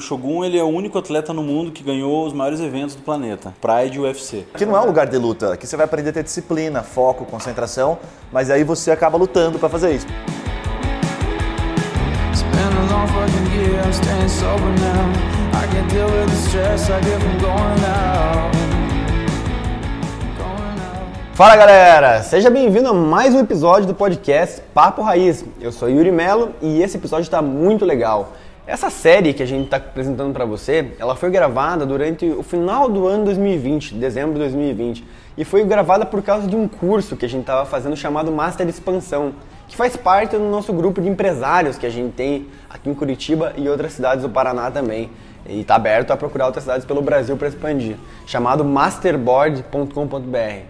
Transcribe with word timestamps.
o 0.00 0.02
Shogun 0.02 0.42
ele 0.42 0.58
é 0.58 0.64
o 0.64 0.66
único 0.66 0.98
atleta 0.98 1.32
no 1.34 1.42
mundo 1.42 1.70
que 1.70 1.82
ganhou 1.82 2.26
os 2.26 2.32
maiores 2.32 2.58
eventos 2.58 2.94
do 2.94 3.02
planeta, 3.02 3.54
Pride 3.60 3.98
e 3.98 4.00
UFC. 4.00 4.46
Aqui 4.54 4.64
não 4.64 4.74
é 4.74 4.80
um 4.80 4.86
lugar 4.86 5.06
de 5.06 5.18
luta, 5.18 5.52
aqui 5.52 5.66
você 5.66 5.76
vai 5.76 5.84
aprender 5.84 6.08
a 6.08 6.12
ter 6.14 6.24
disciplina, 6.24 6.82
foco, 6.82 7.26
concentração, 7.26 7.98
mas 8.32 8.50
aí 8.50 8.64
você 8.64 8.90
acaba 8.90 9.18
lutando 9.18 9.58
para 9.58 9.68
fazer 9.68 9.94
isso. 9.94 10.06
Fala 21.34 21.56
galera, 21.56 22.22
seja 22.22 22.50
bem-vindo 22.50 22.88
a 22.88 22.94
mais 22.94 23.34
um 23.34 23.40
episódio 23.40 23.86
do 23.86 23.94
podcast 23.94 24.62
Papo 24.74 25.02
Raiz. 25.02 25.44
Eu 25.60 25.72
sou 25.72 25.88
Yuri 25.88 26.10
Melo 26.10 26.54
e 26.60 26.82
esse 26.82 26.96
episódio 26.96 27.24
está 27.24 27.40
muito 27.42 27.84
legal. 27.84 28.32
Essa 28.70 28.88
série 28.88 29.34
que 29.34 29.42
a 29.42 29.46
gente 29.46 29.64
está 29.64 29.78
apresentando 29.78 30.32
para 30.32 30.44
você, 30.44 30.92
ela 30.96 31.16
foi 31.16 31.28
gravada 31.28 31.84
durante 31.84 32.24
o 32.24 32.40
final 32.40 32.88
do 32.88 33.04
ano 33.04 33.24
2020, 33.24 33.96
dezembro 33.96 34.34
de 34.34 34.38
2020, 34.38 35.04
e 35.36 35.44
foi 35.44 35.64
gravada 35.64 36.06
por 36.06 36.22
causa 36.22 36.46
de 36.46 36.54
um 36.54 36.68
curso 36.68 37.16
que 37.16 37.26
a 37.26 37.28
gente 37.28 37.40
estava 37.40 37.66
fazendo 37.66 37.96
chamado 37.96 38.30
Master 38.30 38.68
Expansão, 38.68 39.32
que 39.66 39.76
faz 39.76 39.96
parte 39.96 40.36
do 40.36 40.44
nosso 40.44 40.72
grupo 40.72 41.00
de 41.00 41.08
empresários 41.08 41.76
que 41.76 41.84
a 41.84 41.90
gente 41.90 42.12
tem 42.12 42.46
aqui 42.70 42.88
em 42.88 42.94
Curitiba 42.94 43.52
e 43.56 43.68
outras 43.68 43.94
cidades 43.94 44.22
do 44.22 44.30
Paraná 44.30 44.70
também. 44.70 45.10
E 45.48 45.62
está 45.62 45.74
aberto 45.74 46.12
a 46.12 46.16
procurar 46.16 46.46
outras 46.46 46.62
cidades 46.62 46.86
pelo 46.86 47.02
Brasil 47.02 47.36
para 47.36 47.48
expandir, 47.48 47.96
chamado 48.24 48.64
masterboard.com.br. 48.64 49.88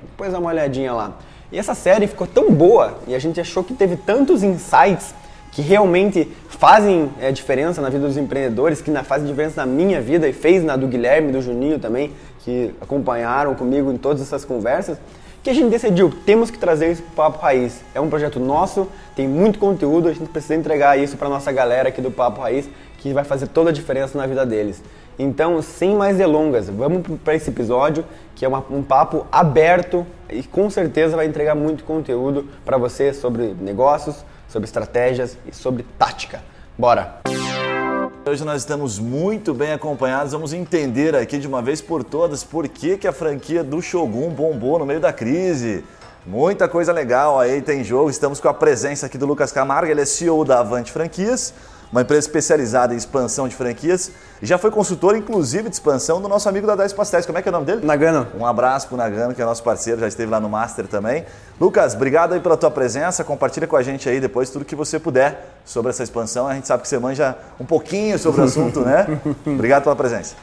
Depois 0.09 0.33
dá 0.33 0.39
uma 0.39 0.49
olhadinha 0.49 0.95
lá. 0.95 1.19
E 1.53 1.59
essa 1.59 1.75
série 1.75 2.07
ficou 2.07 2.27
tão 2.27 2.51
boa 2.51 2.95
e 3.07 3.15
a 3.15 3.19
gente 3.19 3.39
achou 3.39 3.63
que 3.63 3.75
teve 3.75 3.97
tantos 3.97 4.43
insights 4.43 5.15
que 5.51 5.63
realmente 5.63 6.29
fazem 6.49 7.11
é, 7.21 7.33
diferença 7.33 7.81
na 7.81 7.89
vida 7.89 8.07
dos 8.07 8.17
empreendedores, 8.17 8.81
que 8.81 8.91
na, 8.91 9.03
fazem 9.03 9.27
diferença 9.27 9.65
na 9.65 9.67
minha 9.67 10.01
vida 10.01 10.29
e 10.29 10.33
fez 10.33 10.63
na 10.63 10.77
do 10.77 10.87
Guilherme, 10.87 11.33
do 11.33 11.43
Juninho 11.43 11.79
também, 11.79 12.13
que 12.41 12.73
acompanharam 12.81 13.55
comigo 13.55 13.93
em 13.93 13.97
todas 13.97 14.23
essas 14.23 14.45
conversas, 14.45 14.99
que 15.43 15.49
a 15.49 15.55
gente 15.55 15.71
decidiu, 15.71 16.13
temos 16.27 16.51
que 16.51 16.59
trazer 16.59 16.93
isso 16.93 17.03
para 17.03 17.13
o 17.13 17.31
Papo 17.31 17.43
Raiz. 17.43 17.81
É 17.95 18.01
um 18.01 18.11
projeto 18.11 18.39
nosso, 18.39 18.87
tem 19.17 19.27
muito 19.27 19.59
conteúdo, 19.59 20.09
a 20.09 20.13
gente 20.13 20.29
precisa 20.29 20.55
entregar 20.55 20.99
isso 20.99 21.17
para 21.17 21.29
nossa 21.31 21.51
galera 21.51 21.89
aqui 21.89 22.03
do 22.03 22.11
Papo 22.11 22.43
Raiz, 22.43 22.69
que 22.99 23.13
vai 23.15 23.25
fazer 23.25 23.47
toda 23.49 23.71
a 23.71 23.73
diferença 23.73 24.19
na 24.19 24.27
vida 24.27 24.45
deles. 24.45 24.83
Então, 25.19 25.61
sem 25.63 25.95
mais 25.95 26.17
delongas, 26.19 26.69
vamos 26.69 27.03
para 27.25 27.35
esse 27.35 27.51
episódio, 27.51 28.05
que 28.35 28.45
é 28.45 28.49
uma- 28.49 28.65
um 28.71 28.83
papo 28.83 29.27
aberto 29.33 30.07
e 30.31 30.43
com 30.43 30.69
certeza 30.71 31.17
vai 31.17 31.27
entregar 31.27 31.55
muito 31.55 31.85
conteúdo 31.85 32.47
para 32.65 32.77
você 32.77 33.13
sobre 33.13 33.55
negócios, 33.61 34.25
sobre 34.51 34.67
estratégias 34.67 35.39
e 35.47 35.55
sobre 35.55 35.87
tática. 35.99 36.43
Bora! 36.77 37.21
Hoje 38.27 38.45
nós 38.45 38.63
estamos 38.63 38.99
muito 38.99 39.55
bem 39.55 39.73
acompanhados, 39.73 40.33
vamos 40.33 40.53
entender 40.53 41.17
aqui 41.17 41.39
de 41.39 41.49
uma 41.49 41.63
vez 41.63 41.81
por 41.81 42.05
todas 42.05 42.45
por 42.45 42.69
que, 42.69 42.99
que 42.99 43.09
a 43.09 43.13
franquia 43.13 43.65
do 43.65 43.81
Shogun 43.81 44.31
bombou 44.31 44.79
no 44.79 44.85
meio 44.85 45.01
da 45.01 45.13
crise. 45.13 45.83
Muita 46.27 46.69
coisa 46.69 46.93
legal 46.93 47.41
aí 47.41 47.63
tem 47.63 47.83
jogo, 47.83 48.11
estamos 48.11 48.39
com 48.39 48.49
a 48.49 48.55
presença 48.55 49.07
aqui 49.07 49.17
do 49.17 49.25
Lucas 49.25 49.51
Camargo, 49.51 49.91
ele 49.91 50.03
é 50.03 50.05
CEO 50.05 50.45
da 50.45 50.61
Avante 50.61 50.93
Franquias, 50.93 51.55
uma 51.91 52.03
empresa 52.03 52.21
especializada 52.21 52.95
em 52.95 52.97
expansão 52.97 53.49
de 53.49 53.55
franquias, 53.55 54.13
e 54.41 54.47
já 54.47 54.57
foi 54.59 54.71
consultor 54.71 55.17
inclusive 55.17 55.69
de 55.69 55.75
expansão 55.75 56.21
do 56.21 56.29
nosso 56.29 56.49
amigo 56.49 56.67
da 56.67 56.77
10 56.77 56.93
Pastéis, 56.93 57.27
como 57.27 57.39
é 57.39 57.43
que 57.43 57.49
é 57.49 57.51
o 57.51 57.53
nome 57.53 57.67
dele? 57.67 57.85
Nagano. 57.85 58.27
Um 58.39 58.47
abraço 58.47 58.89
pro 58.89 58.97
Nagano, 58.97 59.35
que 59.35 59.43
é 59.43 59.45
nosso 59.45 59.63
parceiro, 59.63 60.01
já 60.01 60.09
esteve 60.09 60.31
lá 60.31 60.39
no 60.39 60.49
Master 60.49 60.87
também. 60.87 61.25
Lucas, 61.61 61.95
obrigado 61.95 62.33
aí 62.33 62.41
pela 62.41 62.57
tua 62.57 62.71
presença. 62.71 63.25
Compartilha 63.25 63.67
com 63.67 63.77
a 63.77 63.83
gente 63.83 64.09
aí 64.09 64.21
depois 64.21 64.51
tudo 64.51 64.65
que 64.65 64.75
você 64.75 64.99
puder 64.99 65.55
sobre 65.65 65.91
essa 65.91 66.03
expansão. 66.03 66.47
A 66.47 66.55
gente 66.55 66.67
sabe 66.67 66.83
que 66.83 66.89
você 66.89 66.99
manja 66.99 67.37
um 67.59 67.67
pouquinho 67.67 68.19
sobre 68.19 68.41
o 68.41 68.45
assunto, 68.45 68.81
né? 68.81 69.21
Obrigado 69.45 69.83
pela 69.83 69.97
presença. 69.97 70.35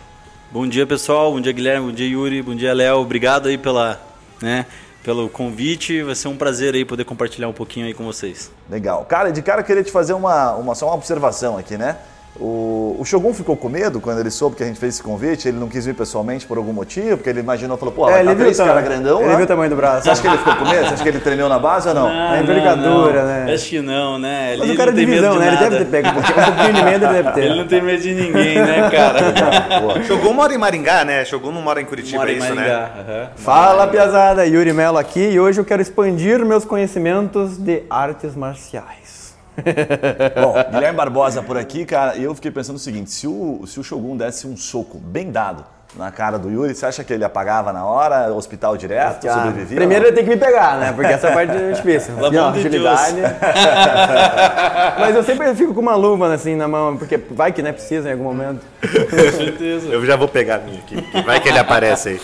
Bom 0.49 0.65
dia 0.65 0.87
pessoal, 0.87 1.33
bom 1.33 1.41
dia 1.41 1.51
Guilherme, 1.51 1.87
bom 1.87 1.91
dia 1.91 2.07
Yuri, 2.07 2.41
bom 2.41 2.55
dia 2.55 2.73
Léo, 2.73 2.99
obrigado 2.99 3.49
aí 3.49 3.57
pela, 3.57 3.99
né, 4.41 4.65
pelo 5.07 5.29
convite, 5.29 6.03
vai 6.03 6.13
ser 6.15 6.27
um 6.27 6.35
prazer 6.35 6.75
aí 6.75 6.83
poder 6.83 7.05
compartilhar 7.05 7.47
um 7.47 7.53
pouquinho 7.53 7.85
aí 7.85 7.93
com 7.93 8.03
vocês. 8.03 8.51
Legal. 8.69 9.05
Cara, 9.05 9.31
de 9.31 9.41
cara 9.41 9.61
eu 9.61 9.63
queria 9.63 9.81
te 9.81 9.89
fazer 9.89 10.11
uma, 10.11 10.53
uma, 10.55 10.75
só 10.75 10.87
uma 10.87 10.95
observação 10.95 11.57
aqui, 11.57 11.77
né? 11.77 11.95
O, 12.39 12.95
o 12.99 13.05
Shogun 13.05 13.33
ficou 13.33 13.55
com 13.57 13.67
medo 13.69 13.99
quando 13.99 14.19
ele 14.19 14.29
soube 14.29 14.55
que 14.55 14.63
a 14.63 14.65
gente 14.65 14.79
fez 14.79 14.95
esse 14.95 15.03
convite, 15.03 15.47
ele 15.47 15.57
não 15.57 15.67
quis 15.67 15.85
vir 15.85 15.95
pessoalmente 15.95 16.45
por 16.45 16.57
algum 16.57 16.73
motivo, 16.73 17.17
porque 17.17 17.29
ele 17.29 17.39
imaginou, 17.39 17.77
falou, 17.77 17.93
pô, 17.93 18.05
vai 18.05 18.23
tá 18.23 18.35
três 18.35 18.57
cara 18.57 18.81
grandão 18.81 19.19
ele 19.21 19.29
lá. 19.29 19.35
viu 19.35 19.45
o 19.45 19.47
tamanho 19.47 19.69
do 19.69 19.75
braço. 19.75 20.03
Você 20.03 20.09
acha 20.11 20.21
que 20.21 20.27
ele 20.27 20.37
ficou 20.37 20.55
com 20.55 20.65
medo? 20.65 20.87
Você 20.87 20.93
acha 20.93 21.03
que 21.03 21.09
ele 21.09 21.19
tremeu 21.19 21.49
na 21.49 21.57
base 21.59 21.87
ou 21.89 21.95
não? 21.95 22.07
A 22.07 22.39
envergadura, 22.39 23.23
né? 23.25 23.53
Acho 23.53 23.69
que 23.69 23.81
não, 23.81 24.19
né? 24.19 24.55
Mas 24.57 24.61
Ele 24.61 24.73
o 24.73 24.77
cara 24.77 24.91
não 24.91 24.97
de 24.99 25.05
tem 25.05 25.15
visão, 25.15 25.33
medo 25.35 25.39
de 25.41 25.45
né? 25.45 25.47
Ele 25.47 25.55
nada. 25.55 25.69
deve 25.69 25.85
ter 25.85 25.91
pego 25.91 26.09
um 26.09 26.13
pouquinho, 26.13 26.39
um 26.39 26.43
pouquinho 26.45 26.73
de 26.73 26.83
medo, 26.83 27.05
ele 27.05 27.13
deve 27.13 27.31
ter. 27.31 27.43
Ele 27.47 27.55
não 27.55 27.67
tem 27.67 27.81
medo 27.81 28.01
de 28.01 28.13
ninguém, 28.15 28.55
né, 28.61 28.89
cara? 28.91 30.03
Shogun 30.05 30.33
mora 30.33 30.53
em 30.53 30.57
Maringá, 30.57 31.03
né? 31.05 31.25
Shogun 31.25 31.51
não 31.51 31.61
mora 31.61 31.81
em 31.81 31.85
Curitiba, 31.85 32.19
Mora 32.19 32.31
é 32.31 32.35
isso, 32.35 32.47
né? 32.53 32.55
Maringá. 32.55 32.91
aham. 32.99 33.29
Fala, 33.37 33.87
piazada, 33.87 34.45
Yuri 34.45 34.73
Melo 34.73 34.97
aqui 34.97 35.29
e 35.29 35.39
hoje 35.39 35.59
eu 35.59 35.65
quero 35.65 35.81
expandir 35.81 36.43
meus 36.45 36.65
conhecimentos 36.65 37.57
de 37.57 37.83
artes 37.89 38.35
marciais. 38.35 39.16
Bom, 40.41 40.53
Guilherme 40.71 40.97
Barbosa 40.97 41.41
por 41.41 41.57
aqui, 41.57 41.85
cara, 41.85 42.15
e 42.15 42.23
eu 42.23 42.33
fiquei 42.35 42.51
pensando 42.51 42.75
o 42.75 42.79
seguinte: 42.79 43.11
se 43.11 43.27
o, 43.27 43.63
se 43.65 43.79
o 43.79 43.83
Shogun 43.83 44.15
desse 44.17 44.47
um 44.47 44.55
soco 44.55 44.97
bem 44.97 45.31
dado 45.31 45.65
na 45.95 46.11
cara 46.11 46.37
do 46.37 46.49
Yuri, 46.51 46.75
você 46.75 46.85
acha 46.85 47.03
que 47.03 47.11
ele 47.13 47.23
apagava 47.23 47.71
na 47.73 47.83
hora, 47.85 48.31
hospital 48.33 48.75
direto, 48.77 49.27
Ah, 49.27 49.33
sobrevivia? 49.45 49.77
primeiro 49.77 50.05
ele 50.05 50.11
tem 50.11 50.23
que 50.23 50.29
me 50.29 50.37
pegar, 50.37 50.77
né? 50.77 50.91
Porque 50.91 51.11
essa 51.11 51.31
parte 51.31 51.51
é 51.55 51.71
difícil. 51.71 52.13
De 52.29 52.37
agilidade. 52.37 53.15
Mas 54.99 55.15
eu 55.15 55.23
sempre 55.23 55.55
fico 55.55 55.73
com 55.73 55.79
uma 55.79 55.95
luva 55.95 56.31
assim 56.33 56.55
na 56.55 56.67
mão, 56.67 56.97
porque 56.97 57.17
vai 57.31 57.51
que 57.51 57.61
né, 57.63 57.71
precisa 57.71 58.09
em 58.09 58.11
algum 58.11 58.25
momento. 58.25 58.59
Com 58.81 59.37
certeza. 59.37 59.87
Eu 59.87 60.05
já 60.05 60.15
vou 60.15 60.27
pegar 60.27 60.55
a 60.55 60.59
minha 60.59 60.79
aqui. 60.79 60.97
Vai 61.25 61.39
que 61.39 61.49
ele 61.49 61.59
aparece 61.59 62.09
aí. 62.09 62.21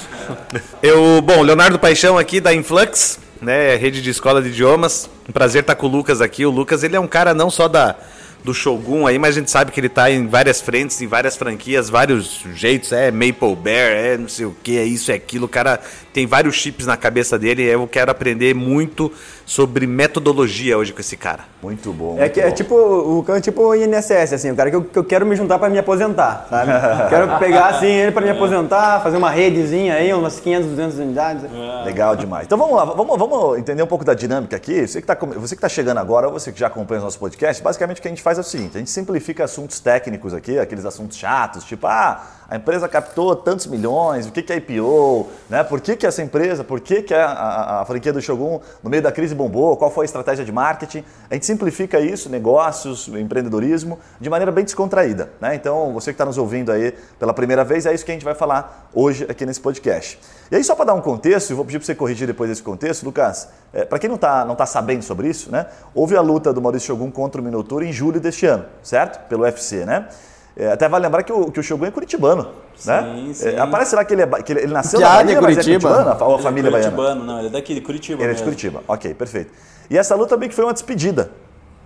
Eu, 0.82 1.22
bom, 1.22 1.42
Leonardo 1.42 1.80
Paixão 1.80 2.18
aqui 2.18 2.40
da 2.42 2.54
Influx, 2.54 3.18
né? 3.44 3.76
Rede 3.76 4.02
de 4.02 4.09
escola 4.09 4.42
de 4.42 4.50
idiomas. 4.50 5.09
Um 5.28 5.31
prazer 5.31 5.62
estar 5.62 5.76
com 5.76 5.88
o 5.88 5.90
Lucas 5.90 6.22
aqui. 6.22 6.46
O 6.46 6.50
Lucas, 6.50 6.84
ele 6.84 6.96
é 6.96 7.00
um 7.00 7.08
cara 7.08 7.34
não 7.34 7.50
só 7.50 7.68
da 7.68 7.96
do 8.44 8.54
Shogun 8.54 9.08
aí, 9.08 9.18
mas 9.18 9.36
a 9.36 9.40
gente 9.40 9.50
sabe 9.50 9.72
que 9.72 9.80
ele 9.80 9.88
tá 9.88 10.12
em 10.12 10.28
várias 10.28 10.59
frentes, 10.59 11.02
em 11.02 11.08
várias 11.08 11.38
franquias, 11.38 11.90
vários 11.90 12.42
jeitos, 12.53 12.92
é 12.92 13.09
Maple 13.09 13.56
Bear, 13.56 13.92
é 13.92 14.18
não 14.18 14.28
sei 14.28 14.46
o 14.46 14.56
que, 14.62 14.78
é 14.78 14.84
isso, 14.84 15.12
é 15.12 15.16
aquilo, 15.16 15.46
o 15.46 15.50
cara 15.50 15.80
tem 16.12 16.28
vários 16.28 16.56
chips 16.56 16.86
na 16.86 16.98
cabeça 16.98 17.40
dele, 17.40 17.64
eu 17.64 17.88
quero 17.88 18.12
aprender 18.12 18.53
muito 18.53 19.12
sobre 19.46 19.86
metodologia 19.86 20.78
hoje 20.78 20.94
com 20.94 21.00
esse 21.00 21.18
cara. 21.18 21.44
Muito 21.62 21.92
bom. 21.92 22.16
É, 22.18 22.22
muito 22.22 22.34
que, 22.34 22.42
é 22.42 22.50
bom. 22.50 22.56
tipo 22.56 22.76
o 22.76 23.24
cara 23.24 23.40
é 23.40 23.42
tipo 23.42 23.62
o 23.62 23.76
INSS, 23.76 24.34
assim, 24.34 24.52
o 24.52 24.56
cara 24.56 24.70
que 24.70 24.76
eu, 24.76 24.84
que 24.84 24.98
eu 24.98 25.04
quero 25.04 25.26
me 25.26 25.36
juntar 25.36 25.59
pra 25.59 25.70
me 25.70 25.78
aposentar, 25.78 26.48
sabe? 26.50 26.72
quero 27.09 27.40
pegar 27.40 27.68
assim 27.68 27.88
ele 27.88 28.12
pra 28.12 28.22
me 28.22 28.30
aposentar, 28.30 29.02
fazer 29.02 29.18
uma 29.18 29.30
redezinha 29.30 29.96
aí, 29.96 30.14
umas 30.14 30.40
500, 30.40 30.70
200 30.70 31.00
unidades. 31.00 31.44
Legal 31.86 32.16
demais. 32.16 32.46
Então 32.46 32.58
vamos 32.58 32.76
lá, 32.76 32.86
vamos, 32.86 33.18
vamos 33.18 33.58
entender 33.58 33.84
um 33.84 33.88
pouco 33.88 34.06
da 34.06 34.14
dinâmica 34.14 34.56
aqui. 34.56 34.88
Você 34.88 35.02
que 35.02 35.12
está 35.12 35.16
tá 35.16 35.70
chegando 35.70 35.98
agora, 35.98 36.28
ou 36.28 36.34
você 36.34 36.52
que 36.52 36.59
já 36.59 36.68
acompanha 36.68 37.00
os 37.00 37.03
nossos 37.03 37.20
podcasts, 37.20 37.64
basicamente 37.64 38.00
o 38.00 38.02
que 38.02 38.08
a 38.08 38.12
gente 38.12 38.22
faz 38.22 38.38
é 38.38 38.42
o 38.42 38.44
seguinte: 38.44 38.76
a 38.76 38.80
gente 38.80 38.92
simplifica 38.92 39.44
assuntos 39.44 39.80
técnicos 39.80 40.34
aqui, 40.34 40.58
aqueles 40.58 40.86
assuntos 40.86 41.18
chatos, 41.18 41.64
tipo, 41.64 41.88
ah, 41.88 42.24
a 42.53 42.58
empresa 42.58 42.88
captou 42.88 43.36
tantos 43.36 43.66
milhões, 43.66 44.28
o 44.28 44.31
que, 44.31 44.44
que 44.44 44.53
é 44.53 44.58
IPO, 44.58 45.28
né? 45.50 45.64
Por 45.64 45.81
que, 45.81 45.96
que 45.96 46.06
essa 46.06 46.22
empresa, 46.22 46.64
por 46.64 46.80
que, 46.80 47.02
que 47.02 47.12
a, 47.12 47.25
a- 47.25 47.81
a 47.81 47.86
franquia 47.86 48.14
do 48.14 48.22
Shogun 48.22 48.59
no 48.84 48.91
meio 48.91 49.02
da 49.02 49.12
crise 49.12 49.34
bombou, 49.34 49.75
qual 49.75 49.90
foi 49.90 50.03
a 50.03 50.06
estratégia 50.06 50.46
de 50.46 50.52
marketing. 50.52 51.03
A 51.31 51.34
gente 51.34 51.47
simplifica 51.47 52.00
isso, 52.00 52.30
negócios, 52.30 53.08
empreendedorismo, 53.08 53.97
de 54.22 54.30
maneira 54.30 54.52
bem 54.52 54.64
descontraída. 54.64 55.31
Né? 55.41 55.56
Então, 55.56 55.91
você 55.94 56.12
que 56.12 56.14
está 56.14 56.25
nos 56.25 56.38
ouvindo 56.38 56.72
aí 56.72 56.94
pela 57.18 57.34
primeira 57.34 57.64
vez, 57.64 57.88
é 57.88 57.94
isso 57.94 58.06
que 58.06 58.12
a 58.12 58.14
gente 58.14 58.24
vai 58.24 58.36
falar 58.36 58.88
hoje 58.94 59.25
aqui 59.28 59.47
nesse 59.47 59.59
podcast. 59.59 60.20
E 60.52 60.56
aí, 60.56 60.64
só 60.64 60.75
para 60.75 60.85
dar 60.85 60.94
um 60.94 61.02
contexto, 61.02 61.50
e 61.50 61.53
vou 61.56 61.66
pedir 61.66 61.80
para 61.80 61.88
você 61.88 61.96
corrigir 61.96 62.28
depois 62.28 62.52
desse 62.52 62.62
contexto, 62.62 63.03
Lucas, 63.03 63.50
para 63.90 63.97
quem 63.97 64.08
não 64.08 64.16
está 64.16 64.46
não 64.46 64.53
tá 64.56 64.68
sabendo 64.68 65.02
sobre 65.02 65.28
isso, 65.28 65.52
né? 65.52 65.66
houve 65.96 66.16
a 66.16 66.22
luta 66.22 66.53
do 66.53 66.62
Maurício 66.62 66.85
Shogun 66.90 67.09
contra 67.09 67.41
o 67.41 67.44
Minotauro 67.44 67.84
em 67.84 67.91
julho 67.91 68.20
deste 68.20 68.46
ano, 68.46 68.66
certo? 68.84 69.28
Pelo 69.28 69.41
UFC, 69.41 69.85
né? 69.85 70.08
É, 70.56 70.72
até 70.72 70.88
vale 70.88 71.03
lembrar 71.06 71.24
que 71.24 71.34
o, 71.34 71.52
que 71.52 71.59
o 71.59 71.64
Shogun 71.64 71.86
é 71.86 71.91
curitibano, 71.91 72.47
né? 72.85 73.02
Sim, 73.16 73.34
sim. 73.34 73.47
É, 73.50 73.59
aparece 73.59 73.96
lá 73.96 74.05
que 74.05 74.14
ele, 74.14 74.22
é, 74.22 74.28
que 74.28 74.53
ele, 74.53 74.61
ele 74.61 74.73
nasceu 74.73 75.00
na 75.00 75.08
é 75.08 75.09
Bahia, 75.09 75.23
mas 75.23 75.35
é 75.35 75.61
Curitiba. 75.61 75.90
curitibano, 75.90 76.23
ou 76.26 76.28
a 76.28 76.32
Ele 76.34 76.40
é 76.40 76.44
família 76.44 76.72
baiana? 76.72 76.91
curitibano, 76.96 77.26
não, 77.26 77.40
ele 77.40 77.47
é 77.47 77.52
daqui 77.52 77.73
de 77.73 77.82
Curitiba 77.82 78.22
Ele 78.22 78.23
é 78.23 78.28
de 78.28 78.32
mesmo. 78.34 78.46
Curitiba. 78.46 78.84
Ok, 78.88 79.14
perfeito. 79.16 79.52
E 79.90 79.97
essa 79.97 80.14
luta 80.16 80.38
meio 80.38 80.50
que 80.50 80.55
foi 80.55 80.64
uma 80.64 80.73
despedida, 80.73 81.32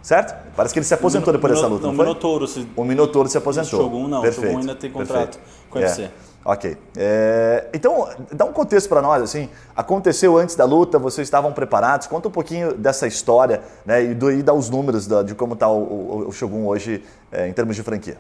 certo? 0.02 0.36
Parece 0.56 0.74
que 0.74 0.80
ele 0.80 0.86
se 0.86 0.94
aposentou 0.94 1.32
depois 1.32 1.54
dessa 1.54 1.66
luta, 1.68 1.88
Não, 1.88 1.88
não, 1.88 1.94
o 1.94 1.96
foi? 1.98 2.06
Minotouro, 2.08 2.48
se- 2.48 2.68
O 2.76 2.84
Minotouro 2.84 3.30
se 3.30 3.38
aposentou. 3.38 3.80
O 3.80 3.84
Shogun 3.84 4.08
não, 4.10 4.20
o 4.20 4.22
Perfeito, 4.22 4.48
Shogun 4.48 4.60
ainda 4.60 4.76
tem 4.76 4.92
contrato 4.92 5.38
perfeito. 5.38 5.40
com 5.70 5.80
o 5.80 5.82
UFC. 5.82 6.02
É, 6.04 6.10
Ok. 6.46 6.78
É, 6.96 7.68
então, 7.74 8.08
dá 8.32 8.46
um 8.46 8.54
contexto 8.54 8.88
para 8.88 9.02
nós, 9.02 9.22
assim, 9.22 9.50
aconteceu 9.76 10.38
antes 10.38 10.56
da 10.56 10.64
luta, 10.64 10.98
vocês 10.98 11.26
estavam 11.28 11.52
preparados? 11.52 12.08
Conta 12.08 12.30
um 12.30 12.32
pouquinho 12.32 12.74
dessa 12.74 13.06
história, 13.06 13.62
né, 13.86 14.02
e, 14.04 14.14
do, 14.14 14.32
e 14.32 14.42
dá 14.42 14.54
os 14.54 14.70
números 14.70 15.08
da- 15.08 15.24
de 15.24 15.36
como 15.36 15.56
está 15.56 15.68
o, 15.70 15.78
o- 15.78 16.26
o 16.30 16.32
Shogun 16.32 16.66
hoje 16.66 17.04
é, 17.34 17.48
em 17.50 17.54
termos 17.54 17.76
de 17.76 17.84
franquia. 17.84 18.18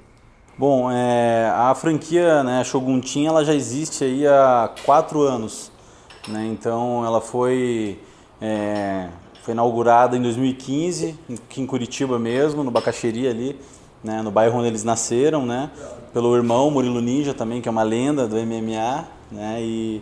Bom, 0.57 0.89
é, 0.89 1.51
a 1.53 1.75
franquia 1.75 2.43
né, 2.43 2.63
Shogun 2.63 2.99
Team, 2.99 3.27
ela 3.27 3.45
já 3.45 3.53
existe 3.53 4.03
aí 4.03 4.25
há 4.25 4.71
quatro 4.85 5.21
anos. 5.21 5.71
Né? 6.27 6.47
Então 6.51 7.05
ela 7.05 7.21
foi, 7.21 7.99
é, 8.41 9.07
foi 9.43 9.53
inaugurada 9.53 10.17
em 10.17 10.21
2015, 10.21 11.15
aqui 11.31 11.61
em 11.61 11.65
Curitiba 11.67 12.17
mesmo, 12.17 12.63
no 12.63 12.71
Bacaxeria 12.71 13.29
ali. 13.29 13.59
né, 14.03 14.21
no 14.21 14.29
bairro 14.31 14.57
onde 14.59 14.67
eles 14.67 14.83
nasceram, 14.83 15.43
né, 15.45 15.71
pelo 16.13 16.33
irmão 16.35 16.69
Murilo 16.69 17.01
Ninja 17.01 17.33
também, 17.33 17.59
que 17.61 17.67
é 17.67 17.71
uma 17.71 17.81
lenda 17.81 18.27
do 18.27 18.37
MMA, 18.37 19.05
né, 19.31 19.57
e 19.59 20.01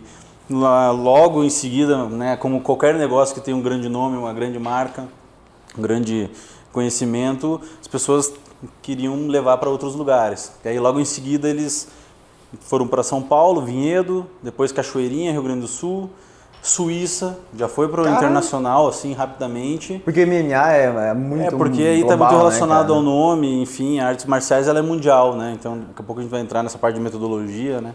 lá- 0.50 0.90
logo 0.90 1.42
em 1.42 1.48
seguida, 1.48 2.04
né, 2.06 2.36
como 2.36 2.60
qualquer 2.60 2.94
negócio 2.94 3.34
que 3.34 3.40
tem 3.40 3.54
um 3.54 3.60
grande 3.62 3.88
nome, 3.88 4.16
uma 4.18 4.34
grande 4.34 4.58
marca, 4.58 5.08
um 5.76 5.80
grande 5.82 6.30
conhecimento, 6.72 7.58
as 7.80 7.88
pessoas 7.88 8.32
queriam 8.82 9.26
levar 9.26 9.58
para 9.58 9.68
outros 9.68 9.94
lugares. 9.94 10.52
E 10.64 10.68
aí 10.68 10.78
logo 10.78 11.00
em 11.00 11.04
seguida 11.04 11.48
eles 11.48 11.88
foram 12.60 12.86
para 12.86 13.02
São 13.02 13.22
Paulo, 13.22 13.62
Vinhedo, 13.62 14.26
depois 14.42 14.72
Cachoeirinha, 14.72 15.32
Rio 15.32 15.42
Grande 15.42 15.60
do 15.60 15.68
Sul, 15.68 16.10
Suíça, 16.62 17.38
já 17.56 17.68
foi 17.68 17.86
para 17.88 18.02
o 18.02 18.08
internacional 18.08 18.88
assim 18.88 19.12
rapidamente. 19.12 20.00
Porque 20.04 20.26
MMA 20.26 20.72
é, 20.72 21.10
é 21.10 21.14
muito 21.14 21.42
É, 21.44 21.50
porque 21.50 21.82
aí 21.82 22.00
está 22.00 22.16
muito 22.16 22.32
né, 22.32 22.38
relacionado 22.38 22.88
cara? 22.88 22.98
ao 22.98 23.02
nome, 23.02 23.62
enfim, 23.62 24.00
a 24.00 24.08
artes 24.08 24.24
marciais 24.24 24.66
ela 24.66 24.80
é 24.80 24.82
mundial, 24.82 25.36
né? 25.36 25.56
Então 25.58 25.78
daqui 25.78 26.00
a 26.00 26.02
pouco 26.02 26.20
a 26.20 26.22
gente 26.22 26.30
vai 26.30 26.40
entrar 26.40 26.62
nessa 26.64 26.76
parte 26.76 26.96
de 26.96 27.00
metodologia, 27.00 27.80
né? 27.80 27.94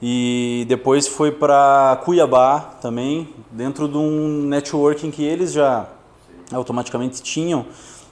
E 0.00 0.64
depois 0.68 1.06
foi 1.06 1.32
para 1.32 2.00
Cuiabá 2.04 2.60
também, 2.80 3.28
dentro 3.50 3.88
de 3.88 3.98
um 3.98 4.44
networking 4.46 5.10
que 5.10 5.24
eles 5.24 5.52
já 5.52 5.86
automaticamente 6.52 7.20
tinham, 7.20 7.66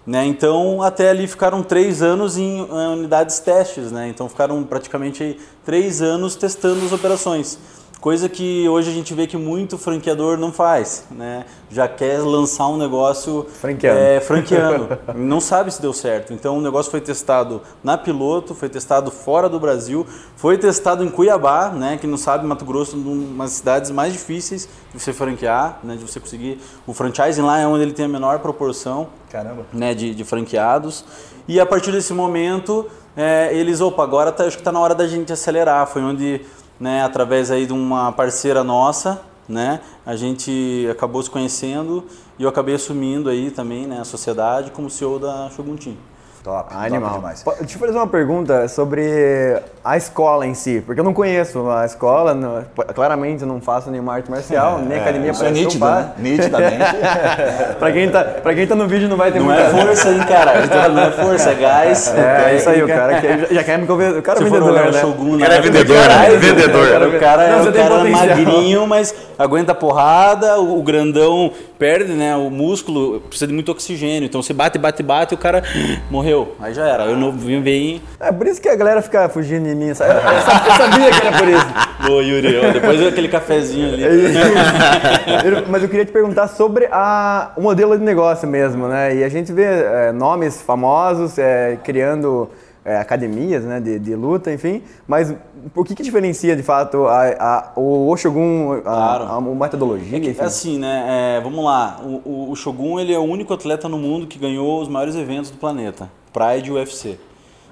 né? 0.06 0.24
Então 0.24 0.82
até 0.82 1.10
ali 1.10 1.26
ficaram 1.26 1.62
três 1.62 2.02
anos 2.02 2.38
em 2.38 2.60
eh, 2.60 2.88
unidades 2.88 3.38
testes, 3.40 3.90
né? 3.90 4.08
Então 4.08 4.28
ficaram 4.28 4.62
praticamente 4.62 5.38
três 5.64 6.00
anos 6.00 6.36
testando 6.36 6.84
as 6.86 6.92
operações. 6.92 7.58
Coisa 8.06 8.28
que 8.28 8.68
hoje 8.68 8.88
a 8.88 8.92
gente 8.92 9.12
vê 9.14 9.26
que 9.26 9.36
muito 9.36 9.76
franqueador 9.76 10.38
não 10.38 10.52
faz, 10.52 11.04
né? 11.10 11.44
Já 11.68 11.88
quer 11.88 12.20
lançar 12.20 12.68
um 12.68 12.76
negócio 12.76 13.44
Franqueando. 13.60 13.98
é, 13.98 14.20
franqueando. 14.20 14.96
não 15.16 15.40
sabe 15.40 15.72
se 15.72 15.82
deu 15.82 15.92
certo. 15.92 16.32
Então 16.32 16.56
o 16.56 16.60
negócio 16.60 16.88
foi 16.88 17.00
testado 17.00 17.62
na 17.82 17.98
piloto, 17.98 18.54
foi 18.54 18.68
testado 18.68 19.10
fora 19.10 19.48
do 19.48 19.58
Brasil, 19.58 20.06
foi 20.36 20.56
testado 20.56 21.02
em 21.02 21.10
Cuiabá, 21.10 21.70
né? 21.70 21.98
Que 22.00 22.06
não 22.06 22.16
sabe, 22.16 22.46
Mato 22.46 22.64
Grosso, 22.64 22.96
uma 22.96 23.42
das 23.42 23.54
cidades 23.54 23.90
mais 23.90 24.12
difíceis 24.12 24.68
de 24.94 25.02
você 25.02 25.12
franquear, 25.12 25.80
né? 25.82 25.96
De 25.96 26.02
você 26.08 26.20
conseguir. 26.20 26.60
O 26.86 26.94
franchising 26.94 27.42
lá 27.42 27.58
é 27.58 27.66
onde 27.66 27.82
ele 27.82 27.92
tem 27.92 28.04
a 28.04 28.08
menor 28.08 28.38
proporção 28.38 29.08
Caramba. 29.28 29.66
né, 29.72 29.94
de, 29.94 30.14
de 30.14 30.22
franqueados. 30.22 31.04
E 31.48 31.58
a 31.58 31.66
partir 31.66 31.90
desse 31.90 32.12
momento, 32.12 32.88
é, 33.16 33.48
eles, 33.52 33.80
opa, 33.80 34.02
agora 34.02 34.30
tá, 34.30 34.44
acho 34.44 34.58
que 34.58 34.60
está 34.60 34.70
na 34.70 34.78
hora 34.78 34.94
da 34.94 35.08
gente 35.08 35.32
acelerar. 35.32 35.86
Foi 35.86 36.02
onde, 36.02 36.42
né, 36.80 37.02
através 37.04 37.50
aí 37.50 37.66
de 37.66 37.72
uma 37.72 38.12
parceira 38.12 38.62
nossa, 38.64 39.20
né, 39.48 39.80
a 40.04 40.16
gente 40.16 40.86
acabou 40.90 41.22
se 41.22 41.30
conhecendo 41.30 42.04
e 42.38 42.42
eu 42.42 42.48
acabei 42.48 42.74
assumindo 42.74 43.28
aí 43.30 43.50
também 43.50 43.86
né, 43.86 44.00
a 44.00 44.04
sociedade 44.04 44.70
como 44.70 44.90
CEO 44.90 45.18
da 45.18 45.48
Shogun 45.50 45.76
Team. 45.76 45.96
Top, 46.42 46.68
top 46.70 46.74
Animal. 46.86 47.14
demais. 47.16 47.42
Po- 47.42 47.54
Deixa 47.58 47.74
eu 47.74 47.80
fazer 47.80 47.96
uma 47.96 48.06
pergunta 48.06 48.68
sobre 48.68 49.60
a 49.86 49.96
escola 49.96 50.44
em 50.44 50.52
si, 50.52 50.82
porque 50.84 50.98
eu 51.00 51.04
não 51.04 51.14
conheço 51.14 51.70
a 51.70 51.86
escola, 51.86 52.34
não- 52.34 52.64
claramente 52.92 53.42
eu 53.42 53.46
não 53.48 53.60
faço 53.60 53.88
nenhuma 53.88 54.14
arte 54.14 54.28
marcial, 54.28 54.80
nem 54.80 54.98
academia 54.98 55.30
Isso 55.30 55.44
é 55.44 55.44
parece 55.44 55.60
que 55.60 55.64
eu 55.64 55.68
nítido, 55.68 55.86
né? 55.86 56.12
Nitidamente. 56.18 56.96
pra, 57.78 57.92
quem 57.92 58.08
tá, 58.10 58.24
pra 58.24 58.54
quem 58.54 58.66
tá 58.66 58.74
no 58.74 58.88
vídeo 58.88 59.08
não 59.08 59.16
vai 59.16 59.30
ter 59.30 59.38
Não 59.38 59.46
muita 59.46 59.60
é 59.62 59.70
força, 59.70 60.10
hein, 60.10 60.18
cara? 60.28 60.66
Falando, 60.66 60.94
não 60.94 61.02
é 61.04 61.10
força, 61.12 61.50
é 61.50 61.54
gás. 61.54 62.12
É, 62.16 62.50
é 62.50 62.56
isso 62.56 62.68
aí, 62.68 62.82
o 62.82 62.88
cara 62.88 63.20
que 63.20 63.38
já, 63.38 63.46
já 63.54 63.62
quer 63.62 63.78
me 63.78 63.86
convencer. 63.86 64.18
O 64.18 64.22
cara 64.22 64.40
é 64.40 64.42
Se 64.42 64.50
vendedor, 64.50 64.92
né? 64.92 65.00
Shogun, 65.00 65.36
O 65.36 65.38
cara 65.38 65.54
é 65.54 65.56
né? 65.56 65.62
vendedor, 65.62 65.96
Caralho, 66.02 66.32
né? 66.32 66.38
Vendedor. 66.38 66.82
O 66.82 67.20
cara, 67.20 67.44
é 67.44 67.62
o 67.62 67.72
cara 67.72 67.94
potencial. 67.98 68.26
magrinho, 68.26 68.86
mas 68.88 69.14
aguenta 69.38 69.70
a 69.70 69.74
porrada, 69.74 70.58
o, 70.58 70.80
o 70.80 70.82
grandão 70.82 71.52
perde, 71.78 72.12
né? 72.12 72.34
O 72.34 72.50
músculo 72.50 73.20
precisa 73.20 73.46
de 73.46 73.52
muito 73.52 73.70
oxigênio. 73.70 74.26
Então 74.26 74.42
você 74.42 74.52
bate, 74.52 74.78
bate, 74.78 75.02
bate, 75.02 75.34
o 75.34 75.38
cara 75.38 75.62
morreu. 76.10 76.56
Aí 76.58 76.74
já 76.74 76.86
era. 76.88 77.04
Eu 77.04 77.16
não 77.16 77.30
vim 77.30 77.60
bem. 77.60 78.02
É 78.18 78.32
por 78.32 78.46
isso 78.46 78.60
que 78.60 78.68
a 78.68 78.74
galera 78.74 79.00
fica 79.02 79.28
fugindo 79.28 79.68
mim. 79.76 79.94
sabe? 79.94 80.12
Eu, 80.14 80.40
sa- 80.42 80.64
eu 80.66 80.72
sabia 80.72 81.10
que 81.10 81.26
era 81.26 81.38
por 81.38 81.48
isso. 81.48 81.66
Ô, 82.10 82.20
Yuri, 82.20 82.56
ó, 82.58 82.72
depois 82.72 83.04
aquele 83.06 83.28
cafezinho 83.28 83.92
ali. 83.94 84.02
Mas 85.68 85.82
eu 85.82 85.88
queria 85.88 86.04
te 86.04 86.12
perguntar 86.12 86.48
sobre 86.48 86.86
a, 86.90 87.50
o 87.56 87.60
modelo 87.62 87.98
de 87.98 88.04
negócio 88.04 88.46
mesmo, 88.48 88.86
né? 88.88 89.14
E 89.16 89.24
a 89.24 89.28
gente 89.28 89.52
vê 89.52 89.64
é, 89.64 90.12
nomes 90.12 90.60
famosos 90.62 91.38
é, 91.38 91.78
criando 91.82 92.48
é, 92.84 92.98
academias 92.98 93.64
né, 93.64 93.80
de, 93.80 93.98
de 93.98 94.14
luta, 94.14 94.52
enfim. 94.52 94.82
Mas 95.08 95.34
o 95.74 95.82
que, 95.84 95.94
que 95.94 96.02
diferencia 96.02 96.54
de 96.54 96.62
fato 96.62 97.06
a, 97.06 97.24
a, 97.40 97.72
o 97.74 98.08
Oshogun, 98.10 98.74
a, 98.74 98.80
Claro. 98.82 99.24
a, 99.24 99.36
a 99.36 99.40
metodologia? 99.40 100.18
enfim? 100.18 100.36
Assim, 100.40 100.78
né? 100.78 101.38
é, 101.38 101.40
vamos 101.40 101.64
lá. 101.64 101.98
O, 102.04 102.20
o- 102.24 102.50
o 102.52 102.56
Shogun 102.56 103.00
ele 103.00 103.12
é 103.12 103.18
o 103.18 103.22
único 103.24 103.52
atleta 103.52 103.88
no 103.88 103.98
mundo 103.98 104.26
que 104.26 104.38
ganhou 104.38 104.80
os 104.80 104.88
maiores 104.88 105.16
eventos 105.16 105.50
do 105.50 105.56
planeta, 105.58 106.08
Pride 106.32 106.68
e 106.70 106.72
UFC. 106.72 107.18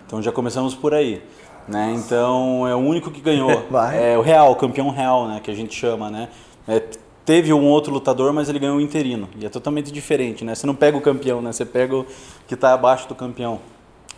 Então 0.06 0.21
já 0.21 0.33
começamos 0.33 0.75
por 0.75 0.93
aí. 0.93 1.23
Né? 1.67 1.95
Então 1.97 2.67
é 2.67 2.75
o 2.75 2.79
único 2.79 3.11
que 3.11 3.21
ganhou. 3.21 3.65
É 3.95 4.17
o 4.19 4.23
real, 4.23 4.53
o 4.53 4.57
campeão 4.57 4.91
real, 4.91 5.27
né? 5.29 5.41
Que 5.43 5.51
a 5.51 5.55
gente 5.55 5.75
chama, 5.75 6.11
né? 6.11 6.29
É, 6.67 6.83
teve 7.25 7.53
um 7.53 7.65
outro 7.67 7.93
lutador, 7.93 8.33
mas 8.33 8.49
ele 8.49 8.59
ganhou 8.59 8.77
o 8.77 8.81
interino. 8.81 9.29
E 9.39 9.47
é 9.47 9.49
totalmente 9.49 9.91
diferente, 9.91 10.45
né? 10.45 10.55
Você 10.55 10.67
não 10.67 10.75
pega 10.75 10.97
o 10.97 11.01
campeão, 11.01 11.41
né? 11.41 11.53
Você 11.53 11.65
pega 11.65 11.97
o 11.97 12.07
que 12.47 12.55
está 12.55 12.73
abaixo 12.75 13.09
do 13.09 13.15
campeão. 13.15 13.61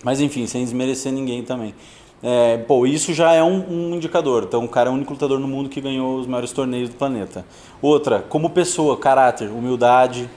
Mas 0.03 0.21
enfim, 0.21 0.47
sem 0.47 0.63
desmerecer 0.65 1.13
ninguém 1.13 1.43
também. 1.43 1.75
É, 2.23 2.57
pô, 2.59 2.87
isso 2.87 3.13
já 3.13 3.33
é 3.33 3.43
um, 3.43 3.65
um 3.69 3.95
indicador. 3.95 4.45
Então, 4.45 4.65
o 4.65 4.69
cara 4.69 4.89
é 4.89 4.93
o 4.93 4.95
único 4.95 5.13
lutador 5.13 5.39
no 5.39 5.47
mundo 5.47 5.69
que 5.69 5.81
ganhou 5.81 6.19
os 6.19 6.27
maiores 6.27 6.51
torneios 6.51 6.89
do 6.89 6.97
planeta. 6.97 7.45
Outra, 7.81 8.21
como 8.29 8.51
pessoa, 8.51 8.97
caráter, 8.97 9.51
humildade, 9.51 10.29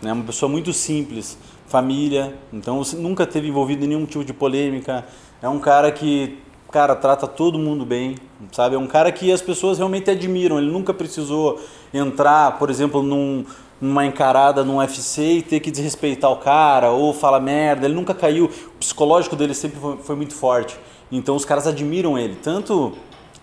né? 0.00 0.12
Uma 0.12 0.24
pessoa 0.24 0.50
muito 0.50 0.72
simples, 0.72 1.38
família. 1.66 2.34
Então, 2.52 2.82
nunca 2.94 3.26
teve 3.26 3.48
envolvido 3.48 3.84
em 3.84 3.88
nenhum 3.88 4.06
tipo 4.06 4.24
de 4.24 4.32
polêmica. 4.32 5.04
É 5.42 5.48
um 5.48 5.58
cara 5.58 5.92
que, 5.92 6.38
cara, 6.70 6.94
trata 6.94 7.26
todo 7.26 7.58
mundo 7.58 7.84
bem, 7.84 8.16
sabe? 8.52 8.74
É 8.74 8.78
um 8.78 8.86
cara 8.86 9.10
que 9.12 9.32
as 9.32 9.40
pessoas 9.40 9.78
realmente 9.78 10.10
admiram. 10.10 10.58
Ele 10.58 10.70
nunca 10.70 10.92
precisou 10.92 11.60
entrar, 11.92 12.58
por 12.58 12.70
exemplo, 12.70 13.02
num, 13.02 13.44
numa 13.80 14.04
encarada 14.04 14.64
num 14.64 14.78
UFC 14.78 15.22
e 15.22 15.42
ter 15.42 15.60
que 15.60 15.70
desrespeitar 15.70 16.30
o 16.30 16.36
cara 16.36 16.90
ou 16.90 17.12
falar 17.12 17.40
merda. 17.40 17.86
Ele 17.86 17.94
nunca 17.94 18.14
caiu. 18.14 18.46
O 18.46 18.78
psicológico 18.78 19.36
dele 19.36 19.54
sempre 19.54 19.78
foi, 19.78 19.96
foi 19.98 20.16
muito 20.16 20.34
forte. 20.34 20.76
Então 21.10 21.36
os 21.36 21.44
caras 21.44 21.66
admiram 21.66 22.18
ele. 22.18 22.36
Tanto 22.36 22.92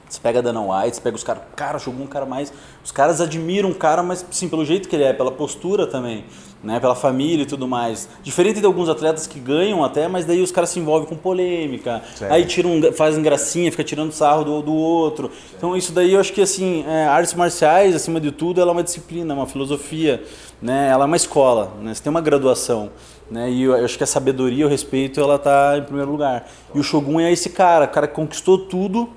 você 0.07 0.19
pega 0.21 0.41
Dana 0.41 0.61
White, 0.61 0.97
você 0.97 1.01
pega 1.01 1.15
os 1.15 1.23
caras, 1.23 1.44
cara, 1.55 1.79
jogou 1.79 2.03
um 2.03 2.07
cara 2.07 2.25
mais. 2.25 2.53
Os 2.83 2.91
caras 2.91 3.19
admiram 3.19 3.69
o 3.69 3.75
cara, 3.75 4.03
mas 4.03 4.25
sim, 4.29 4.47
pelo 4.47 4.63
jeito 4.63 4.88
que 4.88 4.95
ele 4.95 5.03
é, 5.03 5.13
pela 5.13 5.31
postura 5.31 5.88
também, 5.88 6.25
né? 6.63 6.79
Pela 6.79 6.94
família 6.94 7.44
e 7.44 7.45
tudo 7.45 7.67
mais. 7.67 8.07
Diferente 8.21 8.59
de 8.59 8.65
alguns 8.65 8.89
atletas 8.89 9.25
que 9.25 9.39
ganham 9.39 9.83
até, 9.83 10.07
mas 10.07 10.25
daí 10.25 10.41
os 10.41 10.51
caras 10.51 10.69
se 10.69 10.79
envolvem 10.79 11.07
com 11.07 11.15
polêmica, 11.15 12.01
Certo. 12.15 12.31
aí 12.31 12.45
tiram, 12.45 12.94
fazem 12.94 13.23
gracinha, 13.23 13.71
fica 13.71 13.83
tirando 13.83 14.11
sarro 14.11 14.44
do, 14.44 14.61
do 14.61 14.73
outro. 14.73 15.31
Então 15.57 15.75
isso 15.75 15.91
daí 15.91 16.13
eu 16.13 16.19
acho 16.19 16.31
que 16.31 16.41
assim, 16.41 16.86
é, 16.88 17.05
artes 17.05 17.33
marciais, 17.33 17.95
acima 17.95 18.19
de 18.19 18.31
tudo, 18.31 18.62
ela 18.62 18.72
é 18.72 18.74
uma 18.74 18.83
disciplina, 18.83 19.33
uma 19.33 19.48
filosofia, 19.48 20.24
né? 20.62 20.89
Ela 20.89 21.05
é 21.05 21.07
uma 21.07 21.17
escola, 21.17 21.74
né? 21.81 21.93
Você 21.93 22.03
tem 22.03 22.10
uma 22.10 22.22
graduação. 22.22 22.91
Né? 23.31 23.50
E 23.50 23.63
eu 23.63 23.74
acho 23.83 23.98
que 23.98 24.03
a 24.03 24.07
sabedoria, 24.07 24.65
o 24.65 24.69
respeito, 24.69 25.19
ela 25.19 25.39
tá 25.39 25.75
em 25.77 25.81
primeiro 25.83 26.12
lugar. 26.12 26.48
E 26.75 26.79
o 26.79 26.83
Shogun 26.83 27.19
é 27.19 27.31
esse 27.31 27.50
cara, 27.50 27.86
o 27.86 27.88
cara 27.88 28.07
que 28.07 28.13
conquistou 28.13 28.60
tudo 28.60 29.10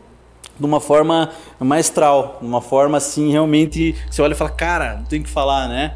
de 0.59 0.65
uma 0.65 0.81
forma 0.81 1.31
maestral, 1.61 2.39
de 2.41 2.47
uma 2.47 2.61
forma 2.61 2.97
assim, 2.97 3.31
realmente, 3.31 3.95
você 4.11 4.23
olha 4.23 4.33
e 4.33 4.37
fala, 4.37 4.51
cara, 4.51 4.97
não 4.97 5.05
tem 5.05 5.23
que 5.23 5.29
falar, 5.29 5.69
né? 5.69 5.95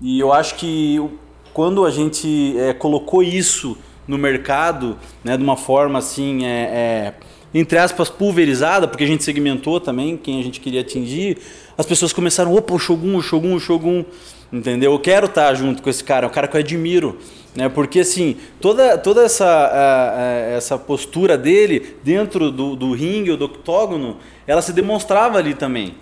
E 0.00 0.18
eu 0.18 0.32
acho 0.32 0.56
que 0.56 1.00
quando 1.52 1.84
a 1.84 1.90
gente 1.90 2.56
é, 2.58 2.72
colocou 2.72 3.22
isso 3.22 3.76
no 4.06 4.18
mercado, 4.18 4.98
né, 5.22 5.36
de 5.36 5.42
uma 5.42 5.56
forma 5.56 5.98
assim, 5.98 6.44
é, 6.44 6.48
é, 6.48 7.14
entre 7.54 7.78
aspas, 7.78 8.08
pulverizada, 8.08 8.88
porque 8.88 9.04
a 9.04 9.06
gente 9.06 9.22
segmentou 9.24 9.80
também 9.80 10.16
quem 10.16 10.40
a 10.40 10.42
gente 10.42 10.60
queria 10.60 10.80
atingir, 10.80 11.38
as 11.76 11.86
pessoas 11.86 12.12
começaram, 12.12 12.54
opa, 12.54 12.72
o 12.74 12.78
Shogun, 12.78 13.16
o 13.16 13.22
Shogun, 13.22 13.54
o 13.54 13.60
Shogun, 13.60 14.04
entendeu? 14.52 14.92
Eu 14.92 14.98
quero 14.98 15.26
estar 15.26 15.54
junto 15.54 15.82
com 15.82 15.90
esse 15.90 16.02
cara, 16.04 16.26
é 16.26 16.28
um 16.28 16.32
cara 16.32 16.48
que 16.48 16.56
eu 16.56 16.60
admiro, 16.60 17.18
né? 17.54 17.68
Porque 17.68 18.00
assim, 18.00 18.36
toda, 18.60 18.96
toda 18.98 19.22
essa, 19.24 19.46
a- 19.46 20.18
a- 20.18 20.30
essa 20.56 20.78
postura 20.78 21.36
dele 21.36 21.96
dentro 22.02 22.50
do, 22.50 22.74
do 22.76 22.92
ringue 22.92 23.30
ou 23.30 23.36
do 23.36 23.44
octógono, 23.46 24.16
ela 24.46 24.62
se 24.62 24.72
demonstrava 24.72 25.38
ali 25.38 25.54
também. 25.54 25.94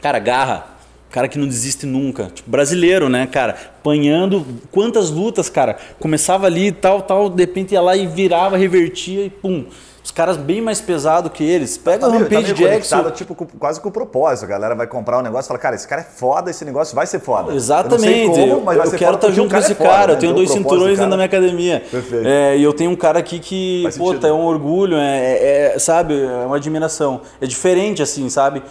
Cara, 0.00 0.18
garra. 0.18 0.76
Cara 1.10 1.28
que 1.28 1.38
não 1.38 1.46
desiste 1.46 1.86
nunca. 1.86 2.30
Tipo, 2.34 2.50
brasileiro, 2.50 3.08
né, 3.08 3.26
cara? 3.26 3.52
Apanhando. 3.78 4.44
Quantas 4.70 5.08
lutas, 5.08 5.48
cara? 5.48 5.76
Começava 5.98 6.46
ali 6.46 6.66
e 6.66 6.72
tal, 6.72 7.00
tal, 7.02 7.30
de 7.30 7.42
repente 7.42 7.72
ia 7.72 7.80
lá 7.80 7.96
e 7.96 8.06
virava, 8.06 8.56
revertia 8.56 9.24
e 9.24 9.30
pum. 9.30 9.64
Os 10.06 10.12
caras 10.12 10.36
bem 10.36 10.60
mais 10.60 10.80
pesados 10.80 11.32
que 11.32 11.42
eles. 11.42 11.76
Pega 11.76 11.98
Tá 11.98 12.06
o 12.06 12.12
tá 12.12 12.18
Rampage 12.18 12.54
meio 12.54 12.70
Jackson. 12.70 13.10
tipo, 13.10 13.34
com- 13.34 13.44
quase 13.58 13.80
com 13.80 13.88
o 13.88 13.92
propósito. 13.92 14.44
A 14.44 14.46
galera 14.46 14.72
vai 14.76 14.86
comprar 14.86 15.18
um 15.18 15.20
negócio 15.20 15.46
e 15.46 15.48
fala, 15.48 15.58
cara, 15.58 15.74
esse 15.74 15.88
cara 15.88 16.02
é 16.02 16.04
foda, 16.04 16.48
esse 16.48 16.64
negócio 16.64 16.94
vai 16.94 17.08
ser 17.08 17.18
foda. 17.18 17.52
Exatamente. 17.52 18.38
Eu, 18.38 18.58
como, 18.58 18.70
eu 18.72 18.86
ser 18.86 18.98
quero 18.98 19.14
foda 19.14 19.26
estar 19.26 19.34
junto 19.34 19.50
com 19.50 19.56
esse 19.60 19.72
é 19.72 19.74
foda, 19.74 19.90
cara. 19.90 20.06
né? 20.06 20.12
Eu 20.12 20.18
tenho 20.20 20.30
Então, 20.30 20.42
o 20.42 20.46
dois 20.46 20.50
cinturões 20.56 20.96
dentro 20.96 21.10
da 21.10 21.16
minha 21.16 21.26
academia. 21.26 21.82
Perfeito. 21.90 22.24
É, 22.24 22.56
e 22.56 22.62
eu 22.62 22.72
tenho 22.72 22.92
um 22.92 22.94
cara 22.94 23.18
aqui 23.18 23.40
que, 23.40 23.80
Faz 23.82 23.98
é 24.24 24.32
um 24.32 24.44
orgulho, 24.46 24.96
é, 24.96 25.18
é- 25.18 25.72
é, 25.74 25.78
sabe, 25.80 26.14
é 26.22 26.46
uma 26.46 26.54
admiração. 26.56 27.22
É 27.40 27.46
diferente, 27.48 28.00
assim, 28.00 28.28
sabe? 28.30 28.62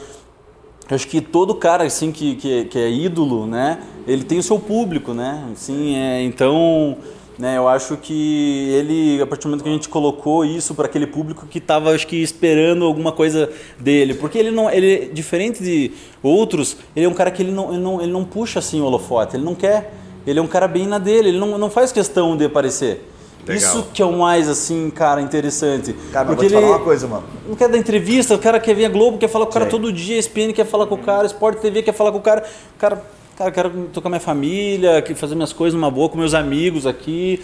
Eu 0.89 0.95
acho 0.95 1.05
que 1.05 1.19
todo 1.19 1.53
cara, 1.55 1.83
assim, 1.83 2.13
que, 2.13 2.35
que, 2.35 2.63
que 2.63 2.79
é 2.79 2.89
ídolo, 2.89 3.45
né? 3.45 3.79
Ele 4.07 4.23
tem 4.23 4.39
o 4.39 4.43
seu 4.43 4.57
público, 4.57 5.13
né? 5.13 5.43
Assim, 5.51 5.97
é, 5.97 6.21
então, 6.23 6.95
Né, 7.37 7.57
eu 7.57 7.67
acho 7.67 7.97
que 7.97 8.69
ele, 8.71 9.21
a 9.21 9.27
partir 9.27 9.43
do 9.43 9.49
momento 9.49 9.63
que 9.63 9.69
a 9.69 9.73
gente 9.73 9.89
colocou 9.89 10.45
isso 10.45 10.73
para 10.73 10.85
aquele 10.85 11.05
público 11.05 11.45
que 11.45 11.57
estava, 11.57 11.91
acho 11.91 12.07
que 12.07 12.15
esperando 12.15 12.85
alguma 12.85 13.11
coisa 13.11 13.49
dele, 13.77 14.13
porque 14.13 14.37
ele 14.37 14.51
não, 14.51 14.69
ele 14.69 15.09
diferente 15.13 15.61
de 15.61 15.91
outros, 16.23 16.77
ele 16.95 17.05
é 17.05 17.09
um 17.09 17.13
cara 17.13 17.29
que 17.29 17.43
ele 17.43 17.51
não, 17.51 17.73
ele 17.73 17.83
não, 17.83 18.01
ele 18.01 18.11
não 18.11 18.23
puxa 18.23 18.59
assim 18.59 18.79
o 18.79 18.85
holofote, 18.85 19.35
ele 19.35 19.43
não 19.43 19.53
quer, 19.53 19.93
ele 20.25 20.39
é 20.39 20.41
um 20.41 20.47
cara 20.47 20.65
bem 20.65 20.87
na 20.87 20.97
dele, 20.97 21.27
ele 21.27 21.37
não, 21.37 21.57
não 21.57 21.69
faz 21.69 21.91
questão 21.91 22.37
de 22.37 22.45
aparecer. 22.45 23.05
Legal. 23.47 23.57
Isso 23.57 23.87
que 23.93 24.01
é 24.01 24.05
o 24.05 24.13
mais 24.13 24.49
assim, 24.49 24.89
cara, 24.89 25.21
interessante. 25.21 25.93
Cara, 26.11 26.25
porque 26.25 26.41
vou 26.41 26.49
te 26.49 26.55
ele 26.55 26.61
falar 26.61 26.77
uma 26.77 26.83
coisa, 26.83 27.07
mano. 27.07 27.23
não 27.47 27.55
quer 27.55 27.69
dar 27.69 27.77
entrevista, 27.77 28.33
o 28.33 28.39
cara 28.39 28.59
quer 28.59 28.73
vir 28.73 28.85
a 28.85 28.89
Globo, 28.89 29.19
quer 29.19 29.27
falar 29.27 29.45
com 29.45 29.51
o 29.51 29.53
cara 29.53 29.65
Sim. 29.65 29.71
todo 29.71 29.93
dia, 29.93 30.17
ESPN 30.17 30.51
quer 30.51 30.65
falar 30.65 30.87
com 30.87 30.95
o 30.95 30.99
cara, 30.99 31.27
Sport 31.27 31.59
TV 31.59 31.83
quer 31.83 31.93
falar 31.93 32.11
com 32.11 32.17
o 32.17 32.21
cara. 32.21 32.43
O 32.75 32.79
cara, 32.79 33.03
cara, 33.35 33.51
quero 33.51 33.69
tocar 33.93 34.09
minha 34.09 34.19
família, 34.19 35.03
fazer 35.15 35.35
minhas 35.35 35.53
coisas 35.53 35.79
numa 35.79 35.91
boa 35.91 36.09
com 36.09 36.17
meus 36.17 36.33
amigos 36.33 36.85
aqui. 36.85 37.43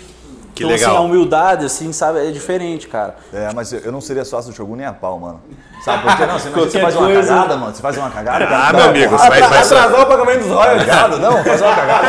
Que 0.53 0.63
então, 0.63 0.75
legal. 0.75 0.91
assim, 0.91 0.97
a 0.97 1.01
humildade, 1.01 1.65
assim, 1.65 1.93
sabe, 1.93 2.27
é 2.27 2.31
diferente, 2.31 2.87
cara. 2.87 3.15
É, 3.31 3.53
mas 3.53 3.71
eu 3.71 3.79
eu 3.79 3.91
não 3.91 4.01
seria 4.01 4.25
sócio 4.25 4.51
do 4.51 4.55
Shogun 4.55 4.75
nem 4.75 4.85
a 4.85 4.93
pau, 4.93 5.19
mano. 5.19 5.41
Sabe 5.83 6.03
por 6.03 6.15
quê? 6.15 6.25
Não, 6.27 6.37
você, 6.37 6.49
você 6.51 6.79
faz 6.79 6.95
uma 6.95 7.07
coisa. 7.07 7.33
cagada, 7.33 7.57
mano. 7.57 7.73
Você 7.75 7.81
faz 7.81 7.97
uma 7.97 8.09
cagada. 8.11 8.47
Ah, 8.51 8.71
meu 8.73 8.85
amigo, 8.85 9.17
você 9.17 9.27
vai, 9.29 9.63
só. 9.63 9.75
Atrasar 9.77 10.01
o 10.01 10.05
pagamento 10.05 10.39
dos 10.43 10.51
royalties. 10.51 10.85
Cagada, 10.85 11.17
não, 11.17 11.43
fazer 11.43 11.63
uma 11.63 11.75
cagada. 11.75 12.07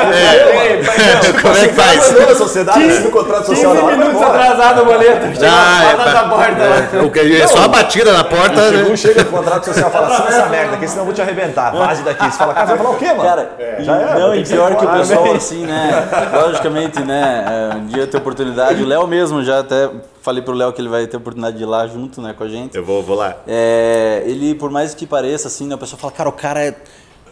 Como 1.42 1.56
é 1.56 1.68
que 1.68 1.74
faz? 1.74 2.08
Toda 2.10 2.32
a 2.32 2.36
sociedade, 2.36 2.84
assina 2.90 3.08
o 3.08 3.10
contrato 3.10 3.46
social 3.46 3.74
na 3.74 3.82
hora, 3.82 3.96
vai 3.96 4.06
embora. 4.08 4.26
atrasado 4.28 4.82
o 4.82 4.84
boleto. 4.84 5.40
Já, 5.40 5.84
é, 5.84 5.94
pra- 5.94 6.98
é, 6.98 7.02
o 7.02 7.10
que- 7.10 7.40
é 7.40 7.46
só 7.46 7.64
a 7.64 7.68
batida 7.68 8.12
na 8.12 8.24
porta. 8.24 8.60
O 8.60 8.70
né? 8.90 8.96
Chega 8.96 9.24
no 9.24 9.30
contrato 9.30 9.64
social 9.64 9.88
e 9.88 9.92
fala, 9.92 10.06
assina 10.08 10.28
essa 10.28 10.46
merda 10.48 10.74
aqui, 10.76 10.88
senão 10.88 11.00
eu 11.02 11.06
vou 11.06 11.14
te 11.14 11.22
arrebentar. 11.22 11.70
Vaze 11.72 12.02
daqui. 12.02 12.24
Você 12.30 12.38
fala, 12.38 12.54
cara, 12.54 12.66
você 12.66 12.72
vai 12.74 12.82
falar 12.84 12.90
o 12.90 12.98
quê, 12.98 13.06
mano? 13.06 13.22
Cara, 13.22 13.50
Já 13.80 13.96
era, 13.96 14.18
não, 14.18 14.34
e 14.34 14.44
pior 14.44 14.76
que 14.76 14.84
o 14.84 14.88
pessoal, 14.88 15.32
assim, 15.34 15.66
né? 15.66 16.08
Logicamente, 16.44 17.00
né? 17.02 17.70
é, 17.72 17.76
Um 17.76 17.86
dia 17.86 18.06
ter 18.06 18.18
oportunidade. 18.18 18.82
O 18.82 18.86
Léo 18.86 19.06
mesmo, 19.06 19.42
já 19.42 19.60
até 19.60 19.88
falei 20.22 20.42
pro 20.42 20.54
Léo 20.54 20.72
que 20.72 20.80
ele 20.80 20.88
vai 20.88 21.06
ter 21.06 21.16
oportunidade 21.16 21.56
de 21.58 21.62
ir 21.64 21.66
lá 21.66 21.86
junto, 21.86 22.22
né, 22.22 22.32
com 22.36 22.44
a 22.44 22.48
gente. 22.48 22.76
Eu 22.76 22.84
vou, 22.84 23.02
vou 23.02 23.16
lá. 23.16 23.36
É, 23.46 24.22
ele, 24.24 24.54
por 24.54 24.70
mais 24.70 24.94
que 24.94 25.04
pareça 25.06 25.48
assim, 25.48 25.66
né, 25.66 25.74
o 25.74 25.78
pessoal 25.78 25.98
fala, 26.00 26.12
cara, 26.12 26.28
o 26.28 26.32
cara 26.32 26.64
é. 26.64 26.74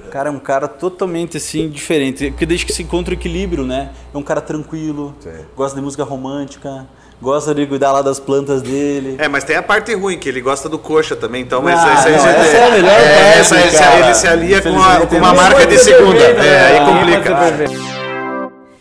O 0.02 0.08
cara 0.10 0.30
é 0.30 0.32
um 0.32 0.38
cara 0.38 0.66
totalmente 0.66 1.36
assim, 1.36 1.68
diferente. 1.68 2.30
Porque 2.30 2.46
desde 2.46 2.64
que 2.64 2.72
se 2.72 2.82
encontra 2.82 3.10
o 3.12 3.14
equilíbrio, 3.16 3.64
né? 3.66 3.90
É 4.14 4.16
um 4.16 4.22
cara 4.22 4.40
tranquilo, 4.40 5.14
Sim. 5.20 5.28
gosta 5.54 5.76
de 5.76 5.82
música 5.84 6.02
romântica, 6.04 6.86
gosta 7.20 7.54
de 7.54 7.66
cuidar 7.66 7.92
lá 7.92 8.00
das 8.00 8.18
plantas 8.18 8.62
dele. 8.62 9.16
É, 9.18 9.28
mas 9.28 9.44
tem 9.44 9.56
a 9.56 9.62
parte 9.62 9.94
ruim, 9.94 10.16
que 10.18 10.26
ele 10.26 10.40
gosta 10.40 10.70
do 10.70 10.78
coxa 10.78 11.14
também, 11.14 11.42
então 11.42 11.60
mas 11.60 11.78
Ah, 11.78 11.92
essa, 11.92 12.08
não, 12.08 12.16
essa, 12.16 12.56
é 12.56 12.66
a 12.66 12.70
melhor 12.70 12.90
é, 12.90 13.34
parte, 13.34 13.38
essa- 13.40 13.78
cara. 13.78 13.98
ele 14.06 14.14
se 14.14 14.26
alia 14.26 14.62
com, 14.62 14.82
a- 14.82 15.06
com 15.06 15.16
uma 15.16 15.34
marca 15.34 15.66
de 15.66 15.78
segunda. 15.78 16.18
É, 16.18 16.78
aí 16.78 16.86
complica. 16.86 17.89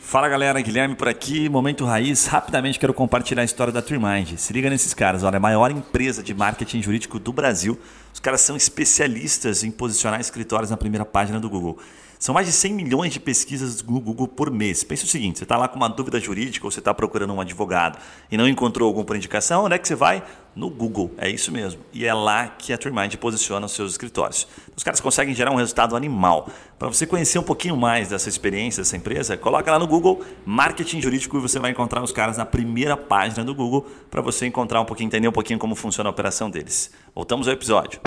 Fala 0.09 0.27
galera, 0.27 0.59
Guilherme 0.59 0.95
por 0.95 1.07
aqui, 1.07 1.47
Momento 1.47 1.85
Raiz. 1.85 2.25
Rapidamente 2.25 2.79
quero 2.79 2.95
compartilhar 2.95 3.43
a 3.43 3.45
história 3.45 3.71
da 3.71 3.79
Trimind. 3.79 4.37
Se 4.37 4.51
liga 4.51 4.67
nesses 4.67 4.91
caras, 4.91 5.21
olha, 5.21 5.37
a 5.37 5.39
maior 5.39 5.69
empresa 5.69 6.23
de 6.23 6.33
marketing 6.33 6.81
jurídico 6.81 7.19
do 7.19 7.31
Brasil. 7.31 7.77
Os 8.11 8.19
caras 8.19 8.41
são 8.41 8.55
especialistas 8.55 9.63
em 9.63 9.69
posicionar 9.69 10.19
escritórios 10.19 10.71
na 10.71 10.77
primeira 10.77 11.05
página 11.05 11.39
do 11.39 11.47
Google. 11.47 11.77
São 12.17 12.33
mais 12.33 12.47
de 12.47 12.53
100 12.53 12.73
milhões 12.73 13.13
de 13.13 13.19
pesquisas 13.19 13.83
no 13.83 14.01
Google 14.01 14.27
por 14.27 14.49
mês. 14.49 14.83
Pensa 14.83 15.05
o 15.05 15.07
seguinte, 15.07 15.37
você 15.37 15.43
está 15.43 15.55
lá 15.55 15.67
com 15.67 15.75
uma 15.75 15.87
dúvida 15.87 16.19
jurídica 16.19 16.65
ou 16.65 16.71
você 16.71 16.79
está 16.79 16.91
procurando 16.91 17.31
um 17.31 17.39
advogado 17.39 17.99
e 18.31 18.37
não 18.37 18.47
encontrou 18.49 18.87
algum 18.87 19.03
por 19.03 19.15
indicação, 19.15 19.65
onde 19.65 19.75
é 19.75 19.77
que 19.77 19.87
você 19.87 19.93
vai? 19.95 20.23
No 20.59 20.69
Google, 20.69 21.09
é 21.17 21.29
isso 21.29 21.53
mesmo. 21.53 21.79
E 21.93 22.05
é 22.05 22.13
lá 22.13 22.47
que 22.47 22.73
a 22.73 22.77
Trimind 22.77 23.15
posiciona 23.15 23.65
os 23.65 23.71
seus 23.71 23.91
escritórios. 23.93 24.45
Os 24.75 24.83
caras 24.83 24.99
conseguem 24.99 25.33
gerar 25.33 25.51
um 25.51 25.55
resultado 25.55 25.95
animal. 25.95 26.49
Para 26.77 26.89
você 26.89 27.07
conhecer 27.07 27.39
um 27.39 27.43
pouquinho 27.43 27.77
mais 27.77 28.09
dessa 28.09 28.27
experiência 28.27 28.83
dessa 28.83 28.97
empresa, 28.97 29.37
coloca 29.37 29.71
lá 29.71 29.79
no 29.79 29.87
Google 29.87 30.19
Marketing 30.45 30.99
Jurídico 30.99 31.37
e 31.37 31.39
você 31.39 31.59
vai 31.59 31.71
encontrar 31.71 32.03
os 32.03 32.11
caras 32.11 32.35
na 32.35 32.45
primeira 32.45 32.97
página 32.97 33.41
do 33.45 33.55
Google 33.55 33.87
para 34.11 34.19
você 34.19 34.47
encontrar 34.47 34.81
um 34.81 34.85
pouquinho, 34.85 35.07
entender 35.07 35.29
um 35.29 35.31
pouquinho 35.31 35.57
como 35.57 35.75
funciona 35.75 36.09
a 36.09 36.11
operação 36.11 36.49
deles. 36.49 36.91
Voltamos 37.15 37.47
ao 37.47 37.53
episódio. 37.53 38.01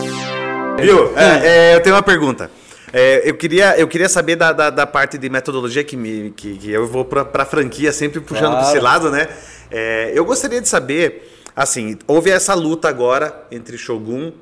Viu? 0.79 1.17
É, 1.17 1.47
é, 1.47 1.75
eu 1.77 1.83
tenho 1.83 1.97
uma 1.97 2.03
pergunta. 2.03 2.51
É, 2.93 3.23
eu, 3.31 3.35
queria, 3.35 3.79
eu 3.79 3.89
queria 3.89 4.11
saber 4.11 4.37
da, 4.37 4.53
da, 4.53 4.69
da 4.69 4.87
parte 4.87 5.17
de 5.17 5.31
metodologia 5.31 5.83
que, 5.83 5.97
me, 5.97 6.31
que, 6.37 6.59
que 6.59 6.71
eu 6.71 6.87
vou 6.87 7.07
para 7.07 7.27
a 7.43 7.47
franquia 7.47 7.91
sempre 7.93 8.21
puxando 8.21 8.53
para 8.53 8.65
esse 8.65 8.79
Claro. 8.79 8.85
lado, 8.85 9.11
né? 9.11 9.27
É, 9.71 10.13
eu 10.15 10.23
gostaria 10.27 10.61
de 10.61 10.69
saber, 10.69 11.32
assim, 11.55 11.99
houve 12.07 12.31
essa 12.31 12.55
luta 12.55 12.89
agora 12.89 13.47
entre 13.51 13.77
Shogun 13.79 14.33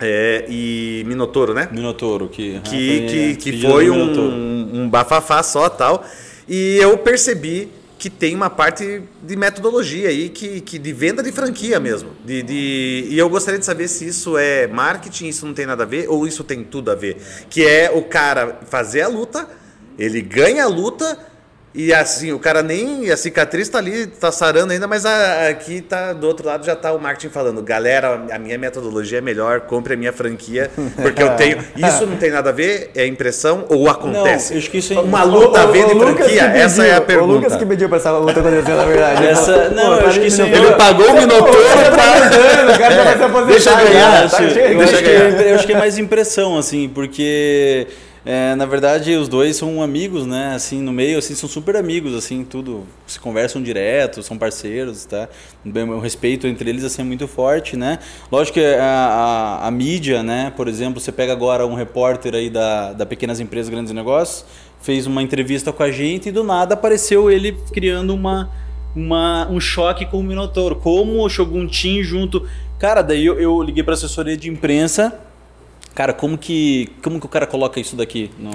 é, 0.00 0.44
e 0.48 1.04
Minotouro, 1.06 1.54
né? 1.54 1.68
Minotouro, 1.70 2.28
que, 2.28 2.60
que, 2.60 2.70
foi, 2.70 3.06
que, 3.06 3.32
é, 3.32 3.34
que 3.36 3.62
foi 3.62 3.86
do 3.86 3.92
um, 3.94 4.82
um 4.82 4.90
bafafá 4.90 5.42
só 5.42 5.68
tal. 5.68 6.04
E 6.48 6.76
eu 6.78 6.98
percebi 6.98 7.68
que 7.98 8.10
tem 8.10 8.34
uma 8.34 8.50
parte 8.50 9.02
de 9.22 9.36
metodologia 9.36 10.08
aí, 10.08 10.28
que, 10.28 10.60
que 10.60 10.76
de 10.76 10.92
venda 10.92 11.22
de 11.22 11.30
franquia 11.30 11.78
mesmo. 11.78 12.10
De, 12.24 12.42
de- 12.42 13.06
e 13.08 13.16
eu 13.16 13.28
gostaria 13.28 13.60
de 13.60 13.64
saber 13.64 13.86
se 13.86 14.08
isso 14.08 14.36
é 14.36 14.66
marketing, 14.66 15.28
isso 15.28 15.46
não 15.46 15.54
tem 15.54 15.66
nada 15.66 15.84
a 15.84 15.86
ver, 15.86 16.08
ou 16.08 16.26
isso 16.26 16.42
tem 16.42 16.64
tudo 16.64 16.90
a 16.90 16.96
ver. 16.96 17.18
Que 17.48 17.64
é 17.64 17.92
o 17.94 18.02
cara 18.02 18.58
fazer 18.66 19.02
a 19.02 19.08
luta, 19.08 19.48
ele 19.96 20.20
ganha 20.20 20.64
a 20.64 20.68
luta. 20.68 21.16
E 21.74 21.90
assim, 21.94 22.32
o 22.32 22.38
cara 22.38 22.62
nem. 22.62 23.10
A 23.10 23.16
cicatriz 23.16 23.66
tá 23.66 23.78
ali, 23.78 24.06
tá 24.06 24.30
sarando 24.30 24.74
ainda, 24.74 24.86
mas 24.86 25.06
a- 25.06 25.48
aqui 25.48 25.80
tá 25.80 26.12
do 26.12 26.26
outro 26.26 26.46
lado 26.46 26.66
já 26.66 26.76
tá 26.76 26.92
o 26.92 26.98
marketing 27.00 27.32
falando: 27.32 27.62
galera, 27.62 28.20
a 28.30 28.38
minha 28.38 28.58
metodologia 28.58 29.18
é 29.18 29.20
melhor, 29.22 29.60
compre 29.62 29.94
a 29.94 29.96
minha 29.96 30.12
franquia, 30.12 30.70
porque 31.00 31.22
eu 31.22 31.30
tenho. 31.36 31.56
Isso 31.74 32.04
não 32.04 32.18
tem 32.18 32.30
nada 32.30 32.50
a 32.50 32.52
ver? 32.52 32.90
É 32.94 33.06
impressão 33.06 33.64
ou 33.70 33.88
acontece? 33.88 34.50
Não, 34.50 34.56
eu 34.56 34.58
acho 34.58 34.70
que 34.70 34.78
isso 34.78 34.92
é- 34.92 34.98
Uma 35.00 35.22
luta 35.24 35.62
a 35.62 35.66
ver 35.66 35.86
de 35.86 35.92
O 35.92 35.96
Lucas 35.96 36.26
franquia? 36.26 36.50
que 36.50 36.58
Essa 36.58 36.86
é 36.86 36.94
a 36.94 37.00
pergunta. 37.00 37.32
O 37.32 37.36
Lucas 37.36 37.56
que 37.56 37.64
pediu 37.64 37.88
pra 37.88 37.96
essa 37.96 38.10
luta 38.18 38.38
acontecer, 38.40 38.74
na 38.74 38.84
verdade. 38.84 39.26
Essa- 39.28 39.68
não, 39.70 39.94
eu 39.98 40.08
acho 40.08 40.20
que 40.20 40.26
isso 40.26 40.42
é- 40.42 40.48
Ele 40.50 40.72
pagou 40.72 41.08
o 41.08 41.14
Minotouro 41.14 41.52
pra. 41.56 42.74
O 42.74 42.78
cara 42.78 42.94
já 42.94 43.04
vai 43.04 43.16
se 43.16 43.22
aposentar. 43.22 43.46
Deixa 43.50 43.70
já, 43.70 43.82
ganhar, 43.82 44.30
tá 44.30 44.42
eu, 44.42 44.80
acho 44.82 45.02
que, 45.02 45.08
eu 45.48 45.54
acho 45.54 45.66
que 45.66 45.72
é 45.72 45.78
mais 45.78 45.96
impressão, 45.96 46.58
assim, 46.58 46.86
porque 46.94 47.86
é, 48.24 48.54
na 48.54 48.66
verdade 48.66 49.14
os 49.16 49.28
dois 49.28 49.56
são 49.56 49.82
amigos, 49.82 50.26
né? 50.26 50.54
Assim, 50.54 50.80
no 50.80 50.92
meio, 50.92 51.18
assim, 51.18 51.34
são 51.34 51.48
super 51.48 51.76
amigos, 51.76 52.14
assim, 52.14 52.44
tudo. 52.44 52.84
Se 53.06 53.18
conversam 53.18 53.62
direto, 53.62 54.22
são 54.22 54.38
parceiros, 54.38 55.04
tá? 55.04 55.28
O 55.64 55.98
respeito 55.98 56.46
entre 56.46 56.70
eles 56.70 56.84
assim, 56.84 57.02
é 57.02 57.04
muito 57.04 57.26
forte, 57.26 57.76
né? 57.76 57.98
Lógico 58.30 58.58
que 58.58 58.64
a, 58.64 58.84
a, 58.84 59.68
a 59.68 59.70
mídia, 59.70 60.22
né? 60.22 60.52
Por 60.56 60.68
exemplo, 60.68 61.00
você 61.00 61.10
pega 61.10 61.32
agora 61.32 61.66
um 61.66 61.74
repórter 61.74 62.34
aí 62.34 62.48
da, 62.48 62.92
da 62.92 63.04
Pequenas 63.04 63.40
Empresas 63.40 63.68
Grandes 63.68 63.92
Negócios, 63.92 64.44
fez 64.80 65.06
uma 65.06 65.22
entrevista 65.22 65.72
com 65.72 65.82
a 65.82 65.90
gente 65.90 66.28
e 66.28 66.32
do 66.32 66.44
nada 66.44 66.74
apareceu 66.74 67.30
ele 67.30 67.56
criando 67.72 68.14
uma 68.14 68.50
uma, 68.94 69.48
um 69.50 69.58
choque 69.58 70.06
com 70.06 70.18
o 70.18 70.22
Minotouro. 70.22 70.76
Como 70.76 71.24
o 71.24 71.28
Shogun 71.28 71.66
Team 71.66 72.02
junto. 72.02 72.46
Cara, 72.78 73.02
daí 73.02 73.24
eu, 73.24 73.40
eu 73.40 73.62
liguei 73.62 73.82
pra 73.82 73.94
assessoria 73.94 74.36
de 74.36 74.50
imprensa. 74.50 75.18
Cara, 75.94 76.12
como 76.14 76.38
que, 76.38 76.88
como 77.02 77.20
que 77.20 77.26
o 77.26 77.28
cara 77.28 77.46
coloca 77.46 77.78
isso 77.78 77.94
daqui? 77.96 78.30
No-. 78.38 78.50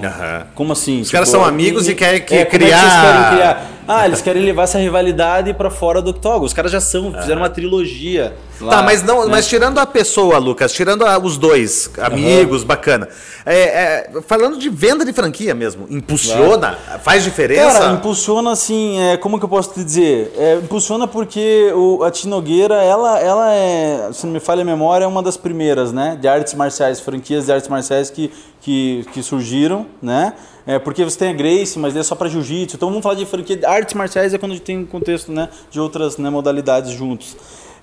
Como 0.54 0.72
assim? 0.72 1.00
Os 1.02 1.10
caras 1.10 1.28
são 1.28 1.44
amigos 1.44 1.88
e 1.88 1.94
querem 1.94 2.20
que- 2.20 2.34
é 2.34 2.44
que 2.44 2.58
criar- 2.58 2.78
vocês 2.80 2.92
querem 3.12 3.30
criar? 3.36 3.66
Ah, 3.88 4.06
eles 4.06 4.20
querem 4.20 4.44
levar 4.44 4.64
essa 4.64 4.78
rivalidade 4.78 5.54
pra 5.54 5.70
fora 5.70 6.02
do 6.02 6.10
octógono. 6.10 6.44
Os 6.44 6.52
caras 6.52 6.70
já 6.70 6.80
são, 6.80 7.12
fizeram 7.12 7.40
uma 7.40 7.48
trilogia. 7.48 8.36
lá, 8.60 8.76
Tá, 8.78 8.82
mas 8.82 9.02
não, 9.02 9.24
né? 9.24 9.30
mas 9.30 9.46
tirando 9.48 9.78
a 9.78 9.86
pessoa, 9.86 10.36
Lucas, 10.38 10.72
tirando 10.72 11.04
a- 11.06 11.18
os 11.18 11.36
dois, 11.38 11.90
amigos, 11.98 12.64
bacana. 12.64 13.08
É, 13.46 13.56
é, 13.56 14.10
falando 14.26 14.58
de 14.58 14.68
venda 14.68 15.04
de 15.04 15.12
franquia 15.12 15.54
mesmo, 15.54 15.86
impulsiona, 15.88 16.76
faz 17.02 17.22
diferença? 17.24 17.78
Cara, 17.78 17.92
impulsiona 17.92 18.50
assim, 18.52 19.00
é, 19.00 19.16
como 19.16 19.38
que 19.38 19.44
eu 19.44 19.48
posso 19.48 19.72
te 19.72 19.82
dizer? 19.84 20.34
É, 20.36 20.56
impulsiona 20.56 21.06
porque 21.06 21.72
o, 21.74 22.02
a 22.04 22.10
Tinogueira, 22.10 22.74
ela, 22.82 23.18
ela 23.20 23.54
é, 23.54 24.10
se 24.12 24.26
não 24.26 24.32
me 24.34 24.40
falha 24.40 24.62
a 24.62 24.64
memória, 24.64 25.04
é 25.04 25.08
uma 25.08 25.22
das 25.22 25.36
primeiras, 25.36 25.92
né? 25.92 26.18
De 26.20 26.28
artes 26.28 26.52
marciais, 26.54 27.00
franquias 27.00 27.46
de 27.46 27.52
artes 27.52 27.68
marciais 27.68 28.10
que, 28.10 28.30
que, 28.60 29.06
que 29.14 29.22
surgiram, 29.22 29.86
né? 30.02 30.34
É, 30.68 30.78
porque 30.78 31.02
você 31.02 31.18
tem 31.18 31.30
a 31.30 31.32
Grace, 31.32 31.78
mas 31.78 31.96
é 31.96 32.02
só 32.02 32.14
para 32.14 32.28
jiu-jitsu. 32.28 32.76
Então 32.76 32.90
vamos 32.90 33.02
falar 33.02 33.14
de 33.14 33.24
franquia. 33.24 33.58
Artes 33.66 33.94
marciais 33.94 34.34
é 34.34 34.38
quando 34.38 34.52
a 34.52 34.54
gente 34.54 34.64
tem 34.64 34.76
um 34.76 34.84
contexto 34.84 35.32
né, 35.32 35.48
de 35.70 35.80
outras 35.80 36.18
né, 36.18 36.28
modalidades 36.28 36.90
juntos. 36.90 37.34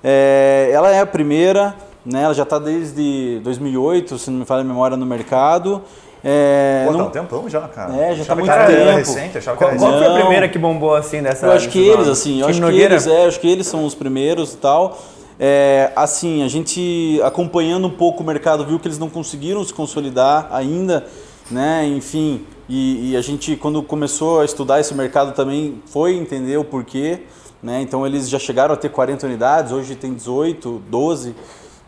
É, 0.04 0.70
ela 0.72 0.94
é 0.94 1.00
a 1.00 1.06
primeira, 1.06 1.74
né? 2.04 2.22
Ela 2.22 2.32
já 2.32 2.44
está 2.44 2.60
desde 2.60 3.40
2008, 3.42 4.16
se 4.18 4.30
não 4.30 4.38
me 4.38 4.44
falha 4.44 4.60
a 4.60 4.64
memória, 4.64 4.96
no 4.96 5.04
mercado. 5.04 5.82
É, 6.22 6.84
Pô, 6.86 6.92
tá 6.92 6.98
não- 6.98 7.06
um 7.06 7.10
tempão 7.10 7.48
já, 7.50 7.62
cara. 7.62 7.92
É, 7.96 8.10
já 8.14 8.24
tá 8.24 8.34
Achava 8.34 8.40
muito 8.40 8.52
que 8.52 8.58
era 8.58 8.66
tempo. 8.66 8.96
recente, 8.98 9.38
achava 9.38 9.56
que 9.56 9.64
Qual, 9.64 9.70
era 9.70 9.78
qual 9.80 9.90
recente. 9.90 10.04
foi 10.06 10.16
a 10.16 10.20
primeira 10.20 10.48
que 10.48 10.58
bombou 10.58 10.94
assim 10.94 11.20
dessa? 11.22 11.46
Eu 11.46 11.52
acho 11.52 11.68
que 11.68 11.80
eles, 11.80 12.06
assim, 12.06 12.40
eu 12.40 12.46
acho 12.46 12.60
que 12.60 12.80
eles, 12.80 13.06
é, 13.08 13.24
eu 13.24 13.28
acho 13.28 13.40
que 13.40 13.50
eles 13.50 13.66
são 13.66 13.84
os 13.84 13.96
primeiros 13.96 14.52
e 14.54 14.58
tal. 14.58 14.96
É, 15.40 15.90
assim, 15.96 16.44
a 16.44 16.48
gente 16.48 17.20
acompanhando 17.24 17.88
um 17.88 17.90
pouco 17.90 18.22
o 18.22 18.26
mercado 18.26 18.64
viu 18.64 18.78
que 18.78 18.86
eles 18.86 18.98
não 18.98 19.10
conseguiram 19.10 19.64
se 19.64 19.74
consolidar 19.74 20.48
ainda, 20.52 21.04
né? 21.50 21.84
Enfim, 21.86 22.44
e, 22.68 23.10
e 23.10 23.16
a 23.16 23.20
gente 23.20 23.56
quando 23.56 23.82
começou 23.82 24.40
a 24.40 24.44
estudar 24.44 24.80
esse 24.80 24.94
mercado 24.94 25.34
também 25.34 25.82
foi 25.86 26.14
entender 26.14 26.56
o 26.56 26.64
porquê, 26.64 27.20
né? 27.62 27.80
Então 27.80 28.06
eles 28.06 28.28
já 28.28 28.38
chegaram 28.38 28.74
a 28.74 28.76
ter 28.76 28.90
40 28.90 29.26
unidades, 29.26 29.72
hoje 29.72 29.94
tem 29.94 30.14
18, 30.14 30.82
12. 30.88 31.34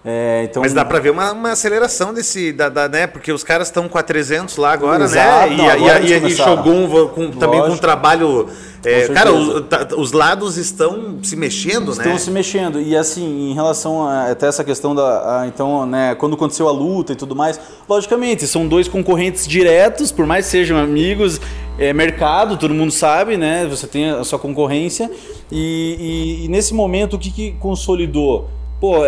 É, 0.05 0.45
então, 0.45 0.63
Mas 0.63 0.73
dá 0.73 0.85
pra 0.85 1.01
ver 1.01 1.11
uma, 1.11 1.33
uma 1.33 1.51
aceleração 1.53 2.15
desse, 2.15 2.53
da, 2.53 2.69
da- 2.69 2.89
né? 2.89 3.07
Porque 3.09 3.33
os 3.33 3.43
caras 3.43 3.67
estão 3.67 3.89
com 3.89 3.99
a 3.99 4.03
300 4.03 4.57
lá 4.57 4.73
agora, 4.73 5.05
Exato, 5.05 5.51
né? 5.51 5.57
não, 5.57 5.65
E, 5.65 5.71
agora 5.71 6.01
e, 6.01 6.13
e, 6.13 6.27
e. 6.29 6.31
Shogun 6.31 7.09
com- 7.09 7.31
também 7.33 7.61
com 7.61 7.69
um 7.71 7.77
trabalho. 7.77 8.49
é, 8.85 9.09
Com 9.09 9.13
cara, 9.15 9.33
os, 9.33 9.65
os 9.97 10.13
lados 10.13 10.57
estão 10.57 11.19
se 11.23 11.35
mexendo, 11.35 11.91
estão 11.91 12.13
né? 12.13 12.19
se 12.19 12.31
mexendo. 12.31 12.81
E 12.81 12.97
assim, 12.97 13.51
em 13.51 13.55
relação 13.55 14.07
a, 14.07 14.31
até 14.31 14.47
essa 14.47 14.63
questão 14.63 14.95
da. 14.95 15.41
a- 15.43 15.47
então, 15.49 15.85
né, 15.85 16.15
quando 16.15 16.37
aconteceu 16.37 16.69
a 16.69 16.73
luta 16.73 17.13
e 17.13 17.17
tudo 17.17 17.35
mais, 17.35 17.61
logicamente, 17.89 18.47
são 18.47 18.69
dois 18.69 18.87
concorrentes 18.87 19.49
diretos, 19.49 20.13
por 20.13 20.27
mais 20.27 20.45
que 20.47 20.53
sejam 20.53 20.79
amigos, 20.79 21.41
é 21.77 21.93
mercado, 21.93 22.57
todo 22.57 22.73
mundo 22.73 22.93
sabe, 22.93 23.37
né? 23.37 23.67
Você 23.69 23.89
tem 23.89 24.11
a 24.11 24.23
sua 24.23 24.39
concorrência. 24.39 25.11
E, 25.51 26.39
e- 26.41 26.45
e 26.45 26.49
nesse 26.49 26.73
momento, 26.73 27.15
o 27.17 27.19
que, 27.19 27.33
que 27.33 27.51
consolidou? 27.59 28.49
Pô, 28.81 28.99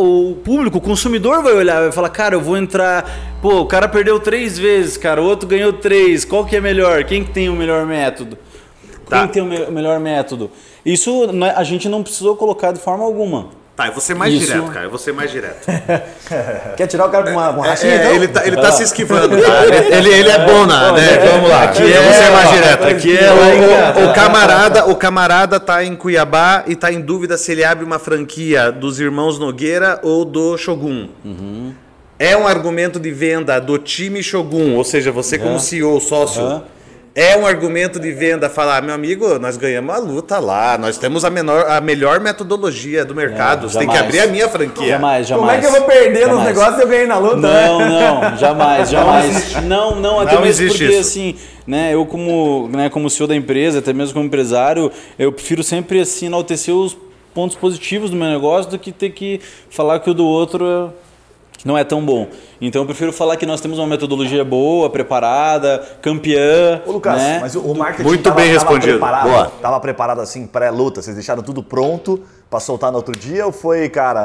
o 0.00 0.34
público, 0.36 0.78
o 0.78 0.80
consumidor 0.80 1.42
vai 1.42 1.52
olhar, 1.52 1.82
vai 1.82 1.92
falar, 1.92 2.08
cara, 2.08 2.34
eu 2.36 2.40
vou 2.40 2.56
entrar. 2.56 3.36
Pô, 3.42 3.60
o 3.60 3.66
cara 3.66 3.86
perdeu 3.86 4.18
três 4.18 4.58
vezes, 4.58 4.96
cara, 4.96 5.20
o 5.20 5.24
outro 5.26 5.46
ganhou 5.46 5.74
três. 5.74 6.24
Qual 6.24 6.44
que 6.46 6.56
é 6.56 6.60
melhor? 6.60 7.04
Quem 7.04 7.22
que 7.22 7.30
tem 7.30 7.50
o 7.50 7.52
melhor 7.54 7.84
método? 7.84 8.38
Tá. 9.06 9.20
Quem 9.20 9.28
tem 9.28 9.42
o 9.42 9.46
me- 9.46 9.70
melhor 9.70 10.00
método? 10.00 10.50
Isso 10.86 11.26
não 11.32 11.46
é- 11.46 11.54
a 11.54 11.62
gente 11.62 11.86
não 11.86 12.02
precisou 12.02 12.34
colocar 12.36 12.72
de 12.72 12.80
forma 12.80 13.04
alguma. 13.04 13.48
Tá, 13.76 13.88
eu 13.88 13.92
vou 13.92 14.00
ser 14.00 14.14
mais 14.14 14.32
Isso. 14.32 14.46
direto, 14.46 14.70
cara. 14.70 14.86
Eu 14.86 14.90
vou 14.90 14.98
ser 15.00 15.12
mais 15.12 15.32
direto. 15.32 15.66
Quer 16.76 16.86
tirar 16.86 17.06
o 17.06 17.10
cara 17.10 17.24
com 17.24 17.30
uma, 17.32 17.50
uma 17.50 17.66
É, 17.66 17.70
rachinha, 17.70 17.92
é, 17.92 17.96
então? 17.96 18.14
ele, 18.14 18.28
tá, 18.28 18.46
ele 18.46 18.56
tá 18.56 18.70
se 18.70 18.84
esquivando, 18.84 19.36
tá? 19.42 19.66
Ele, 19.66 20.08
ele, 20.10 20.28
é 20.30 20.46
bom 20.46 20.64
na, 20.64 20.92
né? 20.92 21.18
Vamos 21.32 21.50
lá. 21.50 21.64
Aqui 21.64 21.82
é- 21.82 21.98
eu 21.98 22.02
vou 22.04 22.12
ser 22.12 22.30
mais 22.30 22.50
direto. 22.50 22.84
aqui 22.84 23.16
é 23.18 23.30
lá 23.30 23.52
em 23.52 24.04
o, 24.04 24.10
o 24.10 24.14
camarada, 24.14 24.86
o 24.86 24.94
camarada 24.94 25.58
tá 25.58 25.82
em 25.82 25.96
Cuiabá 25.96 26.62
e 26.68 26.76
tá 26.76 26.92
em 26.92 27.00
dúvida 27.00 27.36
se 27.36 27.50
ele 27.50 27.64
abre 27.64 27.84
uma 27.84 27.98
franquia 27.98 28.70
dos 28.70 29.00
irmãos 29.00 29.40
Nogueira 29.40 29.98
ou 30.04 30.24
do 30.24 30.56
Shogun. 30.56 31.08
É 32.16 32.36
um 32.36 32.46
argumento 32.46 33.00
de 33.00 33.10
venda 33.10 33.58
do 33.60 33.76
time 33.76 34.22
Shogun, 34.22 34.76
ou 34.76 34.84
seja, 34.84 35.10
você 35.10 35.36
como 35.36 35.58
CEO, 35.58 36.00
sócio. 36.00 36.42
Aham. 36.42 36.62
É 37.16 37.36
um 37.36 37.46
argumento 37.46 38.00
de 38.00 38.10
venda 38.10 38.50
falar, 38.50 38.82
meu 38.82 38.92
amigo, 38.92 39.38
nós 39.38 39.56
ganhamos 39.56 39.94
a 39.94 39.98
luta 39.98 40.40
lá, 40.40 40.76
nós 40.76 40.98
temos 40.98 41.24
a, 41.24 41.30
menor, 41.30 41.64
a 41.70 41.80
melhor 41.80 42.18
metodologia 42.18 43.04
do 43.04 43.14
mercado, 43.14 43.66
É, 43.66 43.68
você 43.68 43.78
tem 43.78 43.86
que 43.86 43.94
jamais. 43.94 44.08
abrir 44.16 44.28
a 44.28 44.32
minha 44.32 44.48
franquia. 44.48 44.88
Jamais, 44.88 45.28
jamais. 45.28 45.46
Como 45.46 45.50
é 45.52 45.60
que 45.60 45.66
eu 45.66 45.80
vou 45.80 45.88
perder 45.88 46.26
nos 46.26 46.38
Jamais. 46.38 46.46
negócios 46.48 46.74
se 46.74 46.82
eu 46.82 46.88
ganhei 46.88 47.06
na 47.06 47.18
luta? 47.18 47.36
né? 47.36 47.68
Não, 47.68 47.78
não, 47.78 48.36
jamais, 48.36 48.90
jamais. 48.90 49.62
Não, 49.62 49.94
não, 50.00 50.18
até 50.18 50.34
Não 50.34 50.42
mesmo 50.42 50.66
porque 50.66 50.84
isso. 50.86 50.98
assim, 51.00 51.36
né, 51.64 51.94
eu 51.94 52.04
como, 52.04 52.68
né, 52.72 52.90
como 52.90 53.08
CEO 53.08 53.28
da 53.28 53.36
empresa, 53.36 53.78
até 53.78 53.92
mesmo 53.92 54.14
como 54.14 54.26
empresário, 54.26 54.90
eu 55.16 55.30
prefiro 55.30 55.62
sempre 55.62 56.00
assim 56.00 56.26
enaltecer 56.26 56.74
os 56.74 56.96
pontos 57.32 57.56
positivos 57.56 58.10
do 58.10 58.16
meu 58.16 58.26
negócio 58.28 58.72
do 58.72 58.78
que 58.78 58.90
ter 58.90 59.10
que 59.10 59.40
falar 59.70 60.00
que 60.00 60.10
o 60.10 60.14
do 60.14 60.24
outro 60.26 60.92
não 61.64 61.76
é 61.76 61.82
tão 61.84 62.04
bom. 62.04 62.28
Então 62.60 62.82
eu 62.82 62.86
prefiro 62.86 63.12
falar 63.12 63.36
que 63.36 63.46
nós 63.46 63.60
temos 63.60 63.78
uma 63.78 63.86
metodologia 63.86 64.44
boa, 64.44 64.90
preparada, 64.90 65.82
campeã, 66.00 66.82
Ô, 66.86 66.92
Lucas, 66.92 67.16
né? 67.16 67.38
mas 67.40 67.54
o 67.54 67.60
o 67.60 67.74
marketing 67.76 68.02
Muito 68.06 68.22
tava, 68.22 68.36
bem 68.36 68.46
tava 68.46 68.58
respondido. 68.58 68.98
Preparado, 68.98 69.28
Boa. 69.28 69.52
Tava 69.60 69.80
preparado 69.80 70.20
assim, 70.20 70.46
pré-luta. 70.46 71.02
Vocês 71.02 71.16
deixaram 71.16 71.42
tudo 71.42 71.62
pronto 71.62 72.20
pra 72.54 72.60
soltar 72.60 72.92
no 72.92 72.98
outro 72.98 73.18
dia 73.18 73.44
ou 73.44 73.50
foi, 73.50 73.88
cara, 73.88 74.20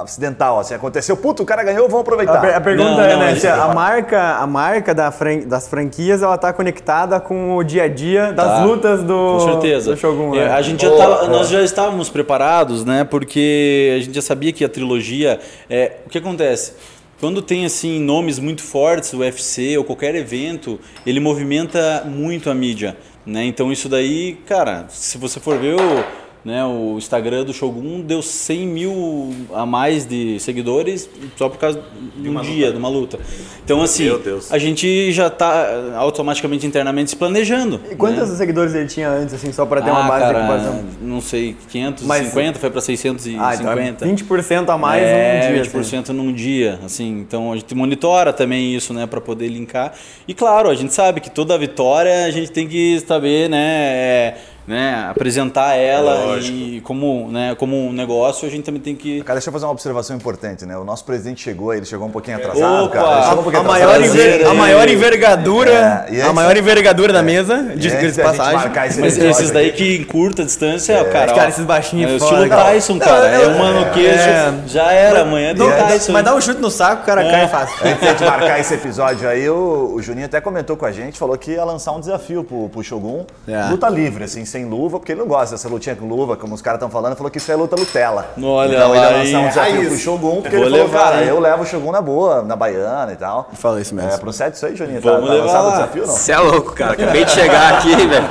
é, 0.00 0.02
acidental? 0.02 0.58
Assim, 0.60 0.72
aconteceu, 0.72 1.14
puto, 1.14 1.42
o 1.42 1.46
cara 1.46 1.62
ganhou, 1.62 1.86
vamos 1.88 2.00
aproveitar. 2.00 2.38
A, 2.38 2.40
per- 2.40 2.56
a 2.56 2.60
pergunta 2.60 2.90
Não, 2.92 3.00
é, 3.02 3.12
não, 3.12 3.18
né, 3.20 3.34
se 3.36 3.46
é 3.46 3.50
a 3.50 3.68
marca, 3.68 4.36
a 4.36 4.46
marca 4.46 4.94
da 4.94 5.10
fran- 5.12 5.40
das 5.46 5.68
franquias, 5.68 6.22
ela 6.22 6.38
tá 6.38 6.52
conectada 6.54 7.20
com 7.20 7.54
o 7.56 7.62
dia 7.62 7.82
a 7.84 7.88
dia 7.88 8.32
das 8.32 8.46
Tá. 8.46 8.64
lutas 8.64 9.02
do, 9.02 9.14
Com 9.38 9.40
certeza. 9.40 9.90
do 9.90 9.96
Shogun, 9.98 10.34
É, 10.34 10.46
né? 10.46 10.52
A 10.52 10.62
gente 10.62 10.82
já 10.82 10.96
tava- 10.96 11.28
nós 11.28 11.48
já 11.50 11.60
estávamos 11.62 12.08
preparados, 12.08 12.82
né? 12.84 13.04
Porque 13.04 13.96
a 13.98 14.02
gente 14.02 14.14
já 14.14 14.22
sabia 14.22 14.52
que 14.52 14.64
a 14.64 14.68
trilogia. 14.68 15.38
É, 15.68 15.98
o 16.06 16.08
que 16.08 16.16
acontece? 16.16 16.72
Quando 17.20 17.42
tem 17.42 17.66
assim 17.66 18.00
nomes 18.00 18.38
muito 18.38 18.62
fortes, 18.62 19.12
o 19.12 19.18
UFC 19.18 19.76
ou 19.76 19.84
qualquer 19.84 20.14
evento, 20.14 20.80
ele 21.04 21.20
movimenta 21.20 22.04
muito 22.06 22.48
a 22.48 22.54
mídia, 22.54 22.96
né? 23.26 23.44
Então 23.44 23.70
isso 23.70 23.86
daí, 23.90 24.38
cara, 24.46 24.86
se 24.88 25.18
você 25.18 25.38
for 25.38 25.58
ver 25.58 25.74
o, 25.74 26.04
né, 26.44 26.64
o 26.64 26.96
Instagram 26.96 27.44
do 27.44 27.52
Shogun 27.52 28.00
deu 28.00 28.22
100 28.22 28.66
mil 28.66 29.34
a 29.52 29.66
mais 29.66 30.06
de 30.06 30.38
seguidores 30.40 31.08
só 31.36 31.48
por 31.48 31.58
causa 31.58 31.82
de 32.16 32.28
um 32.28 32.40
dia, 32.40 32.72
de 32.72 32.78
uma 32.78 32.88
luta. 32.88 33.18
Então 33.64 33.82
assim, 33.82 34.04
Meu 34.04 34.18
Deus. 34.18 34.50
a 34.52 34.58
gente 34.58 35.12
já 35.12 35.26
está 35.26 35.94
automaticamente 35.96 36.66
internamente 36.66 37.10
se 37.10 37.16
planejando. 37.16 37.80
E 37.90 37.94
quantos 37.94 38.30
né? 38.30 38.36
seguidores 38.36 38.74
ele 38.74 38.86
tinha 38.88 39.08
antes, 39.10 39.34
assim, 39.34 39.52
só 39.52 39.66
pra 39.66 39.82
ter 39.82 39.90
uma 39.90 40.04
Ah, 40.04 40.08
base 40.08 40.26
de 40.26 40.32
cara, 40.32 40.40
comparação? 40.40 40.84
não 41.02 41.20
sei, 41.20 41.56
550, 41.68 42.04
Mas- 42.06 42.58
foi 42.58 42.70
para 42.70 42.80
650. 42.80 43.44
Ah, 43.46 43.54
então 43.54 43.70
é 43.72 44.06
20% 44.06 44.70
a 44.70 44.78
mais 44.78 45.02
é, 45.02 45.34
num 45.34 45.52
dia. 45.52 45.62
20% 45.62 46.02
assim. 46.02 46.12
num 46.12 46.32
dia, 46.32 46.78
assim. 46.84 47.20
Então 47.20 47.52
a 47.52 47.56
gente 47.56 47.74
monitora 47.74 48.32
também 48.32 48.74
isso, 48.74 48.92
né, 48.94 49.06
para 49.06 49.20
poder 49.20 49.48
linkar. 49.48 49.92
E 50.26 50.34
claro, 50.34 50.68
a 50.70 50.74
gente 50.74 50.92
sabe 50.94 51.20
que 51.20 51.30
toda 51.30 51.56
vitória 51.58 52.24
a 52.24 52.30
gente 52.30 52.50
tem 52.50 52.66
que 52.66 52.98
saber, 53.06 53.48
né, 53.48 53.58
é, 53.92 54.34
né 54.66 55.06
apresentar 55.10 55.74
ela 55.74 56.38
e 56.40 56.80
como, 56.84 57.28
né, 57.30 57.54
como 57.58 57.76
um 57.88 57.92
negócio, 57.92 58.46
a 58.46 58.50
gente 58.50 58.64
também 58.64 58.80
tem 58.80 58.94
que 58.94 59.22
Cara, 59.22 59.34
deixa 59.38 59.48
eu 59.48 59.52
fazer 59.52 59.64
uma 59.66 59.72
observação 59.72 60.16
importante, 60.16 60.64
né? 60.64 60.76
O 60.76 60.84
nosso 60.84 61.04
presidente 61.04 61.42
chegou, 61.42 61.72
ele 61.74 61.84
chegou 61.86 62.06
um 62.06 62.10
pouquinho 62.10 62.36
atrasado, 62.36 62.84
Opa! 62.84 62.94
cara. 62.94 63.12
Ele 63.14 63.22
chegou 63.24 63.38
um 63.40 63.42
pouquinho 63.42 63.62
A 63.62 63.66
maior, 63.66 64.00
enver- 64.02 64.46
a 64.46 64.54
maior 64.54 64.88
envergadura, 64.88 66.06
É, 66.10 66.22
a 66.22 66.32
maior 66.32 66.56
envergadura 66.56 67.12
da 67.12 67.22
mesa, 67.22 67.72
diz 67.76 67.92
antes 67.92 68.14
de 68.16 68.22
passagem. 68.22 68.54
marcar 68.54 68.86
esse 68.86 69.00
Mas 69.00 69.14
episódio 69.16 69.30
esses 69.40 69.50
daí 69.50 69.72
que 69.72 69.96
em 69.96 70.04
curta 70.04 70.44
distância, 70.44 71.04
cara, 71.04 71.32
cara, 71.32 71.46
ó, 71.46 71.48
esses 71.48 71.64
baixinhos 71.64 72.12
é 72.12 72.14
o 72.16 72.18
foda. 72.18 72.42
estilo 72.46 72.50
Tyson, 72.64 72.92
Não, 72.94 73.00
cara. 73.00 73.30
não, 73.38 73.42
é 73.44 73.46
uma 73.48 73.72
no 73.72 73.90
queixo, 73.92 74.28
é. 74.28 74.54
já 74.66 74.92
era, 74.92 75.22
amanhã 75.22 75.54
tem 75.54 75.68
Tyson. 75.70 76.12
mas 76.12 76.24
dá 76.24 76.34
um 76.34 76.40
chute 76.40 76.60
no 76.60 76.70
saco, 76.70 77.02
o 77.02 77.06
cara 77.06 77.24
É. 77.24 77.30
cai 77.30 77.48
fácil. 77.48 77.76
Antes 77.86 78.00
de 78.00 78.06
a 78.06 78.10
gente 78.10 78.24
marcar 78.24 78.60
esse 78.60 78.74
episódio 78.74 79.28
aí, 79.28 79.48
o, 79.48 79.92
o 79.94 80.02
Juninho 80.02 80.26
até 80.26 80.40
comentou 80.40 80.76
com 80.76 80.86
a 80.86 80.92
gente, 80.92 81.18
falou 81.18 81.36
que 81.36 81.52
ia 81.52 81.64
lançar 81.64 81.92
um 81.92 82.00
desafio 82.00 82.44
pro, 82.44 82.68
pro 82.68 82.82
Shogun. 82.82 83.24
É. 83.48 83.64
Luta 83.70 83.88
livre, 83.88 84.24
assim, 84.24 84.44
sem 84.50 84.64
luva, 84.64 84.98
porque 84.98 85.12
ele 85.12 85.20
não 85.20 85.28
gosta 85.28 85.54
dessa 85.54 85.68
lutinha 85.68 85.94
com 85.96 86.06
luva, 86.08 86.36
como 86.36 86.54
os 86.54 86.62
caras 86.62 86.78
estão 86.78 86.90
falando, 86.90 87.16
falou 87.16 87.30
que 87.30 87.38
isso 87.38 87.50
é 87.50 87.56
luta 87.56 87.76
Nutella. 87.76 88.30
Olha 88.42 88.74
então 88.74 88.94
ele 88.94 88.98
lá, 89.04 89.10
lançar 89.10 89.38
um 89.40 89.48
desafio 89.48 89.88
pro 89.88 89.98
Shogun, 89.98 90.42
porque 90.42 90.56
Vou 90.56 90.66
ele 90.66 90.70
falou, 90.76 90.86
levar, 90.86 91.04
cara, 91.10 91.22
hein? 91.22 91.28
eu 91.28 91.40
levo 91.40 91.62
o 91.62 91.66
Shogun 91.66 91.92
na 91.92 92.00
boa, 92.02 92.42
na 92.42 92.56
baiana 92.56 93.12
e 93.12 93.16
tal. 93.16 93.48
Fala 93.54 93.80
isso 93.80 93.94
mesmo. 93.94 94.10
É, 94.10 94.16
procede 94.18 94.56
isso 94.56 94.66
aí, 94.66 94.74
Juninho? 94.76 95.00
Vamos 95.00 95.20
tá, 95.20 95.26
tá 95.26 95.32
levar 95.32 95.46
lançado 95.46 95.66
o 95.68 95.70
desafio 95.72 96.06
não? 96.06 96.14
Você 96.14 96.32
é 96.32 96.38
louco, 96.38 96.72
cara. 96.72 96.92
Acabei 96.92 97.24
de 97.24 97.30
chegar 97.30 97.74
aqui, 97.78 97.94
velho. 98.06 98.24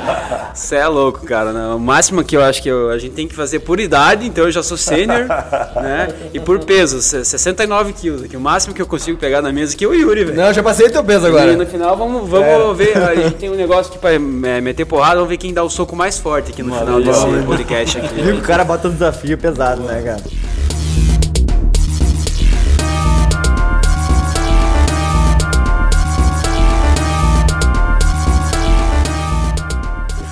Você 0.54 0.76
é 0.76 0.86
louco, 0.86 1.24
cara. 1.24 1.52
Não, 1.52 1.76
O 1.76 1.80
máximo 1.80 2.22
que 2.24 2.36
eu 2.36 2.42
acho 2.42 2.62
que 2.62 2.68
eu- 2.68 2.90
a 2.90 2.98
gente 2.98 3.14
tem 3.14 3.26
que 3.26 3.34
fazer 3.34 3.60
por 3.60 3.80
idade, 3.80 4.26
então 4.26 4.44
eu 4.44 4.50
já 4.50 4.62
sou 4.62 4.76
sênior, 4.76 5.26
né? 5.80 6.08
E 6.34 6.40
por 6.40 6.58
peso, 6.64 7.00
se- 7.00 7.24
69 7.24 7.92
quilos. 7.92 8.22
aqui. 8.24 8.36
O 8.36 8.40
máximo 8.40 8.74
que 8.74 8.82
eu 8.82 8.86
consigo 8.86 9.18
pegar 9.18 9.40
na 9.42 9.52
mesa 9.52 9.74
aqui 9.74 9.84
é 9.84 9.88
o 9.88 9.94
Yuri, 9.94 10.24
velho. 10.24 10.36
Não, 10.36 10.46
eu 10.48 10.54
já 10.54 10.62
passei 10.62 10.88
teu 10.90 11.02
peso 11.04 11.26
E 11.26 11.28
agora. 11.28 11.56
no 11.56 11.66
final 11.66 11.96
vamos, 11.96 12.28
vamos 12.28 12.76
ver. 12.76 12.96
A 12.98 13.14
gente 13.14 13.36
tem 13.36 13.50
um 13.50 13.54
negócio 13.54 13.90
aqui 13.90 13.98
pra 13.98 14.12
é, 14.12 14.18
meter 14.60 14.84
porrada, 14.84 15.14
vamos 15.16 15.28
ver 15.28 15.36
quem 15.36 15.52
dá 15.54 15.62
o 15.62 15.70
soco 15.70 15.94
mais 15.96 16.09
forte 16.18 16.50
aqui 16.50 16.62
no 16.62 16.74
final 16.74 17.00
desse 17.00 17.46
podcast 17.46 17.98
aqui. 18.00 18.20
O 18.32 18.40
cara 18.40 18.64
bota 18.64 18.88
um 18.88 18.92
desafio 18.92 19.36
pesado, 19.38 19.82
né, 19.82 20.02
cara? 20.02 20.22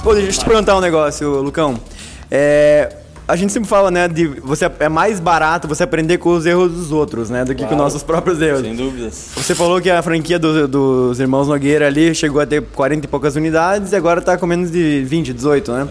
Pô, 0.02 0.14
deixa 0.14 0.28
eu 0.28 0.32
te 0.32 0.44
perguntar 0.46 0.74
um 0.74 0.80
negócio, 0.80 1.42
Lucão. 1.42 1.78
É, 2.30 2.90
a 3.28 3.36
gente 3.36 3.52
sempre 3.52 3.68
fala, 3.68 3.90
né, 3.90 4.08
de 4.08 4.26
você 4.26 4.68
é 4.80 4.88
mais 4.88 5.20
barato 5.20 5.68
você 5.68 5.82
aprender 5.82 6.16
com 6.18 6.30
os 6.30 6.46
erros 6.46 6.72
dos 6.72 6.90
outros, 6.90 7.28
né, 7.30 7.44
do 7.44 7.54
que 7.54 7.64
com 7.66 7.76
nossos 7.76 8.02
próprios 8.02 8.40
erros. 8.40 8.62
Sem 8.62 8.74
dúvidas. 8.74 9.28
Você 9.36 9.54
falou 9.54 9.80
que 9.80 9.90
a 9.90 10.02
franquia 10.02 10.38
do- 10.38 10.66
dos 10.66 11.20
irmãos 11.20 11.46
Nogueira 11.46 11.86
ali 11.86 12.14
chegou 12.14 12.40
a 12.40 12.46
ter 12.46 12.62
40 12.62 13.04
e 13.04 13.08
poucas 13.08 13.36
unidades 13.36 13.92
e 13.92 13.96
agora 13.96 14.20
tá 14.22 14.36
com 14.38 14.46
menos 14.46 14.70
de 14.70 15.04
20, 15.04 15.32
18, 15.32 15.70
né? 15.72 15.86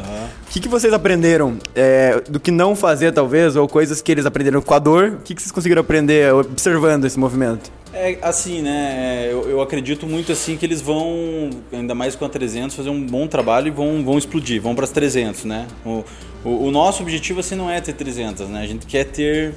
O 0.47 0.50
que, 0.50 0.60
que 0.62 0.67
vocês 0.69 0.91
aprenderam 0.93 1.58
é, 1.76 2.21
do 2.30 2.39
que 2.39 2.50
não 2.52 2.76
fazer, 2.76 3.12
talvez, 3.12 3.56
ou 3.56 3.67
coisas 3.67 4.02
que 4.02 4.12
eles 4.12 4.26
aprenderam 4.26 4.62
com 4.62 4.73
a 4.73 4.80
dor? 4.80 5.17
O 5.19 5.23
que, 5.23 5.36
que 5.36 5.41
vocês 5.41 5.52
conseguiram 5.52 5.82
aprender 5.82 6.34
observando 6.34 7.06
esse 7.06 7.19
movimento? 7.19 7.69
É 8.00 8.20
assim, 8.22 8.62
né? 8.62 9.28
Eu, 9.32 9.50
eu 9.50 9.62
acredito 9.62 10.06
muito 10.06 10.32
assim 10.32 10.56
que 10.56 10.66
eles 10.66 10.82
vão, 10.82 11.50
ainda 11.74 11.96
mais 11.96 12.16
com 12.16 12.26
a 12.26 12.30
300, 12.30 12.76
fazer 12.76 12.92
um 12.92 13.04
bom 13.04 13.28
trabalho 13.28 13.68
e 13.68 13.72
vão, 13.72 14.04
vão 14.06 14.18
explodir, 14.18 14.62
vão 14.62 14.76
para 14.76 14.84
as 14.84 14.92
300, 14.92 15.46
né? 15.46 15.68
O, 15.84 16.04
o, 16.46 16.68
o 16.68 16.72
nosso 16.72 17.02
objetivo 17.02 17.40
assim 17.40 17.56
não 17.56 17.72
é 17.72 17.82
ter 17.82 17.94
300, 17.94 18.50
né? 18.50 18.62
A 18.62 18.68
gente 18.68 18.86
quer 18.86 19.06
ter 19.06 19.56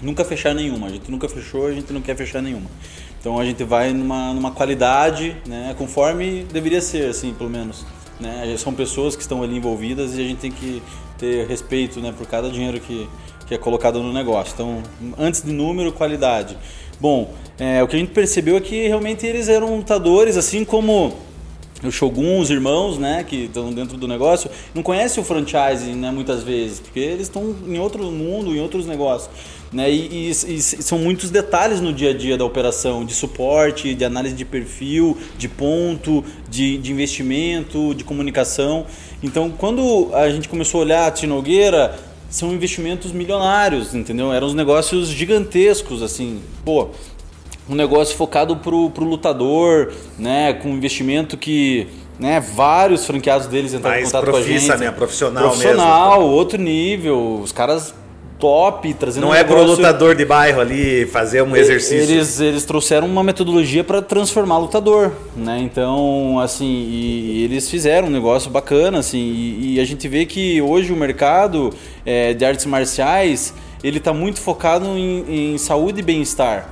nunca 0.00 0.24
fechar 0.24 0.54
nenhuma. 0.54 0.86
A 0.86 0.90
gente 0.90 1.10
nunca 1.10 1.28
fechou, 1.28 1.66
a 1.66 1.72
gente 1.72 1.92
não 1.92 2.00
quer 2.00 2.16
fechar 2.16 2.40
nenhuma. 2.40 2.70
Então 3.20 3.38
a 3.38 3.44
gente 3.44 3.62
vai 3.64 3.92
numa, 3.92 4.32
numa 4.32 4.50
qualidade, 4.50 5.36
né? 5.46 5.74
Conforme 5.78 6.44
deveria 6.52 6.80
ser, 6.80 7.08
assim, 7.08 7.32
pelo 7.32 7.50
menos. 7.50 7.86
Né? 8.20 8.54
São 8.58 8.72
pessoas 8.72 9.16
que 9.16 9.22
estão 9.22 9.42
ali 9.42 9.56
envolvidas 9.56 10.16
e 10.16 10.20
a 10.20 10.24
gente 10.24 10.38
tem 10.38 10.52
que 10.52 10.82
ter 11.18 11.46
respeito, 11.46 12.00
né? 12.00 12.12
Por 12.16 12.26
cada 12.26 12.50
dinheiro 12.50 12.80
que, 12.80 13.08
que 13.46 13.54
é 13.54 13.58
colocado 13.58 14.02
no 14.02 14.12
negócio. 14.12 14.52
Então, 14.54 14.82
antes 15.18 15.42
de 15.42 15.52
número, 15.52 15.92
qualidade. 15.92 16.56
Bom, 17.02 17.34
é, 17.58 17.82
o 17.82 17.88
que 17.88 17.96
a 17.96 17.98
gente 17.98 18.12
percebeu 18.12 18.56
é 18.56 18.60
que 18.60 18.86
realmente 18.86 19.26
eles 19.26 19.48
eram 19.48 19.76
lutadores, 19.76 20.36
assim 20.36 20.64
como 20.64 21.12
o 21.82 21.90
Shogun, 21.90 22.38
os 22.38 22.48
irmãos, 22.48 22.96
né, 22.96 23.24
que 23.28 23.46
estão 23.46 23.72
dentro 23.72 23.96
do 23.96 24.06
negócio, 24.06 24.48
não 24.72 24.84
conhecem 24.84 25.20
o 25.20 25.26
franchise, 25.26 25.86
né, 25.96 26.12
muitas 26.12 26.44
vezes, 26.44 26.78
porque 26.78 27.00
eles 27.00 27.22
estão 27.22 27.56
em 27.66 27.76
outro 27.80 28.04
mundo, 28.04 28.54
em 28.54 28.60
outros 28.60 28.86
negócios. 28.86 29.28
né? 29.72 29.90
E, 29.90 30.28
e- 30.28 30.30
e 30.30 30.60
são 30.62 30.96
muitos 30.98 31.28
detalhes 31.30 31.80
no 31.80 31.92
dia 31.92 32.10
a 32.10 32.14
dia 32.14 32.36
da 32.38 32.44
operação, 32.44 33.04
de 33.04 33.14
suporte, 33.14 33.94
de 33.96 34.04
análise 34.04 34.34
de 34.36 34.44
perfil, 34.44 35.16
de 35.36 35.48
ponto, 35.48 36.22
de, 36.48 36.76
de 36.78 36.92
investimento, 36.92 37.94
de 37.96 38.04
comunicação. 38.04 38.86
Então, 39.24 39.50
quando 39.50 40.10
a 40.12 40.28
gente 40.30 40.46
começou 40.48 40.82
a 40.82 40.84
olhar 40.84 41.06
a 41.06 41.10
Tinogueira, 41.10 41.98
são 42.32 42.50
investimentos 42.52 43.12
milionários, 43.12 43.94
entendeu? 43.94 44.32
Eram 44.32 44.46
uns 44.46 44.54
negócios 44.54 45.08
gigantescos, 45.08 46.02
assim, 46.02 46.40
pô, 46.64 46.88
um 47.68 47.74
negócio 47.74 48.16
focado 48.16 48.56
pro, 48.56 48.88
pro 48.88 49.04
lutador, 49.04 49.92
né, 50.18 50.54
com 50.54 50.70
um 50.70 50.76
investimento 50.76 51.36
que, 51.36 51.86
né, 52.18 52.40
vários 52.40 53.04
franqueados 53.04 53.46
deles 53.46 53.74
entraram 53.74 53.98
em 53.98 54.00
Mais 54.00 54.12
contato 54.12 54.30
com 54.30 54.36
a 54.38 54.42
gente. 54.42 54.66
né, 54.78 54.90
profissional 54.90 55.42
Profissional, 55.44 56.22
outro 56.22 56.58
nível, 56.58 57.38
os 57.42 57.52
caras 57.52 57.94
top, 58.42 58.92
trazendo 58.94 59.22
Não 59.22 59.30
um 59.30 59.34
é 59.34 59.44
pro 59.44 59.54
negócio- 59.54 59.76
lutador 59.76 60.16
de 60.16 60.24
bairro 60.24 60.60
ali 60.60 61.06
fazer 61.06 61.42
um 61.42 61.54
exercício. 61.54 62.12
eles, 62.12 62.40
eles 62.40 62.64
trouxeram 62.64 63.06
uma 63.06 63.22
metodologia 63.22 63.84
para 63.84 64.02
transformar 64.02 64.58
lutador, 64.58 65.12
né? 65.36 65.60
Então, 65.60 66.40
assim, 66.40 66.66
e, 66.66 67.44
eles 67.44 67.70
fizeram 67.70 68.08
um 68.08 68.10
negócio 68.10 68.50
bacana, 68.50 68.98
assim, 68.98 69.18
e, 69.18 69.74
e 69.76 69.80
a 69.80 69.84
gente 69.84 70.08
vê 70.08 70.26
que 70.26 70.60
hoje 70.60 70.92
o 70.92 70.96
mercado 70.96 71.72
é, 72.04 72.34
de 72.34 72.44
artes 72.44 72.66
marciais 72.66 73.54
ele 73.84 73.98
está 73.98 74.12
muito 74.12 74.40
focado 74.40 74.86
em, 74.86 75.52
em 75.54 75.58
saúde 75.58 76.00
e 76.00 76.02
bem-estar. 76.02 76.68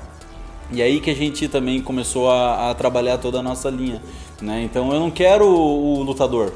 E 0.72 0.82
aí 0.82 0.98
que 0.98 1.10
a 1.10 1.14
gente 1.14 1.46
também 1.46 1.80
começou 1.80 2.28
a, 2.28 2.70
a 2.70 2.74
trabalhar 2.74 3.18
toda 3.18 3.38
a 3.38 3.42
nossa 3.44 3.70
linha, 3.70 4.02
né? 4.42 4.60
Então, 4.64 4.92
eu 4.92 4.98
não 4.98 5.08
quero 5.10 5.46
o, 5.46 5.98
o 5.98 6.02
lutador, 6.02 6.52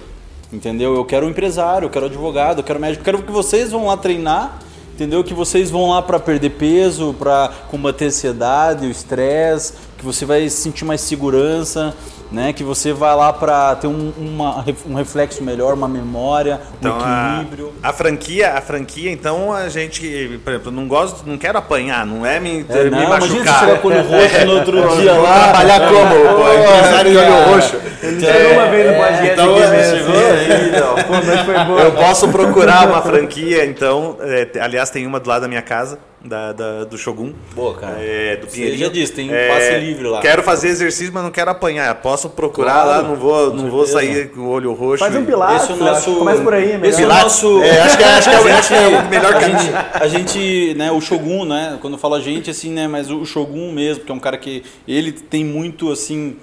entendeu? 0.53 0.92
Eu 0.96 1.05
quero 1.05 1.24
o 1.24 1.31
empresário, 1.31 1.87
eu 1.87 1.90
quero 1.90 2.07
advogado, 2.07 2.59
eu 2.59 2.64
quero 2.64 2.81
médico, 2.81 3.00
eu 3.00 3.05
quero 3.05 3.22
que 3.24 3.31
vocês 3.31 3.70
vão 3.70 3.87
lá 3.87 3.96
treinar 3.96 4.59
Entendeu? 4.94 5.24
Que 5.24 5.35
vocês 5.35 5.72
vão 5.72 5.90
lá 5.90 6.00
para 6.00 6.20
perder 6.20 6.50
peso, 6.50 7.16
para 7.18 7.52
combater 7.68 8.04
a 8.04 8.07
ansiedade, 8.07 8.87
o 8.87 8.90
estresse, 8.90 9.72
que 9.98 10.04
você 10.04 10.24
vai 10.24 10.48
sentir 10.48 10.85
mais 10.85 11.00
segurança, 11.00 11.92
né? 12.33 12.53
Que 12.53 12.65
você 12.65 12.93
vai 12.93 13.15
lá 13.15 13.33
para 13.33 13.75
ter 13.77 13.87
um, 13.87 14.13
uma- 14.19 14.65
um 14.87 14.95
reflexo 14.95 15.43
melhor, 15.43 15.75
uma 15.75 15.89
memória, 15.89 16.61
um 16.73 16.77
Então, 16.81 16.99
a, 17.01 17.35
equilíbrio. 17.43 17.73
a 17.83 17.93
franquia, 17.93 18.53
a 18.55 18.61
franquia, 18.61 19.11
então 19.13 19.53
a 19.53 19.69
gente, 19.69 20.41
por 20.43 20.51
exemplo, 20.53 20.73
não 20.73 20.89
gosto, 20.89 21.23
não 21.27 21.37
quero 21.39 21.59
apanhar, 21.59 22.05
não 22.07 22.25
é 22.27 22.41
me, 22.41 22.65
É, 22.69 22.85
me 22.85 22.91
não, 22.91 23.03
imagina 23.05 23.29
você 23.29 23.35
machucar. 23.51 23.61
chegar 23.61 23.79
com 23.81 23.89
o 23.89 23.91
olho 23.93 24.03
roxo 24.09 24.45
no 24.47 24.53
outro 24.55 24.97
dia 25.01 25.13
lá. 25.13 25.39
trabalhar 25.45 25.81
como? 25.89 26.15
Pô, 26.37 26.53
empresário 26.53 27.11
de 27.11 27.17
olho 27.17 27.45
roxo. 27.53 27.81
Chegou 28.05 28.53
uma 28.53 28.67
vez 28.67 28.87
no 28.91 28.97
podcast 28.97 29.33
então, 29.33 29.51
aqui 29.55 29.63
é, 29.63 29.71
mesmo. 29.71 29.97
chegou 29.99 30.27
aí, 30.31 30.71
não. 30.73 30.95
Pô, 31.05 31.27
mas 31.27 31.41
foi 31.41 31.65
boa. 31.65 31.81
Eu 31.81 31.93
posso 31.93 32.29
procurar 32.29 32.87
uma 32.89 33.01
franquia, 33.03 33.65
então. 33.65 34.17
é, 34.21 34.49
aliás, 34.61 34.91
tem 34.91 35.07
uma 35.07 35.19
do 35.21 35.29
lado 35.29 35.43
da 35.43 35.49
minha 35.49 35.63
casa, 35.63 35.99
da, 36.25 36.53
da- 36.53 36.85
do 36.85 36.97
Shogun. 36.97 37.33
Boa, 37.55 37.75
cara. 37.75 37.97
É, 38.01 38.37
do 38.37 38.49
Você 38.49 38.77
já 38.77 38.89
disse, 38.89 39.13
tem 39.13 39.29
um 39.29 39.49
passe 39.49 39.79
livre 39.79 40.09
lá. 40.09 40.21
Quero 40.21 40.43
fazer 40.43 40.69
exercício, 40.69 41.13
mas 41.13 41.23
não 41.23 41.31
quero 41.31 41.51
apanhar. 41.51 41.95
Posso 41.97 42.31
procurar 42.31 42.73
Claro, 42.85 42.89
lá, 42.89 43.03
não 43.03 43.15
vou, 43.17 43.53
não 43.55 43.71
vou 43.71 43.87
sair 43.87 44.31
com 44.31 44.41
o 44.41 44.49
olho 44.49 44.73
roxo. 44.73 45.05
Faz 45.05 45.15
um 45.15 45.25
pilar, 45.25 45.57
Esse 45.57 45.73
é 45.73 45.75
o 45.75 45.79
nosso. 45.79 46.15
começa 46.17 46.43
por 46.43 46.55
aí, 46.55 46.73
é 46.73 46.79
melhor. 46.79 46.89
Esse 46.89 47.03
é 47.03 47.05
o 47.05 47.09
nosso. 47.09 47.63
É, 47.63 47.81
acho 47.83 47.97
que 47.99 48.03
é- 48.03 48.07
acho 48.07 48.31
que 48.31 48.37
é 48.37 48.41
o- 48.41 48.49
A 48.49 48.59
acho 48.59 48.69
que 48.69 48.75
é 48.75 48.89
o 48.89 49.09
melhor 49.11 49.35
a 49.37 49.39
caminho. 49.41 49.59
gente, 49.61 49.75
a 49.93 50.09
gente, 50.09 50.75
né, 50.79 50.91
o 50.91 51.01
Shogun, 51.01 51.45
né? 51.45 51.79
Quando 51.81 51.95
eu 51.95 51.99
falo 51.99 52.15
a 52.15 52.21
gente, 52.21 52.51
assim, 52.51 52.71
né? 52.73 52.89
Mas 52.89 53.11
o 53.11 53.25
Shogun 53.27 53.71
mesmo, 53.73 54.05
que 54.05 54.11
é 54.11 54.15
um 54.15 54.19
cara 54.21 54.39
que 54.39 54.63
ele 54.89 55.13
tem 55.13 55.45
muito 55.45 55.93
assim. 55.93 56.37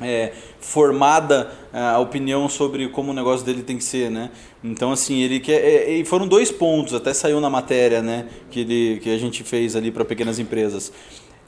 é, 0.00 0.32
formada 0.62 1.50
é, 1.72 1.78
a 1.78 1.98
opinião 1.98 2.48
sobre 2.48 2.88
como 2.88 3.10
o 3.10 3.14
negócio 3.14 3.44
dele 3.44 3.62
tem 3.62 3.76
que 3.76 3.84
ser, 3.84 4.10
né? 4.10 4.30
Então 4.62 4.92
assim 4.92 5.20
ele 5.20 5.40
quer 5.40 5.60
é, 5.60 5.90
e 5.90 6.04
foram 6.04 6.26
dois 6.26 6.50
pontos 6.50 6.94
até 6.94 7.12
saiu 7.12 7.40
na 7.40 7.50
matéria, 7.50 8.00
né? 8.00 8.26
Que 8.50 8.60
ele 8.60 9.00
que 9.00 9.14
a 9.14 9.18
gente 9.18 9.42
fez 9.42 9.76
ali 9.76 9.90
para 9.90 10.04
pequenas 10.04 10.38
empresas. 10.38 10.92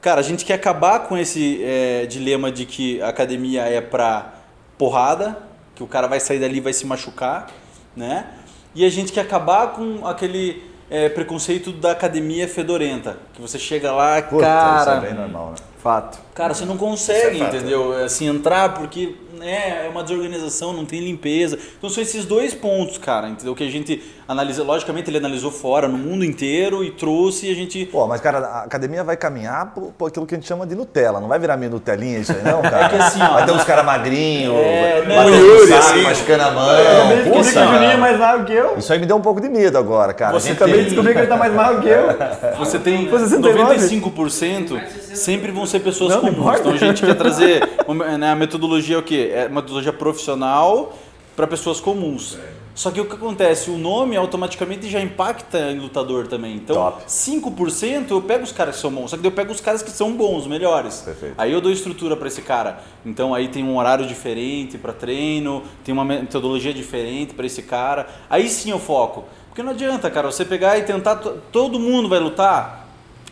Cara, 0.01 0.19
a 0.19 0.23
gente 0.23 0.45
quer 0.45 0.53
acabar 0.53 0.99
com 1.07 1.17
esse 1.17 1.63
é, 1.63 2.05
dilema 2.05 2.51
de 2.51 2.65
que 2.65 3.01
a 3.01 3.07
academia 3.07 3.63
é 3.63 3.81
para 3.81 4.35
porrada, 4.77 5.37
que 5.73 5.81
o 5.81 5.87
cara 5.87 6.07
vai 6.07 6.19
sair 6.19 6.39
dali 6.39 6.57
e 6.57 6.61
vai 6.61 6.73
se 6.73 6.85
machucar, 6.85 7.47
né? 7.95 8.27
E 8.75 8.85
a 8.85 8.89
gente 8.89 9.11
quer 9.11 9.21
acabar 9.21 9.71
com 9.71 10.05
aquele 10.05 10.61
é, 10.89 11.09
preconceito 11.09 11.71
da 11.71 11.91
academia 11.91 12.47
fedorenta, 12.47 13.17
que 13.33 13.41
você 13.41 13.57
chega 13.57 13.91
lá, 13.91 14.21
Puta, 14.21 14.43
cara, 14.43 14.81
isso 14.81 14.89
é 14.89 14.99
bem 14.99 15.13
normal, 15.13 15.51
né? 15.51 15.74
Fato. 15.85 16.17
Cara, 16.33 16.55
você 16.55 16.65
não 16.65 16.77
consegue, 16.77 17.39
é 17.39 17.45
entendeu? 17.45 17.93
Assim, 18.03 18.25
entrar 18.25 18.73
porque 18.73 19.13
né, 19.33 19.85
é 19.85 19.87
uma 19.87 20.01
desorganização, 20.01 20.73
não 20.73 20.83
tem 20.83 20.99
limpeza. 20.99 21.59
Então 21.77 21.91
são 21.91 22.01
esses 22.01 22.25
dois 22.25 22.55
pontos, 22.55 22.97
cara, 22.97 23.29
entendeu? 23.29 23.53
Que 23.53 23.63
a 23.63 23.69
gente 23.69 24.01
analisa. 24.27 24.63
Logicamente, 24.63 25.09
ele 25.09 25.17
analisou 25.17 25.51
fora, 25.51 25.87
no 25.87 25.97
mundo 25.97 26.23
inteiro, 26.25 26.83
e 26.83 26.91
trouxe 26.91 27.47
e 27.47 27.51
a 27.51 27.55
gente. 27.55 27.85
Pô, 27.85 28.07
mas 28.07 28.21
cara, 28.21 28.39
a 28.39 28.63
academia 28.63 29.03
vai 29.03 29.15
caminhar 29.17 29.73
por, 29.73 29.91
por 29.97 30.07
aquilo 30.09 30.25
que 30.25 30.35
a 30.35 30.37
gente 30.37 30.47
chama 30.47 30.65
de 30.65 30.75
Nutella. 30.75 31.19
Não 31.19 31.27
vai 31.27 31.37
virar 31.39 31.57
meio 31.57 31.71
Nutelinha 31.71 32.19
isso 32.19 32.31
aí, 32.31 32.43
não, 32.43 32.61
cara? 32.61 32.85
É 32.85 32.89
que 32.89 32.95
assim, 32.95 33.21
ó, 33.21 33.33
vai 33.33 33.45
ter 33.45 33.51
uns 33.51 33.63
caras 33.63 33.85
magrinhos, 33.85 34.53
É, 34.55 35.03
não, 35.07 35.29
Yuri, 35.29 35.67
saco, 35.67 35.79
assim. 35.79 36.01
machucando 36.03 36.43
a 36.43 36.51
mão. 36.51 36.69
Eu 36.71 37.07
descobri 37.07 37.31
Puta, 37.31 37.51
que 37.51 37.57
o 37.59 37.67
Juninho 37.73 37.91
é 37.91 37.97
mais 37.97 38.19
magro 38.19 38.45
que 38.45 38.53
eu. 38.53 38.77
Isso 38.77 38.93
aí 38.93 38.99
me 38.99 39.05
deu 39.05 39.15
um 39.17 39.21
pouco 39.21 39.41
de 39.41 39.49
medo 39.49 39.77
agora, 39.77 40.13
cara. 40.13 40.33
Você 40.33 40.49
gente 40.49 40.57
Também 40.59 40.75
tem- 40.75 40.83
descobri 40.85 41.13
que 41.13 41.19
ele 41.19 41.27
tá 41.27 41.37
mais 41.37 41.53
magro 41.53 41.81
que 41.81 41.89
eu. 41.89 42.05
Você 42.59 42.79
tem 42.79 43.07
Foi 43.09 43.19
69? 43.19 43.75
95% 43.75 44.81
sempre 45.13 45.51
vão 45.51 45.65
ser 45.65 45.79
pessoas 45.79 46.11
Não, 46.15 46.21
não 46.23 46.29
comuns. 46.33 46.39
importa. 46.39 46.59
Então 46.61 46.73
a 46.73 46.77
gente 46.77 47.05
quer 47.05 47.15
trazer 47.15 47.67
uma- 47.87 48.17
né, 48.17 48.31
a 48.31 48.35
metodologia 48.35 48.95
é 48.95 48.99
o 48.99 49.03
quê? 49.03 49.31
É 49.33 49.41
uma 49.47 49.61
metodologia 49.61 49.93
profissional 49.93 50.93
para 51.35 51.45
pessoas 51.47 51.79
comuns. 51.79 52.37
Só 52.75 52.91
que 52.91 52.99
o 52.99 53.05
que 53.05 53.15
acontece? 53.15 53.71
O 53.71 53.77
nome 53.77 54.17
automaticamente 54.17 54.89
já 54.89 54.99
impacta 55.01 55.71
em 55.71 55.79
lutador 55.79 56.27
também. 56.27 56.55
Então, 56.57 56.75
Top. 56.75 57.03
5% 57.07 58.11
eu 58.11 58.21
pego 58.21 58.43
os 58.43 58.51
caras 58.51 58.75
que 58.75 58.81
são 58.81 58.91
bons, 58.91 59.09
só 59.11 59.17
que 59.17 59.25
eu 59.25 59.31
pego 59.31 59.51
os 59.53 59.61
caras 59.61 59.81
que 59.81 59.89
são 59.89 60.11
bons, 60.11 60.41
os 60.41 60.47
melhores. 60.47 60.97
Perfeito. 60.99 61.35
Aí 61.37 61.53
eu 61.53 61.61
dou 61.61 61.71
estrutura 61.71 62.17
para 62.17 62.27
esse 62.27 62.41
cara. 62.41 62.81
Então 63.05 63.33
aí 63.33 63.47
tem 63.47 63.63
um 63.63 63.77
horário 63.77 64.05
diferente 64.05 64.77
para 64.77 64.91
treino, 64.91 65.63
tem 65.85 65.93
uma 65.93 66.03
metodologia 66.03 66.73
diferente 66.73 67.33
para 67.33 67.45
esse 67.45 67.61
cara. 67.63 68.07
Aí 68.29 68.49
sim 68.49 68.71
eu 68.71 68.79
foco. 68.79 69.23
Porque 69.47 69.63
não 69.63 69.71
adianta, 69.71 70.11
cara, 70.11 70.29
você 70.29 70.43
pegar 70.43 70.77
e 70.77 70.83
tentar. 70.83 71.15
to- 71.15 71.37
Todo 71.53 71.79
mundo 71.79 72.09
vai 72.09 72.19
lutar. 72.19 72.89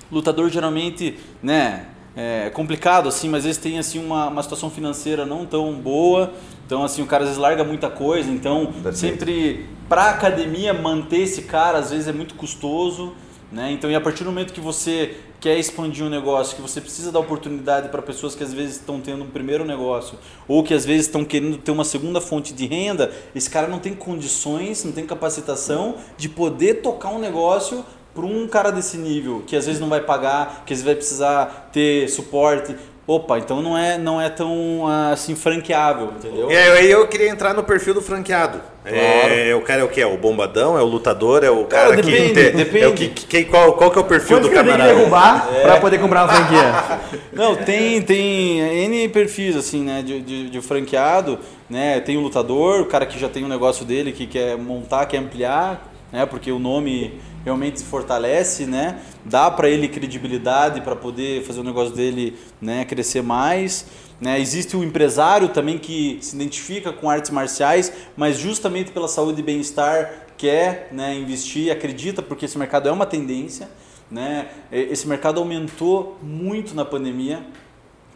Lutador 0.09 0.49
geralmente, 0.49 1.17
né? 1.41 1.87
É 2.15 2.49
complicado 2.51 3.09
assim, 3.09 3.27
mas 3.27 3.39
às 3.39 3.45
vezes 3.45 3.59
tem 3.61 3.79
assim 3.79 3.97
uma, 3.97 4.27
uma 4.27 4.43
situação 4.43 4.69
financeira 4.69 5.25
não 5.25 5.45
tão 5.47 5.73
boa. 5.73 6.31
Então 6.65 6.83
assim 6.83 7.01
o 7.01 7.05
cara 7.05 7.23
às 7.23 7.29
vezes 7.29 7.41
larga 7.41 7.63
muita 7.63 7.89
coisa. 7.89 8.29
Então 8.29 8.67
Perfeito. 8.67 8.97
sempre 8.97 9.65
para 9.87 10.09
academia 10.09 10.73
manter 10.73 11.21
esse 11.21 11.43
cara 11.43 11.77
às 11.77 11.91
vezes 11.91 12.07
é 12.07 12.13
muito 12.13 12.35
custoso. 12.35 13.13
Né? 13.51 13.71
Então, 13.71 13.91
e 13.91 13.93
a 13.93 14.01
partir 14.01 14.23
do 14.23 14.31
momento 14.31 14.51
que 14.51 14.59
você 14.59 15.15
quer 15.39 15.59
expandir 15.59 16.03
um 16.03 16.09
negócio, 16.09 16.55
que 16.55 16.61
você 16.61 16.81
precisa 16.81 17.11
dar 17.11 17.19
oportunidade 17.19 17.89
para 17.89 18.01
pessoas 18.01 18.33
que 18.33 18.43
às 18.43 18.51
vezes 18.51 18.77
estão 18.77 18.99
tendo 18.99 19.25
um 19.25 19.27
primeiro 19.27 19.63
negócio, 19.63 20.17
ou 20.47 20.63
que 20.63 20.73
às 20.73 20.83
vezes 20.83 21.05
estão 21.05 21.23
querendo 21.23 21.57
ter 21.57 21.69
uma 21.69 21.83
segunda 21.83 22.19
fonte 22.19 22.51
de 22.51 22.65
renda, 22.65 23.11
esse 23.35 23.47
cara 23.47 23.67
não 23.67 23.77
tem 23.77 23.93
condições, 23.93 24.83
não 24.83 24.91
tem 24.91 25.05
capacitação 25.05 25.97
de 26.17 26.29
poder 26.29 26.75
tocar 26.75 27.09
um 27.09 27.19
negócio 27.19 27.85
para 28.15 28.25
um 28.25 28.47
cara 28.47 28.71
desse 28.71 28.97
nível, 28.97 29.43
que 29.45 29.55
às 29.55 29.65
vezes 29.65 29.79
não 29.79 29.89
vai 29.89 30.01
pagar, 30.01 30.63
que 30.65 30.73
às 30.73 30.79
vezes 30.79 30.85
vai 30.85 30.95
precisar 30.95 31.69
ter 31.71 32.09
suporte. 32.09 32.75
Opa, 33.05 33.37
então 33.37 33.61
não 33.61 33.77
é, 33.77 33.97
não 33.97 34.21
é 34.21 34.29
tão 34.29 34.87
assim 35.11 35.35
franqueável, 35.35 36.13
entendeu? 36.17 36.49
E 36.49 36.55
aí 36.55 36.89
eu 36.89 37.05
queria 37.05 37.27
entrar 37.29 37.53
no 37.53 37.61
perfil 37.61 37.93
do 37.93 38.01
franqueado. 38.01 38.61
É, 38.85 39.53
o 39.55 39.61
cara 39.61 39.81
é 39.81 39.83
o 39.83 39.89
que? 39.89 39.99
É 39.99 40.05
o 40.07 40.17
bombadão? 40.17 40.77
É 40.77 40.81
o 40.81 40.85
lutador? 40.85 41.43
É 41.43 41.49
o 41.49 41.65
cara, 41.65 41.89
Cara, 41.89 42.01
que 42.01 42.09
depende, 42.11 42.33
tem- 42.33 42.51
depende. 42.53 42.83
É 42.85 42.87
o 42.87 42.93
que, 42.93 43.09
que- 43.09 43.43
qual, 43.45 43.73
qual 43.73 43.91
que 43.91 43.97
é 43.97 44.01
o 44.01 44.05
perfil 44.05 44.37
Quanto 44.37 44.43
do 44.43 44.47
eu 44.47 44.51
tenho 44.53 44.63
que 44.63 44.71
camarada? 44.71 44.95
derrubar 44.97 45.47
pra 45.63 45.79
poder 45.81 45.99
comprar 45.99 46.23
uma 46.23 46.33
franquia? 46.33 47.19
Não, 47.33 47.55
tem, 47.57 48.01
tem 48.01 48.59
N 48.85 49.09
perfis, 49.09 49.57
assim, 49.57 49.83
né, 49.83 50.01
de, 50.01 50.21
de, 50.21 50.49
de 50.49 50.61
franqueado, 50.61 51.39
né, 51.69 51.99
tem 51.99 52.15
o 52.15 52.21
lutador, 52.21 52.79
o 52.81 52.85
cara 52.85 53.05
que 53.05 53.19
já 53.19 53.27
tem 53.27 53.43
um 53.43 53.49
negócio 53.49 53.83
dele, 53.85 54.13
que 54.13 54.25
quer 54.25 54.57
montar, 54.57 55.05
quer 55.07 55.17
ampliar, 55.17 55.92
né, 56.13 56.27
porque 56.27 56.51
o 56.51 56.59
nome 56.59 57.19
realmente 57.43 57.79
se 57.79 57.85
fortalece, 57.85 58.65
né, 58.67 59.01
dá 59.25 59.49
para 59.49 59.67
ele 59.67 59.87
credibilidade 59.87 60.79
para 60.81 60.95
poder 60.95 61.43
fazer 61.43 61.59
o 61.59 61.63
negócio 61.63 61.93
dele, 61.93 62.37
né, 62.61 62.85
crescer 62.85 63.23
mais, 63.23 63.87
né, 64.21 64.39
existe 64.39 64.77
o 64.77 64.83
empresário 64.83 65.49
também 65.49 65.79
que 65.79 66.19
se 66.21 66.35
identifica 66.35 66.93
com 66.93 67.09
artes 67.09 67.31
marciais, 67.31 67.91
mas 68.15 68.37
justamente 68.37 68.91
pela 68.91 69.07
saúde 69.07 69.41
e 69.41 69.43
bem-estar 69.43 70.27
quer, 70.37 70.89
né, 70.91 71.15
investir, 71.15 71.71
acredita, 71.71 72.21
porque 72.21 72.45
esse 72.45 72.57
mercado 72.57 72.87
é 72.87 72.91
uma 72.91 73.05
tendência, 73.05 73.67
né? 74.11 74.49
Esse 74.71 75.07
mercado 75.07 75.39
aumentou 75.39 76.19
muito 76.21 76.75
na 76.75 76.85
pandemia, 76.85 77.43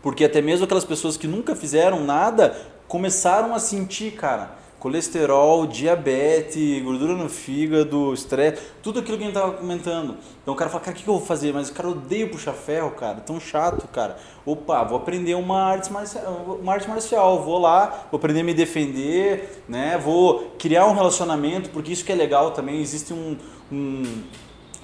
porque 0.02 0.24
até 0.24 0.42
mesmo 0.42 0.66
aquelas 0.66 0.86
pessoas 0.86 1.18
que 1.18 1.28
nunca 1.28 1.56
fizeram 1.56 2.04
nada 2.04 2.56
começaram 2.88 3.56
a 3.56 3.60
sentir, 3.60 4.12
cara, 4.12 4.58
colesterol, 4.88 5.68
diabetes, 5.68 6.82
gordura 6.82 7.14
no 7.14 7.28
fígado, 7.28 8.14
estresse, 8.14 8.62
tudo 8.82 9.00
aquilo 9.00 9.18
que 9.18 9.24
a 9.24 9.26
gente 9.28 9.36
tava 9.36 9.52
comentando. 9.52 10.16
Então 10.42 10.54
o 10.54 10.58
cara 10.58 10.70
fala, 10.70 10.82
cara, 10.82 10.96
o 10.96 10.98
que 10.98 11.04
que 11.04 11.10
eu 11.10 11.18
vou 11.18 11.26
fazer? 11.26 11.54
Mas 11.54 11.68
o 11.68 11.74
cara 11.74 11.90
odeia 11.90 12.26
puxar 12.26 12.54
ferro, 12.54 12.92
cara, 12.92 13.16
tão 13.16 13.38
chato, 13.38 13.86
cara. 13.90 14.16
Opa, 14.46 14.82
vou 14.86 14.98
aprender 14.98 15.36
uma 15.36 15.62
arte 15.62 15.92
marcial, 15.92 16.58
uma 16.62 16.74
arte 16.74 16.88
marcial, 16.88 17.44
vou 17.44 17.60
lá, 17.60 18.08
vou 18.10 18.18
aprender 18.18 18.40
a 18.40 18.44
me 18.46 18.54
defender, 18.54 19.62
né? 19.68 19.98
Vou 19.98 20.54
criar 20.58 20.86
um 20.86 20.94
relacionamento, 20.94 21.70
porque 21.72 21.92
isso 21.92 22.06
que 22.06 22.12
é 22.14 22.16
legal 22.16 22.52
também, 22.52 22.80
existe 22.80 23.12
um, 23.12 23.36
um 23.70 24.24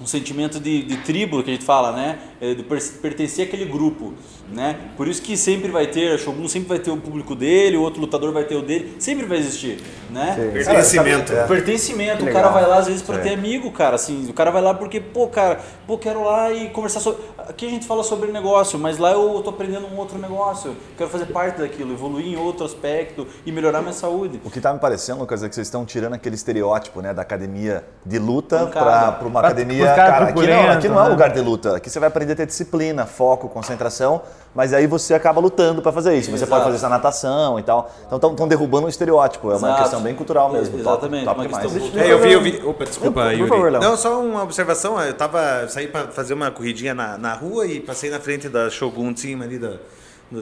um 0.00 0.06
sentimento 0.06 0.58
de, 0.58 0.82
de 0.82 0.96
tribo 0.98 1.42
que 1.42 1.50
a 1.50 1.54
gente 1.54 1.64
fala, 1.64 1.92
né? 1.92 2.18
É, 2.40 2.52
De 2.54 2.62
per- 2.64 2.82
pertencer 3.00 3.46
àquele 3.46 3.64
grupo, 3.64 4.12
né? 4.52 4.76
Por 4.96 5.06
isso 5.08 5.22
que 5.22 5.36
sempre 5.36 5.70
vai 5.70 5.86
ter, 5.86 6.18
Shogun 6.18 6.48
sempre 6.48 6.68
vai 6.68 6.78
ter 6.78 6.90
o 6.90 6.96
público 6.96 7.34
dele, 7.34 7.76
o 7.76 7.82
outro 7.82 8.00
lutador 8.00 8.32
vai 8.32 8.44
ter 8.44 8.56
o 8.56 8.62
dele, 8.62 8.96
sempre 8.98 9.24
vai 9.24 9.38
existir, 9.38 9.80
né? 10.10 10.34
Pertencimento. 10.52 11.32
É. 11.32 11.46
Pertencimento, 11.46 12.24
o 12.24 12.32
cara 12.32 12.48
vai 12.48 12.66
lá 12.66 12.78
às 12.78 12.86
vezes 12.86 13.02
pra 13.02 13.18
ter 13.18 13.34
amigo, 13.34 13.70
cara, 13.70 13.94
assim, 13.96 14.26
o 14.28 14.32
cara 14.32 14.50
vai 14.50 14.60
lá 14.60 14.74
porque, 14.74 15.00
pô, 15.00 15.28
cara, 15.28 15.60
pô, 15.86 15.96
quero 15.96 16.24
lá 16.24 16.52
e 16.52 16.68
conversar 16.70 17.00
sobre. 17.00 17.22
Aqui 17.38 17.66
a 17.66 17.70
gente 17.70 17.86
fala 17.86 18.02
sobre 18.02 18.32
negócio, 18.32 18.78
mas 18.78 18.98
lá 18.98 19.12
eu 19.12 19.40
tô 19.44 19.50
aprendendo 19.50 19.86
um 19.86 19.96
outro 19.98 20.18
negócio, 20.18 20.74
quero 20.96 21.10
fazer 21.10 21.26
parte 21.26 21.60
daquilo, 21.60 21.92
evoluir 21.92 22.26
em 22.26 22.36
outro 22.36 22.64
aspecto 22.64 23.26
e 23.46 23.52
melhorar 23.52 23.80
minha 23.80 23.92
saúde. 23.92 24.40
O 24.44 24.50
que 24.50 24.60
tá 24.60 24.72
me 24.72 24.78
parecendo, 24.80 25.20
Lucas, 25.20 25.42
é 25.42 25.48
que 25.48 25.54
vocês 25.54 25.66
estão 25.66 25.84
tirando 25.84 26.14
aquele 26.14 26.34
estereótipo, 26.34 27.00
né, 27.00 27.12
da 27.14 27.22
academia 27.22 27.84
de 28.04 28.18
luta 28.18 28.66
para 28.66 29.18
uma 29.22 29.40
Pra- 29.40 29.48
academia. 29.48 29.83
Pros 29.84 29.96
caras 29.96 30.12
Cara, 30.14 30.24
aqui 30.30 30.46
não, 30.46 30.70
aqui 30.70 30.88
não 30.88 31.00
é 31.00 31.02
né? 31.04 31.08
lugar 31.08 31.30
de 31.30 31.40
luta. 31.40 31.76
Aqui 31.76 31.90
você 31.90 31.98
vai 31.98 32.08
aprender 32.08 32.32
a 32.32 32.36
ter 32.36 32.46
disciplina, 32.46 33.06
foco, 33.06 33.48
concentração, 33.48 34.22
mas 34.54 34.72
aí 34.72 34.86
você 34.86 35.14
acaba 35.14 35.40
lutando 35.40 35.80
para 35.82 35.92
fazer 35.92 36.14
isso. 36.16 36.30
Você 36.30 36.36
Exato. 36.36 36.50
pode 36.50 36.64
fazer 36.64 36.76
isso 36.76 36.84
na 36.84 36.90
natação 36.90 37.58
e 37.58 37.62
tal. 37.62 37.90
Então 38.06 38.30
estão 38.30 38.48
derrubando 38.48 38.86
um 38.86 38.88
estereótipo. 38.88 39.50
É 39.50 39.56
uma 39.56 39.68
Exato. 39.68 39.82
questão 39.82 40.00
bem 40.00 40.14
cultural 40.14 40.50
mesmo. 40.52 40.78
Top, 40.78 40.80
Exatamente, 40.80 41.24
top 41.24 41.40
uma 41.40 41.46
demais. 41.46 41.72
questão 41.72 42.00
É, 42.00 42.12
eu 42.12 42.18
vi, 42.20 42.32
eu 42.32 42.40
vi. 42.42 42.62
Opa, 42.64 42.84
desculpa, 42.84 43.22
Por 43.22 43.32
Yuri. 43.32 43.48
favor, 43.48 43.72
Léo. 43.72 43.82
Não, 43.82 43.96
só 43.96 44.20
uma 44.20 44.42
observação. 44.42 45.00
Eu 45.00 45.14
tava 45.14 45.66
saí 45.68 45.86
para 45.88 46.08
fazer 46.08 46.34
uma 46.34 46.50
corridinha 46.50 46.94
na, 46.94 47.16
na 47.18 47.34
rua 47.34 47.66
e 47.66 47.80
passei 47.80 48.10
na 48.10 48.18
frente 48.20 48.48
da 48.48 48.70
Shogun 48.70 49.12
Team 49.14 49.42
ali 49.42 49.58
da, 49.58 49.72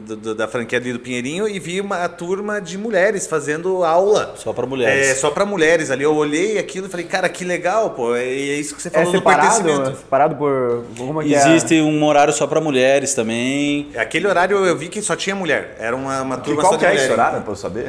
do- 0.00 0.16
do- 0.16 0.34
da 0.34 0.46
franquia 0.48 0.78
ali 0.78 0.92
do 0.92 0.98
Pinheirinho 0.98 1.48
e 1.48 1.58
vi 1.58 1.80
uma 1.80 2.08
turma 2.08 2.60
de 2.60 2.76
mulheres 2.78 3.26
fazendo 3.26 3.84
aula. 3.84 4.34
Só 4.36 4.52
pra 4.52 4.66
mulheres. 4.66 5.08
É, 5.10 5.14
só 5.14 5.30
para 5.30 5.44
mulheres 5.44 5.90
ali. 5.90 6.04
Eu 6.04 6.14
olhei 6.14 6.58
aquilo 6.58 6.86
e 6.86 6.90
falei, 6.90 7.06
cara, 7.06 7.28
que 7.28 7.44
legal, 7.44 7.90
pô. 7.90 8.14
É, 8.16 8.22
é 8.22 8.32
isso 8.32 8.74
que 8.74 8.82
você 8.82 8.88
É 8.88 8.90
falou 8.90 9.12
do 9.12 9.18
separado, 9.18 9.62
pertencimento. 9.62 9.96
separado 9.98 10.36
por. 10.36 10.84
Como 10.96 11.20
é 11.22 11.24
que 11.24 11.34
é? 11.34 11.38
Existe 11.38 11.80
um 11.80 12.04
horário 12.04 12.32
só 12.32 12.46
pra 12.46 12.60
mulheres 12.60 13.14
também. 13.14 13.88
Aquele 13.96 14.26
horário 14.26 14.64
eu 14.64 14.76
vi 14.76 14.88
que 14.88 15.00
só 15.02 15.14
tinha 15.16 15.34
mulher. 15.36 15.76
Era 15.78 15.94
uma, 15.96 16.22
uma 16.22 16.36
turma 16.38 16.60
qual 16.62 16.72
só 16.74 16.78
que 16.78 16.86
de 16.86 16.90
é 16.90 16.94
mulher. 16.94 17.04
esse 17.04 17.12
horário, 17.12 17.40
para 17.42 17.52
eu 17.52 17.56
saber? 17.56 17.86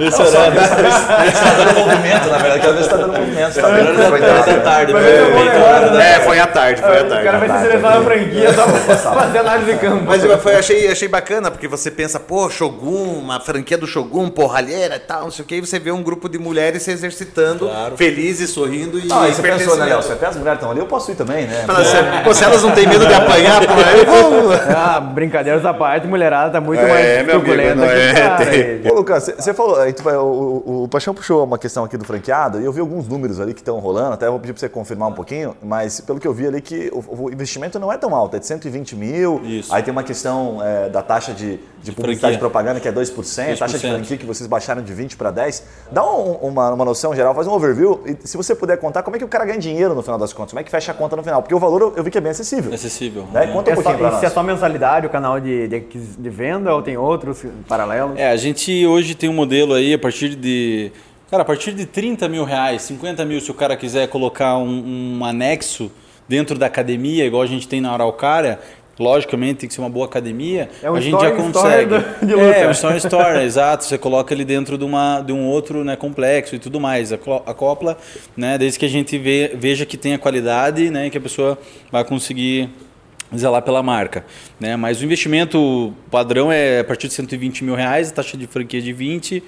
Esse 0.00 0.22
horário. 0.22 0.60
Está 0.60 1.50
dando 1.54 1.78
movimento, 1.78 2.28
na 2.28 2.38
verdade. 2.38 2.60
Ver 2.70 2.76
se 2.76 2.80
está 2.82 2.96
dando 2.96 3.12
movimento. 3.18 3.52
Você 3.52 3.60
tá 3.60 3.68
vendo 3.68 3.96
que 3.96 4.02
foi 4.08 4.20
da 4.20 4.26
dado. 4.40 4.62
tarde, 4.62 4.92
né? 4.92 5.00
é? 5.00 6.16
É, 6.16 6.20
foi 6.20 6.38
à 6.38 6.46
tarde, 6.46 6.80
foi 6.80 6.98
à 6.98 7.02
O 7.02 7.08
tarde. 7.08 7.24
cara 7.24 7.38
vai 7.38 7.48
se 7.48 7.58
selecionar 7.66 7.98
na 7.98 8.04
franquia 8.04 8.49
pra 8.54 9.12
fazer 9.14 9.38
análise 9.38 9.72
de 9.72 9.78
campo. 9.78 10.04
Mas 10.06 10.24
eu 10.24 10.38
foi, 10.38 10.54
achei, 10.56 10.88
achei 10.90 11.08
bacana, 11.08 11.50
porque 11.50 11.68
você 11.68 11.90
pensa, 11.90 12.18
pô, 12.20 12.48
Shogun, 12.50 13.18
uma 13.18 13.40
franquia 13.40 13.76
do 13.78 13.86
Shogun, 13.86 14.28
porralheira 14.30 14.96
e 14.96 15.00
tal, 15.00 15.22
não 15.24 15.30
sei 15.30 15.44
o 15.44 15.48
que, 15.48 15.56
e 15.56 15.60
você 15.60 15.78
vê 15.78 15.90
um 15.90 16.02
grupo 16.02 16.28
de 16.28 16.38
mulheres 16.38 16.82
se 16.82 16.90
exercitando, 16.90 17.70
felizes, 17.96 18.50
sorrindo 18.50 18.98
e 18.98 19.06
Não, 19.06 19.20
aí 19.22 19.32
você 19.34 19.42
pensou, 19.42 19.76
né, 19.76 19.86
Léo? 19.86 20.02
Se 20.02 20.12
até 20.12 20.26
as 20.26 20.36
mulheres 20.36 20.58
estão 20.58 20.70
ali, 20.70 20.80
eu 20.80 20.86
posso 20.86 21.10
ir 21.10 21.14
também, 21.14 21.46
né? 21.46 21.64
Fala 21.66 21.80
assim, 21.80 21.96
Pô, 22.24 22.34
se 22.34 22.44
elas 22.44 22.62
não 22.62 22.72
têm 22.72 22.86
medo 22.86 23.06
de 23.06 23.14
apanhar, 23.14 23.60
pô, 23.66 23.72
eu 23.74 24.06
vou. 24.06 24.50
Ah, 24.82 25.00
brincadeiras 25.00 25.64
à 25.64 25.74
parte, 25.74 26.06
mulherada 26.06 26.50
tá 26.52 26.60
muito 26.60 26.80
É, 26.80 26.88
mais 27.22 27.28
truculenta 27.28 27.74
não 27.74 27.86
que 27.86 27.92
é, 27.92 28.36
tem- 28.36 28.48
aí. 28.48 28.82
Ô, 28.90 28.94
Lucas, 28.94 29.30
você- 29.38 29.52
falou, 29.54 29.78
aí 29.78 29.92
tu 29.92 30.02
vai- 30.02 30.16
o, 30.16 30.62
o, 30.64 30.82
o 30.84 30.88
Paixão 30.88 31.12
puxou 31.14 31.44
uma 31.44 31.58
questão 31.58 31.84
aqui 31.84 31.96
do 31.96 32.04
franqueado 32.04 32.60
e 32.60 32.64
eu 32.64 32.72
vi 32.72 32.80
alguns 32.80 33.06
números 33.08 33.40
ali 33.40 33.52
que 33.52 33.60
estão 33.60 33.78
rolando, 33.78 34.14
até 34.14 34.28
vou 34.28 34.38
pedir 34.38 34.52
para 34.52 34.60
você 34.60 34.68
confirmar 34.68 35.08
um 35.08 35.12
pouquinho, 35.12 35.56
mas 35.62 36.00
pelo 36.00 36.18
que 36.18 36.26
eu 36.26 36.32
vi 36.32 36.46
ali 36.46 36.60
que 36.60 36.90
o, 36.92 37.24
o 37.26 37.30
investimento 37.32 37.78
não 37.78 37.92
é 37.92 37.96
tão 37.98 38.14
alto, 38.14 38.29
é 38.36 38.40
de 38.40 38.46
120 38.46 38.96
mil, 38.96 39.40
Isso. 39.44 39.74
aí 39.74 39.82
tem 39.82 39.92
uma 39.92 40.02
questão 40.02 40.58
é, 40.62 40.88
da 40.88 41.02
taxa 41.02 41.32
de, 41.32 41.58
de 41.82 41.92
publicidade 41.92 42.18
franquia. 42.20 42.36
e 42.36 42.38
propaganda 42.38 42.80
que 42.80 42.88
é 42.88 42.92
2%, 42.92 43.58
taxa 43.58 43.78
de 43.78 43.86
2%. 43.86 43.90
franquia 43.90 44.16
que 44.16 44.26
vocês 44.26 44.46
baixaram 44.46 44.82
de 44.82 44.92
20 44.92 45.16
para 45.16 45.30
10. 45.30 45.62
Dá 45.90 46.04
um- 46.04 46.32
uma, 46.48 46.70
uma 46.72 46.84
noção 46.84 47.14
geral, 47.14 47.34
faz 47.34 47.46
um 47.46 47.52
overview 47.52 48.00
e 48.06 48.16
se 48.26 48.36
você 48.36 48.54
puder 48.54 48.76
contar 48.78 49.02
como 49.02 49.16
é 49.16 49.18
que 49.18 49.24
o 49.24 49.28
cara 49.28 49.44
ganha 49.44 49.58
dinheiro 49.58 49.94
no 49.94 50.02
final 50.02 50.18
das 50.18 50.32
contas, 50.32 50.50
como 50.52 50.60
é 50.60 50.64
que 50.64 50.70
fecha 50.70 50.92
a 50.92 50.94
conta 50.94 51.16
no 51.16 51.22
final, 51.22 51.42
porque 51.42 51.54
o 51.54 51.58
valor 51.58 51.94
eu, 51.96 52.02
vi 52.04 52.10
que 52.10 52.18
é 52.18 52.20
bem 52.20 52.30
acessível. 52.30 52.72
Acessível. 52.72 53.22
Né? 53.32 53.46
né? 53.46 53.52
Conta 53.52 53.70
um 53.70 53.72
É 53.72 53.76
só, 53.76 53.82
pouquinho 53.82 54.08
e 54.14 54.18
se 54.20 54.26
é 54.26 54.30
só 54.30 54.42
mensalidade 54.42 55.06
o 55.06 55.10
canal 55.10 55.40
de, 55.40 55.68
de, 55.68 55.80
de 55.80 56.30
venda 56.30 56.74
ou 56.74 56.82
tem 56.82 56.96
outros 56.96 57.44
paralelos? 57.68 58.18
É, 58.18 58.30
a 58.30 58.36
gente 58.36 58.86
hoje 58.86 59.14
tem 59.14 59.28
um 59.28 59.34
modelo 59.34 59.74
aí 59.74 59.94
a 59.94 59.98
partir 59.98 60.34
de. 60.34 60.92
Cara, 61.30 61.42
a 61.42 61.46
partir 61.46 61.72
de 61.72 61.86
30 61.86 62.28
mil 62.28 62.42
reais, 62.42 62.82
50 62.82 63.24
mil, 63.24 63.40
se 63.40 63.48
o 63.52 63.54
cara 63.54 63.76
quiser 63.76 64.08
colocar 64.08 64.56
um, 64.58 65.18
um 65.18 65.24
anexo 65.24 65.88
dentro 66.30 66.56
da 66.56 66.66
academia, 66.66 67.26
igual 67.26 67.42
a 67.42 67.46
gente 67.46 67.66
tem 67.66 67.80
na 67.80 67.90
Araucária, 67.90 68.60
logicamente 68.96 69.54
tem 69.60 69.68
que 69.68 69.74
ser 69.74 69.80
uma 69.80 69.90
boa 69.90 70.06
academia, 70.06 70.68
É 70.80 70.88
um 70.88 70.94
a 70.94 71.00
gente 71.00 71.10
já 71.20 71.30
story- 71.30 71.42
consegue. 71.42 71.94
story 71.96 72.04
do- 72.20 72.26
de 72.26 72.34
luta. 72.34 72.56
É, 72.56 72.68
um 72.68 72.70
story 72.70 72.96
story, 72.98 73.38
exato. 73.42 73.84
Você 73.84 73.98
coloca 73.98 74.32
ele 74.32 74.44
dentro 74.44 74.78
de, 74.78 74.84
uma, 74.84 75.20
de 75.22 75.32
um 75.32 75.44
outro 75.48 75.82
né, 75.82 75.96
complexo 75.96 76.54
e 76.54 76.58
tudo 76.60 76.78
mais. 76.78 77.12
Acopla, 77.12 77.98
né, 78.36 78.56
desde 78.56 78.78
que 78.78 78.86
a 78.86 78.88
gente 78.88 79.18
vê, 79.18 79.50
veja 79.56 79.84
que 79.84 79.96
tem 79.96 80.14
a 80.14 80.18
qualidade 80.18 80.88
né, 80.88 81.10
que 81.10 81.18
a 81.18 81.20
pessoa 81.20 81.58
vai 81.90 82.04
conseguir 82.04 82.68
zelar 83.36 83.62
pela 83.62 83.82
marca, 83.82 84.24
né? 84.58 84.76
Mas 84.76 85.00
o 85.00 85.04
investimento 85.04 85.92
padrão 86.10 86.50
é 86.52 86.80
a 86.80 86.84
partir 86.84 87.06
de 87.08 87.14
120 87.14 87.62
mil 87.64 87.74
reais, 87.76 88.10
a 88.10 88.12
taxa 88.12 88.36
de 88.36 88.46
franquia 88.48 88.82
de 88.82 88.92
20, 88.92 89.40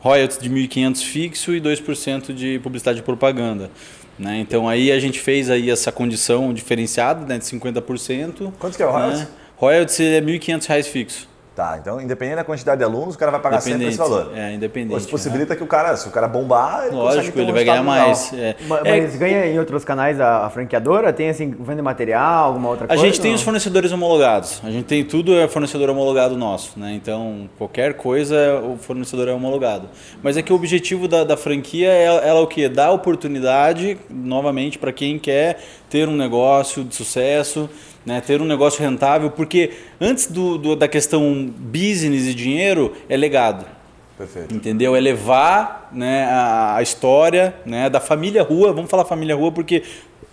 royalties 0.00 0.38
de 0.38 0.50
1.500 0.50 1.02
fixo 1.04 1.54
e 1.54 1.60
2% 1.60 2.32
de 2.34 2.58
publicidade 2.58 2.98
e 2.98 3.02
propaganda. 3.02 3.70
Né? 4.18 4.38
Então 4.38 4.68
aí 4.68 4.90
a 4.90 4.98
gente 4.98 5.20
fez 5.20 5.48
aí 5.48 5.70
essa 5.70 5.92
condição 5.92 6.52
diferenciada 6.52 7.24
né, 7.24 7.38
de 7.38 7.44
50%. 7.44 8.52
Quanto 8.58 8.76
que 8.76 8.82
é 8.82 8.86
o 8.86 8.90
royalties? 8.90 9.20
Né? 9.20 9.28
Royalties 9.56 10.00
é 10.00 10.20
1.500 10.20 10.66
reais 10.66 10.86
fixo. 10.88 11.27
Tá, 11.58 11.76
então 11.76 12.00
independente 12.00 12.36
da 12.36 12.44
quantidade 12.44 12.78
de 12.78 12.84
alunos, 12.84 13.16
o 13.16 13.18
cara 13.18 13.32
vai 13.32 13.40
pagar 13.40 13.60
sempre 13.60 13.86
esse 13.88 13.98
valor. 13.98 14.30
É, 14.32 14.52
independente. 14.54 14.96
Isso 14.96 15.08
possibilita 15.08 15.56
que 15.56 15.62
o 15.64 15.66
cara, 15.66 15.96
se 15.96 16.06
o 16.06 16.10
cara 16.12 16.28
bombar, 16.28 16.84
ele 16.86 16.94
Lógico, 16.94 17.36
um 17.36 17.42
ele 17.42 17.50
vai 17.50 17.64
ganhar 17.64 17.80
legal. 17.80 17.84
mais. 18.06 18.32
É. 18.32 18.54
Ma- 18.68 18.78
É, 18.84 19.00
Mas 19.00 19.16
ganha 19.16 19.44
em 19.44 19.58
outros 19.58 19.84
canais 19.84 20.20
a, 20.20 20.46
a 20.46 20.50
franqueadora? 20.50 21.12
Tem 21.12 21.30
assim, 21.30 21.52
vende 21.58 21.82
material, 21.82 22.44
alguma 22.44 22.68
outra 22.68 22.84
A 22.84 22.88
coisa? 22.90 23.02
gente 23.04 23.20
tem 23.20 23.32
não? 23.32 23.36
os 23.36 23.42
fornecedores 23.42 23.90
homologados. 23.90 24.60
A 24.62 24.70
gente 24.70 24.84
tem 24.84 25.02
tudo 25.04 25.34
é 25.36 25.48
fornecedor 25.48 25.90
homologado 25.90 26.36
nosso, 26.36 26.78
né? 26.78 26.92
Então 26.94 27.50
qualquer 27.58 27.94
coisa 27.94 28.36
o 28.62 28.76
fornecedor 28.76 29.26
é 29.26 29.32
homologado. 29.32 29.88
Mas 30.22 30.36
é 30.36 30.42
que 30.42 30.52
o 30.52 30.54
objetivo 30.56 31.08
da, 31.08 31.24
da 31.24 31.36
franquia 31.36 31.88
é 31.88 32.04
ela 32.04 32.38
o 32.40 32.46
que 32.46 32.68
dar 32.68 32.92
oportunidade 32.92 33.98
novamente 34.08 34.78
para 34.78 34.92
quem 34.92 35.18
quer 35.18 35.58
ter 35.90 36.08
um 36.08 36.16
negócio 36.16 36.84
de 36.84 36.94
sucesso, 36.94 37.68
né? 38.08 38.20
Ter 38.20 38.40
um 38.40 38.46
negócio 38.46 38.80
rentável, 38.82 39.30
porque 39.30 39.70
antes 40.00 40.26
do, 40.26 40.56
do- 40.56 40.74
da 40.74 40.88
questão 40.88 41.48
business 41.56 42.26
e 42.26 42.34
dinheiro 42.34 42.92
é 43.08 43.16
legado. 43.16 43.64
Perfeito. 44.16 44.52
Entendeu? 44.54 44.96
É 44.96 45.00
levar 45.00 45.90
né, 45.92 46.24
a, 46.24 46.76
a 46.76 46.82
história 46.82 47.54
né, 47.64 47.88
da 47.88 48.00
família 48.00 48.42
Rua. 48.42 48.72
Vamos 48.72 48.90
falar 48.90 49.04
família 49.04 49.36
Rua 49.36 49.52
porque 49.52 49.82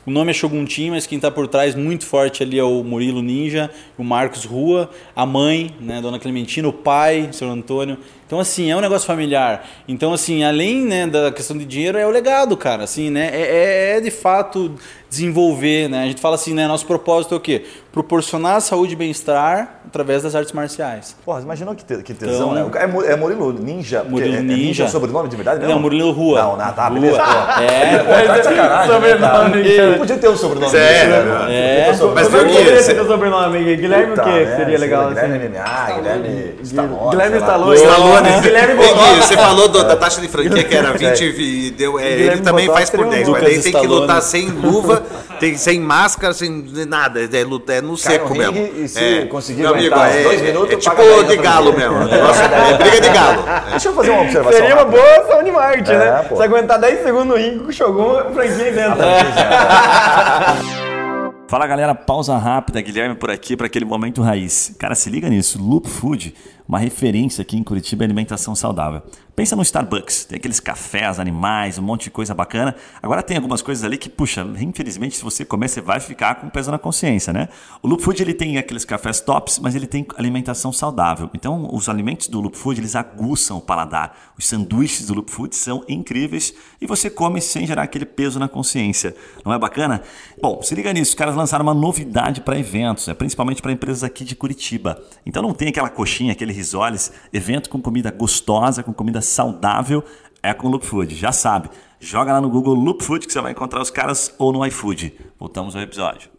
o 0.07 0.11
nome 0.11 0.31
é 0.31 0.33
Shogun 0.33 0.65
Team, 0.65 0.91
mas 0.91 1.05
quem 1.05 1.17
está 1.17 1.29
por 1.29 1.47
trás 1.47 1.75
muito 1.75 2.05
forte 2.05 2.41
ali 2.41 2.57
é 2.59 2.63
o 2.63 2.83
Murilo 2.83 3.21
Ninja, 3.21 3.69
o 3.97 4.03
Marcos 4.03 4.45
Rua, 4.45 4.89
a 5.15 5.25
mãe, 5.25 5.75
né, 5.79 5.99
Dona 6.01 6.17
Clementina, 6.19 6.67
o 6.67 6.73
pai, 6.73 7.29
seu 7.31 7.49
Antônio. 7.49 7.97
Então, 8.25 8.39
assim, 8.39 8.71
é 8.71 8.75
um 8.75 8.81
negócio 8.81 9.05
familiar. 9.05 9.67
Então, 9.87 10.13
assim, 10.13 10.43
além 10.43 10.81
né, 10.83 11.05
da 11.07 11.31
questão 11.31 11.55
de 11.57 11.65
dinheiro, 11.65 11.97
é 11.97 12.07
o 12.07 12.09
legado, 12.11 12.55
cara. 12.57 12.83
Assim, 12.83 13.09
né? 13.11 13.29
É, 13.33 13.41
é- 13.41 13.97
é, 13.97 14.01
de 14.01 14.09
fato 14.09 14.73
desenvolver, 15.15 15.87
né? 15.89 16.03
A 16.03 16.05
gente 16.07 16.21
fala 16.21 16.35
assim, 16.35 16.53
né? 16.53 16.67
Nosso 16.67 16.85
propósito 16.85 17.33
é 17.33 17.37
o 17.37 17.39
quê? 17.39 17.63
Proporcionar 17.91 18.59
saúde 18.59 18.91
e 18.93 18.95
bem-estar 18.95 19.79
através 19.87 20.21
das 20.23 20.35
artes 20.35 20.51
marciais. 20.51 21.15
Porra, 21.23 21.39
você 21.39 21.45
imaginou 21.45 21.73
que, 21.73 21.85
te- 21.85 22.03
que 22.03 22.13
tesão, 22.13 22.35
Então- 22.35 22.53
né? 22.53 22.63
O 22.65 22.69
cara 22.69 22.85
É, 23.07 23.13
é 23.13 23.15
Murilo 23.15 23.53
Ninja. 23.53 24.03
Murilo 24.03 24.35
é, 24.35 24.39
é 24.39 24.41
Ninja. 24.41 24.85
o 24.85 24.89
sobrenome 24.89 25.29
de 25.29 25.35
verdade 25.37 25.59
mesmo? 25.59 25.73
Não, 25.73 25.79
Murilo 25.81 26.11
Rua. 26.11 26.41
Não, 26.41 26.57
não, 26.57 26.73
tá, 26.73 26.89
beleza. 26.89 27.23
Rua. 27.23 27.45
pô. 27.55 27.61
É, 27.61 27.97
Pô, 27.99 28.27
tá 28.27 28.37
de 28.37 28.43
sacanagem. 28.43 28.93
Sobrenome, 28.93 29.63
né. 29.63 29.89
Não 29.91 29.97
podia 29.97 30.17
ter 30.17 30.29
um 30.29 30.35
sobrenome. 30.35 30.71
Sério, 30.71 31.13
desse, 31.13 31.25
né? 31.29 31.39
Podia 31.39 31.55
É. 31.55 32.03
um. 32.03 32.13
Mas 32.13 32.27
por 32.27 32.39
eu 32.39 32.45
quê? 32.47 32.81
Cê- 32.83 32.93
ter 32.95 33.01
o 33.01 33.07
sobrenome. 33.07 33.75
Guilherme 33.77 34.13
o 34.13 34.15
quê? 34.23 34.29
merda, 34.29 34.55
Seria 34.57 34.77
legal 34.79 35.07
Guilherme 35.09 35.35
assim? 35.37 35.45
MMA, 35.47 35.95
Guilherme 35.95 36.55
Stallone. 36.63 37.09
Guilherme 37.11 37.37
lá. 37.37 37.45
Stallone. 37.45 37.75
Stallone. 37.77 38.41
Guilherme. 38.41 38.73
Gui, 38.75 39.21
você 39.21 39.35
falou 39.37 39.67
da 39.69 39.95
taxa 39.95 40.19
de 40.19 40.27
franquia 40.27 40.63
que 40.63 40.75
era 40.75 40.91
20 40.91 41.21
e 41.39 41.71
deu. 41.71 41.97
é, 41.97 42.05
ele 42.07 42.17
Guilherme 42.17 42.41
também 42.41 42.67
faz 42.67 42.89
por 42.89 42.97
seria 42.97 43.07
um 43.07 43.09
10, 43.09 43.29
mas 43.29 43.41
daí 43.43 43.61
tem 43.61 43.71
que 43.71 43.87
lutar 43.87 44.21
sem 44.21 44.49
luva, 44.49 45.03
tem, 45.39 45.55
sem 45.57 45.79
máscara, 45.79 46.33
sem 46.33 46.63
nada. 46.87 47.19
É, 47.31 47.43
luta- 47.43 47.73
é 47.73 47.81
no 47.81 47.97
seco 47.97 48.33
mesmo. 48.35 48.57
e 48.75 48.87
se 48.87 48.99
é. 49.03 49.25
conseguir 49.25 49.65
amigo, 49.65 49.95
é, 49.95 50.23
dois 50.23 50.41
minutos, 50.41 50.73
é 50.73 50.77
tipo 50.77 50.95
paga 50.95 51.03
10 51.09 51.27
de 51.27 51.37
galo 51.37 51.73
mesmo. 51.77 51.95
o 51.97 52.05
negócio 52.05 52.43
É 52.43 52.77
briga 52.77 53.01
de 53.01 53.09
galo. 53.09 53.43
Deixa 53.71 53.89
eu 53.89 53.93
fazer 53.93 54.09
uma 54.11 54.21
observação. 54.21 54.59
Seria 54.59 54.75
uma 54.75 54.85
boa 54.85 55.25
Sony 55.27 55.51
Mart, 55.51 55.87
É, 55.89 55.97
né? 55.97 56.25
pô. 56.29 56.35
Se 56.37 56.43
aguentar 56.43 56.79
10 56.79 57.03
segundos 57.03 57.27
no 57.27 57.35
ringue 57.35 57.59
com 57.59 57.69
o 57.69 57.73
Shogun, 57.73 58.33
franquia 58.33 58.71
dentro. 58.71 58.99
Fala 61.47 61.67
galera, 61.67 61.93
pausa 61.93 62.35
rápida, 62.37 62.81
Guilherme 62.81 63.13
por 63.15 63.29
aqui 63.29 63.55
para 63.55 63.67
aquele 63.67 63.85
momento 63.85 64.21
raiz. 64.21 64.73
Cara, 64.79 64.95
se 64.95 65.09
liga 65.11 65.29
nisso, 65.29 65.59
Loop 65.61 65.87
Food, 65.87 66.33
uma 66.67 66.79
referência 66.79 67.41
aqui 67.41 67.57
em 67.57 67.63
Curitiba 67.63 68.03
em 68.03 68.07
alimentação 68.07 68.55
saudável. 68.55 69.01
Pensa 69.35 69.53
no 69.53 69.61
Starbucks, 69.63 70.23
tem 70.23 70.37
aqueles 70.37 70.61
cafés, 70.61 71.19
animais, 71.19 71.77
um 71.77 71.81
monte 71.81 72.05
de 72.05 72.09
coisa 72.09 72.33
bacana. 72.33 72.73
Agora 73.03 73.21
tem 73.21 73.35
algumas 73.35 73.61
coisas 73.61 73.83
ali 73.83 73.97
que, 73.97 74.07
puxa, 74.09 74.47
infelizmente, 74.61 75.17
se 75.17 75.23
você 75.23 75.43
comer, 75.43 75.67
você 75.67 75.81
vai 75.81 75.99
ficar 75.99 76.35
com 76.35 76.49
peso 76.49 76.71
na 76.71 76.79
consciência, 76.79 77.33
né? 77.33 77.49
O 77.83 77.87
Loop 77.87 78.01
Food 78.01 78.21
ele 78.21 78.33
tem 78.33 78.57
aqueles 78.57 78.85
cafés 78.85 79.19
tops, 79.19 79.59
mas 79.59 79.75
ele 79.75 79.87
tem 79.87 80.07
alimentação 80.15 80.71
saudável. 80.71 81.29
Então, 81.33 81.67
os 81.73 81.89
alimentos 81.89 82.29
do 82.29 82.39
Loop 82.39 82.57
Food 82.57 82.79
eles 82.79 82.95
aguçam 82.95 83.57
o 83.57 83.61
paladar. 83.61 84.17
Os 84.37 84.47
sanduíches 84.47 85.07
do 85.07 85.13
Loop 85.13 85.29
Food 85.29 85.53
são 85.53 85.83
incríveis 85.89 86.53
e 86.79 86.87
você 86.87 87.09
come 87.09 87.41
sem 87.41 87.67
gerar 87.67 87.83
aquele 87.83 88.05
peso 88.05 88.39
na 88.39 88.47
consciência. 88.47 89.13
Não 89.43 89.51
é 89.51 89.59
bacana? 89.59 90.01
Bom, 90.41 90.61
se 90.61 90.73
liga 90.73 90.93
nisso, 90.93 91.09
os 91.09 91.15
caras 91.15 91.35
lançaram 91.35 91.63
uma 91.63 91.73
novidade 91.73 92.39
para 92.39 92.57
eventos, 92.57 93.09
é 93.09 93.13
principalmente 93.13 93.61
para 93.61 93.73
empresas 93.73 94.01
aqui 94.01 94.23
de 94.23 94.33
Curitiba. 94.33 94.97
Então 95.25 95.43
não 95.43 95.53
tem 95.53 95.67
aquela 95.67 95.89
coxinha, 95.89 96.31
aquele 96.31 96.53
risoles, 96.55 97.11
evento 97.31 97.69
com 97.69 97.81
comida 97.81 98.11
gostosa, 98.11 98.81
com 98.81 98.93
comida 98.93 99.21
saudável, 99.21 100.03
é 100.41 100.53
com 100.53 100.67
Loop 100.67 100.85
Food, 100.85 101.15
já 101.15 101.31
sabe. 101.31 101.69
Joga 101.99 102.33
lá 102.33 102.41
no 102.41 102.49
Google 102.49 102.75
Loop 102.75 103.03
Food 103.03 103.25
que 103.25 103.33
você 103.33 103.41
vai 103.41 103.51
encontrar 103.51 103.81
os 103.81 103.89
caras 103.89 104.33
ou 104.37 104.53
no 104.53 104.65
iFood. 104.65 105.13
Voltamos 105.39 105.75
ao 105.75 105.81
episódio. 105.81 106.29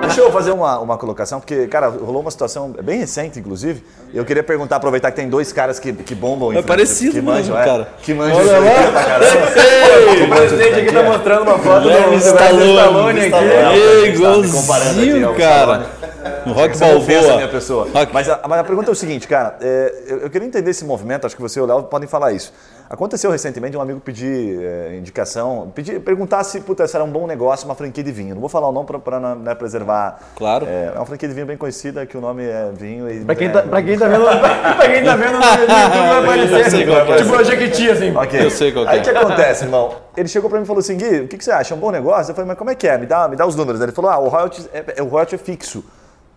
Deixa 0.00 0.20
eu 0.22 0.32
fazer 0.32 0.50
uma, 0.50 0.78
uma 0.80 0.98
colocação, 0.98 1.38
porque, 1.40 1.66
cara, 1.68 1.88
rolou 1.88 2.20
uma 2.22 2.30
situação 2.30 2.70
bem 2.82 2.98
recente, 2.98 3.38
inclusive. 3.38 3.84
E 4.12 4.16
eu 4.16 4.24
queria 4.24 4.42
perguntar, 4.42 4.76
aproveitar 4.76 5.10
que 5.10 5.16
tem 5.16 5.28
dois 5.28 5.52
caras 5.52 5.78
que, 5.78 5.92
que 5.92 6.14
bombam 6.14 6.52
em 6.52 6.56
É 6.58 6.62
parecido 6.62 7.12
que 7.12 7.20
mesmo, 7.20 7.30
manjam, 7.30 7.58
é, 7.58 7.64
cara. 7.64 7.88
Que 8.02 8.12
manjam 8.14 8.36
Olha 8.38 8.58
lá. 8.58 10.24
O 10.24 10.28
presidente 10.36 10.80
aqui 10.80 10.92
tá 10.92 11.02
mostrando 11.02 11.42
uma 11.42 11.58
foto 11.58 11.82
do 11.82 12.14
Stallone, 12.16 12.74
Stallone 12.76 13.20
aqui. 13.20 13.78
Ei, 13.78 14.08
igualzinho, 14.14 15.34
cara. 15.34 15.86
No 16.44 16.52
Rock 16.54 16.74
a 16.76 16.86
Balboa. 16.86 17.36
minha 17.36 17.48
pessoa. 17.48 17.88
Rock- 17.94 18.12
Mas 18.12 18.28
a, 18.28 18.40
mas 18.48 18.58
a 18.60 18.64
pergunta 18.64 18.90
é 18.90 18.92
o 18.92 18.96
seguinte, 18.96 19.28
cara. 19.28 19.56
é, 19.60 19.94
eu, 20.08 20.18
eu 20.22 20.30
queria 20.30 20.46
entender 20.46 20.70
esse 20.70 20.84
movimento, 20.84 21.26
acho 21.26 21.36
que 21.36 21.42
você 21.42 21.60
e 21.60 21.62
o 21.62 21.66
Léo 21.66 21.82
podem 21.84 22.08
falar 22.08 22.32
isso. 22.32 22.52
Aconteceu 22.90 23.30
recentemente 23.30 23.76
um 23.76 23.80
amigo 23.80 24.00
pedir 24.00 24.60
é, 24.64 24.96
indicação, 24.96 25.70
pedir, 25.72 26.00
perguntar 26.00 26.42
se 26.42 26.60
puta, 26.60 26.84
se 26.88 26.96
era 26.96 27.04
um 27.04 27.08
bom 27.10 27.24
negócio 27.24 27.64
uma 27.64 27.76
franquia 27.76 28.02
de 28.02 28.10
vinho. 28.10 28.34
Não 28.34 28.40
vou 28.40 28.48
falar 28.48 28.68
o 28.68 28.72
nome 28.72 28.88
para 29.04 29.20
né, 29.36 29.54
preservar. 29.54 30.18
Claro. 30.34 30.66
É, 30.66 30.86
é 30.86 30.98
uma 30.98 31.06
franquia 31.06 31.28
de 31.28 31.34
vinho 31.36 31.46
bem 31.46 31.56
conhecida, 31.56 32.04
que 32.04 32.18
o 32.18 32.20
nome 32.20 32.42
é 32.42 32.68
vinho. 32.74 33.08
E, 33.08 33.24
Pra 33.24 33.36
quem, 33.36 33.46
é, 33.46 33.50
tá, 33.52 33.62
pra 33.62 33.80
quem 33.80 33.96
tá 33.96 34.08
vendo, 34.08 34.24
pra 34.24 34.88
quem 34.88 35.04
tá 35.04 35.14
vendo 35.14 35.38
no 35.38 35.44
YouTube 35.44 36.08
vai 36.08 36.18
aparecer. 36.18 36.58
Eu 36.66 36.70
sei 36.70 36.86
qual 36.86 37.06
que 37.06 37.12
é. 37.12 37.16
Tipo 37.18 37.34
a 37.36 37.42
Jequiti, 37.44 37.90
assim. 37.90 38.16
Ok. 38.16 38.44
Eu 38.44 38.50
sei 38.50 38.72
qual 38.72 38.84
que 38.84 38.90
Aí 38.90 38.98
é. 38.98 39.00
o 39.00 39.04
que 39.04 39.10
acontece, 39.10 39.64
irmão? 39.66 39.94
Ele 40.16 40.26
chegou 40.28 40.50
pra 40.50 40.58
mim 40.58 40.64
e 40.64 40.66
falou 40.66 40.80
assim, 40.80 40.96
Gui, 40.96 41.20
o 41.20 41.28
que, 41.28 41.38
que 41.38 41.44
você 41.44 41.52
acha? 41.52 41.72
É 41.72 41.76
um 41.76 41.80
bom 41.80 41.92
negócio? 41.92 42.32
Eu 42.32 42.34
falei, 42.34 42.48
mas 42.48 42.58
como 42.58 42.70
é 42.70 42.74
que 42.74 42.88
é? 42.88 42.98
Me 42.98 43.06
dá, 43.06 43.28
me 43.28 43.36
dá 43.36 43.46
os 43.46 43.54
números. 43.54 43.80
Ele 43.80 43.92
falou, 43.92 44.10
ah, 44.10 44.18
o 44.18 44.26
royalty 44.28 44.68
é, 44.72 44.84
é- 44.96 45.02
o 45.02 45.06
royalty 45.06 45.36
é 45.36 45.38
fixo. 45.38 45.84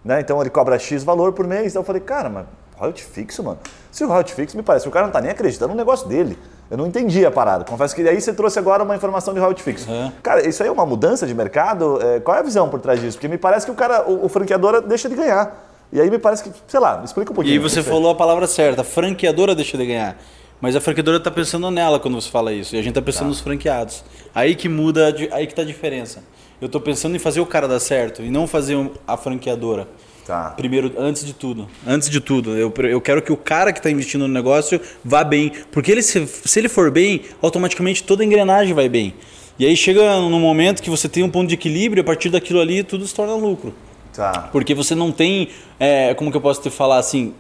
Né? 0.06 0.20
Então 0.20 0.40
ele 0.40 0.52
cobra 0.52 0.78
X 0.78 1.04
valor 1.04 1.34
por 1.34 1.48
mês. 1.48 1.72
Então 1.72 1.82
eu 1.82 1.86
falei, 1.86 2.02
cara, 2.02 2.30
mas 2.30 2.46
royalty 2.78 3.04
fixo, 3.04 3.44
mano? 3.44 3.60
Se 3.92 4.04
o 4.04 4.08
royalty 4.08 4.34
fixo, 4.34 4.58
me 4.58 4.64
parece 4.64 4.84
que 4.84 4.90
o 4.90 4.92
cara 4.92 5.06
não 5.06 5.14
tá 5.14 5.22
nem 5.22 5.32
acreditando 5.32 5.72
no 5.72 5.78
negócio 5.78 6.08
dele. 6.08 6.38
Eu 6.72 6.78
não 6.78 6.88
entendi 6.88 7.26
a 7.26 7.30
parada. 7.32 7.64
Confesso 7.66 7.94
que 7.96 8.08
aí 8.08 8.20
você 8.20 8.34
trouxe 8.34 8.58
agora 8.58 8.84
uma 8.84 8.96
informação 8.96 9.34
de 9.34 9.40
royalty 9.40 9.62
fixo. 9.62 9.88
Cara, 10.24 10.48
isso 10.48 10.64
aí 10.64 10.70
é 10.70 10.72
uma 10.72 10.86
mudança 10.86 11.28
de 11.28 11.34
mercado? 11.34 12.00
É, 12.02 12.20
qual 12.20 12.36
é 12.38 12.40
a 12.40 12.44
visão 12.44 12.68
por 12.70 12.80
trás 12.80 13.00
disso? 13.00 13.18
Porque 13.18 13.28
me 13.28 13.38
parece 13.38 13.66
que 13.66 13.72
o 13.72 13.76
cara, 13.76 14.10
o, 14.10 14.26
o 14.26 14.30
franqueador 14.30 14.82
deixa 14.82 15.08
de 15.08 15.16
ganhar. 15.16 15.70
E 15.92 16.02
aí 16.02 16.10
me 16.10 16.18
parece 16.18 16.44
que, 16.44 16.52
sei 16.68 16.80
lá, 16.80 16.98
me 16.98 17.06
explica 17.06 17.30
um 17.32 17.34
E 17.34 17.36
pouquinho. 17.36 17.54
aí 17.54 17.60
você 17.60 17.84
falou 17.84 18.10
a 18.12 18.16
palavra 18.16 18.48
certa, 18.48 18.82
a 18.82 18.84
franqueadora 18.84 19.54
deixa 19.54 19.78
de 19.78 19.86
ganhar. 19.86 20.18
Mas 20.60 20.76
a 20.76 20.82
franqueadora 20.82 21.18
está 21.18 21.30
pensando 21.30 21.70
nela 21.70 22.00
quando 22.00 22.20
você 22.20 22.30
fala 22.30 22.52
isso. 22.54 22.74
E 22.76 22.80
a 22.80 22.82
gente 22.82 22.92
está 22.92 23.02
pensando 23.02 23.28
nos 23.28 23.42
franqueados. 23.42 24.04
Aí 24.34 24.56
que 24.56 24.68
muda, 24.68 25.14
aí 25.32 25.46
que 25.46 25.54
tá 25.54 25.62
a 25.62 25.66
diferença. 25.66 26.24
Eu 26.62 26.68
estou 26.68 26.80
pensando 26.82 27.16
em 27.16 27.20
fazer 27.20 27.42
o 27.42 27.46
cara 27.46 27.68
dar 27.68 27.80
certo 27.80 28.24
e 28.24 28.32
não 28.32 28.48
fazer 28.48 28.90
a 29.06 29.18
franqueadora. 29.18 29.88
Tá. 30.26 30.52
Primeiro, 30.52 30.94
antes 30.98 31.26
de 31.26 31.34
tudo. 31.34 31.68
Antes 31.86 32.10
de 32.10 32.22
tudo, 32.22 32.56
eu, 32.56 32.74
eu 32.90 33.02
quero 33.02 33.22
que 33.22 33.32
o 33.32 33.38
cara 33.38 33.74
que 33.74 33.80
está 33.80 33.92
investindo 33.92 34.28
no 34.28 34.34
negócio 34.34 34.80
vá 35.04 35.24
bem. 35.24 35.52
Porque 35.72 35.92
ele, 35.92 36.02
se, 36.02 36.26
se 36.26 36.60
ele 36.60 36.70
for 36.70 36.90
bem, 36.90 37.22
automaticamente 37.42 38.04
toda 38.04 38.24
a 38.24 38.26
engrenagem 38.26 38.74
vai 38.74 38.88
bem. 38.88 39.14
E 39.60 39.66
aí 39.66 39.76
chega 39.76 40.20
num 40.20 40.40
momento 40.40 40.82
que 40.82 40.90
você 40.90 41.08
tem 41.08 41.24
um 41.24 41.30
ponto 41.30 41.48
de 41.48 41.56
equilíbrio, 41.56 42.02
a 42.02 42.06
partir 42.06 42.30
daquilo 42.30 42.60
ali 42.60 42.84
tudo 42.84 43.06
se 43.06 43.14
torna 43.14 43.36
lucro. 43.36 43.74
Tá. 44.14 44.50
Porque 44.52 44.74
você 44.74 44.96
não 44.96 45.12
tem, 45.12 45.50
é, 45.80 46.14
como 46.14 46.32
que 46.32 46.38
eu 46.38 46.42
posso 46.42 46.62
te 46.62 46.70
falar 46.70 47.00
assim, 47.00 47.34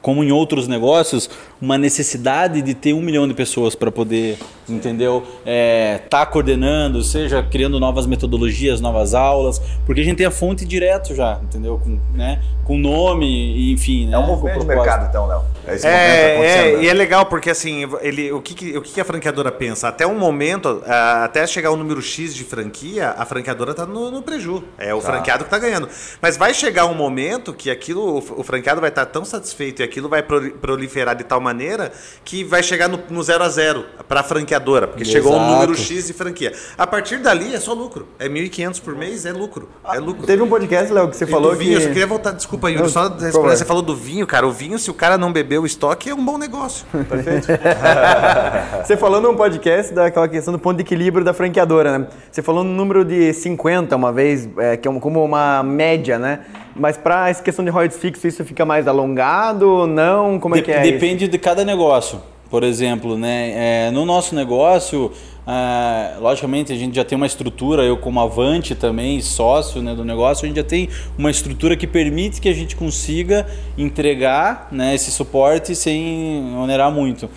como 0.00 0.22
em 0.22 0.30
outros 0.30 0.68
negócios, 0.68 1.28
uma 1.60 1.76
necessidade 1.76 2.62
de 2.62 2.74
ter 2.74 2.92
um 2.92 3.02
milhão 3.02 3.26
de 3.26 3.34
pessoas 3.34 3.74
para 3.74 3.90
poder, 3.90 4.38
entendeu? 4.68 5.24
É, 5.44 5.98
tá 6.08 6.24
coordenando, 6.24 7.02
seja 7.02 7.42
criando 7.42 7.80
novas 7.80 8.06
metodologias, 8.06 8.80
novas 8.80 9.12
aulas, 9.14 9.60
porque 9.84 10.00
a 10.00 10.04
gente 10.04 10.16
tem 10.16 10.26
a 10.26 10.30
fonte 10.30 10.64
direto 10.64 11.14
já, 11.14 11.40
entendeu? 11.42 11.80
Com, 11.82 11.98
né? 12.14 12.40
Com 12.64 12.78
nome, 12.78 13.26
e, 13.26 13.72
enfim. 13.72 14.06
É 14.06 14.10
né? 14.10 14.18
um 14.18 14.22
Com 14.22 14.28
movimento 14.28 14.60
de 14.60 14.66
mercado, 14.66 15.06
então, 15.08 15.26
Léo. 15.26 15.42
É 15.66 15.74
esse 15.74 15.86
É, 15.86 16.34
acontecendo. 16.34 16.44
é, 16.44 16.76
né? 16.76 16.84
e 16.84 16.88
é 16.88 16.94
legal 16.94 17.26
porque 17.26 17.50
assim, 17.50 17.88
ele, 18.00 18.30
o, 18.30 18.40
que, 18.40 18.76
o 18.76 18.82
que 18.82 19.00
a 19.00 19.04
franqueadora 19.04 19.50
pensa? 19.50 19.88
Até 19.88 20.06
um 20.06 20.18
momento, 20.18 20.82
até 20.86 21.46
chegar 21.46 21.70
o 21.70 21.76
número 21.76 22.00
X 22.00 22.34
de 22.34 22.44
franquia, 22.44 23.14
a 23.18 23.24
franqueadora 23.24 23.74
tá 23.74 23.84
no, 23.84 24.10
no 24.10 24.22
preju. 24.22 24.62
É 24.78 24.94
o 24.94 25.00
franqueado 25.00 25.44
que 25.44 25.50
tá 25.50 25.58
ganhando. 25.58 25.88
Mas 26.20 26.36
vai 26.36 26.54
chegar 26.54 26.86
um 26.86 26.94
momento 26.94 27.52
que 27.52 27.70
aquilo, 27.70 28.18
o, 28.18 28.40
o 28.40 28.42
franqueado 28.44 28.80
vai 28.80 28.90
estar 28.90 29.06
tão 29.06 29.24
satisfeito 29.24 29.80
e 29.80 29.84
aquilo 29.88 30.08
vai 30.08 30.22
proli- 30.22 30.50
proliferar 30.50 31.16
de 31.16 31.24
tal 31.24 31.40
maneira 31.40 31.90
que 32.24 32.44
vai 32.44 32.62
chegar 32.62 32.88
no, 32.88 33.00
no 33.10 33.22
zero 33.22 33.42
a 33.44 33.48
zero 33.48 33.84
para 34.06 34.20
a 34.20 34.22
franqueadora, 34.22 34.86
porque 34.86 35.04
chegou 35.04 35.32
um 35.32 35.36
Exato. 35.36 35.52
número 35.52 35.74
X 35.76 36.06
de 36.06 36.12
franquia. 36.12 36.52
A 36.76 36.86
partir 36.86 37.18
dali 37.18 37.54
é 37.54 37.60
só 37.60 37.72
lucro. 37.72 38.06
É 38.18 38.28
1.500 38.28 38.80
por 38.82 38.94
mês, 38.94 39.26
é 39.26 39.32
lucro. 39.32 39.68
É 39.92 39.98
lucro. 39.98 40.26
Teve 40.26 40.42
um 40.42 40.48
podcast, 40.48 40.92
Léo, 40.92 41.08
que 41.08 41.16
você 41.16 41.24
E 41.24 41.26
falou 41.26 41.52
do 41.52 41.58
vinho, 41.58 41.74
eu 41.74 41.80
só 41.80 41.86
que... 41.86 41.92
queria 41.92 42.06
voltar, 42.06 42.30
desculpa, 42.32 42.70
Yuri, 42.70 42.82
Não, 42.82 42.88
só 42.88 43.08
responder, 43.08 43.56
você 43.56 43.64
falou 43.64 43.82
do 43.82 43.96
vinho, 43.96 44.26
cara. 44.26 44.46
O 44.46 44.52
vinho, 44.52 44.78
se 44.78 44.90
o 44.90 44.94
cara 44.94 45.18
não 45.18 45.32
beber 45.32 45.58
o 45.58 45.66
estoque, 45.66 46.10
é 46.10 46.14
um 46.14 46.24
bom 46.24 46.38
negócio. 46.38 46.86
Você 48.84 48.96
falou 48.96 49.20
num 49.20 49.34
podcast 49.36 49.92
daquela 49.92 50.28
questão 50.28 50.52
do 50.52 50.58
ponto 50.58 50.76
de 50.76 50.82
equilíbrio 50.82 51.24
da 51.24 51.32
franqueadora, 51.32 51.98
né? 51.98 52.06
Você 52.30 52.42
falou 52.42 52.62
no 52.64 52.70
número 52.72 53.04
de 53.04 53.32
50 53.32 53.94
uma 53.96 54.12
vez, 54.12 54.48
é, 54.58 54.76
que 54.76 54.88
é 54.88 55.00
como 55.00 55.24
uma 55.24 55.62
média, 55.62 56.18
né? 56.18 56.40
Mas 56.78 56.96
para 56.96 57.28
essa 57.28 57.42
questão 57.42 57.64
de 57.64 57.70
royalties 57.70 58.00
fixo, 58.00 58.26
isso 58.26 58.44
fica 58.44 58.64
mais 58.64 58.86
alongado? 58.86 59.86
Não? 59.86 60.38
Como 60.38 60.54
é 60.54 60.58
Dep- 60.58 60.64
que 60.66 60.72
é 60.72 60.82
isso? 60.82 60.92
Depende 60.92 61.28
de 61.28 61.38
cada 61.38 61.64
negócio. 61.64 62.20
Por 62.50 62.62
exemplo, 62.62 63.18
né, 63.18 63.88
é, 63.88 63.90
no 63.90 64.06
nosso 64.06 64.34
negócio, 64.34 65.12
ah, 65.46 66.16
logicamente 66.18 66.72
a 66.72 66.76
gente 66.76 66.96
já 66.96 67.04
tem 67.04 67.14
uma 67.14 67.26
estrutura, 67.26 67.82
eu 67.82 67.98
como 67.98 68.18
avante 68.20 68.74
também, 68.74 69.20
sócio 69.20 69.82
né, 69.82 69.94
do 69.94 70.02
negócio, 70.02 70.46
a 70.46 70.48
gente 70.48 70.56
já 70.56 70.64
tem 70.64 70.88
uma 71.18 71.30
estrutura 71.30 71.76
que 71.76 71.86
permite 71.86 72.40
que 72.40 72.48
a 72.48 72.54
gente 72.54 72.74
consiga 72.74 73.46
entregar 73.76 74.68
né, 74.72 74.94
esse 74.94 75.10
suporte 75.10 75.74
sem 75.74 76.54
onerar 76.56 76.90
muito. 76.90 77.28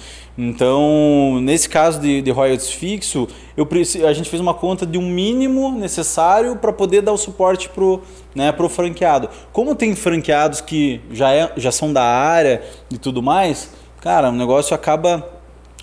Então, 0.43 1.39
nesse 1.39 1.69
caso 1.69 2.01
de, 2.01 2.19
de 2.19 2.32
royalties 2.32 2.71
fixo, 2.71 3.27
eu, 3.56 3.67
a 4.08 4.12
gente 4.12 4.27
fez 4.27 4.41
uma 4.41 4.56
conta 4.56 4.88
de 4.88 4.97
um 4.97 5.08
mínimo 5.08 5.71
necessário 5.71 6.56
para 6.56 6.73
poder 6.73 7.04
dar 7.04 7.12
o 7.12 7.17
suporte 7.17 7.69
pro, 7.69 8.01
né, 8.34 8.51
pro 8.51 8.67
franqueado. 8.67 9.30
Como 9.54 9.75
tem 9.75 9.93
franqueados 9.93 10.60
que 10.60 10.99
já, 11.12 11.32
é, 11.32 11.54
já 11.58 11.71
são 11.71 11.93
da 11.93 12.01
área 12.01 12.63
e 12.89 12.97
tudo 12.97 13.21
mais, 13.21 13.69
cara, 14.01 14.30
o 14.30 14.32
negócio 14.32 14.73
acaba 14.73 15.30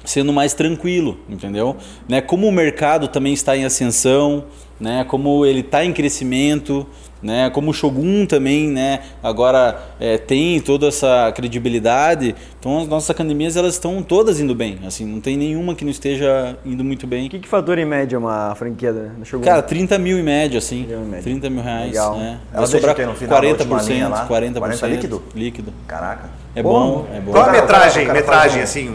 sendo 0.04 0.32
mais 0.32 0.54
tranquilo, 0.54 1.20
entendeu? 1.28 1.76
Né? 2.08 2.20
Como 2.20 2.48
o 2.48 2.50
mercado 2.50 3.06
também 3.06 3.34
está 3.34 3.56
em 3.56 3.64
ascensão, 3.64 4.44
né? 4.80 5.04
Como 5.04 5.46
ele 5.46 5.60
está 5.60 5.84
em 5.84 5.92
crescimento, 5.92 6.84
né? 7.22 7.50
Como 7.50 7.70
o 7.70 7.74
Shogun 7.74 8.26
também, 8.26 8.68
né? 8.68 9.00
Agora 9.22 9.78
é, 10.00 10.16
tem 10.18 10.60
toda 10.60 10.88
essa 10.88 11.32
credibilidade, 11.34 12.34
então 12.58 12.78
as 12.80 12.88
nossas 12.88 13.10
academias 13.10 13.56
elas 13.56 13.74
estão 13.74 14.02
todas 14.02 14.40
indo 14.40 14.54
bem, 14.54 14.78
assim, 14.86 15.04
não 15.04 15.20
tem 15.20 15.36
nenhuma 15.36 15.74
que 15.74 15.84
não 15.84 15.90
esteja 15.90 16.56
indo 16.64 16.84
muito 16.84 17.06
bem. 17.06 17.26
O 17.26 17.30
que, 17.30 17.38
que 17.38 17.48
fatura 17.48 17.80
em 17.80 17.84
média 17.84 18.18
uma 18.18 18.54
franquia 18.54 18.92
da 18.92 19.24
Shogun? 19.24 19.44
Cara, 19.44 19.62
30 19.62 19.98
mil 19.98 20.18
em 20.18 20.22
média, 20.22 20.58
assim. 20.58 20.86
mil 20.86 20.98
em 21.00 21.04
média. 21.04 21.22
30 21.22 21.50
mil 21.50 21.62
reais. 21.62 21.88
Legal. 21.90 22.16
Né? 22.16 22.38
Ela 22.52 22.66
Vai 22.66 22.80
sobrar 22.80 22.96
no 23.06 23.14
final, 23.14 23.42
na 23.42 23.48
última 23.48 23.78
40%, 23.78 23.88
linha 23.88 24.08
lá? 24.08 24.28
40%. 24.28 24.58
40 24.58 24.86
líquido? 24.88 25.22
Líquido. 25.34 25.72
Caraca. 25.86 26.30
É 26.54 26.62
Pô, 26.62 26.70
bom, 26.70 27.06
é 27.14 27.20
bom. 27.20 27.32
Qual 27.32 27.44
a 27.44 27.52
metragem? 27.52 28.08
metragem, 28.08 28.60
um- 28.60 28.64
assim, 28.64 28.88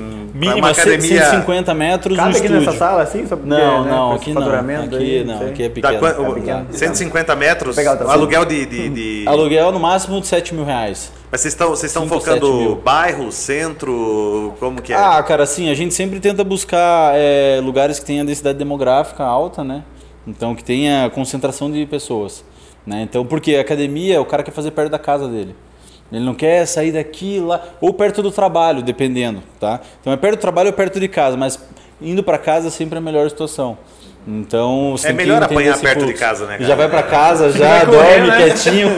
Mínimo 0.50 0.68
academia. 0.68 1.24
150 1.26 1.74
metros 1.74 2.18
Cabe 2.18 2.30
no 2.32 2.36
aqui 2.38 2.46
estúdio. 2.48 2.66
nessa 2.66 2.78
sala, 2.78 3.02
assim? 3.04 3.26
Só 3.28 3.36
porque, 3.36 3.50
Não, 3.50 3.84
né, 3.86 3.92
não, 3.92 4.12
aqui 4.14 4.34
não. 4.34 4.42
faturamento 4.42 4.96
Aqui 4.96 5.18
aí, 5.18 5.24
não, 5.24 5.38
sei. 5.40 5.48
aqui 5.50 5.64
é 5.64 5.68
Dá 5.70 5.74
pequeno. 5.74 6.00
qua- 6.00 6.10
é 6.10 6.34
pequeno. 6.34 6.68
150 6.72 7.36
metros, 7.36 7.78
aluguel 7.78 8.46
de, 8.46 8.66
de, 8.66 8.90
de- 8.90 9.24
Aluguel 9.30 9.72
no 9.72 9.80
máximo 9.80 10.20
de 10.22 10.28
7 10.28 10.54
mil 10.54 10.64
reais. 10.66 11.12
Mas 11.32 11.42
vocês 11.42 11.54
estão 11.54 11.70
vocês 11.70 11.90
estão 11.92 12.08
focando 12.08 12.76
bairro, 12.84 13.32
centro, 13.32 14.54
como 14.60 14.82
que 14.82 14.94
é? 14.94 14.96
Ah, 14.96 15.22
cara, 15.24 15.44
assim, 15.44 15.70
a 15.70 15.74
gente 15.74 15.94
sempre 15.94 16.20
tenta 16.20 16.44
buscar 16.44 17.14
é, 17.16 17.60
lugares 17.64 18.00
que 18.00 18.06
tenham 18.06 18.26
densidade 18.26 18.58
demográfica 18.58 19.24
alta, 19.24 19.64
né? 19.64 19.84
Então, 20.28 20.56
que 20.56 20.64
tenha 20.64 21.10
concentração 21.10 21.72
de 21.72 21.86
pessoas. 21.86 22.44
Né? 22.86 23.02
Então, 23.02 23.26
porque 23.26 23.56
a 23.56 23.62
academia, 23.62 24.22
o 24.22 24.26
cara 24.26 24.44
quer 24.44 24.52
fazer 24.52 24.72
perto 24.72 24.90
da 24.92 25.00
casa 25.00 25.28
dele. 25.28 25.56
Ele 26.14 26.26
não 26.26 26.34
quer 26.36 26.66
sair 26.68 26.92
daqui 26.92 27.40
lá, 27.40 27.62
ou 27.82 27.94
perto 27.94 28.22
do 28.22 28.32
trabalho, 28.32 28.82
dependendo, 28.82 29.42
tá? 29.60 29.80
Então, 30.00 30.14
é 30.14 30.18
perto 30.18 30.38
do 30.38 30.42
trabalho 30.42 30.68
ou 30.68 30.74
perto 30.74 31.00
de 31.00 31.08
casa, 31.08 31.36
mas 31.36 31.60
indo 32.02 32.22
para 32.24 32.38
casa 32.38 32.70
sempre 32.70 32.96
é 32.96 33.00
a 33.00 33.02
melhor 33.02 33.30
situação. 33.30 33.78
Então 34.26 34.92
você 34.96 35.08
É 35.08 35.10
tem 35.10 35.18
que 35.18 35.24
melhor 35.24 35.44
apanhar 35.44 35.78
perto 35.78 36.00
de 36.00 36.06
fluxo. 36.06 36.20
casa, 36.20 36.46
né, 36.46 36.54
cara? 36.54 36.64
Já 36.66 36.76
vai 36.76 36.88
pra 36.90 37.04
casa, 37.04 37.52
já 37.52 37.84
dorme 37.84 37.98
correr, 37.98 38.22
né? 38.28 38.38
quietinho, 38.46 38.90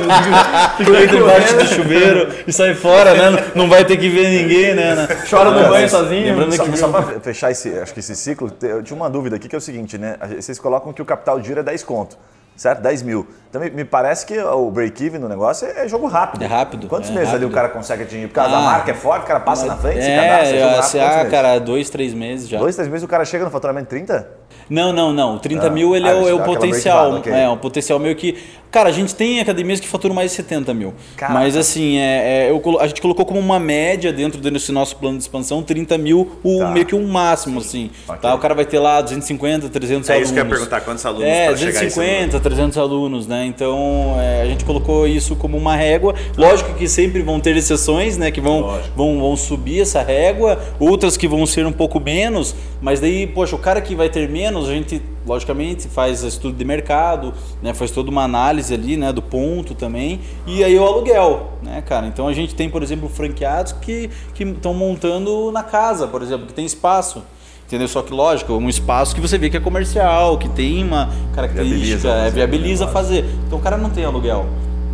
deita 0.86 1.16
embaixo 1.16 1.56
do 1.58 1.66
chuveiro 1.66 2.32
e 2.48 2.54
sai 2.54 2.76
fora, 2.76 3.14
né? 3.32 3.44
Não 3.56 3.68
vai 3.68 3.84
ter 3.86 3.98
que 3.98 4.08
ver 4.08 4.30
ninguém, 4.30 4.76
né? 4.76 5.08
Chora 5.30 5.50
no 5.52 5.68
banho 5.68 5.90
sozinho. 5.90 6.26
lembrando 6.26 6.54
Só, 6.56 6.64
que- 6.66 6.78
só 6.78 6.88
para 6.90 7.20
fechar 7.22 7.50
esse, 7.52 7.70
acho 7.80 7.92
que 7.94 8.00
esse 8.02 8.16
ciclo, 8.16 8.52
eu 8.62 8.84
tinha 8.84 8.96
uma 8.96 9.10
dúvida 9.10 9.36
aqui 9.36 9.48
que 9.48 9.56
é 9.56 9.58
o 9.58 9.62
seguinte, 9.62 9.98
né? 9.98 10.16
Vocês 10.40 10.60
colocam 10.60 10.94
que 10.94 11.02
o 11.02 11.06
capital 11.06 11.40
de 11.40 11.48
giro 11.48 11.60
é 11.60 11.64
10 11.64 11.84
conto, 11.84 12.18
certo? 12.56 12.82
10 12.82 13.02
mil. 13.04 13.28
Então 13.50 13.62
me, 13.64 13.70
me 13.70 13.86
parece 13.86 14.26
que 14.26 14.38
o 14.38 14.70
break-even 14.70 15.20
no 15.20 15.30
negócio 15.30 15.66
é, 15.68 15.86
é 15.86 15.88
jogo 15.88 16.08
rápido. 16.08 16.44
É 16.44 16.48
rápido, 16.48 16.88
Quantos 16.88 17.10
é 17.10 17.14
meses 17.14 17.30
ali 17.30 17.46
o 17.46 17.48
rápido. 17.48 17.54
cara 17.56 17.70
consegue 17.70 18.04
atingir? 18.04 18.28
Por 18.28 18.34
causa 18.34 18.52
da 18.52 18.58
Ah. 18.58 18.62
marca 18.62 18.92
é 18.92 18.94
forte, 18.94 19.24
o 19.24 19.28
cara 19.28 19.40
passa 19.40 19.66
na 19.66 19.78
frente, 19.78 20.02
se 20.04 20.10
cadastra, 20.10 20.28
é 20.36 20.60
É, 20.60 20.62
jogo 20.62 20.76
a 20.76 20.82
rápido. 20.82 21.16
Meses? 21.18 21.32
cara, 21.32 21.60
dois, 21.60 21.90
três 21.90 22.14
meses 22.14 22.50
já. 22.50 22.60
Dois, 22.60 22.76
três 22.76 22.90
meses 22.90 23.04
o 23.06 23.08
cara 23.08 23.24
chega 23.24 23.46
no 23.46 23.52
faturamento 23.52 23.88
30? 23.88 24.28
Não, 24.70 24.92
não, 24.92 25.14
não. 25.14 25.38
30 25.38 25.68
Ah, 25.68 25.70
mil 25.70 25.96
ele 25.96 26.08
ah, 26.08 26.12
é, 26.12 26.16
o, 26.16 26.28
é 26.30 26.34
o 26.34 26.44
potencial. 26.44 27.12
break-even, 27.12 27.34
ok. 27.34 27.44
É, 27.46 27.50
um 27.50 27.58
potencial 27.58 28.00
meio 28.00 28.16
que. 28.16 28.38
Cara, 28.72 28.90
a 28.90 28.92
gente 28.92 29.16
tem 29.16 29.40
academias 29.40 29.80
que 29.80 29.88
faturam 29.88 30.14
mais 30.14 30.32
de 30.32 30.38
70 30.38 30.74
mil. 30.74 30.94
Caraca. 31.16 31.40
Mas 31.40 31.56
assim, 31.56 31.98
é, 31.98 32.48
é, 32.48 32.52
eu 32.52 32.62
a 32.80 32.88
gente 32.88 33.02
colocou 33.02 33.26
como 33.26 33.40
uma 33.40 33.58
média 33.60 34.12
dentro 34.12 34.42
desse 34.42 34.72
nosso 34.72 34.98
plano 34.98 35.18
de 35.18 35.24
expansão 35.24 35.64
30 35.64 35.98
mil, 35.98 36.40
o, 36.44 36.60
Tá. 36.60 36.72
meio 36.72 36.86
que 36.86 36.94
um 36.96 37.08
máximo, 37.08 37.60
assim. 37.60 37.90
Ok. 38.08 38.22
Tá? 38.22 38.36
O 38.36 38.38
cara 38.40 38.54
vai 38.54 38.66
ter 38.66 38.80
lá 38.80 39.00
250, 39.02 39.70
300 39.70 40.10
É 40.10 40.14
alunos. 40.14 40.28
isso 40.28 40.34
que 40.34 40.40
eu 40.40 40.44
ia 40.44 40.50
perguntar, 40.50 40.82
quantos 40.82 41.06
alunos 41.06 41.26
É, 41.26 41.48
pra 41.48 41.56
chegar 41.58 41.80
a 41.80 41.84
esse 41.86 41.96
250, 41.96 42.40
300 42.42 42.78
alunos, 42.78 43.28
né? 43.28 43.46
Então 43.46 44.16
é, 44.20 44.42
a 44.42 44.46
gente 44.46 44.66
colocou 44.66 45.08
isso 45.08 45.36
como 45.38 45.58
uma 45.58 45.76
régua. 45.76 46.14
Lógico 46.38 46.74
que 46.74 46.88
sempre 46.88 47.22
vão 47.22 47.40
ter 47.40 47.56
exceções, 47.56 48.18
né? 48.18 48.30
Que 48.30 48.42
vão, 48.42 48.78
vão, 48.96 49.20
vão 49.20 49.36
subir 49.38 49.82
essa 49.82 50.02
régua, 50.02 50.60
outras 50.80 51.16
que 51.16 51.28
vão 51.28 51.46
ser 51.46 51.66
um 51.66 51.72
pouco 51.72 52.00
menos, 52.00 52.54
mas 52.82 53.00
daí, 53.00 53.26
poxa, 53.26 53.56
o 53.56 53.60
cara 53.60 53.80
que 53.80 53.96
vai 53.96 54.10
ter 54.10 54.28
menos, 54.28 54.68
a 54.68 54.74
gente 54.74 55.02
logicamente 55.26 55.88
faz 55.88 56.24
estudo 56.24 56.56
de 56.56 56.66
mercado, 56.66 57.34
né? 57.62 57.74
Faz 57.74 57.92
toda 57.92 58.10
uma 58.10 58.24
análise 58.24 58.74
ali, 58.74 58.98
né? 58.98 59.12
Do 59.12 59.22
ponto 59.22 59.74
também. 59.74 60.20
E 60.46 60.64
aí 60.64 60.78
o 60.78 60.86
aluguel, 60.86 61.54
né, 61.64 61.82
cara? 61.82 62.08
Então 62.08 62.28
a 62.28 62.34
gente 62.34 62.54
tem, 62.56 62.70
por 62.70 62.84
exemplo, 62.84 63.10
franqueados 63.10 63.74
que 63.74 64.10
que 64.34 64.44
estão 64.44 64.74
montando 64.74 65.52
na 65.52 65.64
casa, 65.64 66.08
por 66.08 66.22
exemplo, 66.22 66.48
que 66.48 66.54
tem 66.54 66.66
espaço. 66.66 67.24
Entendeu? 67.66 67.88
Só 67.88 68.04
que, 68.04 68.14
lógico, 68.14 68.54
um 68.54 68.70
espaço 68.70 69.16
que 69.16 69.22
você 69.22 69.40
vê 69.40 69.50
que 69.50 69.58
é 69.58 69.60
comercial, 69.60 70.38
que 70.38 70.48
tem 70.50 70.84
uma 70.84 71.10
característica, 71.34 71.98
Viabiliza 71.98 72.10
é, 72.10 72.24
fazer 72.26 72.32
viabiliza 72.32 72.86
negócio. 72.86 72.94
fazer. 72.94 73.26
Então 73.48 73.58
o 73.58 73.62
cara 73.62 73.76
não 73.76 73.90
tem 73.90 74.06
aluguel. 74.06 74.46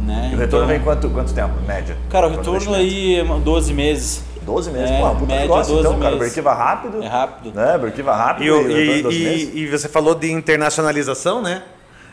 Né? 0.06 0.30
E 0.32 0.36
o 0.36 0.38
retorno 0.38 0.66
Então, 0.66 0.68
vem 0.68 0.80
quanto, 0.80 1.10
quanto 1.10 1.34
tempo, 1.34 1.54
média? 1.68 1.98
Cara, 2.10 2.28
o 2.28 2.32
retorno 2.32 2.74
aí 2.74 3.16
é 3.16 3.24
12 3.24 3.74
meses. 3.74 4.24
12 4.42 4.72
meses, 4.72 4.90
É, 4.92 5.00
pô, 5.00 5.10
puta 5.12 5.26
média, 5.26 5.42
negócio 5.42 5.74
12 5.76 5.88
então, 5.88 6.00
cara. 6.00 6.16
meses. 6.16 6.34
Break-even 6.34 6.58
rápido. 6.60 7.04
É 7.04 7.08
rápido. 7.08 7.56
Né? 7.56 7.78
Break-even 7.78 8.14
rápido 8.14 8.72
E, 8.72 9.00
e- 9.00 9.02
12 9.04 9.18
e- 9.18 9.24
meses. 9.24 9.50
e 9.54 9.68
você 9.68 9.88
falou 9.88 10.16
de 10.16 10.32
internacionalização, 10.32 11.42
né? 11.42 11.62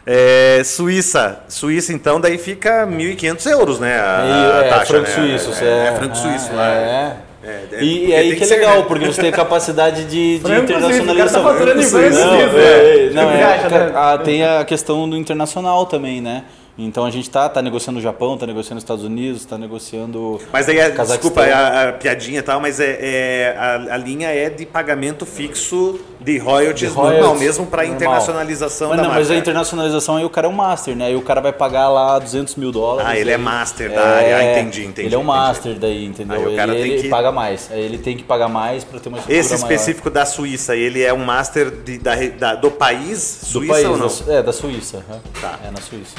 É, 0.06 0.62
Suíça. 0.64 1.40
Suíça, 1.48 1.92
então, 1.92 2.20
daí 2.20 2.38
fica 2.38 2.86
1.500 2.86 3.46
euros, 3.46 3.78
né? 3.80 3.98
A, 3.98 4.58
a 4.60 4.64
é, 4.64 4.68
taxa, 4.68 4.86
franco 4.86 5.08
né? 5.08 5.38
suíço. 5.38 5.64
É, 5.64 5.66
É, 5.68 5.86
é 5.88 5.92
franco 5.96 6.16
suíço 6.16 6.54
lá. 6.54 6.66
É. 6.66 7.16
É, 7.44 7.48
é, 7.72 7.82
E, 7.84 7.98
porque 8.00 8.14
aí 8.14 8.36
que 8.36 8.44
é 8.44 8.46
legal, 8.46 8.76
né? 8.78 8.84
porque 8.88 9.06
você 9.06 9.20
tem 9.22 9.30
capacidade 9.30 10.04
de, 10.04 10.38
de 10.38 10.40
suíço, 10.46 10.62
internacionalização. 10.64 11.40
o 11.40 11.44
cara 11.44 11.58
tá 11.58 11.74
Não, 11.74 11.82
suíço, 11.82 11.98
é, 11.98 13.06
é, 13.06 13.10
não, 13.14 13.30
é, 13.30 13.36
né? 13.36 13.92
ah, 13.94 14.18
tem 14.22 14.44
a 14.44 14.64
questão 14.64 15.08
do 15.08 15.16
internacional 15.16 15.86
também, 15.86 16.20
né? 16.20 16.44
Então 16.80 17.04
a 17.04 17.10
gente 17.10 17.28
tá, 17.28 17.48
tá 17.48 17.60
negociando 17.60 17.96
no 17.98 18.02
Japão, 18.02 18.38
tá 18.38 18.46
negociando 18.46 18.76
nos 18.76 18.84
Estados 18.84 19.02
Unidos, 19.04 19.44
tá 19.44 19.58
negociando. 19.58 20.40
Mas 20.52 20.68
aí, 20.68 20.78
é, 20.78 20.90
desculpa 20.90 21.42
a, 21.42 21.88
a 21.88 21.92
piadinha 21.92 22.38
e 22.38 22.42
tal, 22.42 22.60
mas 22.60 22.78
é, 22.78 22.98
é- 23.00 23.56
a, 23.58 23.94
a 23.94 23.96
linha 23.96 24.28
é 24.28 24.48
de 24.48 24.64
pagamento 24.64 25.26
fixo 25.26 25.98
de 26.20 26.38
royalties, 26.38 26.90
De 26.90 26.96
royalties, 26.96 27.20
normal, 27.24 27.38
mesmo 27.40 27.66
para 27.66 27.84
internacionalização 27.84 28.88
Mas 28.90 28.96
da 28.96 29.02
não, 29.02 29.10
marca. 29.10 29.24
mas 29.24 29.30
a 29.32 29.36
internacionalização 29.36 30.16
aí 30.16 30.24
o 30.24 30.30
cara 30.30 30.46
é 30.46 30.50
um 30.50 30.52
master, 30.52 30.94
né? 30.94 31.06
Aí 31.06 31.16
o 31.16 31.22
cara 31.22 31.40
vai 31.40 31.52
pagar 31.52 31.88
lá 31.88 32.16
200 32.18 32.54
mil 32.54 32.70
dólares. 32.70 33.10
Ah, 33.10 33.18
ele 33.18 33.30
é 33.32 33.36
master 33.36 33.92
da 33.92 34.00
área. 34.04 34.36
Ah, 34.36 34.44
entendi, 34.60 34.84
entendi, 34.84 35.08
Ele 35.08 35.14
é 35.14 35.18
um 35.18 35.22
entendi. 35.22 35.36
master 35.36 35.74
daí, 35.80 36.04
entendeu? 36.04 36.36
Aí 36.36 36.52
o 36.52 36.56
cara 36.56 36.72
ele, 36.74 36.82
tem 36.82 36.92
ele 36.92 37.02
que- 37.02 37.08
paga 37.08 37.32
mais. 37.32 37.68
Aí 37.72 37.80
ele 37.80 37.98
tem 37.98 38.16
que 38.16 38.22
pagar 38.22 38.48
mais 38.48 38.84
para 38.84 39.00
ter 39.00 39.08
uma 39.08 39.18
estrutura 39.18 39.40
Esse 39.40 39.52
maior. 39.54 39.62
específico 39.62 40.10
da 40.10 40.24
Suíça, 40.24 40.76
ele 40.76 41.02
é 41.02 41.12
um 41.12 41.24
master 41.24 41.70
de- 41.70 41.98
da, 41.98 42.14
da- 42.14 42.54
do 42.54 42.70
país 42.70 43.38
Do 43.42 43.46
Suíça 43.46 43.72
país, 43.74 43.86
ou 43.88 43.96
não? 43.96 44.06
da 44.26 44.32
é, 44.34 44.42
da 44.44 44.52
Suíça. 44.52 45.04
Tá. 45.40 45.58
É 45.66 45.70
na 45.72 45.80
Suíça. 45.80 46.14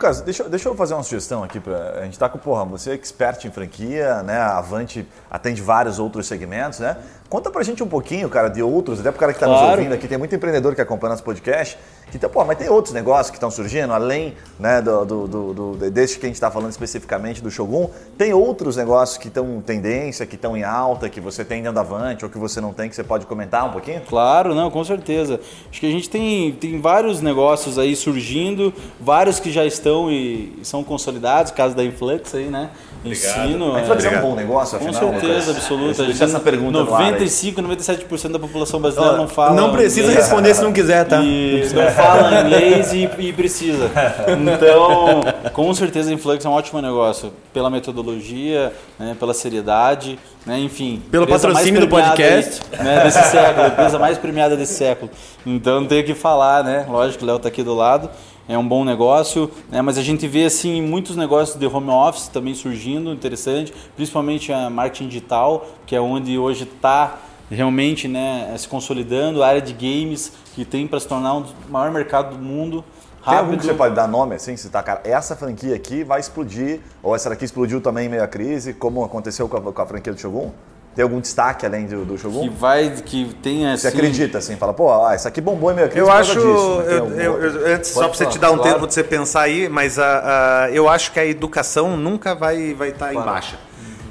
Lucas, 0.00 0.22
deixa, 0.22 0.42
eu- 0.44 0.48
deixa 0.48 0.66
eu 0.66 0.74
fazer 0.74 0.94
uma 0.94 1.02
sugestão 1.02 1.44
aqui. 1.44 1.60
Pra, 1.60 1.98
a 2.00 2.04
gente 2.04 2.18
tá 2.18 2.26
com, 2.26 2.38
porra, 2.38 2.64
você 2.64 2.92
é 2.92 2.94
expert 2.94 3.44
em 3.44 3.50
franquia, 3.50 4.22
né? 4.22 4.38
A 4.38 4.56
Avante 4.56 5.06
atende 5.30 5.60
vários 5.60 5.98
outros 5.98 6.26
segmentos, 6.26 6.78
né? 6.78 6.96
Conta 7.28 7.50
pra 7.50 7.62
gente 7.62 7.82
um 7.82 7.86
pouquinho, 7.86 8.26
cara, 8.30 8.48
de 8.48 8.62
outros, 8.62 8.98
até 9.00 9.10
pro 9.10 9.20
cara 9.20 9.34
que 9.34 9.38
tá 9.38 9.46
nos 9.46 9.58
Claro. 9.58 9.72
ouvindo 9.76 9.92
aqui, 9.94 10.08
tem 10.08 10.16
muito 10.16 10.34
empreendedor 10.34 10.74
que 10.74 10.80
acompanha 10.80 11.10
nosso 11.10 11.22
podcast, 11.22 11.78
tá, 12.18 12.28
pô, 12.28 12.44
mas 12.44 12.58
tem 12.58 12.68
outros 12.68 12.94
negócios 12.94 13.30
que 13.30 13.36
estão 13.36 13.50
surgindo, 13.50 13.92
além 13.92 14.34
né, 14.58 14.80
do, 14.82 15.04
do, 15.04 15.28
do, 15.28 15.52
do- 15.74 15.90
desse 15.90 16.18
que 16.18 16.26
a 16.26 16.28
gente 16.28 16.40
tá 16.40 16.50
falando 16.50 16.70
especificamente 16.70 17.42
do 17.42 17.50
Shogun, 17.50 17.88
tem 18.18 18.32
outros 18.32 18.76
negócios 18.76 19.18
que 19.18 19.28
estão 19.28 19.60
tendência, 19.60 20.26
que 20.26 20.34
estão 20.34 20.56
em 20.56 20.64
alta, 20.64 21.08
que 21.08 21.20
você 21.20 21.44
tem 21.44 21.58
dentro 21.62 21.74
da 21.74 21.80
Avante 21.80 22.24
ou 22.24 22.30
que 22.30 22.38
você 22.38 22.60
não 22.60 22.72
tem, 22.72 22.88
que 22.88 22.94
você 22.96 23.04
pode 23.04 23.26
comentar 23.26 23.66
um 23.66 23.72
pouquinho? 23.72 24.00
Claro, 24.08 24.54
não, 24.54 24.70
com 24.70 24.82
certeza. 24.84 25.40
Acho 25.70 25.80
que 25.80 25.86
a 25.86 25.90
gente 25.90 26.08
tem, 26.08 26.52
tem 26.52 26.80
vários 26.80 27.20
negócios 27.20 27.78
aí 27.78 27.94
surgindo, 27.96 28.72
vários 29.00 29.38
que 29.40 29.50
já 29.50 29.64
estão 29.64 30.10
e 30.10 30.58
são 30.62 30.82
consolidados, 30.84 31.52
caso 31.52 31.74
da 31.74 31.84
Influx 31.84 32.34
aí, 32.34 32.46
né? 32.46 32.70
Ensino. 33.04 33.74
A 33.74 33.80
Influx 33.80 34.04
é 34.04 34.18
um 34.18 34.20
bom 34.20 34.34
negócio, 34.34 34.78
Com 34.78 34.88
afinal? 34.88 35.12
certeza, 35.12 35.32
Lucas? 35.32 35.56
absoluta. 35.56 36.04
Deixa, 36.04 36.24
essa 36.24 36.40
pergunta 36.40 36.82
no 36.84 36.94
ar 36.94 37.00
aí. 37.00 37.12
95, 37.12 37.62
97% 37.62 38.28
da 38.32 38.38
população 38.38 38.80
brasileira 38.80 39.16
não 39.16 39.26
fala. 39.26 39.54
Não 39.54 39.72
precisa 39.72 40.02
inglês. 40.08 40.18
responder 40.18 40.54
se 40.54 40.62
não 40.62 40.72
quiser, 40.72 41.04
tá? 41.04 41.20
E 41.22 41.66
não 41.72 41.90
fala 41.92 42.40
inglês 42.44 42.92
e, 42.92 43.08
e 43.18 43.32
precisa. 43.32 43.90
Então, 44.28 45.20
com 45.52 45.72
certeza, 45.72 46.10
a 46.10 46.12
Influx 46.14 46.44
é 46.44 46.48
um 46.48 46.52
ótimo 46.52 46.80
negócio. 46.82 47.32
Pela 47.52 47.70
metodologia, 47.70 48.72
né, 48.98 49.16
pela 49.18 49.34
seriedade, 49.34 50.18
né, 50.46 50.58
enfim. 50.58 51.02
Pelo 51.10 51.26
patrocínio 51.26 51.80
do 51.80 51.88
podcast. 51.88 52.60
aí, 52.72 52.84
né, 52.84 53.02
desse 53.02 53.22
século, 53.30 53.64
a 53.64 53.68
empresa 53.68 53.98
mais 53.98 54.18
premiada 54.18 54.56
desse 54.56 54.74
século. 54.74 55.10
Então, 55.44 55.80
não 55.80 55.88
tenho 55.88 56.02
o 56.02 56.04
que 56.04 56.14
falar, 56.14 56.62
né? 56.62 56.86
Lógico, 56.88 57.24
o 57.24 57.26
Léo 57.26 57.36
está 57.36 57.48
aqui 57.48 57.62
do 57.62 57.74
lado. 57.74 58.10
É 58.50 58.58
um 58.58 58.66
bom 58.66 58.84
negócio, 58.84 59.48
né? 59.70 59.80
mas 59.80 59.96
a 59.96 60.02
gente 60.02 60.26
vê 60.26 60.44
assim 60.44 60.82
muitos 60.82 61.14
negócios 61.14 61.56
de 61.56 61.64
home 61.66 61.88
office 61.88 62.26
também 62.26 62.52
surgindo, 62.52 63.12
interessante, 63.12 63.72
principalmente 63.94 64.52
a 64.52 64.68
marketing 64.68 65.06
digital, 65.06 65.68
que 65.86 65.94
é 65.94 66.00
onde 66.00 66.36
hoje 66.36 66.64
está 66.64 67.20
realmente 67.48 68.08
né, 68.08 68.52
se 68.58 68.66
consolidando, 68.66 69.40
a 69.44 69.46
área 69.46 69.62
de 69.62 69.72
games, 69.72 70.32
que 70.52 70.64
tem 70.64 70.84
para 70.84 70.98
se 70.98 71.06
tornar 71.06 71.34
um 71.34 71.42
dos 71.42 71.54
maiores 71.68 71.94
mercados 71.94 72.36
do 72.36 72.42
mundo. 72.42 72.84
Tem 73.24 73.34
algum 73.34 73.50
Rápido. 73.50 73.60
que 73.60 73.66
você 73.66 73.74
pode 73.74 73.94
dar 73.94 74.08
nome 74.08 74.34
assim, 74.34 74.56
citar, 74.56 74.82
cara, 74.82 75.00
essa 75.04 75.36
franquia 75.36 75.76
aqui 75.76 76.02
vai 76.02 76.18
explodir, 76.18 76.80
ou 77.04 77.14
essa 77.14 77.30
daqui 77.30 77.44
explodiu 77.44 77.80
também 77.80 78.06
em 78.06 78.08
meio 78.08 78.24
à 78.24 78.26
crise, 78.26 78.74
como 78.74 79.04
aconteceu 79.04 79.48
com 79.48 79.58
a, 79.58 79.72
com 79.72 79.80
a 79.80 79.86
franquia 79.86 80.12
do 80.12 80.20
Shogun? 80.20 80.50
Tem 81.00 81.02
algum 81.04 81.18
destaque 81.20 81.64
além 81.64 81.86
do, 81.86 82.04
do 82.04 82.14
que 82.14 82.20
Shogun? 82.20 82.50
vai, 82.50 82.90
que 83.06 83.34
tem 83.42 83.66
assim. 83.66 83.80
Você 83.80 83.88
acredita 83.88 84.36
assim, 84.36 84.54
fala, 84.56 84.74
pô, 84.74 84.92
ah, 84.92 85.14
essa 85.14 85.28
aqui 85.30 85.40
bombou 85.40 85.72
crise 85.72 85.96
Eu 85.98 86.10
acho, 86.10 86.34
disso. 86.34 86.46
Eu- 86.46 87.18
eu- 87.18 87.74
antes, 87.74 87.88
só 87.88 88.00
Pode 88.02 88.18
para 88.18 88.26
você 88.26 88.26
te 88.26 88.38
dar 88.38 88.50
um 88.50 88.58
claro. 88.58 88.74
tempo 88.74 88.86
de 88.86 88.92
você 88.92 89.02
pensar 89.02 89.40
aí, 89.40 89.66
mas 89.66 89.98
a, 89.98 90.64
a- 90.64 90.70
eu 90.70 90.90
acho 90.90 91.10
que 91.12 91.18
a 91.18 91.24
educação 91.24 91.96
nunca 91.96 92.34
vai 92.34 92.74
vai 92.74 92.90
estar 92.90 93.14
em 93.14 93.16
baixa. 93.16 93.56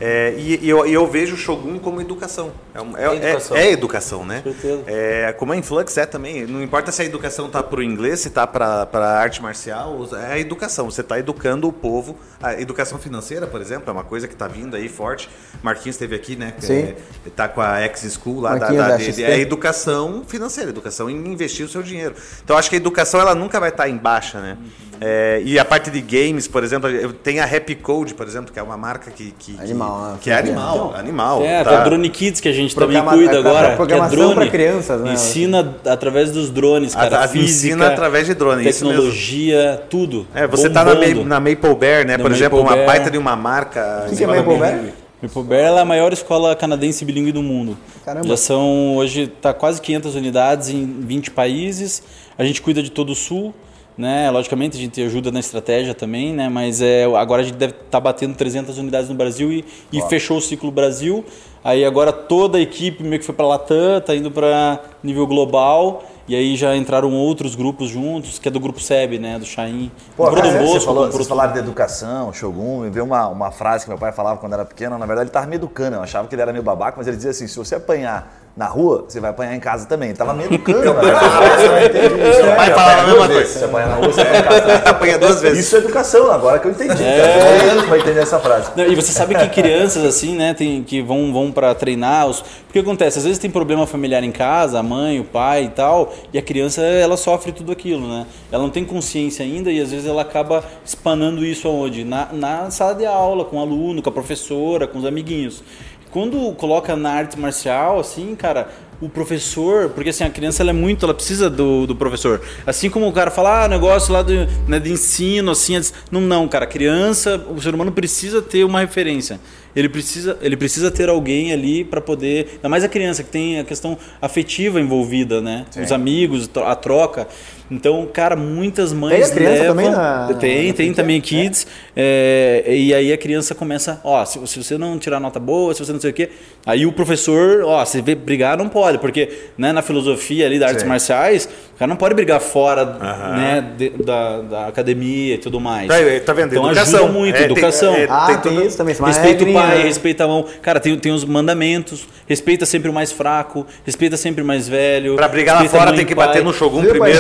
É, 0.02 0.34
e, 0.38 0.60
e 0.66 0.70
eu, 0.70 0.86
e 0.88 0.94
eu 0.94 1.06
vejo 1.08 1.36
o 1.36 1.38
Shogun 1.38 1.78
como 1.80 2.00
educação. 2.00 2.52
É, 2.74 2.80
é- 2.80 3.06
É 3.06 3.10
é- 3.10 3.16
educação. 3.30 3.58
é 3.58 3.72
educação, 3.72 4.26
né? 4.26 4.42
Com 4.44 4.52
certeza. 4.54 4.84
É, 4.88 5.34
como 5.34 5.52
a 5.52 5.58
Influx 5.58 5.98
é 5.98 6.06
também. 6.06 6.46
Não 6.48 6.64
importa 6.64 6.92
se 6.92 7.02
a 7.02 7.06
educação 7.06 7.50
tá 7.50 7.62
para 7.62 7.80
o 7.80 7.84
inglês, 7.84 8.20
se 8.22 8.30
tá 8.30 8.48
para 8.48 8.88
arte 9.20 9.42
marcial, 9.42 10.08
é 10.14 10.34
a 10.34 10.40
educação. 10.40 10.90
Você 10.90 11.02
está 11.02 11.20
educando 11.20 11.68
o 11.68 11.74
povo. 11.74 12.18
A 12.42 12.54
educação 12.62 12.98
financeira, 12.98 13.46
por 13.46 13.60
exemplo, 13.62 13.90
é 13.90 13.92
uma 13.92 14.04
coisa 14.06 14.28
que 14.28 14.34
está 14.34 14.48
vindo 14.48 14.76
aí 14.76 14.88
forte. 14.88 15.30
Marquinhos 15.62 15.96
esteve 15.96 16.16
aqui, 16.16 16.36
né? 16.36 16.54
Sim. 16.60 16.80
é- 16.80 16.96
tá 17.36 17.48
com 17.50 17.60
a 17.62 17.80
X 17.82 18.14
School 18.22 18.40
lá 18.42 18.52
da, 18.54 18.60
Marquinhos 18.60 18.84
da, 18.84 18.90
da 18.92 18.98
de- 18.98 19.04
XP. 19.06 19.24
é 19.24 19.40
educação 19.40 20.24
financeira, 20.26 20.70
educação 20.70 21.10
em 21.10 21.16
investir 21.28 21.66
o 21.66 21.70
seu 21.70 21.84
dinheiro. 21.84 22.16
Então 22.44 22.58
acho 22.58 22.70
que 22.70 22.76
a 22.76 22.80
educação 22.80 23.20
ela 23.20 23.36
nunca 23.36 23.60
vai 23.60 23.70
estar 23.70 23.90
em 23.90 23.98
baixa, 23.98 24.40
né? 24.40 24.58
É, 25.02 25.42
e 25.46 25.58
a 25.58 25.64
parte 25.64 25.90
de 25.90 26.02
games, 26.02 26.48
por 26.48 26.64
exemplo, 26.64 26.90
tem 27.24 27.40
a 27.40 27.46
Happy 27.46 27.76
Code, 27.76 28.14
por 28.14 28.28
exemplo, 28.28 28.52
que 28.52 28.60
é 28.60 28.64
uma 28.64 28.76
marca 28.78 29.10
que 29.12 29.32
que, 29.40 29.54
que- 29.54 29.62
Animal, 29.62 30.02
né? 30.12 30.18
que 30.22 30.30
é 30.30 30.34
animal, 30.38 30.94
animal. 30.96 31.44
É, 31.44 31.64
tá? 31.64 31.82
a 31.82 31.84
Drone 31.86 32.10
Kids 32.10 32.42
que 32.42 32.50
a 32.50 32.54
gente 32.54 32.76
Programa- 32.76 33.12
também 33.12 33.26
cuida 33.28 33.38
é, 33.38 33.40
agora. 33.40 33.76
programação 33.76 34.10
que 34.18 34.22
é 34.24 34.26
drone, 34.26 34.36
pra 34.36 34.48
crianças, 34.48 35.02
né? 35.02 35.14
Ensina 35.14 35.76
através 35.86 36.32
dos 36.32 36.50
drones, 36.50 36.96
A- 36.96 37.00
cara. 37.00 37.20
a- 37.24 37.28
física, 37.28 37.68
ensina 37.74 37.88
através 37.88 38.26
de 38.28 38.34
drone, 38.34 38.68
isso 38.68 38.86
mesmo. 38.86 39.00
Tecnologia, 39.02 39.84
tudo. 39.90 40.28
É, 40.36 40.46
você 40.48 40.70
tá 40.70 40.84
na, 40.84 40.94
na 40.96 41.40
Maple 41.40 41.76
Bear, 41.76 42.06
né? 42.06 42.18
Na 42.18 42.24
Por 42.24 42.32
exemplo, 42.32 42.60
Maple 42.60 42.70
uma 42.72 42.76
Bear. 42.76 42.88
baita 42.88 43.12
de 43.12 43.18
uma 43.18 43.36
marca. 43.36 44.06
O 44.12 44.16
que 44.16 44.24
é 44.24 44.28
Maple 44.28 44.58
Bear? 44.58 44.80
Maple 45.22 45.44
Bear 45.44 45.74
é 45.78 45.80
a 45.80 45.86
maior 45.86 46.14
escola 46.14 46.56
canadense 46.56 47.04
bilíngue 47.06 47.32
do 47.32 47.42
mundo. 47.44 47.78
Caramba. 48.06 48.28
Já 48.28 48.38
são, 48.38 48.96
hoje 48.96 49.24
está 49.24 49.54
quase 49.54 49.82
500 49.82 50.16
unidades 50.16 50.70
em 50.70 50.86
20 51.02 51.32
países. 51.32 52.02
A 52.38 52.44
gente 52.44 52.62
cuida 52.62 52.82
de 52.82 52.90
todo 52.90 53.12
o 53.12 53.16
sul. 53.16 53.54
Né? 54.00 54.32
Logicamente 54.32 54.78
a 54.78 54.80
gente 54.80 55.02
ajuda 55.04 55.30
na 55.30 55.42
estratégia 55.42 55.94
também, 55.94 56.34
né? 56.34 56.48
Mas 56.48 56.82
é, 56.82 57.04
agora 57.04 57.42
a 57.42 57.46
gente 57.46 57.58
deve 57.58 57.74
estar 57.74 58.00
batendo 58.00 58.34
300 58.34 58.78
unidades 58.78 59.10
no 59.10 59.16
Brasil 59.16 59.52
e, 59.52 59.66
e 59.92 60.02
fechou 60.04 60.38
o 60.38 60.42
ciclo 60.42 60.72
Brasil. 60.72 61.26
Aí 61.62 61.84
agora 61.84 62.14
toda 62.14 62.58
a 62.58 62.62
equipe 62.62 63.04
meio 63.04 63.20
que 63.20 63.26
foi 63.26 63.36
para 63.36 63.46
Latam, 63.46 64.00
tá 64.00 64.16
indo 64.16 64.32
para 64.32 64.80
nível 65.04 65.28
global. 65.28 66.06
E 66.30 66.36
aí 66.36 66.56
já 66.56 66.78
entraram 66.78 67.12
outros 67.12 67.56
grupos 67.56 67.90
juntos, 67.90 68.40
que 68.40 68.48
é 68.48 68.52
do 68.52 68.60
grupo 68.60 68.80
SEB, 68.80 69.20
né? 69.20 69.38
Do 69.38 69.46
Chain. 69.46 69.92
Pô, 70.16 70.32
cara, 70.32 70.44
do 70.44 70.48
você 70.48 70.60
Bosco, 70.60 70.80
falou, 70.86 71.04
comprou 71.04 71.12
vocês 71.12 71.28
falaram 71.28 71.54
de 71.54 71.60
educação, 71.60 72.32
Shogun, 72.32 72.82
me 72.82 72.90
veio 72.92 73.04
uma, 73.04 73.28
uma 73.28 73.52
frase 73.52 73.84
que 73.84 73.90
meu 73.90 73.98
pai 73.98 74.12
falava 74.12 74.40
quando 74.40 74.54
era 74.54 74.64
pequeno, 74.64 74.96
na 74.98 75.08
verdade 75.08 75.26
ele 75.26 75.34
tava 75.34 75.48
me 75.48 75.56
educando, 75.56 75.96
eu 75.96 76.04
achava 76.04 76.28
que 76.28 76.36
ele 76.36 76.42
era 76.44 76.54
meio 76.54 76.64
babaca, 76.64 76.96
mas 76.98 77.08
ele 77.08 77.16
dizia 77.18 77.32
assim, 77.32 77.48
se 77.48 77.58
você 77.58 77.76
apanhar 77.76 78.32
na 78.60 78.66
rua, 78.66 79.06
você 79.08 79.22
vai 79.22 79.30
apanhar 79.30 79.56
em 79.56 79.60
casa 79.62 79.86
também. 79.86 80.10
Ele 80.10 80.18
tava 80.18 80.34
me 80.34 80.44
educando, 80.44 80.84
na 80.94 81.00
verdade. 81.00 81.64
Eu 81.64 81.72
não 81.72 81.80
entendi 81.82 82.30
isso. 82.30 82.44
Meu 82.44 82.56
pai 82.58 82.74
falava 82.74 82.92
a 82.92 82.94
apanha 82.94 83.06
mesma 83.06 83.28
coisa. 83.28 83.40
vezes. 83.40 83.58
Se 83.58 83.64
apanhar 83.64 83.88
na 83.88 83.96
rua, 83.96 84.08
você 84.12 84.24
vai 84.26 84.38
em 84.38 84.44
casa. 84.44 84.74
Apanha 84.90 85.18
duas 85.18 85.42
vezes. 85.42 85.60
Isso 85.66 85.76
é 85.78 85.80
educação, 85.80 86.30
agora 86.30 86.60
que 86.60 86.68
eu 86.68 86.72
entendi. 86.72 87.02
É. 87.02 87.70
anos 87.72 87.98
entender 88.00 88.20
essa 88.20 88.38
frase. 88.38 88.72
Não, 88.76 88.86
e 88.86 88.96
você 88.96 89.14
sabe 89.14 89.34
que 89.36 89.48
crianças 89.62 90.04
assim, 90.04 90.36
né, 90.36 90.54
tem, 90.54 90.84
que 90.84 91.02
vão, 91.02 91.32
vão 91.32 91.54
para 91.54 91.74
treinar, 91.74 92.28
os... 92.28 92.44
porque 92.66 92.80
acontece, 92.80 93.20
às 93.20 93.24
vezes 93.24 93.40
tem 93.40 93.50
problema 93.50 93.88
familiar 93.88 94.26
em 94.26 94.32
casa, 94.32 94.78
a 94.78 94.84
mãe, 94.84 95.22
o 95.22 95.24
pai 95.24 95.64
e 95.64 95.70
tal, 95.70 96.14
e 96.34 96.38
a 96.38 96.42
criança 96.42 96.82
ela 96.82 97.16
sofre 97.16 97.54
tudo 97.54 97.72
aquilo, 97.72 98.10
né? 98.10 98.26
Ela 98.52 98.64
não 98.64 98.70
tem 98.70 98.84
consciência 98.84 99.46
ainda 99.46 99.72
e 99.72 99.80
às 99.80 99.92
vezes 99.92 100.06
ela 100.06 100.22
acaba 100.22 100.66
espanando 100.84 101.46
isso 101.46 101.66
aonde? 101.66 102.04
Na, 102.04 102.28
na 102.34 102.70
sala 102.72 102.94
de 102.94 103.06
aula, 103.06 103.46
com 103.46 103.56
o 103.56 103.62
aluno, 103.62 104.02
com 104.02 104.10
a 104.10 104.14
professora, 104.14 104.86
com 104.86 105.00
os 105.00 105.06
amiguinhos. 105.06 105.64
Quando 106.12 106.54
coloca 106.54 106.96
na 106.96 107.12
arte 107.12 107.40
marcial, 107.40 108.00
assim, 108.00 108.36
cara, 108.36 108.70
o 109.02 109.08
professor, 109.08 109.90
porque 109.90 110.10
assim, 110.10 110.24
a 110.24 110.30
criança 110.30 110.62
ela 110.62 110.72
é 110.72 110.74
muito, 110.74 111.06
ela 111.06 111.14
precisa 111.14 111.50
do, 111.50 111.88
do 111.88 111.96
professor. 111.96 112.42
Assim 112.66 112.90
como 112.90 113.08
o 113.08 113.14
cara 113.14 113.32
fala, 113.32 113.64
ah, 113.64 113.68
negócio 113.68 114.12
lá 114.12 114.22
do, 114.22 114.34
né, 114.68 114.80
de 114.80 114.92
ensino, 114.92 115.52
assim, 115.52 115.80
não, 116.12 116.20
não, 116.20 116.48
cara, 116.48 116.66
a 116.66 116.68
criança, 116.68 117.38
o 117.50 117.62
ser 117.62 117.74
humano 117.74 117.92
precisa 117.92 118.42
ter 118.42 118.64
uma 118.64 118.82
referência. 118.82 119.40
Ele 119.76 119.88
precisa, 119.88 120.38
ele 120.42 120.58
precisa 120.58 120.90
ter 120.92 121.10
alguém 121.10 121.54
ali 121.54 121.84
para 121.84 122.02
poder, 122.02 122.54
ainda 122.56 122.68
mais 122.68 122.84
a 122.84 122.90
criança 122.90 123.24
que 123.24 123.30
tem 123.30 123.60
a 123.60 123.64
questão 123.64 123.98
afetiva 124.22 124.82
envolvida, 124.82 125.40
né? 125.40 125.66
Os 125.82 125.92
amigos, 125.92 126.50
a 126.66 126.76
troca. 126.76 127.28
Então, 127.72 128.08
cara, 128.12 128.36
muitas 128.36 128.92
mães 128.92 129.30
Tem 129.30 129.44
levam, 129.46 129.68
também 129.68 129.90
na- 129.92 130.34
tem, 130.40 130.68
na 130.70 130.74
tem 130.74 130.94
também 130.94 131.22
kids, 131.22 131.68
é, 131.96 132.64
e 132.68 132.94
aí 132.94 133.14
a 133.14 133.18
criança 133.18 133.54
começa, 133.54 134.02
ó, 134.04 134.26
se, 134.26 134.40
se 134.48 134.64
você 134.64 134.78
não 134.78 134.98
tirar 134.98 135.20
nota 135.20 135.40
boa, 135.40 135.74
se 135.74 135.86
você 135.86 135.94
não 135.94 136.00
sei 136.02 136.10
o 136.10 136.14
quê, 136.14 136.30
aí 136.66 136.86
o 136.86 136.92
professor, 136.92 137.62
ó, 137.64 137.84
se 137.86 138.02
vê 138.02 138.16
brigar 138.16 138.58
não 138.58 138.68
pode, 138.68 138.98
porque 138.98 139.30
né, 139.58 139.72
na 139.72 139.82
filosofia 139.82 140.46
ali 140.46 140.58
das 140.58 140.70
artes 140.70 140.84
Sim. 140.84 140.90
marciais, 140.90 141.48
o 141.76 141.80
cara 141.80 141.90
não 141.90 141.96
pode 141.96 142.16
brigar 142.16 142.40
fora, 142.42 142.86
né, 142.86 143.64
de- 143.78 143.90
da, 144.04 144.42
da 144.42 144.68
academia 144.68 145.36
e 145.36 145.38
tudo 145.38 145.60
mais. 145.60 145.88
Tá, 145.88 145.96
tá 146.26 146.34
vendo? 146.34 146.52
Então 146.54 146.66
Educação. 146.66 147.00
ajuda 147.06 147.14
muito, 147.20 147.36
É, 147.36 147.38
tem- 147.38 147.46
educação. 147.52 147.94
é, 147.96 148.08
Ah, 148.10 148.26
tem 148.28 148.38
tem, 148.40 148.54
tudo- 148.56 148.66
isso 148.68 148.78
também. 148.78 148.96
é 149.00 149.06
Respeita 149.06 149.44
o 149.44 149.54
pai, 149.54 149.78
né? 149.78 149.84
respeita 149.84 150.24
a 150.24 150.28
mão. 150.28 150.46
Cara, 150.62 150.80
tem, 150.80 150.98
tem 150.98 151.12
os 151.12 151.24
mandamentos. 151.24 152.08
Respeita 152.28 152.66
sempre 152.66 152.90
o 152.90 152.94
mais 152.94 153.12
fraco, 153.12 153.66
respeita 153.86 154.18
sempre 154.18 154.42
o 154.44 154.46
mais 154.46 154.68
velho. 154.68 155.16
Pra 155.16 155.28
brigar 155.28 155.62
lá 155.64 155.70
fora 155.70 155.94
tem 155.94 156.06
que 156.06 156.14
pai. 156.16 156.28
bater 156.28 156.44
no 156.44 156.54
Shogun 156.54 156.84
primeiro. 156.84 157.20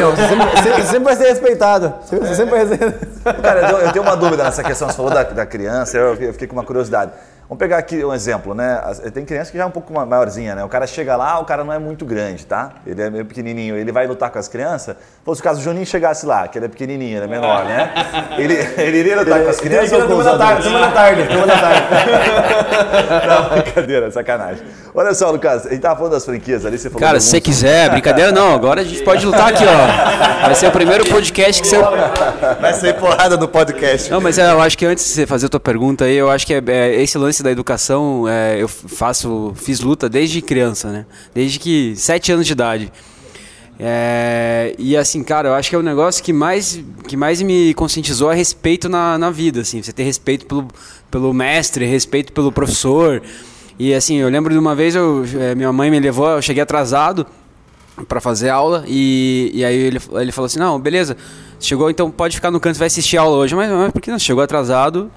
Sempre, 0.63 0.83
sempre 0.83 1.03
vai 1.03 1.15
ser 1.15 1.27
respeitado. 1.27 1.93
Você 2.01 2.15
você 2.17 2.35
sempre 2.35 2.65
vai 2.65 2.77
ser. 2.77 2.99
Cara, 3.41 3.71
eu, 3.71 3.77
eu 3.79 3.91
tenho 3.91 4.03
uma 4.03 4.15
dúvida 4.15 4.43
nessa 4.43 4.63
questão. 4.63 4.87
Você 4.87 4.95
falou 4.95 5.11
da, 5.11 5.23
da 5.23 5.45
criança, 5.45 5.97
eu, 5.97 6.15
eu 6.15 6.33
fiquei 6.33 6.47
com 6.47 6.53
uma 6.53 6.63
curiosidade. 6.63 7.11
Vamos 7.49 7.57
pegar 7.57 7.79
aqui 7.79 8.05
um 8.05 8.13
exemplo, 8.13 8.53
né? 8.53 8.79
Tem 9.11 9.25
criança 9.25 9.49
que 9.49 9.57
já 9.57 9.63
é 9.63 9.65
um 9.65 9.71
pouco 9.71 9.91
ma- 9.91 10.05
maiorzinha, 10.05 10.53
né? 10.53 10.63
O 10.63 10.69
cara 10.69 10.85
chega 10.85 11.15
lá, 11.15 11.39
o 11.39 11.45
cara 11.45 11.63
não 11.63 11.73
é 11.73 11.79
muito 11.79 12.05
grande, 12.05 12.45
tá? 12.45 12.73
Ele 12.85 13.01
é 13.01 13.09
meio 13.09 13.25
pequenininho. 13.25 13.75
Ele 13.75 13.91
vai 13.91 14.05
lutar 14.05 14.29
com 14.29 14.37
as 14.37 14.47
crianças. 14.47 14.95
Fosse 15.25 15.41
o 15.41 15.43
caso 15.43 15.59
o 15.59 15.63
Juninho 15.63 15.83
chegasse 15.83 16.27
lá, 16.27 16.47
que 16.47 16.59
ele 16.59 16.65
é 16.65 16.69
pequenininho, 16.69 17.17
ele 17.17 17.25
é 17.25 17.27
menor, 17.27 17.65
né? 17.65 17.91
Ele, 18.37 18.53
ele 18.53 18.97
iria 18.99 19.19
lutar 19.19 19.41
com 19.43 19.49
as 19.49 19.59
crianças 19.59 19.91
ou 19.91 20.07
com 20.07 20.17
os 20.17 20.27
adultos? 20.27 20.63
Turma 20.63 20.79
da 20.79 20.91
tarde, 20.91 21.27
turma 21.27 21.47
da 21.47 21.59
tarde. 21.59 21.81
Não, 23.27 23.49
brincadeira, 23.49 24.11
sacanagem. 24.11 24.63
Olha 24.93 25.13
só, 25.13 25.29
Lucas, 25.31 25.65
a 25.65 25.69
gente 25.69 25.81
tava 25.81 25.95
falando 25.95 26.13
das 26.13 26.25
franquias 26.25 26.65
ali, 26.65 26.77
você 26.77 26.89
falou 26.89 27.01
Cara, 27.05 27.19
se 27.19 27.27
você 27.27 27.41
quiser, 27.41 27.89
brincadeira 27.89 28.31
não, 28.31 28.53
agora 28.53 28.81
a 28.81 28.83
gente 28.83 29.03
pode 29.03 29.25
lutar 29.25 29.49
aqui, 29.49 29.63
ó. 29.65 30.45
Vai 30.45 30.55
ser 30.55 30.67
o 30.67 30.71
primeiro 30.71 31.05
podcast 31.09 31.61
que 31.61 31.67
você. 31.67 31.77
Vai 32.59 32.73
sair 32.73 32.93
porrada 32.93 33.37
no 33.37 33.47
podcast. 33.47 34.09
Não, 34.09 34.21
mas 34.21 34.37
é, 34.37 34.51
eu 34.51 34.61
acho 34.61 34.77
que 34.77 34.85
antes 34.85 35.03
de 35.05 35.11
você 35.11 35.27
fazer 35.27 35.47
a 35.47 35.49
tua 35.49 35.59
pergunta 35.59 36.05
aí, 36.05 36.15
eu 36.15 36.29
acho 36.29 36.45
que 36.45 36.53
é, 36.53 36.61
é, 36.67 37.01
esse 37.01 37.17
lance 37.17 37.38
da 37.43 37.51
educação, 37.51 38.25
é, 38.27 38.61
eu 38.61 38.67
faço, 38.67 39.53
fiz 39.55 39.79
luta 39.79 40.09
desde 40.09 40.41
criança, 40.41 40.91
né? 40.91 41.05
Desde 41.33 41.59
que 41.59 41.93
sete 41.95 42.31
anos 42.31 42.45
de 42.45 42.53
idade. 42.53 42.91
É, 43.81 44.75
e 44.77 44.97
assim, 44.97 45.23
cara, 45.23 45.49
eu 45.49 45.53
acho 45.53 45.69
que 45.69 45.75
é 45.75 45.79
o 45.79 45.81
negócio 45.81 46.21
que 46.21 46.33
mais, 46.33 46.83
que 47.07 47.15
mais 47.15 47.41
me 47.41 47.73
conscientizou 47.75 48.29
a 48.29 48.33
respeito 48.33 48.89
na, 48.89 49.17
na 49.17 49.31
vida, 49.31 49.61
assim, 49.61 49.81
você 49.81 49.93
ter 49.93 50.03
respeito 50.03 50.45
pelo, 50.45 50.67
pelo 51.09 51.33
mestre, 51.33 51.85
respeito 51.85 52.33
pelo 52.33 52.51
professor. 52.51 53.21
E 53.77 53.93
assim, 53.93 54.17
eu 54.17 54.27
lembro 54.27 54.51
de 54.51 54.59
uma 54.59 54.75
vez, 54.75 54.95
eu, 54.95 55.23
é, 55.39 55.55
minha 55.55 55.71
mãe 55.71 55.89
me 55.89 55.97
levou, 55.97 56.27
eu 56.27 56.41
cheguei 56.41 56.61
atrasado 56.61 57.25
para 58.07 58.19
fazer 58.19 58.49
aula 58.49 58.83
e, 58.87 59.51
e 59.53 59.63
aí 59.63 59.75
ele, 59.75 59.99
ele 60.13 60.31
falou 60.31 60.45
assim, 60.47 60.59
não, 60.59 60.79
beleza, 60.79 61.15
chegou, 61.59 61.89
então 61.89 62.11
pode 62.11 62.35
ficar 62.35 62.51
no 62.51 62.59
canto, 62.59 62.77
vai 62.77 62.87
assistir 62.87 63.15
aula 63.15 63.37
hoje. 63.37 63.55
Mas, 63.55 63.71
mas 63.71 63.91
por 63.93 64.01
que 64.01 64.11
não? 64.11 64.19
Chegou 64.19 64.43
atrasado, 64.43 65.09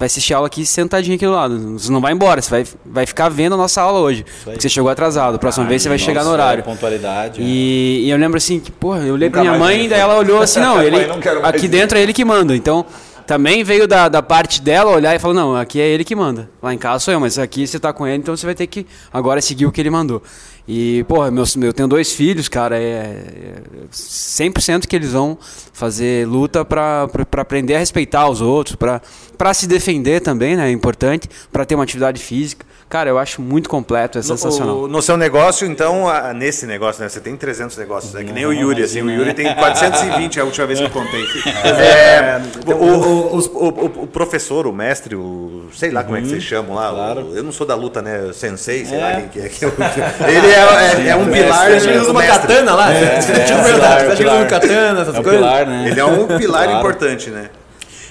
vai 0.00 0.06
assistir 0.06 0.32
aula 0.32 0.46
aqui 0.46 0.64
sentadinho 0.64 1.14
aqui 1.14 1.26
do 1.26 1.32
lado. 1.32 1.78
Você 1.78 1.92
não 1.92 2.00
vai 2.00 2.14
embora, 2.14 2.40
você 2.40 2.48
vai, 2.50 2.64
vai 2.86 3.04
ficar 3.04 3.28
vendo 3.28 3.52
a 3.54 3.56
nossa 3.58 3.82
aula 3.82 4.00
hoje. 4.00 4.24
Porque 4.42 4.62
você 4.62 4.68
chegou 4.70 4.90
atrasado, 4.90 5.38
próxima 5.38 5.66
vez 5.66 5.82
você 5.82 5.90
vai 5.90 5.98
chegar 5.98 6.20
no 6.24 6.30
Nossa, 6.30 6.42
horário. 6.42 6.60
é 6.62 6.64
Pontualidade. 6.64 7.42
E, 7.42 8.06
e 8.06 8.10
eu 8.10 8.16
lembro 8.16 8.38
assim 8.38 8.58
que, 8.58 8.72
porra, 8.72 9.00
eu 9.00 9.12
olhei 9.12 9.28
Nunca 9.28 9.42
pra 9.42 9.50
minha 9.50 9.58
mãe, 9.58 9.86
daí 9.90 10.00
ela 10.00 10.16
olhou 10.16 10.40
assim, 10.40 10.58
não, 10.60 10.82
ele 10.82 11.06
não 11.06 11.18
aqui 11.44 11.62
ver. 11.62 11.68
dentro 11.68 11.98
é 11.98 12.00
ele 12.00 12.14
que 12.14 12.24
manda. 12.24 12.56
Então, 12.56 12.86
também 13.26 13.62
veio 13.62 13.86
da, 13.86 14.08
da 14.08 14.22
parte 14.22 14.62
dela 14.62 14.90
olhar 14.90 15.14
e 15.14 15.18
falar, 15.18 15.34
não, 15.34 15.54
aqui 15.54 15.78
é 15.78 15.86
ele 15.86 16.02
que 16.02 16.16
manda. 16.16 16.48
Lá 16.62 16.72
em 16.72 16.78
casa 16.78 17.04
sou 17.04 17.12
eu, 17.12 17.20
mas 17.20 17.38
aqui 17.38 17.66
você 17.66 17.78
tá 17.78 17.92
com 17.92 18.06
ele, 18.06 18.16
então 18.16 18.34
você 18.34 18.46
vai 18.46 18.54
ter 18.54 18.66
que 18.66 18.86
agora 19.12 19.42
seguir 19.42 19.66
o 19.66 19.70
que 19.72 19.82
ele 19.82 19.90
mandou. 19.90 20.22
E, 20.72 21.02
porra, 21.08 21.32
meus, 21.32 21.56
eu 21.56 21.72
tenho 21.72 21.88
dois 21.88 22.12
filhos, 22.12 22.48
cara, 22.48 22.78
é, 22.78 22.80
é 22.80 23.54
100% 23.90 24.86
que 24.86 24.94
eles 24.94 25.10
vão 25.10 25.36
fazer 25.72 26.28
luta 26.28 26.64
pra 26.64 27.08
aprender 27.38 27.74
a 27.74 27.78
respeitar 27.80 28.28
os 28.28 28.40
outros, 28.40 28.76
pra 28.76 29.52
se 29.52 29.66
defender 29.66 30.20
também, 30.20 30.54
né, 30.54 30.68
é 30.68 30.70
importante, 30.70 31.28
pra 31.50 31.64
ter 31.64 31.74
uma 31.74 31.82
atividade 31.82 32.22
física. 32.22 32.64
Cara, 32.90 33.08
eu 33.08 33.18
acho 33.20 33.40
muito 33.40 33.70
completo, 33.70 34.18
é 34.18 34.22
sensacional. 34.22 34.74
No, 34.74 34.88
no 34.88 35.00
seu 35.00 35.16
negócio, 35.16 35.64
então, 35.64 36.06
nesse 36.34 36.66
negócio, 36.66 37.00
né? 37.00 37.08
Você 37.08 37.20
tem 37.20 37.36
300 37.36 37.76
negócios. 37.76 38.12
É 38.16 38.24
que 38.24 38.32
nem 38.32 38.44
o 38.44 38.52
Yuri, 38.52 38.82
assim. 38.82 39.00
O 39.00 39.08
Yuri 39.08 39.32
tem 39.32 39.54
420, 39.54 40.38
é 40.38 40.42
a 40.42 40.44
última 40.44 40.66
vez 40.66 40.80
que 40.80 40.86
eu 40.86 40.90
contei. 40.90 41.24
É, 41.64 42.40
o, 42.66 42.72
o- 42.72 43.36
o- 43.38 43.68
o- 43.68 44.02
o 44.02 44.06
professor, 44.08 44.66
o 44.66 44.72
mestre, 44.72 45.14
o, 45.14 45.68
sei 45.72 45.92
lá 45.92 46.02
como 46.02 46.16
é 46.16 46.20
que 46.20 46.26
vocês 46.30 46.42
chamam 46.42 46.74
lá. 46.74 46.92
o- 47.14 47.36
eu 47.36 47.44
não 47.44 47.52
sou 47.52 47.64
da 47.64 47.76
luta, 47.76 48.02
né? 48.02 48.22
O 48.22 48.34
sensei, 48.34 48.84
sei 48.84 48.98
lá 49.00 49.12
quem 49.14 49.28
que 49.28 49.38
é. 49.40 49.48
que 49.48 49.64
é 49.64 49.68
Ele 50.28 50.46
é, 50.48 51.06
é- 51.06 51.08
é 51.10 51.16
um 51.16 51.30
pilar. 51.30 51.70
Você 51.70 51.96
usa 51.96 52.10
uma 52.10 52.24
katana 52.24 52.74
lá? 52.74 52.92
É, 52.92 53.20
Você 53.20 53.32
é, 53.32 53.36
é, 53.36 54.40
no 54.40 54.46
katana, 54.50 55.02
essas 55.02 55.14
É 55.14 55.22
pilar, 55.22 55.64
né? 55.64 55.84
Ele 55.88 56.00
é 56.00 56.04
um 56.04 56.26
pilar 56.26 56.64
Claro. 56.64 56.78
importante, 56.80 57.30
né? 57.30 57.50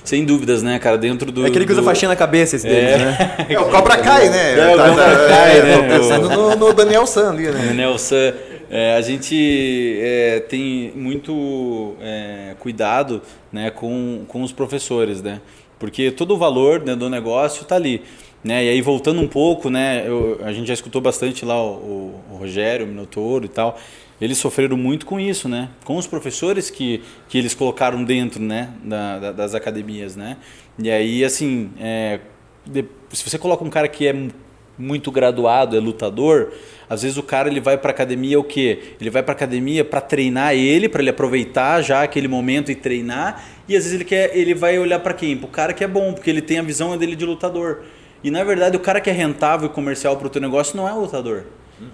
Sem 0.10 0.26
dúvidas, 0.26 0.64
né, 0.64 0.80
cara? 0.80 0.98
Dentro 0.98 1.32
do. 1.32 1.46
É 1.46 1.50
aquele 1.50 1.66
que 1.66 1.72
usa 1.72 1.82
do- 1.82 1.86
faixinha 1.86 2.10
na 2.10 2.16
cabeça, 2.16 2.56
esse 2.56 2.68
deles, 2.68 2.98
né? 3.00 3.36
É 3.48 3.60
o 3.60 3.66
Cobra 3.70 3.96
Kai, 3.98 4.28
né? 4.30 4.60
É, 4.60 4.74
o 4.74 4.78
Cobra 4.78 5.28
Kai, 5.28 5.62
né? 5.62 5.78
Tô 5.78 5.84
pensando 6.00 6.30
no, 6.30 6.56
no 6.56 6.74
Daniel 6.74 7.06
San 7.06 7.30
ali, 7.30 7.48
né? 7.50 7.74
Nelson, 7.76 8.16
é, 8.72 8.96
a 8.96 9.02
gente 9.02 10.00
é, 10.02 10.40
tem 10.50 10.92
muito 10.96 11.94
é, 12.02 12.56
cuidado 12.60 13.22
né, 13.54 13.70
com, 13.70 14.24
com 14.28 14.42
os 14.42 14.52
professores, 14.52 15.22
né? 15.22 15.42
Porque 15.78 16.10
todo 16.10 16.34
o 16.34 16.38
valor 16.40 16.82
né, 16.84 16.96
do 16.96 17.08
negócio 17.08 17.62
está 17.62 17.76
ali. 17.76 18.02
Né? 18.44 18.66
E 18.66 18.70
aí, 18.70 18.82
voltando 18.82 19.22
um 19.22 19.28
pouco, 19.28 19.70
né, 19.70 20.04
eu- 20.08 20.40
a 20.44 20.52
gente 20.52 20.68
já 20.68 20.74
escutou 20.74 21.02
bastante 21.02 21.46
lá 21.46 21.62
o, 21.62 21.68
o- 21.68 22.22
o 22.32 22.36
Rogério, 22.38 22.86
o 22.86 22.90
Minotouro 22.90 23.46
e 23.46 23.50
tal. 23.50 23.78
Eles 24.22 24.38
sofreram 24.38 24.76
muito 24.76 25.06
com 25.06 25.20
isso, 25.20 25.48
né? 25.48 25.70
Com 25.86 25.96
os 25.96 26.06
professores 26.06 26.70
que, 26.70 27.02
que 27.30 27.38
eles 27.38 27.54
colocaram 27.54 28.04
dentro 28.04 28.42
né, 28.42 28.70
da- 28.84 29.20
da- 29.20 29.32
das 29.32 29.56
academias, 29.56 30.16
né? 30.16 30.38
E 30.78 30.90
aí, 30.92 31.24
assim, 31.24 31.72
é, 31.80 32.20
de- 32.66 32.86
se 33.14 33.28
você 33.30 33.38
coloca 33.38 33.64
um 33.64 33.70
cara 33.70 33.88
que 33.88 34.08
é 34.08 34.14
mu- 34.14 34.32
muito 34.78 35.12
graduado, 35.12 35.76
é 35.76 35.80
lutador, 35.80 36.52
às 36.90 37.02
vezes 37.02 37.18
o 37.18 37.24
cara 37.24 37.50
ele 37.50 37.60
vai 37.62 37.78
para 37.78 37.92
academia 37.92 38.40
o 38.40 38.44
quê? 38.44 38.94
Ele 39.00 39.10
vai 39.10 39.22
para 39.24 39.34
academia 39.34 39.84
para 39.86 40.00
treinar 40.02 40.54
ele, 40.54 40.88
para 40.90 41.02
ele 41.02 41.10
aproveitar 41.10 41.82
já 41.82 42.04
aquele 42.04 42.28
momento 42.28 42.72
e 42.72 42.76
treinar, 42.76 43.44
e 43.68 43.76
às 43.76 43.84
vezes 43.84 43.94
ele 43.94 44.06
quer, 44.06 44.36
ele 44.36 44.54
vai 44.54 44.80
olhar 44.80 45.00
para 45.00 45.14
quem? 45.14 45.38
Pro 45.38 45.48
cara 45.48 45.74
que 45.74 45.84
é 45.84 45.88
bom, 45.88 46.14
porque 46.14 46.30
ele 46.30 46.42
tem 46.42 46.60
a 46.60 46.62
visão 46.62 46.98
dele 46.98 47.16
de 47.16 47.26
lutador. 47.26 47.84
E 48.24 48.30
na 48.32 48.44
verdade 48.44 48.76
o 48.76 48.80
cara 48.82 49.00
que 49.00 49.10
é 49.10 49.14
rentável 49.14 49.70
e 49.70 49.72
comercial 49.72 50.18
pro 50.18 50.30
teu 50.30 50.42
negócio 50.42 50.76
não 50.76 50.88
é 50.88 50.94
o 50.94 51.00
lutador. 51.02 51.46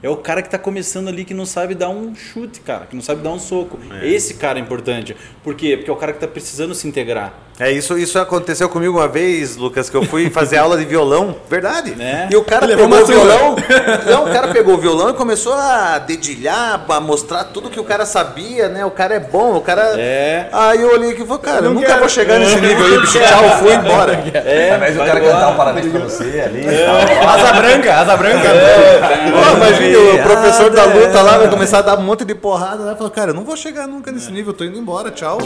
É 0.02 0.10
o 0.10 0.18
cara 0.18 0.42
que 0.42 0.48
está 0.48 0.58
começando 0.58 1.08
ali 1.08 1.26
que 1.26 1.34
não 1.34 1.46
sabe 1.46 1.76
dar 1.76 1.90
um 1.90 2.16
chute, 2.16 2.60
cara, 2.62 2.86
que 2.86 2.96
não 2.96 3.04
sabe 3.04 3.22
dar 3.22 3.32
um 3.32 3.40
soco. 3.40 3.80
Esse 4.04 4.36
cara 4.36 4.60
é 4.60 4.62
importante. 4.62 5.16
Por 5.44 5.56
quê? 5.56 5.78
Porque 5.78 5.90
é 5.90 5.94
o 5.94 5.98
cara 5.98 6.12
que 6.12 6.18
está 6.18 6.28
precisando 6.28 6.74
se 6.74 6.88
integrar. 6.88 7.34
É, 7.58 7.72
isso, 7.72 7.98
isso 7.98 8.20
aconteceu 8.20 8.68
comigo 8.68 8.98
uma 8.98 9.08
vez, 9.08 9.56
Lucas, 9.56 9.90
que 9.90 9.96
eu 9.96 10.04
fui 10.04 10.30
fazer 10.30 10.58
aula 10.58 10.78
de 10.78 10.84
violão, 10.84 11.38
verdade. 11.50 11.96
Né? 11.96 12.28
E 12.30 12.36
o 12.36 12.44
cara 12.44 12.66
Levou 12.66 12.90
pegou 12.90 13.04
o 13.04 13.06
violão. 13.06 13.56
Não, 14.06 14.26
o 14.26 14.34
cara 14.34 14.50
pegou 14.50 14.74
o 14.74 14.78
violão 14.78 15.10
e 15.12 15.14
começou 15.14 15.54
a 15.54 15.98
dedilhar, 16.00 16.84
a 16.88 17.00
mostrar 17.00 17.46
tudo 17.46 17.70
que 17.70 17.80
o 17.80 17.84
cara 17.86 18.06
sabia, 18.06 18.68
né? 18.68 18.86
O 18.86 18.92
cara 18.92 19.16
é 19.16 19.20
bom, 19.20 19.56
o 19.56 19.62
cara. 19.62 19.94
É. 19.98 20.50
Aí 20.52 20.82
eu 20.82 20.92
olhei 20.92 21.12
aqui 21.12 21.22
e 21.22 21.26
falei, 21.26 21.42
cara, 21.42 21.66
eu 21.68 21.74
nunca 21.74 21.98
vou 21.98 22.10
chegar 22.10 22.40
nesse 22.40 22.60
nível 22.60 22.86
aí, 22.86 23.00
bicho. 23.00 23.20
Tchau, 23.20 23.58
fui 23.60 23.74
embora. 23.74 24.16
É, 24.46 24.72
Ao 24.72 24.78
invés 24.78 24.94
do 24.96 25.00
cara 25.06 25.20
embora. 25.20 25.34
cantar 25.34 25.50
um 25.50 25.56
parabéns 25.56 25.92
pra 25.92 26.00
você 26.02 26.42
ali 26.46 26.66
tal. 26.66 27.30
Asa 27.30 27.54
branca, 27.54 27.94
asa 27.94 28.18
branca. 28.18 28.50
Pô, 29.32 29.56
imagina, 29.56 30.00
o 30.14 30.24
professor 30.24 30.70
da 30.72 30.84
luta 30.86 31.22
lá 31.22 31.38
vai 31.38 31.50
começar 31.50 31.80
a 31.80 31.82
dar 31.82 31.98
um 31.98 32.04
monte 32.04 32.26
de 32.26 32.36
porrada 32.36 32.84
lá. 32.84 32.96
Falou, 32.96 33.12
cara, 33.12 33.32
eu 33.32 33.34
não 33.34 33.44
vou 33.44 33.56
chegar 33.56 33.88
nunca 33.88 34.12
nesse 34.12 34.32
nível, 34.32 34.52
eu 34.52 34.58
tô 34.58 34.64
indo 34.66 34.78
embora, 34.78 35.10
tchau. 35.10 35.38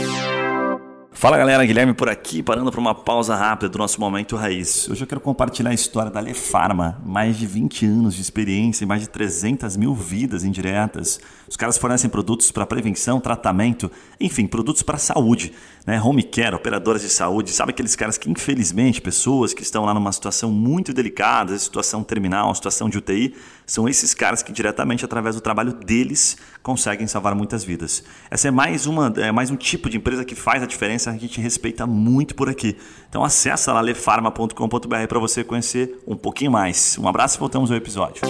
Fala 1.20 1.36
galera, 1.36 1.66
Guilherme 1.66 1.92
por 1.92 2.08
aqui, 2.08 2.42
parando 2.42 2.70
para 2.70 2.80
uma 2.80 2.94
pausa 2.94 3.36
rápida 3.36 3.68
do 3.68 3.76
nosso 3.76 4.00
Momento 4.00 4.36
Raiz. 4.36 4.88
Hoje 4.88 5.02
eu 5.02 5.06
quero 5.06 5.20
compartilhar 5.20 5.68
a 5.68 5.74
história 5.74 6.10
da 6.10 6.18
Lefarma, 6.18 6.98
mais 7.04 7.36
de 7.36 7.46
20 7.46 7.84
anos 7.84 8.14
de 8.14 8.22
experiência 8.22 8.84
e 8.84 8.86
mais 8.86 9.02
de 9.02 9.08
300 9.10 9.76
mil 9.76 9.94
vidas 9.94 10.44
indiretas. 10.44 11.20
Os 11.46 11.58
caras 11.58 11.76
fornecem 11.76 12.08
produtos 12.08 12.50
para 12.50 12.64
prevenção, 12.64 13.20
tratamento, 13.20 13.92
enfim, 14.18 14.46
produtos 14.46 14.82
para 14.82 14.96
saúde, 14.96 15.52
né? 15.86 16.00
Home 16.00 16.22
care, 16.22 16.54
operadoras 16.54 17.02
de 17.02 17.10
saúde, 17.10 17.50
sabe 17.50 17.72
aqueles 17.72 17.94
caras 17.94 18.16
que 18.16 18.30
infelizmente, 18.30 19.02
pessoas 19.02 19.52
que 19.52 19.62
estão 19.62 19.84
lá 19.84 19.92
numa 19.92 20.12
situação 20.12 20.50
muito 20.50 20.90
delicada, 20.90 21.58
situação 21.58 22.02
terminal, 22.02 22.54
situação 22.54 22.88
de 22.88 22.96
UTI, 22.96 23.34
são 23.70 23.88
esses 23.88 24.12
caras 24.14 24.42
que 24.42 24.50
diretamente 24.50 25.04
através 25.04 25.36
do 25.36 25.40
trabalho 25.40 25.72
deles 25.72 26.36
conseguem 26.60 27.06
salvar 27.06 27.36
muitas 27.36 27.62
vidas. 27.62 28.02
Essa 28.28 28.48
é 28.48 28.50
mais 28.50 28.84
uma, 28.84 29.14
é 29.16 29.30
mais 29.30 29.48
um 29.48 29.54
tipo 29.54 29.88
de 29.88 29.96
empresa 29.96 30.24
que 30.24 30.34
faz 30.34 30.60
a 30.60 30.66
diferença, 30.66 31.08
a 31.08 31.16
gente 31.16 31.40
respeita 31.40 31.86
muito 31.86 32.34
por 32.34 32.48
aqui. 32.48 32.76
Então 33.08 33.22
acessa 33.22 33.72
lá 33.72 33.80
lefarma.com.br 33.80 35.06
para 35.08 35.18
você 35.20 35.44
conhecer 35.44 36.02
um 36.04 36.16
pouquinho 36.16 36.50
mais. 36.50 36.98
Um 36.98 37.06
abraço 37.06 37.36
e 37.36 37.38
voltamos 37.38 37.70
ao 37.70 37.76
episódio. 37.76 38.22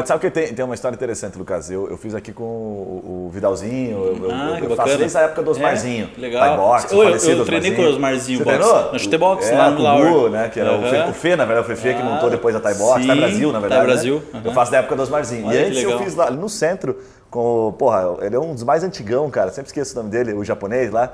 Mas 0.00 0.08
sabe 0.08 0.20
que 0.20 0.30
tem, 0.30 0.54
tem 0.54 0.64
uma 0.64 0.74
história 0.74 0.94
interessante, 0.94 1.36
Lucas? 1.38 1.70
Eu, 1.70 1.88
eu 1.88 1.96
fiz 1.96 2.14
aqui 2.14 2.32
com 2.32 2.44
o, 2.44 3.26
o 3.26 3.30
Vidalzinho, 3.32 3.96
eu, 3.98 4.24
eu- 4.24 4.30
Ah, 4.30 4.50
eu, 4.60 4.66
que 4.66 4.72
eu 4.72 4.76
faço 4.76 4.96
desde 4.98 5.16
a 5.18 5.20
época 5.22 5.42
do 5.42 5.50
Osmarzinho. 5.50 6.10
É, 6.16 6.20
legal. 6.20 6.40
Thai 6.42 6.56
boxe, 6.56 6.94
Eu- 6.94 7.02
eu- 7.02 7.38
eu 7.38 7.44
treinei 7.44 7.74
com 7.74 7.82
o 7.82 7.88
Osmarzinho 7.88 8.38
Você 8.38 8.44
boxe. 8.44 8.58
treinou? 8.58 8.92
No 8.92 8.98
chute 8.98 9.18
boxe, 9.18 9.50
é, 9.52 9.56
lá 9.58 9.70
no 9.70 9.76
com 9.76 9.82
o 9.82 9.84
Lauer. 9.84 10.12
Gu, 10.12 10.28
né? 10.28 10.48
Que 10.52 10.60
era 10.60 10.72
o, 10.76 10.82
Fê, 10.82 11.00
o 11.08 11.12
Fê, 11.12 11.36
na 11.36 11.44
verdade, 11.44 11.72
o 11.72 11.76
Fê 11.76 11.94
que 11.94 12.00
Ah, 12.00 12.04
montou 12.04 12.30
depois 12.30 12.54
a 12.54 12.60
Thai 12.60 12.74
sim, 12.74 13.06
Thai 13.06 13.16
Brasil, 13.16 13.48
na 13.52 13.60
Thai 13.60 13.68
verdade. 13.68 13.80
né? 13.86 13.92
Brasil, 13.92 14.22
Eu 14.32 14.40
aham. 14.40 14.52
faço 14.54 14.70
da 14.72 14.78
época 14.78 14.96
do 14.96 15.02
Osmarzinho. 15.02 15.46
Olha 15.46 15.54
E 15.54 15.58
que 15.64 15.66
antes 15.78 15.82
eu 15.82 15.98
fiz 15.98 16.14
lá 16.14 16.30
no 16.30 16.48
centro 16.48 16.96
com, 17.30 17.68
o- 17.68 17.72
porra, 17.72 18.16
ele 18.22 18.36
é 18.36 18.38
um 18.38 18.52
dos 18.54 18.62
mais 18.62 18.84
antigão, 18.84 19.28
cara. 19.30 19.50
Sempre 19.50 19.68
esqueço 19.68 19.92
o 19.94 19.96
nome 20.02 20.10
dele, 20.10 20.32
o 20.34 20.44
japonês 20.44 20.90
lá. 20.90 21.12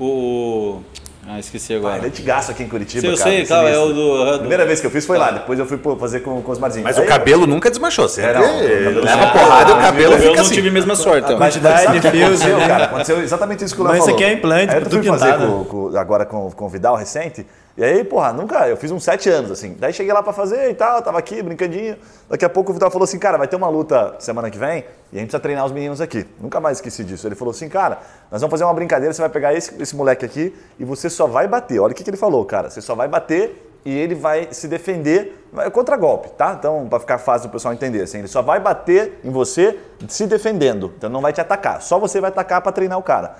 O. 0.00 0.80
Ah, 1.24 1.38
esqueci 1.38 1.72
Ah, 1.72 1.76
agora. 1.76 1.96
ele 1.98 2.06
é 2.06 2.08
antigaço 2.08 2.50
aqui 2.50 2.64
em 2.64 2.68
Curitiba, 2.68 3.00
Sei, 3.00 3.12
eu 3.12 3.16
cara. 3.16 3.30
sei, 3.30 3.46
claro, 3.46 3.68
é 3.68 3.78
o 3.78 3.92
do- 3.92 4.22
A 4.34 4.38
primeira 4.40 4.66
vez 4.66 4.80
que 4.80 4.86
eu 4.86 4.90
fiz 4.90 5.06
foi 5.06 5.16
lá, 5.16 5.30
depois 5.30 5.56
eu 5.56 5.64
fui 5.66 5.78
pô, 5.78 5.96
fazer 5.96 6.18
com, 6.20 6.42
com 6.42 6.50
os 6.50 6.58
Marzinhos. 6.58 6.84
Mas 6.84 6.98
o 6.98 7.04
cabelo 7.06 7.46
nunca 7.46 7.70
desmanchou, 7.70 8.08
sempre 8.08 8.30
É, 8.30 8.90
não, 8.90 9.00
leva 9.02 9.26
porrada 9.28 9.70
e 9.70 9.74
o 9.74 9.76
Ah, 9.76 9.82
cabelo 9.82 10.14
eu 10.14 10.18
fica 10.18 10.34
não 10.34 10.40
assim. 10.42 10.54
tive 10.54 10.68
a 10.68 10.72
mesma 10.72 10.96
sorte. 10.96 11.32
Mas 11.34 11.54
Quantidade 11.54 12.00
de 12.00 12.10
fios, 12.10 12.24
aconteceu, 12.42 12.58
né? 12.58 12.66
cara? 12.68 12.84
Aconteceu 12.86 13.22
exatamente 13.22 13.64
isso 13.64 13.74
que 13.74 13.80
o 13.80 13.84
Léo 13.84 13.92
Mas 13.92 13.98
isso 14.02 14.10
falou. 14.10 14.20
aqui 14.20 14.30
é 14.30 14.32
implante, 14.36 14.72
Aí 14.74 14.78
eu 14.80 14.82
tudo 14.82 14.98
fui 14.98 15.18
fazer 15.18 15.98
agora 15.98 16.26
com, 16.26 16.50
com 16.50 16.64
o 16.64 16.68
Vidal 16.68 16.96
recente. 16.96 17.46
E 17.76 17.82
aí, 17.82 18.04
porra, 18.04 18.32
nunca. 18.32 18.68
Eu 18.68 18.76
fiz 18.76 18.90
uns 18.90 19.02
sete 19.02 19.30
anos, 19.30 19.50
assim. 19.50 19.76
Daí 19.78 19.92
cheguei 19.92 20.12
lá 20.12 20.22
pra 20.22 20.32
fazer 20.32 20.70
e 20.70 20.74
tal, 20.74 21.00
tava 21.00 21.18
aqui, 21.18 21.42
brincandinho. 21.42 21.96
Daqui 22.28 22.44
a 22.44 22.48
pouco 22.48 22.70
o 22.70 22.74
Vidal 22.74 22.90
falou 22.90 23.04
assim, 23.04 23.18
cara, 23.18 23.38
vai 23.38 23.48
ter 23.48 23.56
uma 23.56 23.68
luta 23.68 24.14
semana 24.18 24.50
que 24.50 24.58
vem 24.58 24.84
e 25.10 25.16
a 25.16 25.20
gente 25.20 25.28
precisa 25.28 25.40
treinar 25.40 25.64
os 25.64 25.72
meninos 25.72 26.00
aqui. 26.00 26.26
Nunca 26.38 26.60
mais 26.60 26.78
esqueci 26.78 27.02
disso. 27.02 27.26
Ele 27.26 27.34
falou 27.34 27.52
assim, 27.52 27.68
cara, 27.70 27.98
nós 28.30 28.40
vamos 28.42 28.50
fazer 28.50 28.64
uma 28.64 28.74
brincadeira, 28.74 29.12
você 29.14 29.22
vai 29.22 29.30
pegar 29.30 29.54
esse, 29.54 29.80
esse 29.82 29.96
moleque 29.96 30.24
aqui 30.24 30.54
e 30.78 30.84
você 30.84 31.08
só 31.08 31.26
vai 31.26 31.48
bater. 31.48 31.78
Olha 31.80 31.92
o 31.92 31.94
que, 31.94 32.04
que 32.04 32.10
ele 32.10 32.16
falou, 32.18 32.44
cara. 32.44 32.68
Você 32.68 32.82
só 32.82 32.94
vai 32.94 33.08
bater 33.08 33.70
e 33.84 33.98
ele 33.98 34.14
vai 34.14 34.48
se 34.52 34.68
defender 34.68 35.46
vai- 35.50 35.70
contra 35.70 35.96
golpe, 35.96 36.28
tá? 36.30 36.54
Então, 36.58 36.86
pra 36.88 37.00
ficar 37.00 37.18
fácil 37.18 37.48
do 37.48 37.52
pessoal 37.52 37.72
entender, 37.74 38.02
assim, 38.02 38.18
ele 38.18 38.28
só 38.28 38.42
vai 38.42 38.60
bater 38.60 39.18
em 39.24 39.30
você 39.30 39.78
se 40.08 40.26
defendendo. 40.26 40.92
Então 40.98 41.08
não 41.08 41.20
vai 41.22 41.32
te 41.32 41.40
atacar. 41.40 41.80
Só 41.80 41.98
você 41.98 42.20
vai 42.20 42.28
atacar 42.28 42.60
pra 42.60 42.70
treinar 42.70 42.98
o 42.98 43.02
cara. 43.02 43.34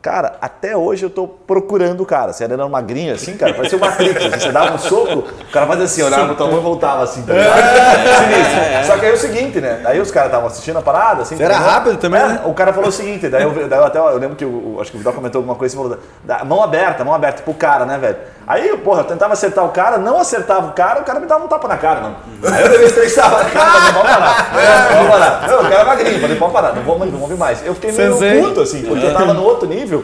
Cara, 0.00 0.34
até 0.40 0.76
hoje 0.76 1.04
eu 1.04 1.10
tô 1.10 1.26
procurando 1.26 2.00
o 2.02 2.06
cara. 2.06 2.32
Você 2.32 2.44
era 2.44 2.68
magrinho 2.68 3.12
assim, 3.12 3.36
cara, 3.36 3.52
parecia 3.52 3.76
o 3.76 3.80
Matrix. 3.80 4.24
assim, 4.26 4.38
você 4.40 4.52
dava 4.52 4.74
um 4.74 4.78
soco, 4.78 5.18
o 5.18 5.52
cara 5.52 5.66
fazia 5.66 5.84
assim, 5.84 6.02
olhava 6.02 6.26
no 6.28 6.34
tua 6.36 6.46
mão 6.46 6.58
e 6.58 6.62
voltava 6.62 7.02
assim, 7.02 7.22
tá 7.22 7.32
ligado? 7.32 7.56
Sinistro. 7.56 8.84
Só 8.86 8.96
que 8.98 9.04
aí 9.06 9.10
é 9.10 9.14
o 9.14 9.18
seguinte, 9.18 9.60
né? 9.60 9.82
Aí 9.84 10.00
os 10.00 10.10
caras 10.12 10.28
estavam 10.28 10.46
assistindo 10.46 10.78
a 10.78 10.82
parada, 10.82 11.22
assim. 11.22 11.36
Você 11.36 11.42
era 11.42 11.58
rápido 11.58 11.96
também, 11.98 12.20
É, 12.20 12.26
né? 12.28 12.40
O 12.44 12.54
cara 12.54 12.72
falou 12.72 12.90
o 12.90 12.92
seguinte, 12.92 13.28
daí 13.28 13.42
eu, 13.42 13.68
daí 13.68 13.78
eu 13.80 13.84
até 13.84 13.98
eu 13.98 14.18
lembro 14.18 14.36
que 14.36 14.44
o, 14.44 14.76
o- 14.76 14.80
acho 14.80 14.90
que 14.92 14.96
o 14.96 14.98
Vidal 14.98 15.12
comentou 15.12 15.40
alguma 15.40 15.56
coisa, 15.56 15.74
você 15.76 15.82
falou 15.82 15.98
da 16.22 16.44
mão 16.44 16.62
aberta, 16.62 17.04
mão 17.04 17.12
aberta 17.14 17.42
pro 17.42 17.52
cara, 17.54 17.84
né, 17.84 17.98
velho? 17.98 18.16
Aí, 18.48 18.74
porra, 18.78 19.02
eu 19.02 19.04
tentava 19.04 19.34
acertar 19.34 19.62
o 19.66 19.68
cara, 19.68 19.98
não 19.98 20.18
acertava 20.18 20.68
o 20.68 20.72
cara, 20.72 21.00
o 21.02 21.04
cara 21.04 21.20
me 21.20 21.26
dava 21.26 21.44
um 21.44 21.48
tapa 21.48 21.68
na 21.68 21.76
cara, 21.76 22.00
mano. 22.00 22.16
Aí 22.50 22.62
eu 22.62 22.68
devia 22.70 22.86
estressar, 22.86 23.30
cara, 23.52 23.80
não, 23.80 23.92
vamos 23.92 24.08
parar, 24.10 24.50
vamos 24.94 25.10
parar. 25.10 25.48
Não, 25.48 25.58
o 25.58 25.62
cara 25.68 25.80
é 25.80 25.84
magrinho, 25.84 26.20
falei, 26.20 26.36
vamos 26.38 26.52
parar, 26.54 26.74
não 26.74 26.82
vou, 26.82 26.98
não 26.98 27.18
vou 27.18 27.28
vir 27.28 27.36
mais. 27.36 27.64
Eu 27.66 27.74
fiquei 27.74 27.92
meio 27.92 28.12
Sensei. 28.14 28.40
puto, 28.42 28.60
assim, 28.62 28.82
porque 28.86 29.04
eu 29.04 29.12
tava 29.12 29.34
no 29.34 29.42
outro 29.44 29.68
nível. 29.68 30.02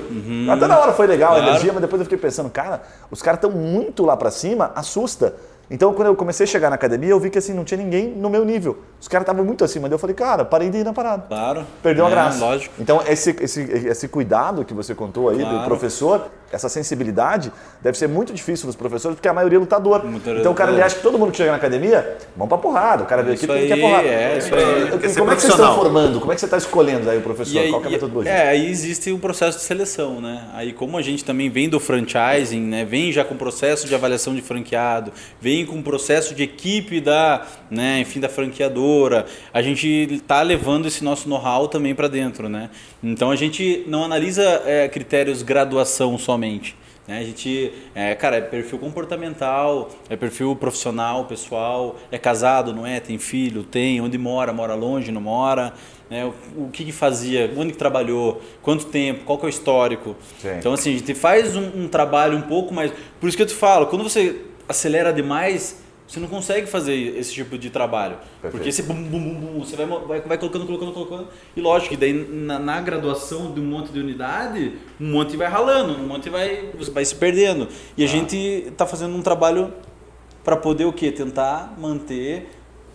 Até 0.53 0.66
na 0.66 0.78
hora 0.78 0.92
foi 0.92 1.07
legal 1.07 1.30
a 1.32 1.36
Claro. 1.36 1.49
energia, 1.49 1.72
mas 1.72 1.80
depois 1.80 2.01
eu 2.01 2.05
fiquei 2.05 2.18
pensando, 2.18 2.51
cara, 2.51 2.82
os 3.11 3.22
caras 3.22 3.38
estão 3.38 3.51
muito 3.51 4.05
lá 4.05 4.14
pra 4.14 4.30
cima, 4.30 4.72
assusta. 4.76 5.34
Então, 5.70 5.95
quando 5.95 6.09
eu 6.09 6.14
comecei 6.14 6.45
a 6.45 6.47
chegar 6.47 6.68
na 6.68 6.74
academia, 6.74 7.09
eu 7.09 7.18
vi 7.18 7.30
que 7.30 7.38
assim, 7.38 7.55
não 7.55 7.64
tinha 7.64 7.78
ninguém 7.78 8.09
no 8.09 8.28
meu 8.28 8.45
nível. 8.45 8.76
Os 9.01 9.09
caras 9.09 9.22
estavam 9.22 9.42
muito 9.42 9.64
acima. 9.64 9.88
Daí 9.88 9.95
eu 9.95 9.99
falei, 9.99 10.14
cara, 10.14 10.45
parei 10.45 10.68
de 10.68 10.76
ir 10.76 10.84
na 10.84 10.92
parada. 10.92 11.24
Claro. 11.26 11.64
Perdeu 11.82 12.05
a 12.05 12.09
É, 12.09 12.12
graça. 12.12 12.38
Lógico. 12.45 12.74
Então, 12.78 13.01
esse, 13.07 13.34
esse, 13.40 13.62
esse 13.62 14.07
cuidado 14.09 14.62
que 14.66 14.74
você 14.74 14.95
contou 14.95 15.30
aí 15.30 15.38
do 15.38 15.45
Claro. 15.49 15.64
professor, 15.64 16.26
essa 16.55 16.69
sensibilidade, 16.69 17.53
deve 17.83 17.99
ser 17.99 18.09
muito 18.09 18.33
difícil 18.33 18.67
nos 18.67 18.77
professores, 18.77 19.17
porque 19.17 19.29
a 19.29 19.33
maioria 19.33 19.59
é 19.59 19.61
lutador. 19.61 20.05
Muito 20.05 20.29
então, 20.31 20.53
o 20.53 20.55
cara 20.55 20.71
ele 20.71 20.77
lutador. 20.77 20.87
acha 20.87 20.97
que 20.97 21.03
todo 21.03 21.19
mundo 21.19 21.31
que 21.31 21.37
chega 21.37 21.51
na 21.51 21.57
academia, 21.57 22.17
vamos 22.37 22.49
pra 22.49 22.59
porrada. 22.59 23.03
O 23.03 23.07
cara 23.07 23.23
veio 23.23 23.35
aqui 23.35 23.47
porque 23.47 23.63
aí, 23.63 23.69
quer 23.69 23.81
porrada. 23.81 24.09
é, 24.09 24.39
isso 24.39 24.55
aí. 24.55 25.15
Como 25.15 25.33
é 25.33 25.35
que 25.35 25.43
vocês 25.43 25.53
estão 25.55 25.75
formando? 25.75 26.21
Como 26.21 26.33
é 26.33 26.35
que 26.35 26.41
você 26.41 26.47
está 26.47 26.57
escolhendo 26.57 27.11
aí 27.11 27.19
o 27.19 27.23
professor? 27.23 27.59
Aí, 27.59 27.71
Qual 27.71 27.81
que 27.81 27.87
é 27.87 27.91
a 27.91 27.93
metodologia? 27.93 28.33
é, 28.33 28.49
aí 28.49 28.71
existe 28.71 29.13
um 29.13 29.19
processo 29.19 29.59
de 29.59 29.65
seleção, 29.65 30.21
né? 30.21 30.45
Aí 30.55 30.73
como 30.73 30.97
a 30.97 31.03
gente 31.03 31.25
também 31.25 31.51
vem 31.51 31.69
do 31.69 31.81
franchising, 31.81 32.61
né? 32.61 32.85
Vem 32.85 33.11
já 33.13 33.25
com 33.25 33.37
processo 33.37 33.87
de 33.87 33.95
avaliação 33.95 34.35
de 34.35 34.43
franqueado, 34.43 35.13
vem 35.41 35.67
com 35.67 35.83
processo 35.83 36.35
de 36.35 36.43
equipe 36.43 37.01
da, 37.01 37.47
né, 37.71 38.01
enfim, 38.01 38.21
da 38.21 38.29
franqueadora. 38.29 39.27
A 39.53 39.63
gente 39.63 40.23
tá 40.27 40.43
levando 40.43 40.87
esse 40.87 41.03
nosso 41.03 41.29
know-how 41.29 41.69
também 41.69 41.95
para 41.95 42.09
dentro, 42.09 42.49
né? 42.49 42.71
Então 43.03 43.31
a 43.31 43.37
gente 43.37 43.85
não 43.87 44.05
analisa 44.05 44.63
é, 44.65 44.89
critérios 44.89 45.43
graduação 45.43 46.17
somente. 46.19 46.43
Né? 47.07 47.18
A 47.18 47.22
gente, 47.22 47.72
é, 47.95 48.14
cara, 48.14 48.36
é 48.36 48.40
perfil 48.40 48.78
comportamental, 48.78 49.90
é 50.09 50.16
perfil 50.16 50.57
profissional, 50.57 51.24
pessoal, 51.26 51.97
é 52.11 52.18
casado, 52.18 52.72
não 52.72 52.86
é? 52.86 53.01
Tem 53.01 53.18
filho, 53.18 53.62
tem, 53.62 54.01
onde 54.01 54.16
mora, 54.16 54.53
mora 54.53 54.74
longe, 54.74 55.12
não 55.12 55.20
mora, 55.20 55.74
né? 56.09 56.24
O, 56.24 56.64
o 56.64 56.70
que, 56.70 56.84
que 56.84 56.92
fazia, 56.92 57.53
onde 57.57 57.72
que 57.72 57.78
trabalhou, 57.78 58.40
quanto 58.62 58.86
tempo, 58.86 59.24
qual 59.24 59.38
que 59.38 59.45
é 59.45 59.49
o 59.49 59.51
histórico. 59.51 60.16
Sim. 60.38 60.57
Então, 60.59 60.72
assim, 60.72 60.95
a 60.95 60.99
gente 60.99 61.14
faz 61.14 61.55
um, 61.57 61.84
um 61.84 61.88
trabalho 61.88 62.36
um 62.38 62.42
pouco 62.42 62.72
mais. 62.72 62.92
Por 63.20 63.28
isso 63.28 63.36
que 63.36 63.42
eu 63.42 63.47
te 63.47 63.55
falo, 63.55 63.86
quando 63.86 64.03
você 64.03 64.40
acelera 64.68 65.12
demais, 65.12 65.84
você 66.07 66.21
não 66.21 66.29
consegue 66.29 66.67
fazer 66.67 66.95
esse 67.17 67.33
tipo 67.33 67.57
de 67.57 67.71
trabalho. 67.71 68.19
Porque 68.41 68.71
você, 68.71 68.83
bum, 68.83 68.95
bum, 68.95 69.19
bum, 69.19 69.35
bum, 69.35 69.61
você 69.61 69.75
vai, 69.75 69.87
vai, 69.87 70.21
vai 70.21 70.39
colocando, 70.39 70.67
colocando, 70.67 70.93
colocando. 70.93 71.29
E 71.57 71.61
lógico, 71.61 71.91
que 71.91 71.97
daí 71.97 72.13
na, 72.13 72.59
na 72.59 72.81
graduação 72.81 73.53
de 73.53 73.61
um 73.61 73.65
monte 73.65 73.91
de 73.91 74.01
unidade, 74.01 74.75
um 75.01 75.11
monte 75.13 75.37
vai 75.37 75.49
ralando, 75.49 75.95
um 75.95 76.07
monte 76.07 76.29
vai, 76.29 76.71
vai 76.93 77.05
se 77.05 77.15
perdendo. 77.15 77.69
E 77.97 78.05
a 78.05 78.07
gente 78.07 78.37
está 78.37 78.87
fazendo 78.87 79.17
um 79.17 79.23
trabalho 79.23 79.73
para 80.45 80.57
poder 80.57 80.85
o 80.85 80.93
quê? 80.93 81.11
Tentar 81.11 81.75
manter 81.79 82.51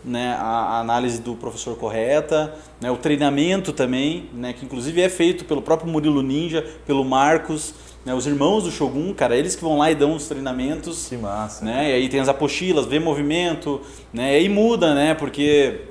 né, 0.05 0.35
a, 0.39 0.43
a 0.43 0.79
análise 0.79 1.19
do 1.21 1.35
professor 1.35 1.75
correta, 1.77 2.55
né, 2.79 2.89
o 2.89 2.97
treinamento 2.97 3.73
também, 3.73 4.29
né, 4.33 4.53
que 4.53 4.65
inclusive 4.65 5.01
é 5.01 5.09
feito 5.09 5.45
pelo 5.45 5.61
próprio 5.61 5.91
Murilo 5.91 6.21
Ninja, 6.21 6.65
pelo 6.85 7.03
Marcos, 7.03 7.73
né, 8.09 8.15
os 8.15 8.25
irmãos 8.25 8.63
do 8.63 8.71
Shogun, 8.71 9.13
cara, 9.13 9.37
eles 9.37 9.55
que 9.55 9.61
vão 9.61 9.77
lá 9.77 9.91
e 9.91 9.95
dão 9.95 10.15
os 10.15 10.27
treinamentos. 10.27 11.07
Que 11.07 11.15
massa. 11.15 11.63
Né, 11.63 11.91
e 11.91 11.93
aí 11.93 12.09
tem 12.09 12.19
as 12.19 12.27
apostilas, 12.27 12.87
vê 12.87 12.97
movimento, 12.99 13.81
né, 14.11 14.33
e 14.33 14.35
aí 14.37 14.49
muda, 14.49 14.95
né, 14.95 15.13
porque 15.13 15.81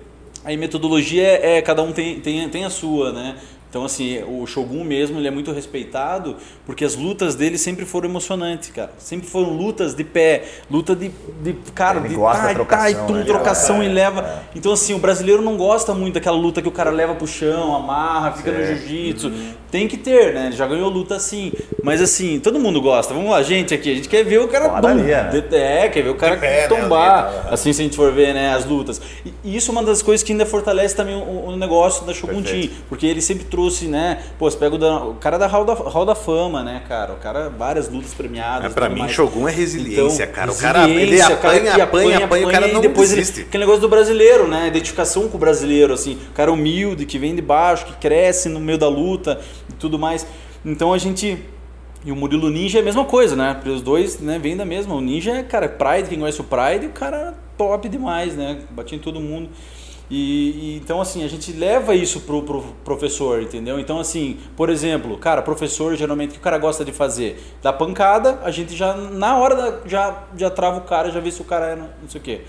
aí 0.44 0.56
metodologia 0.56 1.22
é, 1.22 1.58
é- 1.58 1.62
cada 1.62 1.80
um 1.80 1.92
tem, 1.92 2.18
tem, 2.18 2.48
tem 2.48 2.64
a 2.64 2.70
sua, 2.70 3.12
né. 3.12 3.36
Então, 3.68 3.84
assim, 3.84 4.22
o 4.24 4.46
Shogun 4.46 4.84
mesmo, 4.84 5.18
ele 5.18 5.28
é 5.28 5.30
muito 5.30 5.52
respeitado 5.52 6.36
porque 6.64 6.84
as 6.84 6.94
lutas 6.94 7.34
dele 7.34 7.58
sempre 7.58 7.84
foram 7.84 8.08
emocionantes, 8.08 8.70
cara. 8.70 8.90
Sempre 8.98 9.28
foram 9.28 9.50
lutas 9.50 9.94
de 9.94 10.04
pé, 10.04 10.44
luta 10.70 10.94
de, 10.94 11.10
de 11.42 11.52
cara, 11.74 11.98
Ele 11.98 12.08
de 12.08 12.14
gosta 12.14 12.42
tai, 12.42 12.54
trocação, 12.54 12.96
tai, 12.96 13.06
tum, 13.06 13.14
né? 13.14 13.24
trocação 13.24 13.82
É, 13.82 13.86
e 13.86 13.88
leva. 13.88 14.42
Então, 14.54 14.72
assim, 14.72 14.94
o 14.94 14.98
brasileiro 14.98 15.42
não 15.42 15.56
gosta 15.56 15.94
muito 15.94 16.14
daquela 16.14 16.36
luta 16.36 16.62
que 16.62 16.68
o 16.68 16.72
cara 16.72 16.90
leva 16.90 17.14
pro 17.14 17.26
chão, 17.26 17.74
amarra, 17.74 18.32
fica 18.32 18.52
no 18.52 18.64
jiu-jitsu. 18.64 19.32
Tem 19.70 19.86
que 19.86 19.98
ter, 19.98 20.32
né? 20.32 20.46
Ele 20.46 20.56
já 20.56 20.66
ganhou 20.66 20.88
luta 20.88 21.16
assim. 21.16 21.52
Mas, 21.82 22.00
assim, 22.00 22.40
todo 22.40 22.58
mundo 22.58 22.80
gosta. 22.80 23.12
Vamos 23.12 23.30
lá, 23.30 23.42
gente 23.42 23.74
aqui. 23.74 23.92
A 23.92 23.94
gente 23.94 24.08
quer 24.08 24.24
ver 24.24 24.38
o 24.40 24.48
cara 24.48 24.68
bum, 24.68 24.94
né? 24.94 25.10
É, 25.52 25.88
quer 25.88 26.02
ver 26.02 26.10
o 26.10 26.14
cara 26.14 26.36
pé, 26.38 26.62
né, 26.62 26.68
tombar. 26.68 27.30
tá, 27.30 27.48
assim, 27.50 27.72
se 27.72 27.82
a 27.82 27.84
gente 27.84 27.96
for 27.96 28.12
ver, 28.12 28.32
né, 28.32 28.54
as 28.54 28.64
lutas. 28.64 29.00
E 29.26 29.48
e 29.48 29.56
isso 29.56 29.70
é 29.70 29.72
uma 29.72 29.82
das 29.82 30.02
coisas 30.02 30.22
que 30.22 30.32
ainda 30.32 30.44
fortalece 30.44 30.94
também 30.94 31.14
o, 31.14 31.46
o 31.46 31.56
negócio 31.56 32.04
da 32.04 32.12
Shogun 32.12 32.42
Team. 32.42 32.68
Porque 32.86 33.06
ele 33.06 33.22
sempre 33.22 33.44
trouxe, 33.44 33.57
né? 33.88 34.22
Pô, 34.38 34.50
você 34.50 34.56
pega 34.56 34.74
o, 34.74 34.78
da- 34.78 35.04
o 35.04 35.14
cara 35.14 35.38
da 35.38 35.46
Hall 35.46 35.64
da, 35.64 35.74
Hall 35.74 36.04
da 36.06 36.14
Fama, 36.14 36.62
né, 36.62 36.82
cara? 36.88 37.12
O 37.12 37.16
cara, 37.16 37.48
várias 37.50 37.88
lutas 37.88 38.14
premiadas. 38.14 38.62
Mas 38.64 38.72
pra 38.74 38.88
mim, 38.88 39.00
mais. 39.00 39.12
Shogun 39.12 39.48
é 39.48 39.52
resiliência, 39.52 40.24
Então, 40.24 40.34
cara. 40.34 40.52
O 40.52 40.56
cara, 40.56 40.88
ele 40.88 41.20
apanha, 41.20 41.36
cara 41.40 41.60
que 41.60 41.80
apanha, 41.80 42.24
apanha, 42.24 42.46
o 42.46 42.50
cara 42.50 42.68
não 42.68 42.80
depois 42.80 43.10
ele- 43.12 43.20
desiste. 43.20 43.40
Aquele 43.42 43.62
negócio 43.64 43.80
do 43.80 43.88
brasileiro, 43.88 44.46
né? 44.46 44.68
Identificação 44.68 45.28
com 45.28 45.36
o 45.36 45.40
brasileiro, 45.40 45.92
assim. 45.92 46.18
O 46.30 46.32
cara 46.32 46.52
humilde, 46.52 47.04
que 47.06 47.18
vem 47.18 47.34
de 47.34 47.42
baixo, 47.42 47.86
que 47.86 47.92
cresce 47.94 48.48
no 48.48 48.60
meio 48.60 48.78
da 48.78 48.88
luta 48.88 49.40
e 49.68 49.72
tudo 49.74 49.98
mais. 49.98 50.26
Então 50.64 50.92
a 50.92 50.98
gente. 50.98 51.38
E 52.04 52.12
o 52.12 52.16
Murilo 52.16 52.48
Ninja 52.48 52.78
é 52.78 52.80
a 52.80 52.84
mesma 52.84 53.04
coisa, 53.04 53.34
né? 53.34 53.54
Porque 53.54 53.70
os 53.70 53.82
dois 53.82 54.20
né, 54.20 54.38
vêm 54.38 54.56
da 54.56 54.64
mesma. 54.64 54.94
O 54.94 55.00
Ninja 55.00 55.32
é, 55.32 55.42
cara, 55.42 55.68
Pride, 55.68 56.08
quem 56.08 56.18
conhece 56.20 56.40
o 56.40 56.44
Pride, 56.44 56.86
o 56.86 56.90
cara 56.90 57.34
top 57.56 57.88
demais, 57.88 58.36
né? 58.36 58.58
Batia 58.70 58.96
em 58.96 59.00
todo 59.00 59.18
mundo. 59.20 59.48
E, 60.10 60.74
e, 60.74 60.76
então, 60.76 61.00
assim, 61.00 61.22
a 61.22 61.28
gente 61.28 61.52
leva 61.52 61.94
isso 61.94 62.20
pro, 62.20 62.42
pro 62.42 62.62
professor, 62.84 63.42
entendeu? 63.42 63.78
Então, 63.78 64.00
assim, 64.00 64.38
por 64.56 64.70
exemplo, 64.70 65.18
cara, 65.18 65.42
professor, 65.42 65.94
geralmente, 65.96 66.30
o 66.30 66.32
que 66.34 66.38
o 66.38 66.42
cara 66.42 66.56
gosta 66.56 66.84
de 66.84 66.92
fazer? 66.92 67.38
Da 67.62 67.72
pancada, 67.72 68.40
a 68.42 68.50
gente 68.50 68.74
já, 68.74 68.94
na 68.94 69.36
hora, 69.36 69.54
da, 69.54 69.80
já, 69.86 70.24
já 70.36 70.50
trava 70.50 70.78
o 70.78 70.82
cara, 70.82 71.10
já 71.10 71.20
vê 71.20 71.30
se 71.30 71.42
o 71.42 71.44
cara 71.44 71.66
é 71.66 71.76
não, 71.76 71.88
não 72.02 72.08
sei 72.08 72.20
o 72.20 72.24
quê. 72.24 72.40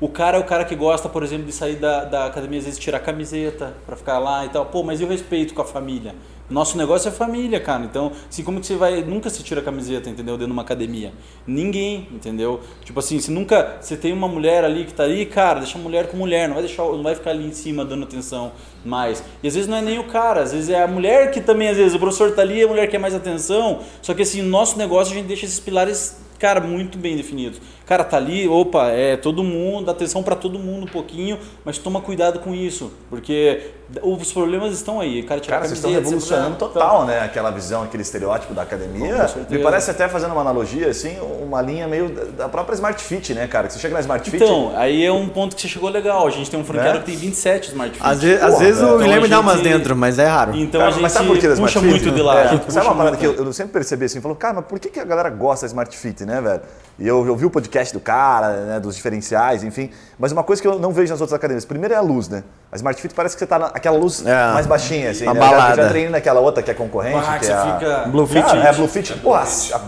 O 0.00 0.08
cara 0.08 0.36
é 0.36 0.40
o 0.40 0.44
cara 0.44 0.64
que 0.64 0.76
gosta, 0.76 1.08
por 1.08 1.22
exemplo, 1.24 1.46
de 1.46 1.52
sair 1.52 1.76
da, 1.76 2.04
da 2.04 2.26
academia, 2.26 2.58
às 2.58 2.64
vezes 2.64 2.78
tirar 2.78 2.98
a 2.98 3.00
camiseta 3.00 3.74
pra 3.84 3.96
ficar 3.96 4.18
lá 4.18 4.44
e 4.44 4.48
tal. 4.48 4.66
Pô, 4.66 4.84
mas 4.84 5.00
e 5.00 5.04
o 5.04 5.08
respeito 5.08 5.54
com 5.54 5.62
a 5.62 5.64
família? 5.64 6.14
Nosso 6.50 6.78
negócio 6.78 7.08
é 7.08 7.12
família, 7.12 7.60
cara. 7.60 7.84
Então, 7.84 8.12
assim, 8.28 8.42
como 8.42 8.60
que 8.60 8.66
você 8.66 8.74
vai. 8.74 9.02
Nunca 9.02 9.28
se 9.28 9.42
tira 9.42 9.60
a 9.60 9.64
camiseta, 9.64 10.08
entendeu? 10.08 10.34
Dentro 10.34 10.46
de 10.46 10.52
uma 10.52 10.62
academia. 10.62 11.12
Ninguém, 11.46 12.08
entendeu? 12.12 12.60
Tipo 12.84 13.00
assim, 13.00 13.20
se 13.20 13.30
nunca. 13.30 13.76
Você 13.80 13.96
tem 13.96 14.12
uma 14.12 14.28
mulher 14.28 14.64
ali 14.64 14.84
que 14.84 14.94
tá 14.94 15.04
ali, 15.04 15.26
cara, 15.26 15.60
deixa 15.60 15.78
a 15.78 15.80
mulher 15.80 16.08
com 16.08 16.16
mulher, 16.16 16.48
não 16.48 16.54
vai 16.54 16.64
deixar, 16.64 16.84
não 16.84 17.02
vai 17.02 17.14
ficar 17.14 17.30
ali 17.30 17.46
em 17.46 17.52
cima 17.52 17.84
dando 17.84 18.04
atenção 18.04 18.52
mais. 18.84 19.22
E 19.42 19.48
às 19.48 19.54
vezes 19.54 19.68
não 19.68 19.76
é 19.76 19.82
nem 19.82 19.98
o 19.98 20.04
cara, 20.04 20.42
às 20.42 20.52
vezes 20.52 20.70
é 20.70 20.82
a 20.82 20.86
mulher 20.86 21.30
que 21.30 21.40
também, 21.40 21.68
às 21.68 21.76
vezes, 21.76 21.94
o 21.94 21.98
professor 21.98 22.32
tá 22.32 22.42
ali, 22.42 22.62
a 22.62 22.68
mulher 22.68 22.88
quer 22.88 22.98
mais 22.98 23.14
atenção. 23.14 23.80
Só 24.00 24.14
que 24.14 24.22
assim, 24.22 24.40
no 24.40 24.48
nosso 24.48 24.78
negócio 24.78 25.12
a 25.12 25.16
gente 25.16 25.26
deixa 25.26 25.44
esses 25.44 25.60
pilares 25.60 26.16
cara, 26.38 26.60
muito 26.60 26.96
bem 26.96 27.16
definidos. 27.16 27.60
Cara, 27.84 28.04
tá 28.04 28.16
ali, 28.16 28.48
opa, 28.48 28.90
é 28.90 29.16
todo 29.16 29.42
mundo, 29.42 29.90
atenção 29.90 30.22
para 30.22 30.36
todo 30.36 30.58
mundo 30.58 30.84
um 30.84 30.88
pouquinho, 30.88 31.38
mas 31.64 31.78
toma 31.78 32.00
cuidado 32.00 32.38
com 32.38 32.54
isso, 32.54 32.92
porque 33.10 33.72
os 34.02 34.32
problemas 34.32 34.74
estão 34.74 35.00
aí. 35.00 35.22
Cara, 35.22 35.40
tirar 35.40 35.56
Cara, 35.56 35.64
a 35.64 35.68
vocês 35.68 35.78
estão 35.78 35.90
revolucionando 35.90 36.50
sempre- 36.58 36.58
total, 36.74 37.06
né? 37.06 37.20
Aquela 37.20 37.50
visão, 37.50 37.82
aquele 37.84 38.02
estereótipo 38.02 38.52
da 38.52 38.62
academia. 38.62 39.26
Me 39.48 39.58
parece 39.60 39.90
até 39.90 40.06
fazendo 40.08 40.32
uma 40.32 40.42
analogia, 40.42 40.88
assim, 40.90 41.16
uma 41.42 41.62
linha 41.62 41.88
meio 41.88 42.10
da- 42.32 42.48
própria 42.50 42.74
Smart 42.74 43.02
Fit, 43.02 43.32
né, 43.32 43.46
cara? 43.46 43.66
Que 43.66 43.72
você 43.72 43.78
chega 43.78 43.94
na 43.94 44.00
Smart 44.00 44.30
Fit. 44.30 44.42
Então, 44.44 44.72
aí 44.76 45.04
é 45.04 45.10
um 45.10 45.26
ponto 45.28 45.56
que 45.56 45.62
você 45.62 45.68
chegou 45.68 45.88
legal. 45.88 46.26
A 46.26 46.30
gente 46.30 46.50
tem 46.50 46.60
um 46.60 46.64
franqueado 46.64 46.98
Né? 46.98 47.04
que 47.04 47.10
tem 47.12 47.16
27 47.16 47.68
Smart 47.68 47.92
Fit. 47.94 48.06
Às 48.06 48.20
vezes, 48.22 48.42
às 48.42 48.50
Porra, 48.52 48.64
vezes 48.64 48.80
velho. 48.80 48.86
o 48.92 48.94
Então 48.96 49.06
Guilherme 49.06 49.28
dá 49.28 49.40
umas 49.40 49.60
dentro, 49.62 49.96
mas 49.96 50.18
é 50.18 50.26
raro. 50.26 50.54
Então 50.54 50.80
Cara, 50.80 50.90
a 50.90 50.92
gente 50.92 51.02
mas 51.02 51.12
sabe 51.12 51.26
por 51.28 51.38
que 51.38 51.48
da 51.48 51.54
Smart 51.54 51.72
puxa 51.74 51.80
Fit? 51.86 51.90
muito 52.04 52.14
de 52.14 52.22
lá. 52.22 52.40
É, 52.40 52.48
sabe 52.48 52.64
puxa 52.64 52.82
uma 52.82 52.94
parada 52.94 53.16
muito. 53.16 53.18
que 53.34 53.40
eu, 53.40 53.46
eu 53.46 53.52
sempre 53.54 53.72
percebi 53.72 54.04
assim, 54.04 54.20
falou, 54.20 54.36
cara, 54.36 54.54
mas 54.54 54.66
por 54.66 54.78
que, 54.78 54.90
que 54.90 55.00
a 55.00 55.04
galera 55.04 55.30
gosta 55.30 55.64
da 55.64 55.68
Smart 55.68 55.96
Fit, 55.96 56.24
né, 56.26 56.40
velho? 56.42 56.60
E 56.98 57.06
eu, 57.06 57.24
eu 57.24 57.36
vi 57.36 57.46
o 57.46 57.50
podcast 57.50 57.94
do 57.94 58.00
cara, 58.00 58.50
né, 58.64 58.80
dos 58.80 58.96
diferenciais, 58.96 59.62
enfim. 59.62 59.88
Mas 60.18 60.32
uma 60.32 60.42
coisa 60.42 60.60
que 60.60 60.66
eu 60.66 60.80
não 60.80 60.92
vejo 60.92 61.12
nas 61.12 61.20
outras 61.20 61.32
academias, 61.36 61.64
primeiro 61.64 61.94
é 61.94 61.96
a 61.96 62.00
luz, 62.00 62.28
né? 62.28 62.42
A 62.72 62.76
Smart 62.76 63.00
Fit 63.00 63.14
parece 63.14 63.36
que 63.36 63.38
você 63.38 63.46
tá 63.46 63.56
naquela 63.56 63.96
luz 63.96 64.26
É. 64.26 64.52
mais 64.52 64.66
baixinha, 64.66 65.10
assim. 65.10 65.22
Uma 65.24 65.34
né? 65.34 65.40
Já- 65.40 65.46
Eu 65.46 65.50
balada. 65.52 65.82
já 65.82 65.88
treinei 65.90 66.10
naquela 66.10 66.40
outra 66.40 66.60
que 66.60 66.70
é 66.72 66.74
concorrente, 66.74 67.24
Ah, 67.24 67.38
que 67.38 67.44
é 67.46 67.48
você 67.48 67.52
a... 67.52 67.78
fica... 67.78 67.98
Blue 68.08 68.26
Fit. 68.26 68.42
Cara, 68.44 68.68
é 68.68 68.72
Blue 68.72 68.88
Fit, 68.88 69.14
pô, 69.14 69.32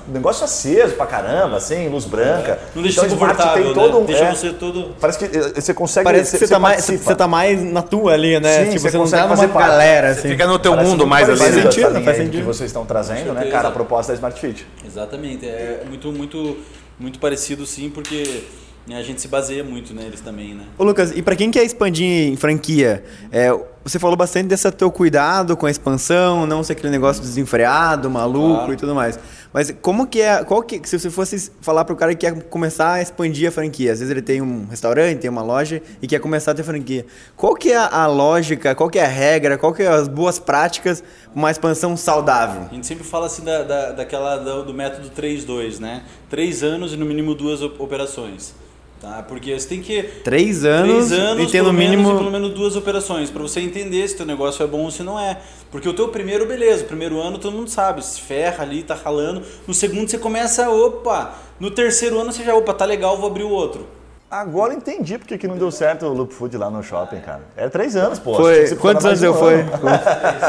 negócio 0.07 0.45
aceso 0.45 0.95
pra 0.95 1.05
caramba, 1.07 1.57
assim, 1.57 1.89
luz 1.89 2.05
branca. 2.05 2.61
Não 2.77 2.83
deixa 2.83 3.01
Então, 3.05 3.11
você 3.11 3.17
Smart 3.17 3.37
confortável, 3.37 3.65
tem 3.65 3.75
todo 3.75 3.93
né? 3.93 3.99
um... 3.99 4.05
Deixa 4.05 4.25
é, 4.25 4.35
você 4.35 4.51
todo... 4.53 4.95
Parece 5.01 5.19
que 5.19 5.25
eh, 5.37 5.61
você 5.61 5.75
consegue... 5.75 6.05
Parece 6.05 6.31
que 6.39 6.47
você, 6.47 6.53
tá 6.53 6.59
mais, 6.61 6.85
você 6.85 7.15
tá 7.17 7.27
mais 7.27 7.61
na 7.61 7.83
tua 7.83 8.13
ali, 8.13 8.39
né? 8.39 8.67
Sim, 8.67 8.71
tipo, 8.71 8.81
você 8.83 8.91
você, 8.91 8.97
não 8.97 9.05
consegue 9.05 9.29
tá 9.29 9.35
numa 9.49 9.61
galera, 9.61 10.15
Você 10.15 10.21
assim. 10.21 10.29
fica 10.29 10.47
no 10.47 10.59
teu 10.61 10.73
Parece 10.75 10.91
mundo 10.91 11.07
mais 11.09 11.29
ali. 11.29 11.39
né? 11.41 11.47
essa 11.49 11.63
sentido, 11.63 12.05
faz 12.05 12.17
sentido. 12.17 12.37
que 12.39 12.43
vocês 12.43 12.71
estão 12.71 12.87
trazendo, 12.87 13.33
né, 13.35 13.47
cara? 13.51 13.67
A 13.69 13.73
proposta 13.73 14.13
da 14.13 14.15
Smart 14.17 14.41
Fit. 14.41 14.65
Exatamente. 14.87 15.45
É 15.45 15.83
muito, 15.89 16.13
muito, 16.13 16.57
muito 17.01 17.19
parecido 17.19 17.67
sim, 17.67 17.91
porque 17.91 18.45
né, 18.87 18.97
a 18.97 19.03
gente 19.03 19.21
se 19.21 19.29
baseia 19.29 19.65
muito 19.65 19.95
neles 19.95 20.21
também, 20.21 20.55
né? 20.55 20.65
Ô 20.79 20.85
Lucas, 20.85 21.13
e 21.17 21.23
pra 21.23 21.35
quem 21.35 21.51
quer 21.51 21.65
expandir 21.65 22.29
em 22.29 22.37
franquia, 22.37 23.03
é, 23.33 23.49
você 23.85 23.99
falou 23.99 24.17
bastante 24.17 24.47
desse 24.49 24.71
teu 24.73 24.91
cuidado 24.91 25.57
com 25.57 25.67
a 25.67 25.71
expansão, 25.71 26.47
não 26.47 26.63
ser 26.63 26.73
aquele 26.75 26.91
negócio 26.91 27.23
desenfreado, 27.23 28.11
maluco 28.11 28.55
Claro. 28.57 28.73
e 28.73 28.77
tudo 28.77 28.95
mais. 28.95 29.19
Mas 29.53 29.75
como 29.83 30.07
que 30.07 30.21
é, 30.21 30.45
qual 30.45 30.63
que, 30.63 30.81
se 30.87 30.97
você 30.99 31.11
fosse 31.11 31.51
falar 31.61 31.85
pro 31.85 31.97
cara 31.97 32.15
que 32.15 32.21
quer 32.31 32.43
começar 32.45 32.93
a 32.93 33.03
expandir 33.03 33.49
a 33.49 33.51
franquia, 33.51 33.93
às 33.93 33.99
vezes 33.99 34.11
ele 34.11 34.23
tem 34.23 34.41
um 34.41 34.67
restaurante, 34.71 35.19
tem 35.19 35.31
uma 35.31 35.43
loja 35.43 35.83
e 36.01 36.07
quer 36.07 36.21
começar 36.21 36.53
a 36.53 36.55
ter 36.55 36.63
franquia. 36.63 37.05
Qual 37.37 37.55
que 37.57 37.73
é 37.73 37.77
a, 37.77 38.07
lógica, 38.07 38.75
qual 38.77 38.89
que 38.89 38.99
é 38.99 39.05
a 39.05 39.09
regra, 39.09 39.59
qual 39.59 39.73
que 39.73 39.83
é 39.83 39.89
as 39.89 40.07
boas 40.07 40.39
práticas 40.39 41.01
pra 41.01 41.11
uma 41.35 41.51
expansão 41.51 41.97
saudável? 41.97 42.69
A 42.71 42.75
gente 42.75 42.87
sempre 42.87 43.03
fala 43.03 43.27
assim 43.27 43.43
da, 43.43 43.63
da, 43.65 43.93
daquela, 43.93 44.37
do, 44.37 44.67
do 44.67 44.75
método 44.75 45.11
3-2, 45.11 45.81
né? 45.81 46.05
Três 46.29 46.63
anos 46.63 46.93
e 46.93 46.97
no 46.97 47.05
mínimo 47.05 47.35
duas 47.35 47.61
op- 47.61 47.81
operações. 47.83 48.55
Tá? 49.01 49.23
Porque 49.23 49.59
você 49.59 49.67
tem 49.67 49.81
que. 49.81 50.03
Três 50.03 50.63
anos, 50.63 51.07
Três 51.09 51.13
anos 51.13 51.49
e 51.49 51.51
ter 51.51 51.59
no 51.59 51.65
pelo 51.65 51.73
menos, 51.73 51.97
mínimo... 51.97 52.15
e 52.15 52.19
pelo 52.19 52.31
menos 52.31 52.51
duas 52.53 52.77
operações, 52.77 53.31
para 53.31 53.41
você 53.41 53.61
entender 53.61 54.07
se 54.07 54.15
teu 54.15 54.27
negócio 54.27 54.63
é 54.63 54.67
bom 54.67 54.83
ou 54.83 54.91
se 54.91 55.03
não 55.03 55.19
é. 55.19 55.41
Porque 55.71 55.89
o 55.89 55.95
teu 55.95 56.09
primeiro, 56.09 56.47
beleza, 56.47 56.85
o 56.85 56.87
primeiro 56.87 57.19
ano 57.19 57.39
todo 57.39 57.57
mundo 57.57 57.71
sabe, 57.71 58.05
se 58.05 58.21
ferra 58.21 58.63
ali, 58.63 58.83
tá 58.83 58.95
ralando. 58.95 59.43
No 59.67 59.73
segundo 59.73 60.11
você 60.11 60.19
começa, 60.19 60.69
opa. 60.69 61.35
No 61.59 61.71
terceiro 61.71 62.21
ano 62.21 62.31
você 62.31 62.45
já, 62.45 62.55
opa, 62.55 62.75
tá 62.75 62.85
legal, 62.85 63.17
vou 63.17 63.29
abrir 63.31 63.45
o 63.45 63.51
outro. 63.51 63.87
Agora 64.31 64.73
eu 64.73 64.77
entendi 64.77 65.19
porque 65.19 65.37
que 65.37 65.49
não 65.49 65.57
deu 65.59 65.73
certo 65.73 66.07
o 66.07 66.13
Loop 66.13 66.33
Food 66.33 66.57
lá 66.57 66.71
no 66.71 66.85
shopping, 66.85 67.19
cara. 67.19 67.41
É 67.57 67.69
três 67.69 67.97
anos, 67.97 68.21
pô. 68.21 68.37
Foi, 68.37 68.77
quantos 68.77 69.05
anos 69.05 69.19
de 69.19 69.25
eu 69.27 69.35
foi? 69.35 69.65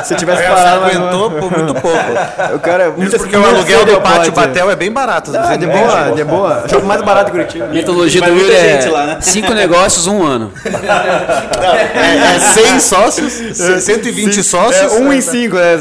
Se 0.03 0.13
tivesse 0.13 0.43
Você 0.43 0.47
parado 0.49 0.81
mais 0.81 0.95
aguentou 0.97 1.31
por 1.31 1.51
muito 1.57 1.73
pouco. 1.81 1.97
O 2.55 2.59
cara, 2.59 2.89
Isso 2.89 2.97
muitas- 2.97 3.21
porque 3.21 3.35
o 3.35 3.43
aluguel 3.43 3.85
do 3.85 3.99
pátio. 4.01 4.31
Batel 4.33 4.69
é 4.69 4.75
bem 4.75 4.91
barato. 4.91 5.31
Ah, 5.35 5.47
você 5.47 5.57
de 5.57 5.65
não 5.65 5.73
boa, 5.73 6.11
de 6.11 6.23
boa. 6.23 6.63
Shopping 6.69 6.85
mais 6.85 7.01
barato 7.01 7.31
que 7.31 7.37
Curitiba. 7.37 7.67
Metodologia 7.67 8.21
Vai 8.21 8.29
do 8.31 8.37
Yuri 8.37 8.53
é 8.53 8.81
gente 8.81 8.89
lá, 8.91 9.05
né? 9.07 9.17
cinco 9.21 9.51
negócios, 9.53 10.05
um 10.05 10.21
ano. 10.23 10.51
É, 10.63 12.35
é 12.35 12.39
100 12.39 12.79
sócios, 12.81 13.33
120 13.83 14.43
sócios. 14.43 14.93
É, 14.93 14.99
um 14.99 15.11
em 15.11 15.21
cinco, 15.21 15.55
né? 15.55 15.77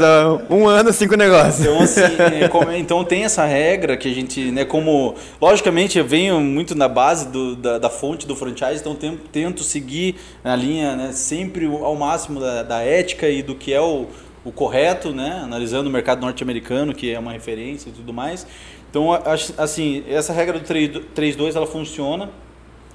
Um 0.49 0.67
ano, 0.67 0.91
cinco 0.91 1.15
negócios. 1.15 1.59
Então, 1.59 1.79
assim, 1.81 2.01
é, 2.41 2.47
como- 2.47 2.71
então 2.71 3.03
tem 3.03 3.25
essa 3.25 3.45
regra 3.45 3.95
que 3.95 4.09
a 4.11 4.13
gente, 4.15 4.51
né, 4.51 4.65
como. 4.65 5.13
Logicamente, 5.39 5.99
eu 5.99 6.05
venho 6.05 6.39
muito 6.39 6.73
na 6.75 6.87
base 6.87 7.27
do- 7.27 7.55
da, 7.55 7.77
da 7.77 7.90
fonte 7.91 8.25
do 8.25 8.35
franchise, 8.35 8.81
então 8.81 8.97
tento 9.31 9.63
seguir 9.63 10.15
a 10.43 10.55
linha 10.55 10.95
né, 10.95 11.11
sempre 11.11 11.65
ao 11.67 11.95
máximo 11.95 12.39
da, 12.39 12.63
da 12.63 12.81
ética 12.81 13.29
e 13.29 13.43
do 13.43 13.53
que 13.53 13.71
é 13.71 13.81
o, 13.81 14.07
o 14.43 14.51
correto, 14.51 15.11
né, 15.11 15.41
analisando 15.43 15.89
o 15.89 15.93
mercado 15.93 16.21
norte-americano, 16.21 16.93
que 16.93 17.13
é 17.13 17.19
uma 17.19 17.31
referência 17.31 17.89
e 17.89 17.91
tudo 17.91 18.11
mais. 18.11 18.47
Então, 18.89 19.07
assim, 19.57 20.03
essa 20.07 20.33
regra 20.33 20.59
do 20.59 20.65
3-2 20.65 21.55
ela 21.55 21.67
funciona. 21.67 22.29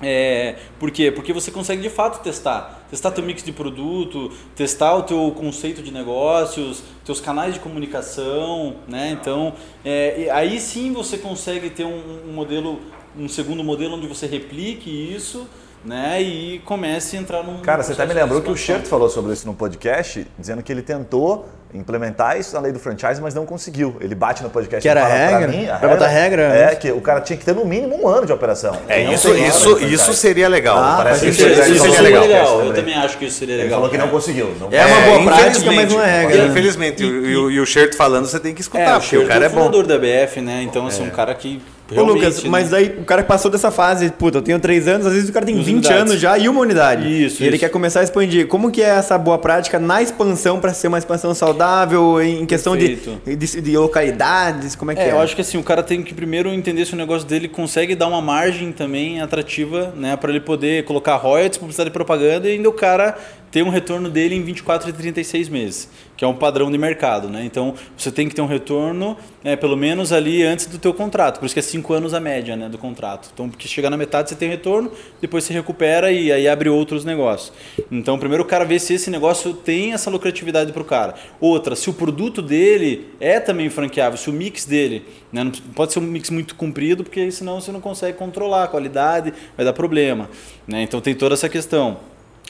É, 0.02 0.56
por 0.78 0.90
quê? 0.90 1.10
Porque 1.10 1.32
você 1.32 1.50
consegue 1.50 1.80
de 1.80 1.88
fato 1.88 2.22
testar. 2.22 2.86
Testar 2.90 3.12
teu 3.12 3.24
mix 3.24 3.42
de 3.42 3.50
produto, 3.50 4.30
testar 4.54 4.94
o 4.94 5.02
teu 5.02 5.32
conceito 5.36 5.82
de 5.82 5.90
negócios, 5.90 6.82
teus 7.04 7.18
canais 7.18 7.54
de 7.54 7.60
comunicação, 7.60 8.76
né? 8.86 9.16
Então, 9.18 9.54
é, 9.84 10.28
aí 10.32 10.60
sim 10.60 10.92
você 10.92 11.16
consegue 11.16 11.70
ter 11.70 11.84
um, 11.84 12.28
um 12.28 12.32
modelo, 12.32 12.78
um 13.18 13.28
segundo 13.28 13.62
modelo 13.64 13.96
onde 13.96 14.06
você 14.06 14.26
replique 14.26 14.90
isso, 14.90 15.46
né? 15.84 16.20
E 16.22 16.60
comece 16.64 17.16
a 17.16 17.20
entrar 17.20 17.42
num. 17.42 17.58
Cara, 17.60 17.82
você 17.82 17.92
até 17.92 18.02
me 18.02 18.08
processo 18.08 18.26
de 18.28 18.34
lembrou 18.34 18.42
que 18.42 18.50
o. 18.50 18.56
Shirt 18.56 18.86
falou 18.86 19.08
sobre 19.08 19.32
isso 19.32 19.46
no 19.46 19.54
podcast, 19.54 20.26
dizendo 20.38 20.62
que 20.62 20.72
ele 20.72 20.82
tentou 20.82 21.48
implementar 21.74 22.38
isso 22.38 22.54
na 22.54 22.60
lei 22.60 22.72
do 22.72 22.78
franchise, 22.78 23.20
mas 23.20 23.34
não 23.34 23.44
conseguiu. 23.44 23.96
Ele 24.00 24.14
bate 24.14 24.42
no 24.42 24.48
podcast 24.48 24.80
Que 24.80 24.88
e 24.88 24.90
era 24.90 25.02
fala, 25.02 25.12
a 25.14 25.18
pra 25.28 25.38
regra? 25.38 25.48
mim, 25.48 25.68
a 25.68 25.76
Pra 25.76 25.88
botar 25.90 26.06
regra? 26.06 26.42
É 26.56 26.74
que 26.74 26.90
o 26.90 27.00
cara 27.02 27.20
tinha 27.20 27.36
que 27.36 27.44
ter 27.44 27.54
no 27.54 27.66
mínimo 27.66 28.00
um 28.02 28.08
ano 28.08 28.24
de 28.24 28.32
operação. 28.32 28.78
É, 28.88 29.02
isso, 29.12 29.34
isso, 29.34 29.78
isso 29.84 30.12
seria 30.14 30.48
legal. 30.48 30.78
Ah, 30.78 30.94
Parece 30.98 31.20
faz 31.26 31.36
que 31.36 31.42
isso 31.42 31.46
Isso 31.48 31.62
seria 31.64 31.92
seria 31.92 32.00
legal. 32.02 32.22
legal. 32.26 32.64
Eu 32.64 32.72
também. 32.74 32.94
acho 32.94 33.18
que 33.18 33.26
isso 33.26 33.38
seria 33.38 33.54
Ele 33.56 33.62
legal. 33.64 33.78
falou 33.80 33.90
que 33.90 33.98
não 33.98 34.08
conseguiu. 34.08 34.54
Não 34.58 34.68
É 34.72 34.86
uma 34.86 35.00
boa 35.18 35.34
prática, 35.36 35.70
mas 35.72 35.92
não 35.92 36.00
é 36.02 36.20
regra. 36.22 36.46
Infelizmente, 36.46 37.02
e, 37.04 37.06
e 37.06 37.36
o- 37.36 37.50
e 37.50 37.60
o 37.60 37.66
Shirt 37.66 37.94
falando, 37.94 38.26
você 38.26 38.40
tem 38.40 38.54
que 38.54 38.60
escutar, 38.62 38.82
É, 38.82 38.96
o 38.96 39.00
porque 39.00 39.16
o 39.16 39.20
Shirt 39.20 39.28
cara 39.28 39.44
é 39.44 39.48
é 39.48 39.50
o 39.50 39.52
bom. 39.52 39.58
fundador 39.64 39.86
da 39.86 39.98
BF, 39.98 40.40
né? 40.40 40.62
Então, 40.62 40.86
assim, 40.86 41.02
um 41.04 41.10
cara 41.10 41.34
que 41.34 41.60
Ô, 41.90 41.94
realmente... 41.94 42.16
Lucas, 42.16 42.42
né? 42.42 42.50
mas 42.50 42.70
daí 42.70 42.96
o 42.98 43.04
cara 43.04 43.22
que 43.22 43.28
passou 43.28 43.50
dessa 43.50 43.70
fase, 43.70 44.10
puta, 44.10 44.38
eu 44.38 44.42
tenho 44.42 44.58
três 44.58 44.88
anos, 44.88 45.06
às 45.06 45.12
vezes 45.12 45.28
o 45.28 45.32
cara 45.32 45.46
tem 45.46 45.54
Duas 45.54 45.66
20 45.66 45.74
unidades. 45.76 46.00
anos 46.02 46.20
já 46.20 46.36
e 46.38 46.48
uma 46.48 46.60
unidade. 46.60 47.06
Isso, 47.24 47.42
E 47.42 47.46
ele 47.46 47.56
isso. 47.56 47.64
quer 47.64 47.70
começar 47.70 48.00
a 48.00 48.02
expandir. 48.02 48.46
Como 48.48 48.70
que 48.70 48.82
é 48.82 48.88
essa 48.88 49.16
boa 49.16 49.38
prática 49.38 49.78
na 49.78 50.02
expansão 50.02 50.58
para 50.60 50.72
ser 50.74 50.88
uma 50.88 50.98
expansão 50.98 51.34
saudável, 51.34 52.20
em 52.20 52.44
questão 52.46 52.76
de, 52.76 52.98
de, 53.24 53.60
de 53.60 53.76
localidades? 53.78 54.74
Como 54.74 54.90
é 54.90 54.94
que 54.94 55.00
é? 55.00 55.08
É, 55.08 55.12
eu 55.12 55.20
acho 55.20 55.34
que 55.34 55.40
assim, 55.42 55.58
o 55.58 55.62
cara 55.62 55.82
tem 55.82 56.02
que 56.02 56.14
primeiro 56.14 56.48
entender 56.50 56.84
se 56.84 56.94
o 56.94 56.96
negócio 56.96 57.26
dele 57.26 57.48
consegue 57.48 57.94
dar 57.94 58.08
uma 58.08 58.20
margem 58.20 58.72
também 58.72 59.20
atrativa, 59.20 59.92
né, 59.96 60.16
para 60.16 60.30
ele 60.30 60.40
poder 60.40 60.84
colocar 60.84 61.16
royalties, 61.16 61.58
publicidade 61.58 61.90
e 61.90 61.92
propaganda 61.92 62.48
e 62.48 62.52
ainda 62.52 62.68
o 62.68 62.72
cara 62.72 63.16
ter 63.50 63.62
um 63.62 63.68
retorno 63.70 64.10
dele 64.10 64.34
em 64.34 64.42
24 64.42 64.90
e 64.90 64.92
36 64.92 65.48
meses, 65.48 65.88
que 66.16 66.24
é 66.24 66.28
um 66.28 66.34
padrão 66.34 66.70
de 66.70 66.78
mercado, 66.78 67.28
né? 67.28 67.44
Então, 67.44 67.74
você 67.96 68.10
tem 68.10 68.28
que 68.28 68.34
ter 68.34 68.40
um 68.40 68.46
retorno, 68.46 69.16
né, 69.44 69.54
pelo 69.54 69.76
menos 69.76 70.12
ali 70.12 70.42
antes 70.42 70.66
do 70.66 70.78
teu 70.78 70.94
contrato. 70.94 71.38
Por 71.38 71.46
isso 71.46 71.54
que 71.54 71.58
é 71.58 71.62
cinco 71.62 71.92
anos 71.92 72.14
a 72.14 72.20
média 72.20 72.56
né, 72.56 72.68
do 72.68 72.78
contrato. 72.78 73.30
Então, 73.32 73.48
porque 73.48 73.68
chegar 73.68 73.90
na 73.90 73.96
metade 73.96 74.30
você 74.30 74.34
tem 74.34 74.48
retorno, 74.48 74.90
depois 75.20 75.44
você 75.44 75.52
recupera 75.52 76.10
e 76.10 76.32
aí 76.32 76.48
abre 76.48 76.68
outros 76.68 77.04
negócios. 77.04 77.52
Então, 77.90 78.18
primeiro 78.18 78.42
o 78.42 78.46
cara 78.46 78.64
vê 78.64 78.78
se 78.78 78.94
esse 78.94 79.10
negócio 79.10 79.52
tem 79.52 79.92
essa 79.92 80.08
lucratividade 80.08 80.72
para 80.72 80.82
o 80.82 80.84
cara. 80.84 81.14
Outra, 81.40 81.76
se 81.76 81.90
o 81.90 81.92
produto 81.92 82.40
dele 82.40 83.08
é 83.20 83.38
também 83.38 83.68
franqueável, 83.68 84.16
se 84.16 84.30
o 84.30 84.32
mix 84.32 84.64
dele, 84.64 85.04
né, 85.30 85.44
não 85.44 85.52
pode 85.74 85.92
ser 85.92 85.98
um 85.98 86.02
mix 86.02 86.30
muito 86.30 86.54
comprido, 86.54 87.04
porque 87.04 87.30
senão 87.30 87.60
você 87.60 87.70
não 87.70 87.80
consegue 87.80 88.16
controlar 88.16 88.64
a 88.64 88.68
qualidade, 88.68 89.34
vai 89.56 89.66
dar 89.66 89.72
problema. 89.74 90.30
Né? 90.66 90.82
Então, 90.82 91.00
tem 91.00 91.14
toda 91.14 91.34
essa 91.34 91.48
questão. 91.48 91.98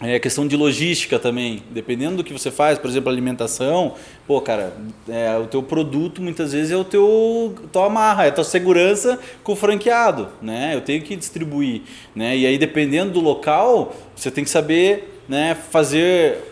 É 0.02 0.18
questão 0.18 0.46
de 0.46 0.54
logística 0.56 1.18
também. 1.18 1.62
Dependendo 1.70 2.16
do 2.16 2.24
que 2.24 2.32
você 2.32 2.50
faz, 2.50 2.78
por 2.78 2.90
exemplo, 2.90 3.08
alimentação, 3.08 3.94
pô, 4.26 4.40
cara, 4.42 4.74
é, 5.08 5.34
o 5.38 5.46
teu 5.46 5.62
produto 5.62 6.20
muitas 6.20 6.52
vezes 6.52 6.70
é 6.70 6.76
o 6.76 6.84
teu 6.84 7.54
tua 7.72 7.86
amarra, 7.86 8.26
é 8.26 8.28
a 8.28 8.32
tua 8.32 8.44
segurança 8.44 9.18
com 9.42 9.52
o 9.52 9.56
franqueado, 9.56 10.28
né? 10.42 10.74
Eu 10.74 10.82
tenho 10.82 11.02
que 11.02 11.16
distribuir, 11.16 11.80
né? 12.14 12.36
E 12.36 12.46
aí 12.46 12.58
dependendo 12.58 13.12
do 13.12 13.20
local, 13.20 13.96
você 14.14 14.30
tem 14.30 14.44
que 14.44 14.50
saber, 14.50 15.22
né, 15.26 15.56
fazer 15.70 16.44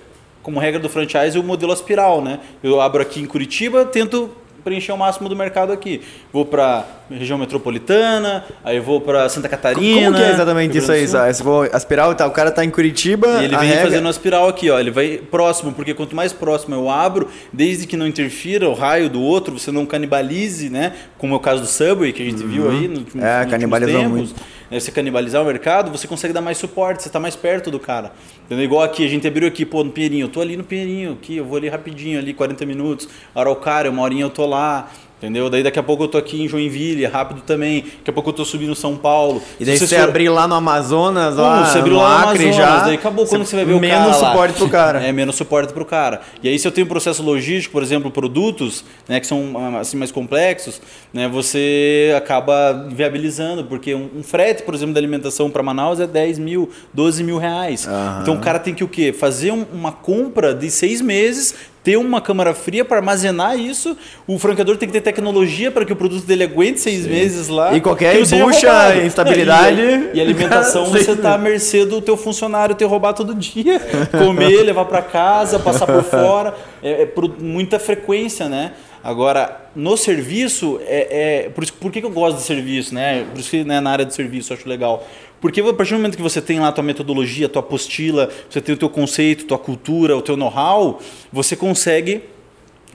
como 0.43 0.59
regra 0.59 0.81
do 0.81 0.89
franchise 0.89 1.39
o 1.39 1.43
modelo 1.43 1.73
aspiral, 1.73 2.23
né? 2.23 2.41
Eu 2.63 2.81
abro 2.81 3.03
aqui 3.03 3.21
em 3.21 3.27
Curitiba, 3.27 3.85
tento 3.85 4.31
preencher 4.65 4.93
o 4.93 4.97
máximo 4.97 5.29
do 5.29 5.37
mercado 5.37 5.71
aqui. 5.71 6.01
Vou 6.33 6.47
para 6.47 6.87
região 7.11 7.39
metropolitana, 7.39 8.45
aí 8.65 8.81
vou 8.81 9.01
para 9.01 9.29
Santa 9.29 9.49
Catarina. 9.49 10.07
Como 10.07 10.17
que 10.17 10.23
é 10.23 10.31
exatamente 10.31 10.79
isso 10.79 10.91
aí? 10.93 11.07
Vou- 11.43 11.63
A 11.73 11.77
espiral 11.77 12.15
tá, 12.15 12.27
o 12.27 12.31
cara 12.31 12.51
tá 12.51 12.65
em 12.65 12.71
Curitiba. 12.71 13.41
E 13.43 13.45
ele 13.45 13.57
vem 13.57 13.69
regra- 13.69 13.85
fazendo 13.85 14.05
uma 14.05 14.11
espiral 14.11 14.49
aqui, 14.49 14.71
ó. 14.71 14.79
Ele 14.79 14.91
vai 14.91 15.19
próximo, 15.19 15.73
porque 15.73 15.93
quanto 15.95 16.15
mais 16.17 16.33
próximo 16.33 16.75
eu 16.75 16.89
abro, 16.91 17.29
desde 17.53 17.87
que 17.87 17.97
não 17.97 18.07
interfira 18.07 18.69
o 18.69 18.75
raio 18.75 19.09
do 19.11 19.21
outro, 19.21 19.59
você 19.59 19.71
não 19.71 19.85
canibalize, 19.87 20.69
né? 20.71 20.93
Como 21.19 21.35
é 21.35 21.37
o 21.37 21.41
caso 21.41 21.61
do 21.63 21.67
Subway, 21.67 22.13
que 22.13 22.23
a 22.23 22.25
gente 22.27 22.43
viu 22.45 22.71
aí 22.71 22.89
no, 22.89 22.99
último- 22.99 23.23
É, 23.23 23.27
nos 23.27 23.35
últimos 23.37 23.51
canibalizou 23.51 24.01
tempos. 24.01 24.17
muito. 24.17 24.35
né, 24.71 24.81
Você 24.81 24.91
canibalizar 24.91 25.43
o 25.43 25.45
mercado, 25.45 25.91
você 25.91 26.07
consegue 26.09 26.33
dar 26.33 26.41
mais 26.41 26.57
suporte, 26.59 27.03
você 27.03 27.09
está 27.09 27.21
mais 27.21 27.37
perto 27.37 27.71
do 27.71 27.79
cara. 27.79 28.13
Entendeu? 28.47 28.65
Igual 28.65 28.83
aqui, 28.83 29.05
a 29.05 29.09
gente 29.09 29.27
abriu 29.27 29.47
aqui, 29.47 29.65
pô, 29.65 29.85
no 29.85 29.91
Pinheirinho. 29.91 30.25
Eu 30.25 30.29
tô 30.29 30.41
ali 30.41 30.57
no 30.57 30.65
Pinheirinho, 30.65 31.13
aqui, 31.13 31.37
eu 31.37 31.45
vou 31.45 31.57
ali 31.59 31.69
rapidinho, 31.69 32.19
ali 32.19 32.33
40 32.35 32.65
minutos. 32.67 33.09
Araucária, 33.35 33.91
uma 33.91 34.03
horinha 34.03 34.25
eu 34.25 34.31
tô 34.31 34.47
lá. 34.47 34.91
Entendeu? 35.19 35.49
Daí 35.49 35.63
daqui 35.63 35.79
a 35.79 35.83
pouco 35.83 36.05
eu 36.05 36.09
tô 36.09 36.19
aqui 36.19 36.43
em 36.43 36.49
Joinville, 36.49 37.07
rápido 37.07 37.41
também. 37.41 37.81
Daqui 37.83 38.11
a 38.11 38.13
pouco 38.13 38.29
eu 38.29 38.35
tô 38.35 38.45
subindo 38.45 38.75
São 38.75 38.95
Paulo. 38.97 39.41
E 39.59 39.65
daí 39.65 39.79
Se 39.79 39.87
você 39.87 39.97
for- 39.97 40.09
abrir 40.09 40.29
lá 40.29 40.47
no 40.47 40.55
Amazonas, 40.55 41.37
lá 41.37 41.65
você 41.65 41.79
abriu 41.79 41.95
no 41.95 42.01
lá 42.03 42.09
no 42.27 42.29
Acre 42.33 42.45
Amazonas, 42.45 42.57
já. 42.57 42.85
daí 42.85 42.95
acabou 42.97 43.25
quando 43.27 43.47
você 43.47 43.57
vai 43.57 43.65
ver 43.65 43.73
o 43.73 43.81
menos 43.81 43.99
cara 44.11 44.17
lá. 44.19 44.31
suporte 44.33 44.55
pro 44.59 44.69
cara. 44.69 45.01
É, 45.07 45.13
menos 45.13 45.35
suporte 45.37 45.73
pro 45.73 45.85
cara. 45.87 46.21
E 46.43 46.49
aí 46.49 46.59
se 46.59 46.69
eu 46.69 46.73
tenho 46.73 46.85
um 46.85 46.89
processo 46.91 47.23
logístico, 47.23 47.73
por 47.73 47.83
exemplo, 47.83 48.11
produtos, 48.11 48.85
né, 49.09 49.19
que 49.19 49.27
são 49.27 49.55
assim 49.81 49.97
mais 49.97 50.13
complexos, 50.13 50.83
né, 51.13 51.27
você 51.27 52.13
acaba 52.17 52.87
viabilizando, 52.91 53.65
porque 53.65 53.95
um, 53.95 54.11
um 54.17 54.23
frete, 54.23 54.63
por 54.63 54.75
exemplo, 54.75 54.93
da 54.93 55.01
alimentação 55.01 55.49
para 55.51 55.63
Manaus 55.63 56.01
é 56.01 56.07
10 56.07 56.39
mil, 56.39 56.69
12 56.93 57.23
mil 57.25 57.39
reais. 57.39 57.89
Então 58.21 58.35
o 58.35 58.41
cara 58.41 58.59
tem 58.59 58.75
que 58.75 58.85
o 58.85 58.89
quê? 58.89 59.11
Fazer 59.13 59.53
um- 59.53 59.65
uma 59.73 59.93
compra 59.93 60.55
de 60.55 60.71
seis 60.71 61.01
meses, 61.01 61.55
ter 61.85 61.99
uma 61.99 62.19
câmara 62.19 62.55
fria 62.55 62.83
para 62.83 62.97
armazenar 62.97 63.59
isso. 63.59 63.95
O 64.27 64.39
franqueador 64.39 64.79
tem 64.79 64.89
que 64.89 64.93
ter 64.95 65.03
tecnologia 65.03 65.71
para 65.71 65.85
que 65.85 65.93
o 65.93 65.97
produto 65.97 66.25
dele 66.25 66.45
aguente 66.45 66.81
seis 66.81 67.07
meses 67.07 67.49
lá. 67.49 67.77
E 67.77 67.81
qualquer 67.81 68.17
roubado. 68.41 69.07
instabilidade, 69.07 69.81
E, 70.15 70.17
e 70.17 70.21
alimentação 70.21 70.87
cara, 70.87 70.99
você 71.05 71.15
tá 71.15 71.35
à 71.35 71.39
mercê 71.39 71.85
do 71.85 72.01
teu 72.01 72.17
funcionário 72.17 72.75
ter 72.75 72.87
roubar 72.87 73.13
todo 73.13 73.35
dia, 73.35 73.79
comer, 74.19 74.63
levar 74.63 74.87
para 74.87 75.03
casa, 75.03 75.59
passar 75.59 75.87
por 75.87 76.03
fora, 76.03 76.55
é, 76.83 77.03
é 77.03 77.07
por 77.07 77.31
muita 77.39 77.79
frequência, 77.79 78.49
né? 78.49 78.73
Agora, 79.05 79.69
no 79.77 79.99
serviço, 79.99 80.81
é, 80.87 81.45
é- 81.45 81.49
por, 81.51 81.63
isso, 81.63 81.75
por 81.75 81.93
que, 81.93 82.01
que 82.01 82.07
eu 82.07 82.11
gosto 82.11 82.39
de 82.39 82.43
serviço, 82.43 82.95
né? 82.95 83.27
Por 83.31 83.39
isso 83.39 83.51
que 83.51 83.63
né, 83.63 83.79
na 83.79 83.91
área 83.91 84.07
de 84.07 84.15
serviço 84.15 84.51
eu 84.51 84.57
acho 84.57 84.67
legal. 84.67 85.07
Porque 85.43 85.61
a 85.61 85.75
partir 85.75 85.93
do 85.93 85.99
momento 85.99 86.17
que 86.17 86.23
você 86.23 86.41
tem 86.41 86.59
lá 86.59 86.69
a 86.69 86.73
tua 86.73 86.83
metodologia, 86.83 87.45
a 87.45 87.49
tua 87.51 87.61
apostila, 87.61 88.31
você 88.49 88.63
tem 88.63 88.75
o 88.75 88.79
teu 88.79 88.89
conceito, 88.89 89.45
tua 89.45 89.59
cultura, 89.59 90.17
o 90.17 90.23
teu 90.23 90.39
know-how, 90.39 91.01
você 91.31 91.55
consegue 91.55 92.23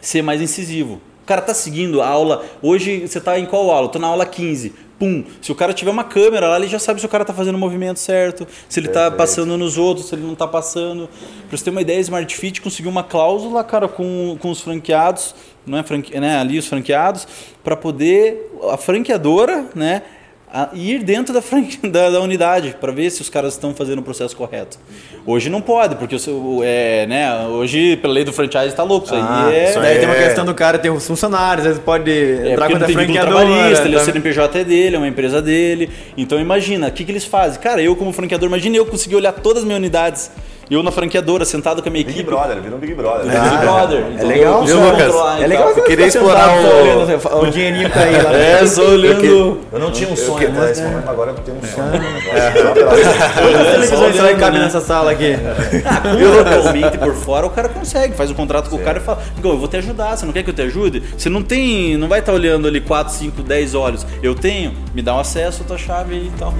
ser 0.01 0.23
mais 0.23 0.41
incisivo. 0.41 0.99
O 1.21 1.25
cara 1.27 1.43
tá 1.43 1.53
seguindo 1.53 2.01
a 2.01 2.07
aula. 2.07 2.43
Hoje 2.59 3.01
você 3.07 3.21
tá 3.21 3.37
em 3.37 3.45
qual 3.45 3.69
aula? 3.69 3.85
Eu 3.85 3.91
tô 3.91 3.99
na 3.99 4.07
aula 4.07 4.25
15. 4.25 4.73
Pum. 4.99 5.23
Se 5.41 5.49
o 5.49 5.55
cara 5.55 5.73
tiver 5.73 5.89
uma 5.89 6.03
câmera 6.03 6.49
lá, 6.49 6.57
ele 6.57 6.67
já 6.67 6.77
sabe 6.77 6.99
se 6.99 7.05
o 7.05 7.09
cara 7.09 7.23
tá 7.23 7.33
fazendo 7.33 7.55
o 7.55 7.57
movimento 7.57 7.99
certo, 7.99 8.45
se 8.67 8.79
ele 8.79 8.89
tá 8.89 9.09
passando 9.09 9.57
nos 9.57 9.77
outros, 9.77 10.09
se 10.09 10.15
ele 10.15 10.23
não 10.23 10.35
tá 10.35 10.45
passando. 10.45 11.09
Pra 11.47 11.57
você 11.57 11.63
ter 11.63 11.69
uma 11.69 11.81
ideia, 11.81 11.99
Smart 12.01 12.35
Fit 12.35 12.61
conseguiu 12.61 12.91
uma 12.91 13.03
cláusula, 13.03 13.63
cara, 13.63 13.87
com, 13.87 14.37
com 14.41 14.51
os 14.51 14.59
franqueados, 14.59 15.33
não 15.65 15.77
é 15.77 15.83
franque, 15.83 16.19
né, 16.19 16.37
ali 16.37 16.59
os 16.59 16.67
franqueados, 16.67 17.25
para 17.63 17.77
poder 17.77 18.51
a 18.69 18.75
franqueadora, 18.75 19.69
né, 19.73 20.01
ir 20.73 21.03
dentro 21.03 21.33
da, 21.33 21.41
da, 21.89 22.09
da 22.09 22.21
unidade 22.21 22.75
para 22.79 22.91
ver 22.91 23.09
se 23.09 23.21
os 23.21 23.29
caras 23.29 23.53
estão 23.53 23.73
fazendo 23.73 23.99
o 23.99 24.01
processo 24.01 24.35
correto. 24.35 24.77
Hoje 25.25 25.49
não 25.49 25.61
pode, 25.61 25.95
porque 25.95 26.15
o 26.15 26.19
seu, 26.19 26.61
é, 26.63 27.05
né, 27.05 27.45
hoje 27.47 27.97
pela 27.97 28.13
lei 28.13 28.23
do 28.23 28.33
franchise 28.33 28.67
está 28.67 28.81
louco. 28.83 29.05
Isso 29.05 29.15
Ah, 29.15 29.45
aí 29.47 29.55
é, 29.55 29.73
daí 29.73 29.97
tem 29.99 30.05
uma 30.07 30.15
é- 30.15 30.23
questão 30.25 30.43
do 30.45 30.53
cara 30.55 30.79
ter 30.79 30.89
os 30.89 31.05
funcionários, 31.05 31.65
às 31.65 31.73
vezes 31.73 31.83
pode 31.83 32.09
é 32.11 32.51
entrar 32.53 32.67
contra 32.67 32.87
a 32.87 32.89
franqueadora. 32.89 33.45
trabalhista, 33.45 33.85
ele, 33.85 33.95
o 33.95 33.99
tá- 33.99 34.05
CNPJ 34.05 34.59
é 34.59 34.63
dele, 34.63 34.95
é 34.95 34.99
uma 34.99 35.07
empresa 35.07 35.41
dele. 35.41 35.89
Então 36.17 36.39
imagina, 36.39 36.87
o 36.87 36.91
que, 36.91 37.03
que 37.05 37.11
eles 37.11 37.25
fazem? 37.25 37.59
Cara, 37.61 37.81
eu 37.81 37.95
como 37.95 38.11
franqueador, 38.11 38.47
imagina 38.47 38.75
eu 38.75 38.85
conseguir 38.85 39.15
olhar 39.15 39.33
todas 39.33 39.59
as 39.59 39.65
minhas 39.65 39.79
unidades. 39.79 40.31
Eu 40.69 40.83
na 40.83 40.91
franqueadora, 40.91 41.43
sentado 41.45 41.81
com 41.81 41.89
a 41.89 41.91
minha 41.91 42.03
Big 42.05 42.19
equipe. 42.19 42.29
Brother, 42.29 42.61
vira 42.61 42.75
um 42.75 42.79
Big 42.79 42.93
Brother. 42.93 43.25
Big 43.25 43.57
Brother. 43.57 44.05
Então, 44.13 44.27
legal. 44.27 44.63
Viu, 44.63 44.79
Lucas? 44.79 45.01
É 45.01 45.07
então. 45.07 45.47
legal 45.47 45.73
você 45.73 45.79
Eu 45.79 45.83
queria 45.83 46.05
explorar 46.05 46.49
sentado 46.49 47.37
o- 47.37 47.41
o 47.43 47.47
dinheirinho 47.49 47.89
cair 47.89 48.23
lá. 48.23 48.33
É, 48.33 48.67
só 48.67 48.83
olhando. 48.83 49.57
Eu 49.71 49.79
não 49.79 49.91
tinha 49.91 50.07
um 50.09 50.15
sonho 50.15 50.47
até 50.47 50.71
esse 50.71 50.83
momento, 50.83 51.09
agora 51.09 51.31
eu 51.31 51.35
tenho 51.37 51.57
um 51.57 51.61
sonho. 51.61 51.91
Quantas 53.39 53.71
televisões 53.71 54.15
será 54.15 54.27
que 54.33 54.39
cabe 54.39 54.57
né? 54.59 54.63
nessa 54.65 54.79
sala 54.81 55.11
aqui? 55.11 55.35
Localmente 56.53 56.97
por 56.99 57.15
fora, 57.15 57.47
o 57.47 57.49
cara 57.49 57.67
consegue, 57.69 58.13
faz 58.15 58.29
um 58.29 58.35
contrato 58.35 58.69
com 58.69 58.75
o 58.75 58.79
cara 58.79 58.99
e 58.99 59.01
fala: 59.01 59.23
"Igor, 59.39 59.53
eu 59.53 59.57
vou 59.57 59.67
te 59.67 59.77
ajudar, 59.77 60.15
você 60.15 60.25
não 60.25 60.33
quer 60.33 60.43
que 60.43 60.51
eu 60.51 60.53
te 60.53 60.61
ajude? 60.61 61.01
Você 61.17 61.29
não 61.29 61.41
tem, 61.41 61.97
não 61.97 62.07
vai 62.07 62.19
estar 62.19 62.31
olhando 62.33 62.67
ali 62.67 62.79
4, 62.79 63.11
5, 63.13 63.41
10 63.41 63.73
olhos. 63.73 64.05
Eu 64.21 64.35
tenho, 64.35 64.73
me 64.93 65.01
dá 65.01 65.15
um 65.15 65.19
acesso 65.19 65.63
à 65.63 65.65
tua 65.65 65.77
chave 65.79 66.13
aí 66.15 66.27
e 66.27 66.39
tal. 66.39 66.53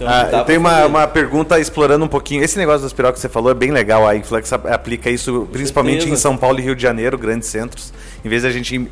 Então, 0.00 0.40
Ah, 0.40 0.44
tenho 0.44 0.60
uma, 0.60 0.86
uma 0.86 1.06
pergunta 1.06 1.58
explorando 1.60 2.04
um 2.04 2.08
pouquinho. 2.08 2.42
Esse 2.42 2.56
negócio 2.58 2.80
do 2.80 2.86
espiral 2.86 3.12
que 3.12 3.20
você 3.20 3.28
falou 3.28 3.50
é 3.50 3.54
bem 3.54 3.70
legal. 3.70 4.06
A 4.06 4.16
Influx 4.16 4.52
ap- 4.52 4.66
aplica 4.66 5.10
isso 5.10 5.48
principalmente 5.52 6.00
certeza. 6.02 6.14
em 6.14 6.18
São 6.18 6.36
Paulo 6.36 6.58
e 6.58 6.62
Rio 6.62 6.74
de 6.74 6.82
Janeiro, 6.82 7.18
grandes 7.18 7.48
centros. 7.48 7.92
Em 8.24 8.28
vez 8.28 8.42
da 8.42 8.50
gente 8.50 8.88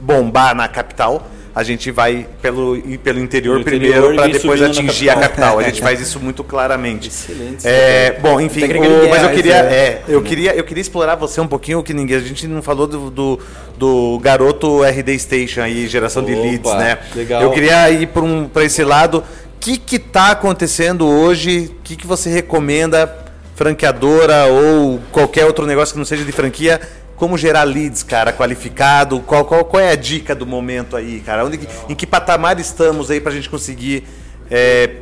bombar 0.00 0.54
na 0.54 0.66
capital, 0.68 1.26
a 1.54 1.62
gente 1.62 1.90
vai 1.90 2.26
pelo, 2.40 2.80
pelo 3.04 3.20
interior 3.20 3.62
primeiro 3.62 4.14
para 4.14 4.26
depois 4.26 4.60
atingir 4.62 5.10
a 5.10 5.14
capital. 5.14 5.28
capital. 5.30 5.58
A 5.58 5.62
gente 5.64 5.80
faz 5.82 6.00
isso 6.00 6.18
muito 6.18 6.42
claramente. 6.42 7.08
Excelente 7.08 7.66
É, 7.68 8.18
bom, 8.20 8.40
enfim, 8.40 8.64
o- 8.64 8.68
de 8.68 9.08
mas 9.10 9.22
eu 9.22 9.30
queria, 9.30 9.60
aí. 9.60 9.66
é, 9.74 10.02
eu 10.08 10.22
queria, 10.22 10.54
eu 10.56 10.64
queria 10.64 10.80
explorar 10.80 11.14
você 11.14 11.40
um 11.42 11.46
pouquinho 11.46 11.82
que 11.82 11.92
ninguém, 11.92 12.16
a 12.16 12.20
gente 12.20 12.46
não 12.46 12.62
falou 12.62 12.86
do, 12.86 13.10
do, 13.10 13.38
do 13.76 14.18
garoto 14.22 14.82
RD 14.82 15.18
Station 15.18 15.60
aí, 15.60 15.86
geração 15.88 16.24
de 16.24 16.32
Opa, 16.32 16.42
leads, 16.42 16.74
né? 16.74 16.98
legal. 17.14 17.42
Eu 17.42 17.50
queria 17.50 17.90
ir 17.90 18.06
para 18.08 18.22
um, 18.22 18.48
pra 18.48 18.64
esse 18.64 18.82
lado. 18.82 19.22
Que 19.62 19.78
que 19.78 19.96
tá 19.96 20.32
acontecendo 20.32 21.06
hoje? 21.06 21.70
O 21.78 21.82
que 21.84 21.94
que 21.94 22.04
você 22.04 22.28
recomenda 22.28 23.16
franqueadora 23.54 24.46
ou 24.46 24.98
qualquer 25.12 25.46
outro 25.46 25.66
negócio 25.66 25.94
que 25.94 25.98
não 26.00 26.04
seja 26.04 26.24
de 26.24 26.32
franquia? 26.32 26.80
Como 27.14 27.38
gerar 27.38 27.62
leads, 27.62 28.02
cara, 28.02 28.32
qualificado? 28.32 29.20
Qual, 29.20 29.44
qual, 29.44 29.64
qual 29.64 29.80
é 29.80 29.92
a 29.92 29.94
dica 29.94 30.34
do 30.34 30.44
momento 30.44 30.96
aí, 30.96 31.20
cara? 31.20 31.44
Onde, 31.44 31.60
em 31.88 31.94
que 31.94 32.04
patamar 32.04 32.58
estamos 32.58 33.08
aí 33.08 33.20
pra 33.20 33.30
gente 33.30 33.48
conseguir 33.48 34.02
é, 34.50 34.96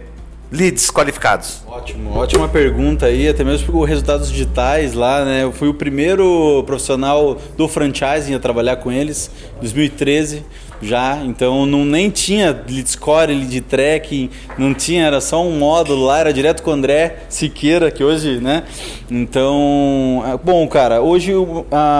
leads 0.53 0.91
qualificados? 0.91 1.63
Ótimo, 1.67 2.15
ótima 2.15 2.47
pergunta 2.47 3.07
aí, 3.07 3.31
até 3.31 3.43
mesmo 3.43 3.73
por 3.73 3.85
resultados 3.85 4.31
digitais 4.31 4.93
lá, 4.93 5.25
né? 5.25 5.43
Eu 5.43 5.53
fui 5.53 5.69
o 5.69 5.75
primeiro 5.75 6.63
profissional 6.67 7.41
do 7.57 7.67
franchising 7.67 8.35
a 8.35 8.39
trabalhar 8.39 8.77
com 8.77 8.93
eles, 8.93 9.31
2013 9.59 10.45
já, 10.83 11.23
então 11.25 11.67
não 11.67 11.85
nem 11.85 12.09
tinha 12.09 12.53
lead 12.69 12.89
score, 12.91 13.33
lead 13.33 13.61
tracking, 13.63 14.31
não 14.57 14.73
tinha, 14.73 15.05
era 15.05 15.21
só 15.21 15.45
um 15.45 15.59
módulo 15.59 16.07
lá, 16.07 16.21
era 16.21 16.33
direto 16.33 16.63
com 16.63 16.71
o 16.71 16.75
André 16.75 17.25
Siqueira, 17.29 17.91
que 17.91 18.03
hoje, 18.03 18.41
né? 18.41 18.65
Então, 19.11 20.23
é, 20.27 20.37
bom, 20.37 20.67
cara, 20.69 21.03
hoje, 21.03 21.33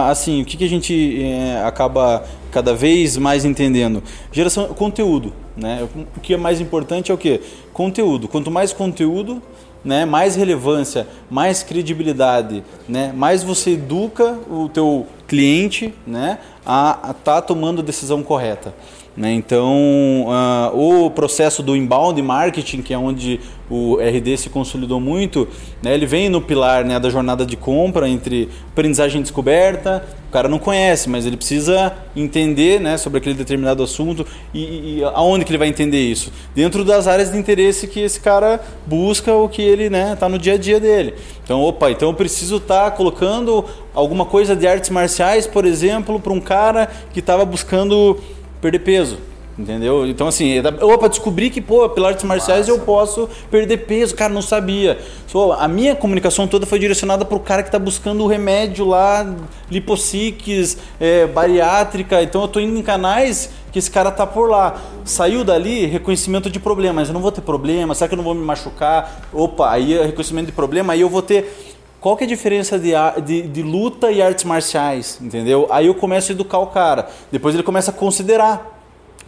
assim, 0.09 0.43
o 0.43 0.45
que, 0.45 0.57
que 0.57 0.65
a 0.65 0.69
gente 0.69 1.23
é, 1.23 1.63
acaba 1.65 2.25
cada 2.51 2.75
vez 2.75 3.17
mais 3.17 3.45
entendendo? 3.45 4.03
Geração 4.33 4.69
conteúdo, 4.69 5.33
né? 5.57 5.87
O 6.17 6.21
que 6.21 6.35
é 6.35 6.37
mais 6.37 6.61
importante 6.61 7.11
é 7.11 7.15
o 7.15 7.19
quê? 7.19 7.41
Conteúdo. 7.73 8.29
Quanto 8.29 8.51
mais 8.51 8.73
conteúdo, 8.73 9.43
né, 9.85 10.05
mais 10.05 10.37
relevância, 10.37 11.07
mais 11.31 11.63
credibilidade, 11.63 12.63
né, 12.89 13.13
mais 13.15 13.43
você 13.43 13.73
educa 13.73 14.39
o 14.51 14.69
teu 14.69 15.07
cliente 15.27 15.95
né, 16.07 16.39
a 16.65 16.99
estar 17.11 17.15
tá 17.15 17.43
tomando 17.43 17.81
a 17.81 17.85
decisão 17.85 18.23
correta. 18.23 18.75
Né? 19.17 19.33
Então, 19.33 20.27
ah, 20.29 20.71
o 20.73 21.11
processo 21.11 21.63
do 21.63 21.77
inbound 21.77 22.21
marketing, 22.23 22.81
que 22.81 22.95
é 22.95 22.99
onde 22.99 23.41
o 23.69 23.97
RD 23.97 24.37
se 24.37 24.51
consolidou 24.51 25.01
muito, 25.01 25.49
né? 25.83 25.95
ele 25.95 26.07
vem 26.07 26.29
no 26.29 26.41
pilar 26.41 26.85
né, 26.85 26.99
da 26.99 27.11
jornada 27.11 27.45
de 27.45 27.57
compra 27.57 28.09
entre 28.09 28.49
aprendizagem 28.71 29.21
descoberta. 29.21 30.05
O 30.29 30.33
cara 30.33 30.49
não 30.49 30.61
conhece, 30.61 31.09
mas 31.09 31.27
ele 31.27 31.37
precisa 31.37 31.93
entender 32.15 32.81
né, 32.81 32.97
sobre 32.97 33.19
aquele 33.19 33.35
determinado 33.35 33.83
assunto 33.83 34.25
e, 34.55 34.99
e 34.99 35.05
aonde 35.05 35.45
que 35.45 35.51
ele 35.51 35.59
vai 35.59 35.69
entender 35.69 36.01
isso? 36.01 36.33
Dentro 36.55 36.85
das 36.85 37.09
áreas 37.09 37.33
de 37.33 37.39
interesse 37.39 37.89
que 37.89 38.01
esse 38.01 38.21
cara 38.21 38.61
busca 38.87 39.33
ou 39.33 39.49
que 39.49 39.61
ele 39.61 39.85
está 39.85 40.29
né, 40.29 40.33
no 40.33 40.39
dia 40.39 40.55
a 40.55 40.59
dia 40.59 40.79
dele. 40.79 41.15
Então, 41.43 41.61
opa, 41.63 41.91
então 41.91 42.09
eu 42.09 42.15
preciso 42.15 42.57
estar 42.59 42.85
tá 42.85 42.91
colocando 42.93 43.65
alguma 43.93 44.25
coisa 44.25 44.55
de 44.55 44.67
artes 44.69 44.91
marciais, 44.91 45.49
por 45.49 45.65
exemplo, 45.65 46.21
para 46.21 46.33
um 46.33 46.41
cara 46.41 46.89
que 47.13 47.19
estava 47.19 47.45
buscando 47.45 48.17
perder 48.61 48.81
peso. 48.81 49.19
Entendeu? 49.59 50.07
Então, 50.07 50.27
assim, 50.27 50.55
opa, 50.81 51.07
descobri 51.07 51.51
que, 51.51 51.61
pô, 51.61 51.87
pelas 51.91 52.13
artes 52.13 52.25
marciais 52.25 52.67
Nossa. 52.67 52.81
eu 52.81 52.85
posso 52.85 53.29
perder 53.51 53.79
peso. 53.79 54.15
Cara, 54.15 54.33
não 54.33 54.41
sabia. 54.41 54.99
So, 55.27 55.53
a 55.53 55.69
minha 55.69 55.95
comunicação 55.95 56.49
toda 56.49 56.65
foi 56.65 56.79
direcionada 56.79 57.27
para 57.27 57.37
o 57.37 57.41
cara 57.41 57.63
que 57.63 57.69
está 57.69 57.79
buscando 57.79 58.25
o 58.25 58.27
remédio 58.27 58.87
lá, 58.87 59.35
lipossiques, 59.71 60.79
é, 60.99 61.27
bariátrica. 61.27 62.23
Então, 62.23 62.41
eu 62.41 62.47
estou 62.47 62.63
indo 62.63 62.79
em 62.79 62.83
canais 62.83 63.51
que 63.71 63.79
esse 63.79 63.91
cara 63.91 64.11
tá 64.11 64.27
por 64.27 64.49
lá. 64.49 64.81
Saiu 65.05 65.45
dali, 65.45 65.85
reconhecimento 65.85 66.49
de 66.49 66.59
problema. 66.59 66.95
Mas 66.95 67.09
eu 67.09 67.15
não 67.15 67.21
vou 67.21 67.33
ter 67.33 67.43
problema, 67.43 67.95
será 67.95 68.09
que 68.09 68.15
eu 68.15 68.19
não 68.19 68.25
vou 68.25 68.35
me 68.35 68.43
machucar? 68.43 69.29
Opa, 69.33 69.71
aí 69.71 69.95
é 69.95 70.07
reconhecimento 70.07 70.47
de 70.47 70.53
problema, 70.53 70.95
aí 70.95 71.03
eu 71.03 71.09
vou 71.11 71.23
ter 71.23 71.70
qual 72.01 72.17
que 72.17 72.25
é 72.25 72.27
a 72.27 72.29
diferença 72.29 72.79
de, 72.79 72.93
de, 73.25 73.43
de, 73.43 73.63
luta 73.63 74.11
e 74.11 74.23
artes 74.23 74.45
marciais, 74.45 75.19
entendeu? 75.21 75.69
Aí 75.71 75.87
eu 75.87 75.95
começo 75.95 76.33
a 76.33 76.35
educar 76.35 76.59
o 76.59 76.69
cara. 76.69 77.09
Depois 77.31 77.55
ele 77.55 77.63
começa 77.63 77.91
a 77.91 77.95
considerar. 77.95 78.80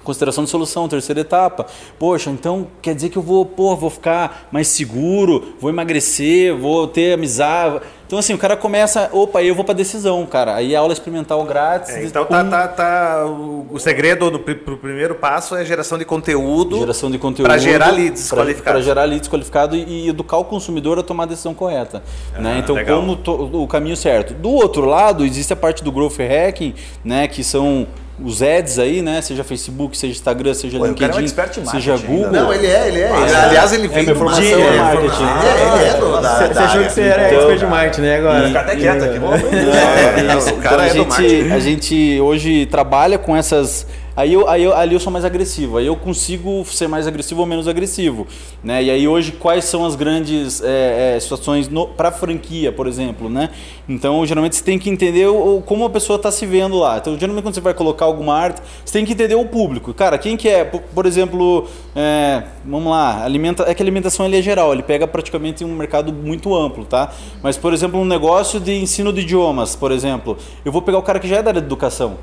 Consideração 0.04 0.44
de 0.44 0.50
solução, 0.50 0.88
terceira 0.88 1.20
etapa. 1.20 1.66
Poxa, 1.98 2.30
então 2.30 2.66
quer 2.80 2.94
dizer 2.94 3.08
que 3.08 3.16
eu 3.16 3.22
vou, 3.22 3.44
pô, 3.46 3.76
vou 3.76 3.90
ficar 3.90 4.48
mais 4.50 4.68
seguro, 4.68 5.54
vou 5.60 5.70
emagrecer, 5.70 6.56
vou 6.56 6.86
ter 6.86 7.14
amizade. 7.14 7.80
Então, 8.12 8.18
assim, 8.18 8.34
o 8.34 8.38
cara 8.38 8.58
começa, 8.58 9.08
opa, 9.10 9.38
aí 9.38 9.48
eu 9.48 9.54
vou 9.54 9.64
pra 9.64 9.72
decisão, 9.72 10.26
cara. 10.26 10.54
Aí 10.54 10.76
a 10.76 10.80
aula 10.80 10.92
experimental 10.92 11.42
grátis. 11.46 11.94
É, 11.94 12.04
então, 12.04 12.26
tá, 12.26 12.44
tá, 12.44 12.68
tá, 12.68 13.24
o, 13.24 13.66
o 13.70 13.78
segredo 13.78 14.30
do 14.30 14.38
pro 14.38 14.76
primeiro 14.76 15.14
passo 15.14 15.56
é 15.56 15.64
geração 15.64 15.96
de 15.96 16.04
conteúdo. 16.04 16.80
Geração 16.80 17.10
de 17.10 17.16
conteúdo. 17.16 17.48
Para 17.48 17.56
gerar 17.56 17.90
leads 17.90 18.30
qualificados. 18.30 18.62
Para 18.64 18.82
gerar 18.82 19.04
leads 19.04 19.30
qualificados 19.30 19.78
e, 19.78 19.84
e, 19.84 20.08
educar 20.10 20.36
o 20.36 20.44
consumidor 20.44 20.98
a 20.98 21.02
tomar 21.02 21.22
a 21.22 21.26
decisão 21.26 21.54
correta. 21.54 22.02
Ah, 22.34 22.40
né? 22.42 22.58
Então, 22.58 22.74
legal. 22.74 23.00
como 23.00 23.16
to, 23.16 23.32
o 23.32 23.66
caminho 23.66 23.96
certo. 23.96 24.34
Do 24.34 24.50
outro 24.50 24.84
lado, 24.84 25.24
existe 25.24 25.54
a 25.54 25.56
parte 25.56 25.82
do 25.82 25.90
growth 25.90 26.18
hacking, 26.18 26.74
né? 27.02 27.26
Que 27.26 27.42
são 27.42 27.86
os 28.24 28.42
ads 28.42 28.78
aí, 28.78 29.02
né? 29.02 29.20
Seja 29.20 29.44
Facebook, 29.44 29.96
seja 29.96 30.12
Instagram, 30.12 30.54
seja 30.54 30.78
Pô, 30.78 30.86
LinkedIn, 30.86 31.18
é 31.18 31.60
um 31.60 31.66
seja 31.66 31.96
Google. 31.96 32.26
Ainda. 32.26 32.42
Não, 32.42 32.52
ele 32.52 32.66
é, 32.66 32.88
ele 32.88 33.00
é. 33.00 33.10
ele, 33.10 33.34
aliás, 33.36 33.72
ele 33.72 33.88
vem 33.88 34.08
é, 34.08 34.14
do 34.14 34.24
marketing. 34.24 34.52
É, 34.52 34.76
marketing. 34.76 35.22
Ah, 35.22 35.74
ele 35.76 35.88
é 35.88 35.94
do, 35.98 36.20
da, 36.20 36.46
Você 36.46 36.58
achou 36.58 36.84
que 36.84 36.92
você 36.92 37.00
era 37.02 37.26
então, 37.26 37.38
expert 37.38 37.58
de 37.58 37.66
marketing, 37.66 38.00
né? 38.02 38.16
Agora. 38.16 38.46
Fica 38.46 38.60
até 38.60 38.76
quieto 38.76 39.04
aqui, 39.04 39.18
vamos 39.18 39.40
é, 39.42 40.52
O 40.52 40.56
cara 40.58 40.88
então, 40.88 41.02
é 41.02 41.14
a 41.14 41.20
gente, 41.20 41.52
a 41.52 41.58
gente 41.58 42.20
hoje 42.20 42.66
trabalha 42.66 43.18
com 43.18 43.36
essas 43.36 43.86
Aí, 44.14 44.34
eu, 44.34 44.46
aí 44.46 44.62
eu, 44.62 44.76
ali 44.76 44.94
eu 44.94 45.00
sou 45.00 45.10
mais 45.10 45.24
agressivo, 45.24 45.78
aí 45.78 45.86
eu 45.86 45.96
consigo 45.96 46.62
ser 46.66 46.86
mais 46.86 47.06
agressivo 47.06 47.40
ou 47.40 47.46
menos 47.46 47.66
agressivo. 47.66 48.26
Né? 48.62 48.82
E 48.84 48.90
aí 48.90 49.08
hoje 49.08 49.32
quais 49.32 49.64
são 49.64 49.86
as 49.86 49.94
grandes 49.94 50.62
é, 50.62 51.14
é, 51.16 51.20
situações 51.20 51.70
para 51.96 52.12
franquia, 52.12 52.70
por 52.70 52.86
exemplo. 52.86 53.30
Né? 53.30 53.48
Então 53.88 54.24
geralmente 54.26 54.56
você 54.56 54.62
tem 54.62 54.78
que 54.78 54.90
entender 54.90 55.26
o, 55.28 55.62
como 55.64 55.86
a 55.86 55.90
pessoa 55.90 56.16
está 56.16 56.30
se 56.30 56.44
vendo 56.44 56.78
lá. 56.78 56.98
Então 56.98 57.18
geralmente 57.18 57.42
quando 57.42 57.54
você 57.54 57.60
vai 57.62 57.72
colocar 57.72 58.04
alguma 58.04 58.34
arte, 58.34 58.60
você 58.84 58.92
tem 58.92 59.06
que 59.06 59.12
entender 59.12 59.34
o 59.34 59.46
público. 59.46 59.94
Cara, 59.94 60.18
quem 60.18 60.36
que 60.36 60.46
é, 60.46 60.62
por, 60.62 60.82
por 60.82 61.06
exemplo, 61.06 61.66
é, 61.96 62.42
vamos 62.66 62.90
lá, 62.90 63.24
alimenta, 63.24 63.64
é 63.66 63.74
que 63.74 63.82
a 63.82 63.84
alimentação 63.84 64.26
ele 64.26 64.38
é 64.38 64.42
geral, 64.42 64.74
ele 64.74 64.82
pega 64.82 65.06
praticamente 65.06 65.64
um 65.64 65.74
mercado 65.74 66.12
muito 66.12 66.54
amplo, 66.54 66.84
tá? 66.84 67.10
Mas 67.42 67.56
por 67.56 67.72
exemplo 67.72 67.98
um 67.98 68.04
negócio 68.04 68.60
de 68.60 68.74
ensino 68.74 69.10
de 69.10 69.22
idiomas, 69.22 69.74
por 69.74 69.90
exemplo, 69.90 70.36
eu 70.66 70.70
vou 70.70 70.82
pegar 70.82 70.98
o 70.98 71.02
cara 71.02 71.18
que 71.18 71.26
já 71.26 71.36
é 71.38 71.42
da 71.42 71.50
área 71.50 71.60
de 71.62 71.66
educação. 71.66 72.18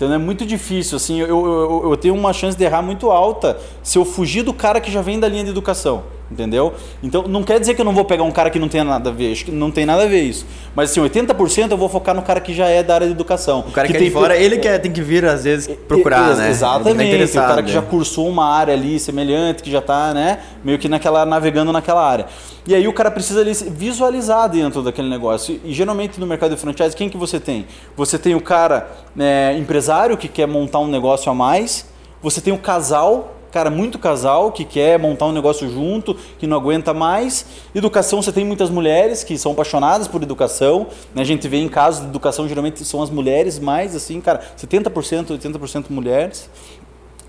Então 0.00 0.10
é 0.14 0.16
muito 0.16 0.46
difícil, 0.46 0.96
assim, 0.96 1.20
eu, 1.20 1.28
eu, 1.28 1.90
eu 1.90 1.96
tenho 1.98 2.14
uma 2.14 2.32
chance 2.32 2.56
de 2.56 2.64
errar 2.64 2.80
muito 2.80 3.10
alta 3.10 3.60
se 3.82 3.98
eu 3.98 4.04
fugir 4.06 4.42
do 4.42 4.54
cara 4.54 4.80
que 4.80 4.90
já 4.90 5.02
vem 5.02 5.20
da 5.20 5.28
linha 5.28 5.44
de 5.44 5.50
educação 5.50 6.04
entendeu? 6.30 6.74
Então 7.02 7.24
não 7.26 7.42
quer 7.42 7.58
dizer 7.58 7.74
que 7.74 7.80
eu 7.80 7.84
não 7.84 7.92
vou 7.92 8.04
pegar 8.04 8.22
um 8.22 8.30
cara 8.30 8.50
que 8.50 8.58
não 8.58 8.68
tenha 8.68 8.84
nada 8.84 9.10
a 9.10 9.12
ver, 9.12 9.32
acho 9.32 9.44
que 9.46 9.50
não 9.50 9.70
tem 9.70 9.84
nada 9.84 10.04
a 10.04 10.06
ver 10.06 10.22
isso. 10.22 10.46
Mas 10.74 10.90
assim, 10.90 11.00
80% 11.00 11.70
eu 11.70 11.76
vou 11.76 11.88
focar 11.88 12.14
no 12.14 12.22
cara 12.22 12.40
que 12.40 12.54
já 12.54 12.66
é 12.66 12.82
da 12.82 12.94
área 12.94 13.06
de 13.06 13.12
educação. 13.12 13.60
O 13.60 13.72
cara 13.72 13.86
que, 13.86 13.94
que 13.94 13.98
é 13.98 14.02
de 14.04 14.10
fora, 14.10 14.36
ele 14.36 14.58
quer, 14.58 14.78
tem 14.78 14.92
que 14.92 15.02
vir 15.02 15.24
às 15.24 15.44
vezes 15.44 15.66
procurar, 15.88 16.36
né? 16.36 16.50
Exatamente, 16.50 17.32
tá 17.32 17.44
o 17.44 17.48
cara 17.48 17.62
que 17.62 17.72
já 17.72 17.82
cursou 17.82 18.28
uma 18.28 18.46
área 18.46 18.72
ali 18.72 18.98
semelhante, 18.98 19.62
que 19.62 19.70
já 19.70 19.80
está, 19.80 20.14
né, 20.14 20.38
meio 20.64 20.78
que 20.78 20.88
naquela 20.88 21.26
navegando 21.26 21.72
naquela 21.72 22.06
área. 22.06 22.26
E 22.66 22.74
aí 22.74 22.86
o 22.86 22.92
cara 22.92 23.10
precisa 23.10 23.40
ali 23.40 23.52
visualizar 23.52 24.48
dentro 24.48 24.82
daquele 24.82 25.08
negócio. 25.08 25.60
E 25.64 25.72
geralmente 25.72 26.20
no 26.20 26.26
mercado 26.26 26.54
de 26.54 26.60
franchise, 26.60 26.94
quem 26.94 27.08
que 27.08 27.16
você 27.16 27.40
tem? 27.40 27.66
Você 27.96 28.18
tem 28.18 28.34
o 28.34 28.40
cara 28.40 28.88
né, 29.16 29.56
empresário 29.58 30.16
que 30.16 30.28
quer 30.28 30.46
montar 30.46 30.78
um 30.78 30.86
negócio 30.86 31.30
a 31.32 31.34
mais, 31.34 31.86
você 32.22 32.40
tem 32.40 32.52
o 32.52 32.58
casal 32.58 33.39
cara, 33.50 33.70
muito 33.70 33.98
casal 33.98 34.52
que 34.52 34.64
quer 34.64 34.98
montar 34.98 35.26
um 35.26 35.32
negócio 35.32 35.68
junto, 35.70 36.14
que 36.38 36.46
não 36.46 36.56
aguenta 36.56 36.94
mais. 36.94 37.46
Educação, 37.74 38.22
você 38.22 38.32
tem 38.32 38.44
muitas 38.44 38.70
mulheres 38.70 39.24
que 39.24 39.36
são 39.36 39.52
apaixonadas 39.52 40.08
por 40.08 40.22
educação. 40.22 40.86
Né? 41.14 41.22
A 41.22 41.24
gente 41.24 41.46
vê 41.48 41.58
em 41.58 41.68
casos 41.68 42.02
de 42.02 42.08
educação, 42.08 42.48
geralmente 42.48 42.84
são 42.84 43.02
as 43.02 43.10
mulheres 43.10 43.58
mais, 43.58 43.94
assim, 43.94 44.20
cara, 44.20 44.40
70%, 44.56 45.38
80% 45.38 45.84
mulheres. 45.90 46.48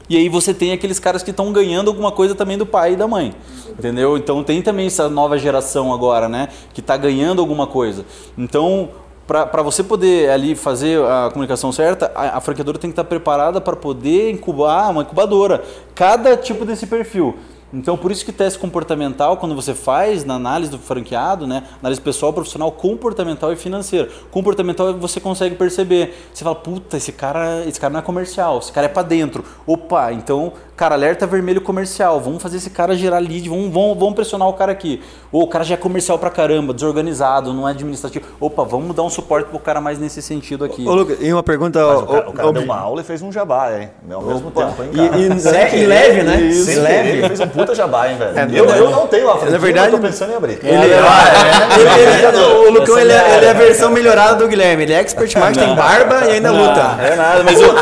E 0.09 0.17
aí 0.17 0.28
você 0.28 0.53
tem 0.53 0.74
aqueles 0.74 0.99
caras 0.99 1.24
que 1.24 1.32
estão 1.32 1.53
ganhando 1.53 1.89
alguma 1.89 2.11
coisa 2.11 2.36
também 2.36 2.57
do 2.57 2.65
pai 2.65 2.93
e 2.93 2.95
da 2.97 3.07
mãe. 3.07 3.34
Entendeu? 3.69 4.17
Então 4.17 4.43
tem 4.43 4.61
também 4.61 4.88
essa 4.88 5.07
nova 5.09 5.38
geração 5.38 5.93
agora, 5.93 6.28
né? 6.28 6.49
Que 6.74 6.82
está 6.82 6.97
ganhando 6.97 7.39
alguma 7.39 7.65
coisa. 7.65 8.05
Então 8.38 8.89
para 9.32 9.61
você 9.61 9.84
poder 9.84 10.29
ali 10.29 10.55
fazer 10.55 11.03
a 11.03 11.29
comunicação 11.32 11.71
certa, 11.71 12.11
a, 12.13 12.38
a 12.38 12.41
franqueadora 12.41 12.77
tem 12.77 12.89
que 12.89 12.93
estar 12.93 13.03
preparada 13.03 13.59
para 13.61 13.75
poder 13.75 14.32
incubar 14.32 14.89
uma 14.89 15.01
incubadora. 15.01 15.63
Cada 15.95 16.36
tipo 16.38 16.65
desse 16.65 16.86
perfil. 16.86 17.38
Então, 17.74 17.97
por 17.97 18.11
isso 18.11 18.26
que 18.26 18.32
teste 18.32 18.59
comportamental, 18.59 19.38
quando 19.38 19.55
você 19.55 19.74
faz 19.74 20.26
na 20.26 20.36
análise 20.36 20.72
do 20.72 20.78
franqueado, 20.78 21.47
né, 21.47 21.63
análise 21.80 22.01
pessoal, 22.01 22.34
profissional, 22.34 22.72
comportamental 22.72 23.51
e 23.53 23.55
financeiro. 23.55 24.09
Comportamental 24.30 24.93
você 24.97 25.19
consegue 25.19 25.55
perceber. 25.55 26.15
Você 26.34 26.43
fala, 26.43 26.55
puta, 26.55 26.97
esse 26.97 27.11
cara, 27.11 27.63
esse 27.65 27.80
cara 27.80 27.93
não 27.93 27.99
é 27.99 28.03
comercial, 28.03 28.59
esse 28.59 28.72
cara 28.72 28.86
é 28.86 28.89
para 28.89 29.03
dentro. 29.03 29.43
Opa, 29.65 30.11
então 30.11 30.53
Cara, 30.82 30.95
alerta 30.95 31.28
vermelho 31.28 31.61
comercial. 31.61 32.19
Vamos 32.19 32.41
fazer 32.41 32.57
esse 32.57 32.72
cara 32.72 32.95
gerar 32.95 33.19
lead, 33.19 33.47
vamos, 33.47 33.72
vamos, 33.72 33.99
vamos 33.99 34.15
pressionar 34.15 34.47
o 34.47 34.53
cara 34.53 34.72
aqui. 34.72 34.99
Ou 35.32 35.43
o 35.43 35.47
cara 35.47 35.63
já 35.63 35.76
é 35.76 35.78
comercial 35.78 36.17
pra 36.17 36.32
caramba, 36.32 36.74
desorganizado, 36.74 37.53
não 37.53 37.67
é 37.67 37.72
administrativo. 37.72 38.26
Opa, 38.39 38.63
vamos 38.63 38.95
dar 38.95 39.03
um 39.03 39.09
suporte 39.09 39.47
pro 39.47 39.59
cara 39.59 39.80
mais 39.80 39.99
nesse 39.99 40.24
sentido 40.24 40.65
aqui. 40.65 40.84
Ô, 40.88 40.95
Lucas, 40.95 41.19
e 41.22 41.32
uma 41.32 41.43
pergunta. 41.43 41.86
Mas 41.86 42.01
o 42.01 42.07
cara, 42.07 42.30
o 42.32 42.34
cara 42.34 42.53
deu 42.53 42.63
uma 42.63 42.80
aula 42.80 43.01
e 43.01 43.03
fez 43.03 43.22
um 43.22 43.32
jabá, 43.32 43.80
hein? 43.80 43.91
Ao 44.09 44.24
mesmo 44.24 44.47
Opa. 44.47 44.65
tempo, 44.65 44.82
hein, 44.82 44.89
cara? 44.91 45.17
E, 45.19 45.80
e, 45.80 45.84
e 45.84 45.86
leve, 45.86 46.24
né? 46.24 46.41
Isso. 46.41 46.82
leve. 46.82 47.09
Ele 47.09 47.28
fez 47.28 47.39
um 47.41 47.47
puta 47.62 47.76
jabá, 47.76 48.09
hein, 48.09 48.18
velho? 48.18 48.38
É, 48.38 48.47
eu, 48.59 48.66
eu 48.66 48.89
não 48.89 49.07
tenho 49.07 49.30
a 49.30 49.34
franquia, 49.34 49.51
Na 49.51 49.57
verdade, 49.57 49.88
eu 49.88 49.99
tô 49.99 50.07
pensando 50.07 50.32
em 50.32 50.36
abrir. 50.36 50.59
Ele, 50.64 50.93
é, 50.93 52.24
é, 52.24 52.68
o 52.68 52.72
Lucão, 52.72 52.97
ele, 52.97 53.12
é, 53.12 53.38
ele 53.38 53.45
é 53.45 53.49
a 53.49 53.53
versão 53.53 53.91
melhorada 53.91 54.36
do 54.36 54.47
Guilherme. 54.47 54.84
Ele 54.84 54.93
é 54.93 54.99
expert 54.99 55.36
mais, 55.38 55.55
tem 55.55 55.76
barba 55.76 56.26
e 56.28 56.32
ainda 56.34 56.51
luta. 56.51 56.97
É 56.99 57.16
nada, 57.16 57.43
mas 57.43 57.59
eu, 57.59 57.74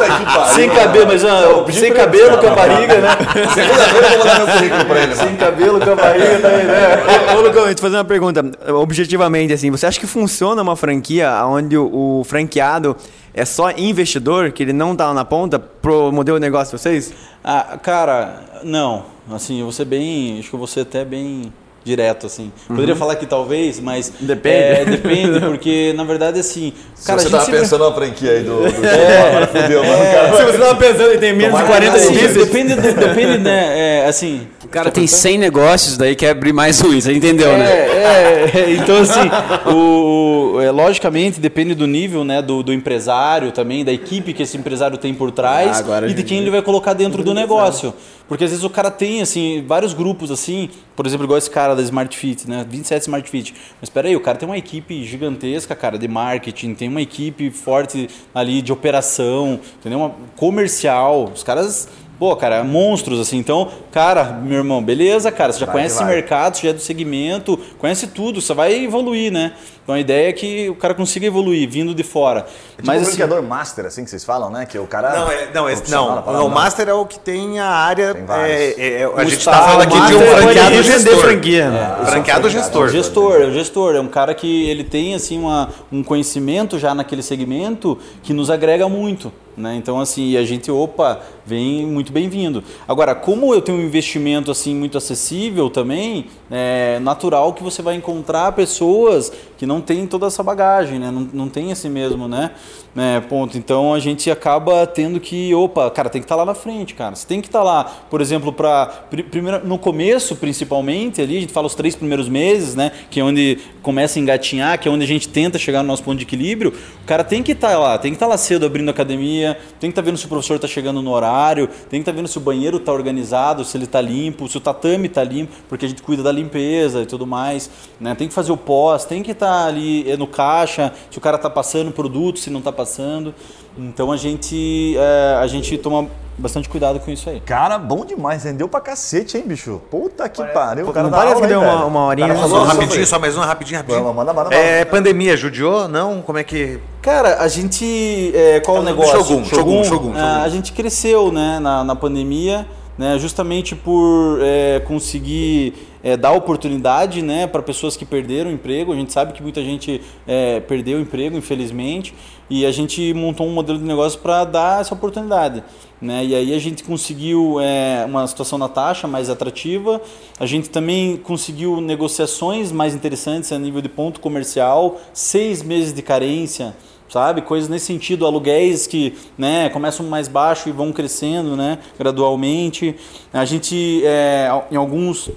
sem 0.54 0.70
cabelo, 0.70 1.08
mas 1.08 1.76
sem 1.76 1.94
cabelo, 1.94 2.38
com 2.38 2.48
a 2.48 2.52
barriga, 2.52 2.98
né? 2.98 3.18
Segunda-feira 3.54 4.08
eu 4.08 4.18
vou 4.18 4.18
mandar 4.20 4.38
meu 4.38 4.48
currículo 4.48 4.86
pra 4.86 5.00
ele. 5.00 5.16
Sem 5.16 5.36
cabelo, 5.36 5.80
com 5.80 5.92
a 5.92 5.96
barriga 5.96 6.40
também, 6.40 6.66
né? 6.66 7.36
Ô, 7.36 7.42
Lucão, 7.42 7.68
eu 7.68 7.76
te 7.76 7.82
fazer 7.82 7.98
uma 7.98 8.06
pergunta. 8.06 8.44
Objetivamente, 8.74 9.54
assim, 9.54 9.72
você 9.72 9.86
acha 9.86 10.00
que 10.00 10.08
funciona 10.08 10.62
uma 10.62 10.76
franquia 10.76 11.46
onde 11.46 11.78
o, 11.78 12.20
o 12.20 12.24
franqueado 12.24 12.96
é 13.34 13.46
só 13.46 13.72
investidor, 13.72 14.52
que 14.52 14.64
ele 14.64 14.74
não 14.74 14.96
tá 14.96 15.14
na 15.14 15.24
ponta, 15.24 15.60
pro 15.60 16.12
modelo 16.12 16.40
de 16.40 16.46
negócio 16.46 16.76
de 16.76 16.82
vocês? 16.82 17.14
Ah, 17.44 17.78
cara, 17.82 18.42
não. 18.64 19.06
Assim, 19.32 19.60
eu 19.60 19.66
vou 19.66 19.72
ser 19.72 19.86
bem. 19.86 20.40
Acho 20.40 20.50
que 20.50 20.56
eu 20.56 20.60
vou 20.60 20.68
ser 20.68 20.82
até 20.82 21.06
bem 21.06 21.54
direto, 21.84 22.26
assim. 22.26 22.52
Uhum. 22.70 22.76
Poderia 22.76 22.96
falar 22.96 23.16
que 23.16 23.26
talvez, 23.26 23.80
mas. 23.80 24.12
Depende. 24.20 24.56
É, 24.56 24.86
depende, 24.86 25.40
porque 25.48 25.94
na 25.96 26.04
verdade, 26.04 26.40
assim. 26.40 26.74
Se 26.96 27.08
cara, 27.08 27.20
você 27.20 27.30
tava 27.30 27.46
sempre... 27.46 27.60
pensando 27.62 27.88
na 27.88 27.96
franquia 27.96 28.32
aí 28.32 28.44
do. 28.44 28.60
do 28.60 28.86
é, 28.86 29.28
agora 29.28 29.48
fudeu, 29.48 29.84
é, 29.84 29.88
mano. 29.88 30.12
Cara, 30.12 30.38
se 30.38 30.44
você 30.46 30.58
tava 30.58 30.76
pensando 30.76 31.14
e 31.14 31.18
tem 31.18 31.34
menos 31.34 31.60
de 31.60 31.66
40 31.66 31.96
assim, 31.96 32.14
Depende, 32.14 32.76
depende, 32.76 33.38
né? 33.40 34.02
É, 34.02 34.06
assim, 34.08 34.48
O 34.59 34.59
cara 34.70 34.92
tem 34.92 35.08
100 35.08 35.38
negócios, 35.38 35.98
daí 35.98 36.16
quer 36.16 36.30
abrir 36.30 36.54
mais 36.54 36.82
um, 36.82 37.00
você 37.00 37.12
entendeu, 37.14 37.58
né? 37.58 37.66
É, 37.70 38.52
é, 38.56 38.72
então 38.78 38.98
assim, 39.02 39.30
o, 39.74 40.56
o- 40.56 40.62
é, 40.62 40.72
logicamente 40.72 41.40
depende 41.40 41.74
do 41.74 41.88
nível, 41.88 42.24
né, 42.24 42.42
do, 42.42 42.62
do 42.62 42.72
empresário 42.74 43.52
também, 43.52 43.84
da 43.84 43.92
equipe 43.92 44.34
que 44.34 44.44
esse 44.44 44.58
empresário 44.58 44.98
tem 44.98 45.14
por 45.14 45.32
trás 45.32 45.84
Ah, 45.88 46.08
e 46.08 46.14
de 46.14 46.24
quem 46.24 46.40
ele 46.40 46.50
vai 46.52 46.62
colocar 46.62 46.94
dentro 46.94 47.24
do 47.24 47.34
negócio. 47.34 47.94
Porque 48.28 48.44
às 48.44 48.52
vezes 48.52 48.64
o 48.64 48.70
cara 48.70 48.92
tem, 48.92 49.22
assim, 49.22 49.64
vários 49.68 49.92
grupos, 49.94 50.30
assim, 50.30 50.70
por 50.96 51.08
exemplo, 51.08 51.26
igual 51.26 51.40
esse 51.40 51.50
cara 51.50 51.76
da 51.76 51.82
Smart 51.82 52.16
Fit, 52.16 52.48
né, 52.48 52.64
27 52.70 53.02
Smart 53.02 53.28
Fit. 53.28 53.54
Mas 53.82 53.90
espera 53.90 54.08
aí, 54.08 54.16
o 54.16 54.20
cara 54.20 54.38
tem 54.38 54.48
uma 54.48 54.58
equipe 54.58 55.04
gigantesca, 55.04 55.76
cara, 55.76 55.98
de 55.98 56.08
marketing, 56.08 56.76
tem 56.76 56.88
uma 56.88 57.02
equipe 57.02 57.50
forte 57.50 58.08
ali 58.36 58.62
de 58.62 58.72
operação, 58.72 59.60
entendeu? 59.80 59.98
Uma 60.00 60.12
comercial. 60.36 61.32
Os 61.34 61.42
caras... 61.44 61.88
Pô, 62.20 62.36
cara, 62.36 62.64
monstros, 62.66 63.18
assim. 63.20 63.38
Então, 63.38 63.70
cara, 63.92 64.26
meu 64.26 64.58
irmão, 64.58 64.84
beleza, 64.84 65.32
cara. 65.32 65.54
Você 65.54 65.60
já 65.62 65.66
Vai 65.66 65.76
conhece 65.76 65.96
que 65.96 66.02
esse 66.02 66.06
vai. 66.06 66.16
mercado, 66.16 66.58
você 66.58 66.64
já 66.64 66.70
é 66.72 66.74
do 66.74 66.82
segmento, 66.82 67.58
conhece 67.78 68.08
tudo, 68.08 68.42
você 68.42 68.54
vai 68.54 68.74
evoluir, 68.84 69.32
né? 69.32 69.54
Então 69.82 69.96
a 69.96 70.00
ideia 70.00 70.30
é 70.30 70.34
que 70.34 70.70
o 70.70 70.76
cara 70.76 70.94
consiga 70.94 71.26
evoluir, 71.26 71.68
vindo 71.68 71.96
de 71.96 72.04
fora. 72.04 72.42
É 72.42 72.44
tipo 72.76 72.86
Mas 72.86 73.00
um 73.00 73.02
assim, 73.04 73.18
brinquedor 73.18 73.42
master, 73.42 73.86
assim 73.86 74.04
que 74.04 74.10
vocês 74.10 74.24
falam, 74.24 74.50
né? 74.52 74.66
Que 74.66 74.78
o 74.78 74.86
cara. 74.86 75.12
Não, 75.18 75.32
é, 75.32 75.50
não, 75.54 75.70
é, 75.70 75.76
não, 75.88 76.22
parada, 76.22 76.44
o 76.44 76.50
Master 76.50 76.90
é 76.90 76.94
o 76.94 77.06
que 77.08 77.18
tem 77.20 77.58
a 77.60 77.66
área. 77.70 78.14
Tem 78.14 78.26
vários. 78.26 78.78
é, 78.78 79.02
é, 79.02 79.04
a 79.06 79.10
O 79.10 79.22
gente 79.24 79.38
está 79.40 79.64
falando 79.64 79.82
aqui 79.84 79.96
de 80.08 80.16
um 80.16 80.22
franqueado 80.22 80.70
vender 80.70 80.84
gestor. 80.84 81.18
franquia, 81.18 81.70
né? 81.72 81.98
É, 82.02 82.06
franqueado 82.06 82.48
É 82.48 82.52
gestor. 82.52 82.86
um 82.86 82.90
gestor, 82.90 83.42
é 83.42 83.46
um 83.48 83.52
gestor, 83.54 83.96
é 83.96 84.00
um 84.02 84.08
cara 84.08 84.36
que 84.36 84.70
ele 84.70 84.84
tem 84.84 85.16
assim 85.16 85.40
uma, 85.40 85.70
um 85.92 86.04
conhecimento 86.04 86.78
já 86.78 86.94
naquele 86.94 87.24
segmento 87.24 87.98
que 88.22 88.32
nos 88.34 88.52
agrega 88.52 88.88
muito, 88.88 89.34
né? 89.60 89.76
Então 89.76 90.00
assim, 90.00 90.38
a 90.38 90.44
gente, 90.44 90.72
opa, 90.72 91.22
vem 91.46 91.86
muito 91.86 92.12
bem-vindo. 92.12 92.64
Agora, 92.88 93.14
como 93.14 93.54
eu 93.54 93.62
tenho 93.62 93.78
um 93.78 93.82
investimento 93.82 94.50
assim 94.50 94.74
muito 94.74 94.98
acessível 94.98 95.70
também, 95.70 96.28
é 96.52 97.00
natural 97.00 97.54
que 97.54 97.62
você 97.62 97.82
vai 97.82 97.96
encontrar 97.96 98.52
pessoas 98.54 99.32
que 99.58 99.66
não 99.66 99.82
têm 99.82 100.08
toda 100.08 100.26
essa 100.28 100.42
bagagem, 100.42 101.00
né? 101.00 101.12
Não, 101.12 101.28
não 101.34 101.50
tem 101.50 101.70
esse 101.70 101.90
mesmo, 101.90 102.28
né? 102.28 102.52
né? 102.96 103.22
Ponto. 103.30 103.58
Então 103.58 103.94
a 103.94 104.00
gente 104.00 104.32
acaba 104.32 104.88
tendo 104.88 105.20
que, 105.20 105.54
opa, 105.54 105.90
cara, 105.92 106.10
tem 106.10 106.22
que 106.22 106.26
estar 106.26 106.36
lá 106.36 106.46
na 106.46 106.54
frente, 106.54 106.94
cara. 106.94 107.16
Você 107.16 107.28
tem 107.28 107.42
que 107.42 107.48
estar 107.48 107.62
lá, 107.62 107.84
por 107.84 108.22
exemplo, 108.22 108.52
para 108.52 108.88
primeiro 109.30 109.68
no 109.68 109.78
começo, 109.78 110.36
principalmente 110.36 111.22
ali, 111.22 111.38
a 111.38 111.42
gente 111.42 111.54
fala 111.54 111.68
os 111.68 111.76
três 111.76 111.96
primeiros 111.96 112.30
meses, 112.30 112.76
né? 112.76 112.92
Que 113.10 113.20
é 113.20 113.24
onde 113.24 113.60
começa 113.82 114.18
a 114.18 114.22
engatinhar, 114.22 114.80
que 114.80 114.88
é 114.88 114.92
onde 114.92 115.04
a 115.04 115.08
gente 115.08 115.28
tenta 115.28 115.58
chegar 115.58 115.82
no 115.82 115.88
nosso 115.88 116.04
ponto 116.04 116.18
de 116.18 116.24
equilíbrio. 116.24 116.74
O 117.04 117.06
cara 117.06 117.24
tem 117.24 117.44
que 117.44 117.52
estar 117.52 117.78
lá, 117.78 117.98
tem 117.98 118.12
que 118.12 118.16
estar 118.16 118.28
lá 118.28 118.38
cedo 118.38 118.66
abrindo 118.66 118.90
academia, 118.90 119.58
tem 119.80 119.90
que 119.90 119.92
estar 119.92 120.02
vendo 120.02 120.18
se 120.18 120.26
o 120.26 120.30
professor 120.30 120.56
está 120.56 120.68
chegando 120.68 121.02
no 121.02 121.12
horário, 121.12 121.68
tem 121.90 122.00
que 122.00 122.10
estar 122.10 122.12
vendo 122.12 122.28
se 122.28 122.38
o 122.38 122.42
banheiro 122.42 122.78
está 122.78 122.92
organizado, 122.92 123.64
se 123.64 123.76
ele 123.78 123.86
está 123.86 124.02
limpo, 124.02 124.48
se 124.48 124.58
o 124.58 124.62
tatame 124.62 125.08
está 125.08 125.24
limpo, 125.24 125.54
porque 125.68 125.86
a 125.86 125.90
gente 125.90 126.02
cuida 126.02 126.24
da 126.24 126.32
limpeza 126.40 127.02
e 127.02 127.06
tudo 127.06 127.26
mais, 127.28 127.70
né? 128.00 128.16
Tem 128.16 128.28
que 128.28 128.34
fazer 128.34 128.52
o 128.52 128.58
pós, 128.58 129.06
tem 129.06 129.22
que 129.22 129.32
estar 129.32 129.66
ali 129.68 130.10
eh, 130.10 130.18
no 130.18 130.28
caixa, 130.28 130.92
se 131.12 131.18
o 131.18 131.22
cara 131.22 131.36
está 131.36 131.50
passando 131.50 131.92
produto, 131.92 132.40
se 132.40 132.50
não 132.50 132.60
está 132.60 132.72
passando. 132.72 133.34
Então 133.78 134.12
a 134.12 134.18
gente 134.18 134.96
eh, 134.98 135.38
a 135.42 135.48
gente 135.48 135.78
toma 135.78 136.08
bastante 136.38 136.70
cuidado 136.70 137.00
com 137.02 137.12
isso 137.12 137.30
aí. 137.30 137.42
Cara, 137.42 137.78
bom 137.78 138.06
demais, 138.06 138.44
rendeu 138.46 138.68
pra 138.70 138.80
cacete, 138.80 139.38
hein, 139.38 139.44
bicho? 139.46 139.82
Puta 139.92 140.28
que 140.30 140.42
pariu. 140.42 140.88
O 140.88 140.94
cara 140.94 141.04
não 141.04 141.12
parece 141.12 141.34
aula, 141.36 141.42
que 141.46 141.52
deu 141.54 141.60
uma- 141.62 141.86
uma 141.86 142.06
horinha, 142.06 142.28
O 142.28 142.30
cara 142.30 142.40
né? 142.42 142.48
falou 142.48 142.60
Só 142.66 142.66
sobre- 142.72 142.82
rapidinho, 142.86 143.08
só 143.08 143.20
mais 143.20 143.38
um, 143.38 143.42
rapidinho, 143.42 143.78
rapidinho. 143.78 144.02
Vamos, 144.04 144.16
manda 144.18 144.34
bala, 144.34 144.54
É, 144.54 144.86
pandemia, 144.86 145.36
judiou? 145.36 145.88
Não? 145.90 146.22
Como 146.22 146.38
é 146.38 146.44
que. 146.46 146.80
Cara, 147.02 147.42
a 147.42 147.48
gente. 147.50 148.32
é, 148.34 148.60
qual 148.62 148.78
o 148.78 148.80
Do 148.80 148.86
negócio? 148.86 149.12
Shogun, 149.18 149.44
Shogun, 149.44 149.84
Shogun, 149.84 150.12
Ah, 150.16 150.20
Shogun. 150.20 150.44
A 150.44 150.50
gente 150.50 150.72
cresceu 150.72 151.30
né, 151.32 151.60
na, 151.60 151.84
na 151.84 151.96
pandemia, 151.96 152.66
né, 153.00 153.18
justamente 153.18 153.78
por 153.78 154.40
é, 154.42 154.82
conseguir 154.82 155.74
é, 156.04 156.18
dar 156.18 156.34
oportunidade 156.34 157.22
né, 157.22 157.48
para 157.48 157.62
pessoas 157.62 157.96
que 157.96 158.04
perderam 158.04 158.52
o 158.52 158.54
emprego. 158.54 158.92
A 158.92 158.96
gente 158.98 159.14
sabe 159.14 159.32
que 159.32 159.42
muita 159.42 159.64
gente 159.64 160.02
é, 160.28 160.60
perdeu 160.60 160.98
o 160.98 161.02
emprego, 161.02 161.38
infelizmente, 161.38 162.14
e 162.50 162.66
a 162.66 162.72
gente 162.74 163.14
montou 163.14 163.48
um 163.48 163.54
modelo 163.54 163.80
de 163.80 163.86
negócio 163.86 164.20
para 164.20 164.44
dar 164.44 164.82
essa 164.82 164.94
oportunidade. 164.94 165.64
Né? 166.02 166.26
E 166.26 166.36
aí 166.36 166.54
a 166.54 166.60
gente 166.60 166.84
conseguiu 166.84 167.58
é, 167.62 168.04
uma 168.06 168.28
situação 168.28 168.60
na 168.60 168.68
taxa 168.68 169.08
mais 169.08 169.30
atrativa, 169.30 170.02
a 170.38 170.46
gente 170.46 170.70
também 170.70 171.16
conseguiu 171.16 171.80
negociações 171.80 172.70
mais 172.70 172.94
interessantes 172.94 173.54
a 173.54 173.58
nível 173.58 173.82
de 173.82 173.88
ponto 173.88 174.20
comercial, 174.20 175.00
seis 175.14 175.64
meses 175.64 175.94
de 175.94 176.02
carência, 176.02 176.76
sabe? 177.10 177.42
Coisas 177.42 177.68
nesse 177.68 177.88
sentido, 177.88 178.26
aluguéis 178.26 178.88
que 178.88 179.18
né, 179.38 179.70
começam 179.70 180.06
mais 180.06 180.28
baixo 180.28 180.70
e 180.70 180.72
vão 180.72 180.94
crescendo 180.94 181.58
né, 181.58 181.80
gradualmente. 181.98 182.96
A 183.34 183.44
gente, 183.44 184.02
é, 184.06 184.50
em 184.72 184.76
alguns 184.76 185.30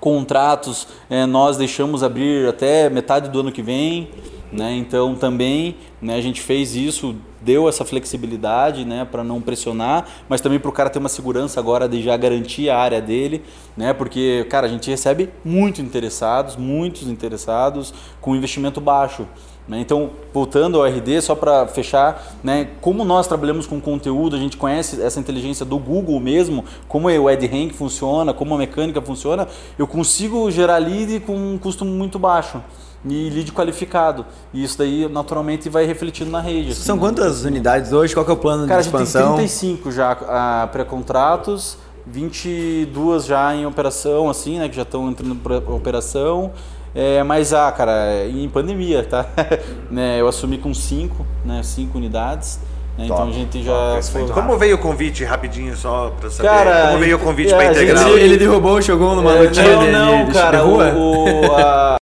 contratos, 0.00 0.88
é, 1.08 1.26
nós 1.26 1.56
deixamos 1.56 2.02
abrir 2.02 2.48
até 2.48 2.90
metade 2.90 3.28
do 3.28 3.40
ano 3.40 3.52
que 3.52 3.62
vem. 3.62 4.08
Né? 4.52 4.76
Então 4.76 5.14
também 5.14 5.76
né, 6.00 6.14
a 6.14 6.20
gente 6.20 6.42
fez 6.42 6.76
isso, 6.76 7.16
deu 7.40 7.70
essa 7.70 7.86
flexibilidade 7.86 8.84
né, 8.84 9.06
para 9.10 9.24
não 9.24 9.40
pressionar, 9.40 10.06
mas 10.28 10.42
também 10.42 10.60
para 10.60 10.68
o 10.68 10.72
cara 10.72 10.90
ter 10.90 10.98
uma 10.98 11.08
segurança 11.08 11.58
agora 11.58 11.88
de 11.88 12.02
já 12.02 12.14
garantir 12.18 12.68
a 12.68 12.76
área 12.76 13.00
dele, 13.00 13.42
né? 13.74 13.94
porque 13.94 14.46
cara, 14.50 14.66
a 14.66 14.70
gente 14.70 14.90
recebe 14.90 15.30
muitos 15.42 15.80
interessados, 15.80 16.56
muitos 16.56 17.08
interessados 17.08 17.94
com 18.20 18.36
investimento 18.36 18.78
baixo. 18.78 19.26
Né? 19.68 19.80
Então, 19.80 20.10
voltando 20.32 20.78
ao 20.78 20.86
RD, 20.86 21.20
só 21.20 21.34
para 21.34 21.66
fechar, 21.66 22.22
né, 22.42 22.68
como 22.80 23.04
nós 23.04 23.26
trabalhamos 23.26 23.66
com 23.66 23.80
conteúdo, 23.80 24.34
a 24.34 24.38
gente 24.38 24.56
conhece 24.56 25.00
essa 25.00 25.20
inteligência 25.20 25.64
do 25.64 25.78
Google 25.78 26.18
mesmo, 26.18 26.64
como 26.88 27.08
o 27.08 27.28
AdRank 27.28 27.72
funciona, 27.72 28.34
como 28.34 28.54
a 28.54 28.58
mecânica 28.58 29.00
funciona, 29.00 29.46
eu 29.78 29.86
consigo 29.86 30.50
gerar 30.50 30.78
lead 30.78 31.20
com 31.20 31.36
um 31.36 31.58
custo 31.58 31.84
muito 31.84 32.18
baixo 32.18 32.60
e 33.04 33.30
lead 33.30 33.52
qualificado. 33.52 34.24
E 34.52 34.62
isso 34.62 34.78
daí 34.78 35.08
naturalmente 35.08 35.68
vai 35.68 35.84
refletindo 35.84 36.30
na 36.30 36.40
rede. 36.40 36.72
assim, 36.72 36.82
São 36.82 36.96
né? 36.96 37.02
quantas 37.02 37.44
unidades 37.44 37.92
hoje? 37.92 38.14
Qual 38.14 38.26
é 38.26 38.32
o 38.32 38.36
plano 38.36 38.66
Cara, 38.66 38.80
a 38.80 38.82
de 38.82 38.88
gente 38.88 38.96
tem 38.96 39.02
expansão? 39.04 39.36
35 39.36 39.92
já 39.92 40.12
ah, 40.28 40.68
pré-contratos, 40.70 41.76
22 42.06 43.24
já 43.24 43.54
em 43.54 43.66
operação, 43.66 44.28
assim, 44.28 44.58
né? 44.58 44.68
Que 44.68 44.76
já 44.76 44.82
estão 44.82 45.08
entrando 45.10 45.34
para 45.36 45.58
operação. 45.74 46.52
É, 46.94 47.22
mas, 47.22 47.54
ah, 47.54 47.72
cara, 47.72 48.26
em 48.26 48.48
pandemia, 48.48 49.02
tá? 49.02 49.26
né, 49.90 50.20
eu 50.20 50.28
assumi 50.28 50.58
com 50.58 50.74
5, 50.74 51.26
né? 51.44 51.62
5 51.62 51.96
unidades. 51.96 52.60
né, 52.98 53.06
então 53.06 53.28
a 53.28 53.32
gente 53.32 53.62
já. 53.62 53.98
foi-. 54.02 54.28
Como 54.28 54.58
veio 54.58 54.76
o 54.76 54.78
convite 54.78 55.24
rapidinho 55.24 55.74
só 55.76 56.10
pra 56.20 56.28
saber? 56.30 56.48
Cara, 56.48 56.86
Como 56.88 56.98
veio 56.98 57.16
o 57.16 57.20
convite 57.20 57.52
é, 57.52 57.56
pra 57.56 57.70
a 57.70 57.72
gente- 57.72 57.82
integrar? 57.84 58.08
Ele, 58.10 58.36
derrubou 58.36 58.76
o 58.76 58.82
Shogun 58.82 59.14
numa 59.14 59.32
É, 59.36 59.42
lutinha 59.42 59.74
não, 59.76 59.84
de, 59.84 59.90
não, 59.90 60.18
de, 60.18 60.26
de 60.26 60.32
cara, 60.34 60.58
rua? 60.60 60.92
o, 60.94 61.46
o- 61.46 61.52
a- 61.56 61.96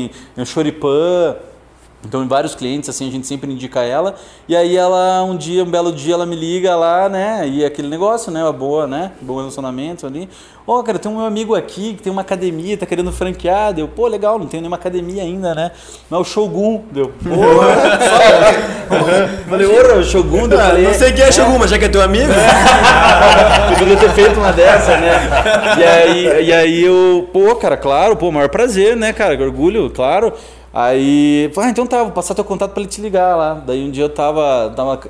é 0.36 0.40
um 0.40 0.46
choripan. 0.46 1.36
Então, 2.04 2.22
em 2.22 2.28
vários 2.28 2.54
clientes, 2.54 2.88
assim, 2.88 3.08
a 3.08 3.10
gente 3.10 3.26
sempre 3.26 3.52
indica 3.52 3.82
ela. 3.82 4.14
E 4.48 4.54
aí 4.54 4.76
ela, 4.76 5.22
um 5.24 5.36
dia, 5.36 5.64
um 5.64 5.70
belo 5.70 5.92
dia, 5.92 6.14
ela 6.14 6.24
me 6.24 6.36
liga 6.36 6.76
lá, 6.76 7.08
né? 7.08 7.46
E 7.48 7.64
aquele 7.64 7.88
negócio, 7.88 8.30
né? 8.30 8.42
Uma 8.42 8.52
boa, 8.52 8.86
né? 8.86 9.12
Bom 9.20 9.36
relacionamento 9.36 10.06
ali. 10.06 10.28
Ó, 10.70 10.82
cara, 10.82 10.98
tem 10.98 11.10
um 11.10 11.16
meu 11.16 11.24
amigo 11.24 11.54
aqui 11.54 11.94
que 11.94 12.02
tem 12.02 12.12
uma 12.12 12.20
academia, 12.20 12.76
tá 12.76 12.84
querendo 12.84 13.10
franquear. 13.10 13.72
Deu, 13.72 13.88
pô, 13.88 14.06
legal, 14.06 14.38
não 14.38 14.46
tenho 14.46 14.60
nenhuma 14.60 14.76
academia 14.76 15.22
ainda, 15.22 15.54
né? 15.54 15.70
Mas 16.10 16.18
é 16.18 16.20
o 16.20 16.24
Shogun, 16.24 16.82
deu. 16.92 17.08
Pô, 17.08 17.30
falei, 19.48 19.66
ora, 19.66 19.98
o 19.98 20.04
Shogun, 20.04 20.46
deu. 20.46 20.60
Ah, 20.60 20.66
falei, 20.66 20.84
não 20.84 20.92
sei 20.92 21.12
quem 21.12 21.24
é 21.24 21.32
Shogun, 21.32 21.58
mas 21.58 21.70
já 21.70 21.78
que 21.78 21.86
é 21.86 21.88
teu 21.88 22.02
amigo. 22.02 22.30
Poderia 23.70 23.96
ter 23.96 24.10
feito 24.10 24.38
uma 24.38 24.52
dessa, 24.52 24.98
né? 24.98 25.30
E 25.78 25.84
aí, 25.84 26.46
e 26.48 26.52
aí 26.52 26.84
eu, 26.84 27.30
pô, 27.32 27.56
cara, 27.56 27.78
claro, 27.78 28.14
pô, 28.14 28.30
maior 28.30 28.50
prazer, 28.50 28.94
né, 28.94 29.14
cara? 29.14 29.42
Orgulho, 29.42 29.88
claro. 29.88 30.34
Aí, 30.70 31.50
ah, 31.56 31.70
então 31.70 31.86
tá, 31.86 32.02
vou 32.02 32.12
passar 32.12 32.34
teu 32.34 32.44
contato 32.44 32.72
pra 32.72 32.82
ele 32.82 32.90
te 32.90 33.00
ligar 33.00 33.34
lá. 33.36 33.54
Daí 33.54 33.82
um 33.82 33.90
dia 33.90 34.04
eu 34.04 34.10
tava, 34.10 34.70
tava 34.76 35.00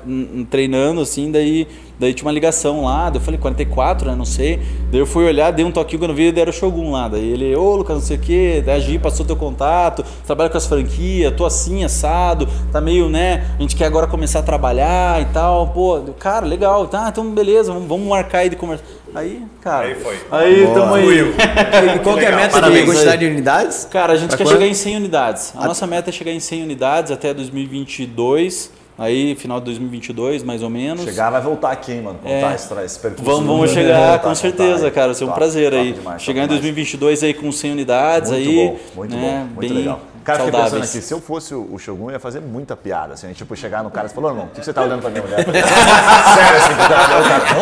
treinando, 0.49 1.01
assim, 1.01 1.29
daí, 1.29 1.67
daí 1.99 2.13
tinha 2.13 2.25
uma 2.25 2.31
ligação 2.31 2.85
lá, 2.85 3.09
daí 3.09 3.17
eu 3.19 3.23
falei 3.23 3.39
44, 3.39 4.09
né, 4.09 4.15
não 4.15 4.25
sei. 4.25 4.59
Daí 4.91 4.99
eu 5.01 5.05
fui 5.05 5.25
olhar, 5.25 5.51
dei 5.51 5.65
um 5.65 5.71
toquinho 5.71 5.99
quando 5.99 6.13
vi, 6.13 6.31
daí 6.31 6.41
era 6.41 6.49
o 6.49 6.53
Shogun 6.53 6.91
lá. 6.91 7.07
Daí 7.07 7.23
ele, 7.31 7.55
ô 7.55 7.75
Lucas, 7.75 7.95
não 7.97 8.01
sei 8.03 8.17
o 8.17 8.19
que, 8.19 8.63
daí 8.65 8.75
a 8.77 8.79
Gi 8.79 8.97
passou 8.97 9.25
teu 9.25 9.35
contato, 9.35 10.03
trabalha 10.25 10.49
com 10.49 10.57
as 10.57 10.65
franquias, 10.65 11.33
tô 11.35 11.45
assim, 11.45 11.83
assado, 11.83 12.47
tá 12.71 12.79
meio, 12.81 13.09
né, 13.09 13.45
a 13.57 13.61
gente 13.61 13.75
quer 13.75 13.85
agora 13.85 14.07
começar 14.07 14.39
a 14.39 14.43
trabalhar 14.43 15.21
e 15.21 15.25
tal. 15.25 15.67
Pô, 15.67 15.99
cara, 16.17 16.45
legal, 16.45 16.87
tá, 16.87 17.07
então 17.09 17.29
beleza, 17.31 17.71
vamos, 17.73 17.87
vamos 17.87 18.07
marcar 18.07 18.39
aí 18.39 18.49
de 18.49 18.55
conversa. 18.55 18.83
Aí, 19.13 19.41
cara, 19.59 19.87
Aí 19.87 19.95
foi. 19.95 20.17
aí 20.29 20.67
tamo 20.71 20.93
aí. 20.93 21.33
E 21.95 21.99
qual 21.99 22.15
que 22.15 22.25
é 22.25 22.31
a 22.31 22.35
meta 22.35 22.49
parabéns. 22.51 22.85
de 22.85 22.91
quantidade 22.91 23.17
de 23.25 23.31
unidades? 23.31 23.87
Cara, 23.89 24.13
a 24.13 24.15
gente 24.15 24.29
Pra 24.29 24.37
quer 24.37 24.43
quando? 24.43 24.53
chegar 24.53 24.67
em 24.67 24.73
100 24.75 24.95
unidades. 24.97 25.53
A 25.57 25.65
nossa 25.65 25.87
meta 25.87 26.11
é 26.11 26.13
chegar 26.13 26.31
em 26.31 26.39
100 26.39 26.61
unidades 26.61 27.11
até 27.11 27.33
2022, 27.33 28.71
aí 28.99 29.33
final 29.35 29.59
de 29.59 29.65
2022, 29.65 30.43
mais 30.43 30.61
ou 30.61 30.69
menos. 30.69 31.03
Chegar 31.05 31.29
vai 31.31 31.41
voltar 31.41 31.71
aqui, 31.71 31.93
hein, 31.93 32.01
mano. 32.01 32.19
Contar 32.19 32.51
É. 32.51 32.55
esse, 32.55 32.73
esse 32.85 32.99
percurso. 32.99 33.23
Vamos, 33.23 33.45
vamos 33.47 33.57
Voltar, 33.69 33.73
chegar, 33.73 34.17
contar 34.17 34.29
com 34.29 34.35
certeza, 34.35 34.91
cara. 34.91 35.07
Vai 35.07 35.15
ser 35.15 35.23
um 35.23 35.27
Top, 35.27 35.39
prazer 35.39 35.71
top 35.71 35.81
aí. 35.81 35.93
demais, 35.93 36.21
chegar 36.21 36.41
em 36.43 36.47
demais. 36.47 36.61
2022 36.61 37.23
aí 37.23 37.33
com 37.33 37.51
100 37.51 37.71
unidades 37.71 38.31
Muito 38.31 38.49
aí. 38.49 38.55
bom, 38.55 38.77
muito 38.95 39.15
né, 39.15 39.21
bom, 39.21 39.45
muito 39.55 39.59
bem, 39.59 39.69
legal. 39.79 39.99
Cara, 40.23 40.43
fiquei 40.43 40.61
pensando 40.61 40.83
aqui, 40.83 41.01
se 41.01 41.13
eu 41.13 41.21
fosse 41.21 41.53
o 41.53 41.77
Shogun, 41.77 42.05
eu 42.05 42.11
ia 42.11 42.19
fazer 42.19 42.39
muita 42.39 42.75
piada. 42.75 43.13
Assim, 43.13 43.31
tipo, 43.33 43.55
chegar 43.55 43.83
no 43.83 43.89
cara 43.89 44.07
e 44.07 44.09
falar, 44.09 44.29
irmão, 44.29 44.45
o 44.45 44.49
que 44.49 44.63
você 44.63 44.73
tá 44.73 44.81
olhando 44.83 45.01
pra 45.01 45.09
minha 45.09 45.23
mulher? 45.23 45.45
Sério, 45.45 46.57
assim, 46.57 46.75
que 46.75 46.83
o 46.83 46.87
cara 46.87 47.15
olha, 47.15 47.25
o 47.25 47.29
cara, 47.29 47.55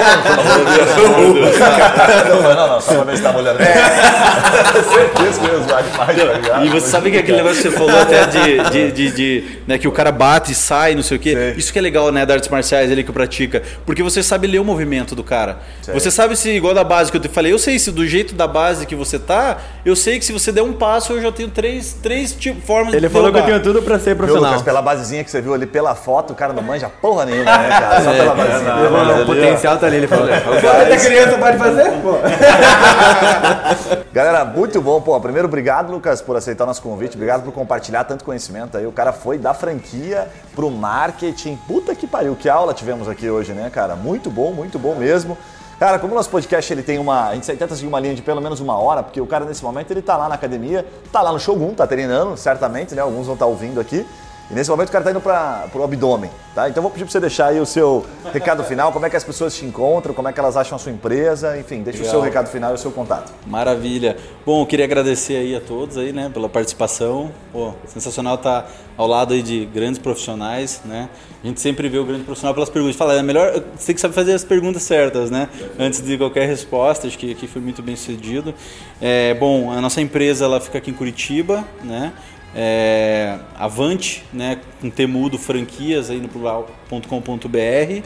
não. 0.98 2.48
Eu 2.48 2.56
Não, 2.56 2.68
não, 2.68 2.82
só 2.82 2.96
pra 2.96 3.04
ver 3.04 3.18
se 3.18 3.24
tá 3.24 3.36
olhando. 3.36 3.62
É, 3.62 3.74
certeza 4.84 5.40
que 5.40 5.48
mesmo, 5.48 5.68
vai 5.68 5.84
demais, 5.84 6.18
tá 6.18 6.34
ligado? 6.34 6.66
E 6.66 6.70
você 6.70 6.88
sabe 6.88 7.12
que 7.12 7.18
aquele 7.18 7.38
negócio 7.38 7.62
que 7.62 7.70
você 7.70 7.78
falou 7.78 8.00
até 8.00 8.26
de, 8.26 8.70
de, 8.70 8.92
de, 8.92 9.12
de, 9.12 9.44
né, 9.68 9.78
que 9.78 9.88
o 9.88 9.92
cara 9.92 10.12
bate 10.12 10.52
e 10.52 10.56
sai, 10.56 10.96
não 10.96 11.04
sei 11.04 11.18
o 11.18 11.20
quê. 11.20 11.34
Sei. 11.34 11.54
Isso 11.54 11.74
que 11.74 11.80
é 11.80 11.82
legal, 11.82 12.12
né, 12.12 12.26
das 12.26 12.36
artes 12.36 12.50
marciais 12.50 12.92
ele 12.92 13.04
que 13.04 13.12
pratica. 13.12 13.62
Porque 13.86 14.04
você 14.04 14.22
sabe 14.24 14.48
ler 14.48 14.60
o 14.60 14.66
movimento 14.66 15.16
do 15.16 15.24
cara. 15.24 15.60
Você 15.94 16.12
sabe 16.12 16.36
se, 16.36 16.50
igual 16.50 16.74
da 16.74 16.84
base 16.84 17.12
que 17.12 17.18
eu 17.18 17.22
te 17.22 17.30
falei, 17.30 17.54
eu 17.54 17.60
sei 17.60 17.80
se 17.80 17.92
do 17.92 18.06
jeito 18.06 18.34
da 18.36 18.48
base 18.48 18.86
que 18.86 18.96
você 18.96 19.18
tá, 19.18 19.58
eu 19.86 19.96
sei 19.96 20.20
que 20.20 20.26
se 20.26 20.34
você 20.34 20.52
der 20.52 20.62
um 20.62 20.74
passo, 20.74 21.14
eu 21.14 21.22
já 21.22 21.32
tenho 21.32 21.50
três, 21.50 21.94
três 21.94 22.34
tipo, 22.34 22.57
formas 22.58 22.94
Ele 22.94 23.08
de 23.08 23.14
falou 23.14 23.32
que 23.32 23.40
eu 23.40 23.46
tenho 23.46 23.62
tudo 23.62 23.82
pra 23.82 24.00
ser 24.00 24.16
profissional. 24.16 24.52
Lucas, 24.52 24.64
pela 24.64 24.82
basezinha 24.82 25.24
que 25.24 25.32
você 25.32 25.42
viu 25.42 25.54
ali, 25.54 25.66
pela 25.66 25.96
foto, 25.96 26.34
o 26.34 26.36
cara 26.36 26.54
não 26.54 26.62
manja 26.62 26.90
porra 26.90 27.26
nenhuma, 27.26 27.58
né, 27.58 27.70
cara? 27.70 28.02
Só 28.02 28.12
pela 28.12 28.36
basezinha. 28.36 28.74
Ele 28.80 28.90
falou, 28.90 29.22
o 29.22 29.26
potencial 29.26 29.78
tá 29.78 29.88
ali, 29.88 29.98
ele 29.98 30.08
falou. 30.08 30.28
Toda 30.28 30.98
criança 30.98 31.38
pode 31.38 31.58
fazer? 31.58 31.92
Pô. 32.02 32.14
Galera, 34.14 34.46
muito 34.46 34.82
bom. 34.82 35.02
Pô, 35.02 35.20
primeiro, 35.20 35.48
obrigado, 35.48 35.92
Lucas, 35.92 36.22
por 36.22 36.36
aceitar 36.36 36.64
o 36.64 36.68
nosso 36.68 36.82
convite. 36.82 37.16
Obrigado 37.16 37.44
por 37.44 37.54
compartilhar 37.54 38.04
tanto 38.04 38.24
conhecimento 38.24 38.78
aí. 38.78 38.86
O 38.86 38.92
cara 38.92 39.14
foi 39.14 39.38
da 39.38 39.54
franquia 39.54 40.28
pro 40.56 40.70
marketing. 40.70 41.56
Puta 41.68 41.94
que 41.96 42.08
pariu, 42.08 42.36
que 42.36 42.50
aula 42.50 42.74
tivemos 42.74 43.08
aqui 43.08 43.30
hoje, 43.30 43.54
né, 43.54 43.70
cara? 43.70 43.96
Muito 43.96 44.30
bom, 44.30 44.52
muito 44.52 44.80
bom 44.80 44.96
mesmo. 44.96 45.38
Cara, 45.80 46.00
como 46.00 46.14
o 46.14 46.16
nosso 46.16 46.30
podcast 46.30 46.74
ele 46.74 46.82
tem 46.82 46.98
uma. 46.98 47.30
A 47.30 47.36
gente 47.36 47.46
tenta 47.46 47.76
seguir 47.76 47.88
uma 47.88 48.00
linha 48.00 48.16
de 48.16 48.22
pelo 48.24 48.42
menos 48.42 48.60
uma 48.60 48.76
hora, 48.78 49.04
porque 49.04 49.22
o 49.22 49.28
cara 49.28 49.46
nesse 49.46 49.64
momento 49.64 49.92
ele 49.92 50.02
tá 50.02 50.18
lá 50.18 50.28
na 50.28 50.34
academia, 50.36 50.84
tá 51.12 51.22
lá 51.22 51.32
no 51.32 51.40
Shogun, 51.40 51.74
tá 51.76 51.86
treinando, 51.86 52.36
certamente, 52.36 52.96
né? 52.96 53.02
Alguns 53.02 53.28
vão 53.28 53.36
estar 53.36 53.46
ouvindo 53.46 53.80
aqui. 53.80 54.04
E 54.50 54.54
nesse 54.54 54.70
momento 54.70 54.88
o 54.88 54.92
cara 54.92 55.04
tá 55.04 55.12
indo 55.12 55.20
para 55.20 55.68
pro 55.72 55.84
abdômen, 55.84 56.32
tá? 56.56 56.70
Então 56.70 56.78
eu 56.78 56.82
vou 56.82 56.90
pedir 56.90 57.04
para 57.04 57.12
você 57.12 57.20
deixar 57.20 57.48
aí 57.48 57.60
o 57.60 57.66
seu 57.66 58.06
recado 58.32 58.64
final, 58.64 58.94
como 58.94 59.06
é 59.06 59.10
que 59.10 59.18
as 59.18 59.24
pessoas 59.24 59.54
te 59.54 59.66
encontram, 59.66 60.16
como 60.16 60.28
é 60.30 60.34
que 60.34 60.40
elas 60.40 60.56
acham 60.56 60.78
a 60.78 60.80
sua 60.80 60.92
empresa, 60.92 61.58
enfim, 61.60 61.84
deixa 61.84 62.02
o 62.02 62.06
seu 62.06 62.14
Legal. 62.14 62.24
recado 62.24 62.48
final 62.48 62.72
e 62.72 62.76
o 62.76 62.78
seu 62.78 62.90
contato. 62.90 63.32
Maravilha. 63.46 64.16
Bom, 64.46 64.62
eu 64.62 64.66
queria 64.66 64.86
agradecer 64.86 65.36
aí 65.36 65.54
a 65.54 65.60
todos 65.60 65.98
aí, 65.98 66.14
né, 66.14 66.32
pela 66.34 66.48
participação. 66.48 67.30
Pô, 67.52 67.74
sensacional 67.86 68.36
estar 68.36 68.72
ao 68.98 69.08
lado 69.08 69.40
de 69.42 69.66
grandes 69.66 70.00
profissionais, 70.00 70.82
né? 70.84 71.08
A 71.44 71.48
gente 71.48 71.62
sempre 71.62 71.88
vê 71.88 72.00
o 72.00 72.04
grande 72.04 72.24
profissional 72.24 72.54
pelas 72.54 72.70
perguntas. 72.70 72.96
Fala, 72.96 73.14
é 73.14 73.22
melhor, 73.22 73.54
você 73.76 73.88
tem 73.88 73.96
que 73.96 74.02
saber 74.02 74.14
fazer 74.14 74.34
as 74.34 74.44
perguntas 74.44 74.82
certas, 74.82 75.30
né? 75.30 75.48
Antes 75.78 76.02
de 76.02 76.18
qualquer 76.18 76.48
resposta, 76.48 77.08
acho 77.08 77.18
que 77.18 77.32
aqui 77.32 77.48
foi 77.48 77.62
muito 77.62 77.84
bem 77.84 77.96
sucedido. 77.96 78.54
É, 79.00 79.36
bom, 79.36 79.72
a 79.72 79.80
nossa 79.80 80.02
empresa 80.02 80.46
ela 80.46 80.60
fica 80.60 80.80
aqui 80.80 80.90
em 80.90 80.94
Curitiba, 80.94 81.64
né? 81.84 82.12
É, 82.56 83.38
Avante, 83.56 84.24
né, 84.34 84.60
com 84.82 84.90
temudo 84.90 85.38
franquias 85.38 86.10
aí 86.10 86.20
no 86.20 86.28
plural.com.br, 86.28 88.02